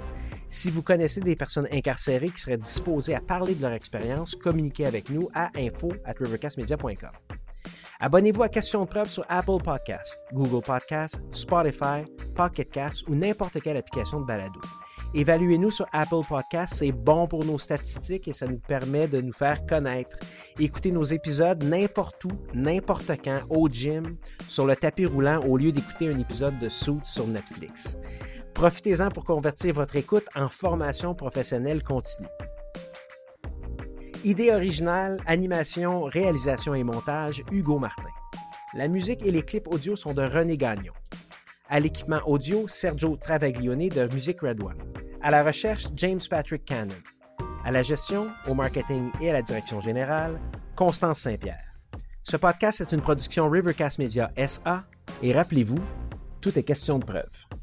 Si 0.50 0.70
vous 0.70 0.82
connaissez 0.82 1.22
des 1.22 1.36
personnes 1.36 1.68
incarcérées 1.72 2.30
qui 2.30 2.42
seraient 2.42 2.58
disposées 2.58 3.16
à 3.16 3.22
parler 3.22 3.56
de 3.56 3.62
leur 3.62 3.72
expérience, 3.72 4.36
communiquez 4.36 4.86
avec 4.86 5.10
nous 5.10 5.30
à 5.34 5.50
info 5.58 5.94
at 6.06 6.16
rivercastmedia.com. 6.20 7.12
Abonnez-vous 8.04 8.42
à 8.42 8.50
Question 8.50 8.84
de 8.84 8.90
preuve 8.90 9.10
sur 9.10 9.24
Apple 9.30 9.62
Podcasts, 9.64 10.24
Google 10.34 10.66
Podcasts, 10.66 11.22
Spotify, 11.32 12.04
Pocket 12.34 12.68
Casts 12.68 13.08
ou 13.08 13.14
n'importe 13.14 13.62
quelle 13.62 13.78
application 13.78 14.22
de 14.22 14.26
balado. 14.26 14.60
Évaluez-nous 15.14 15.70
sur 15.70 15.86
Apple 15.94 16.26
Podcasts, 16.28 16.80
c'est 16.80 16.92
bon 16.92 17.28
pour 17.28 17.46
nos 17.46 17.60
statistiques 17.60 18.28
et 18.28 18.34
ça 18.34 18.48
nous 18.48 18.58
permet 18.58 19.08
de 19.08 19.22
nous 19.22 19.34
faire 19.34 19.68
connaître. 19.68 20.18
Écoutez 20.60 20.92
nos 20.92 21.04
épisodes 21.04 21.64
n'importe 21.64 22.26
où, 22.26 22.32
n'importe 22.56 23.12
quand, 23.24 23.42
au 23.50 23.70
gym, 23.70 24.18
sur 24.48 24.66
le 24.66 24.76
tapis 24.76 25.06
roulant 25.06 25.40
au 25.46 25.56
lieu 25.56 25.72
d'écouter 25.72 26.12
un 26.12 26.18
épisode 26.18 26.58
de 26.58 26.70
Suits 26.70 27.04
sur 27.04 27.28
Netflix. 27.28 28.00
Profitez-en 28.56 29.10
pour 29.10 29.26
convertir 29.26 29.76
votre 29.76 29.96
écoute 29.96 30.26
en 30.36 30.50
formation 30.50 31.14
professionnelle 31.14 31.84
continue. 31.84 32.28
Idée 34.24 34.52
originale, 34.52 35.18
animation, 35.26 36.04
réalisation 36.04 36.76
et 36.76 36.84
montage, 36.84 37.44
Hugo 37.52 37.80
Martin. 37.80 38.10
La 38.76 38.88
musique 38.88 39.26
et 39.26 39.32
les 39.32 39.42
clips 39.42 39.68
audio 39.68 39.96
sont 39.96 40.14
de 40.14 40.22
René 40.22 40.58
Gagnon. 40.58 40.94
À 41.70 41.80
l'équipement 41.80 42.20
audio, 42.28 42.68
Sergio 42.68 43.18
Travaglione 43.18 43.90
de 43.90 44.08
Music 44.14 44.42
Red 44.42 44.62
One. 44.62 44.78
À 45.24 45.32
la 45.32 45.44
recherche, 45.44 45.88
James 45.96 46.20
Patrick 46.30 46.66
Cannon. 46.66 46.94
À 47.66 47.72
la 47.72 47.82
gestion, 47.82 48.28
au 48.48 48.54
marketing 48.54 49.10
et 49.22 49.32
à 49.32 49.34
la 49.34 49.42
direction 49.42 49.82
générale, 49.82 50.40
Constance 50.76 51.22
Saint-Pierre. 51.22 51.74
Ce 52.22 52.38
podcast 52.38 52.80
est 52.80 52.92
une 52.92 53.02
production 53.02 53.50
Rivercast 53.50 53.98
Media 53.98 54.30
SA 54.48 54.86
et 55.24 55.34
rappelez-vous, 55.34 55.80
tout 56.42 56.60
est 56.60 56.64
question 56.64 57.00
de 57.00 57.06
preuve. 57.06 57.61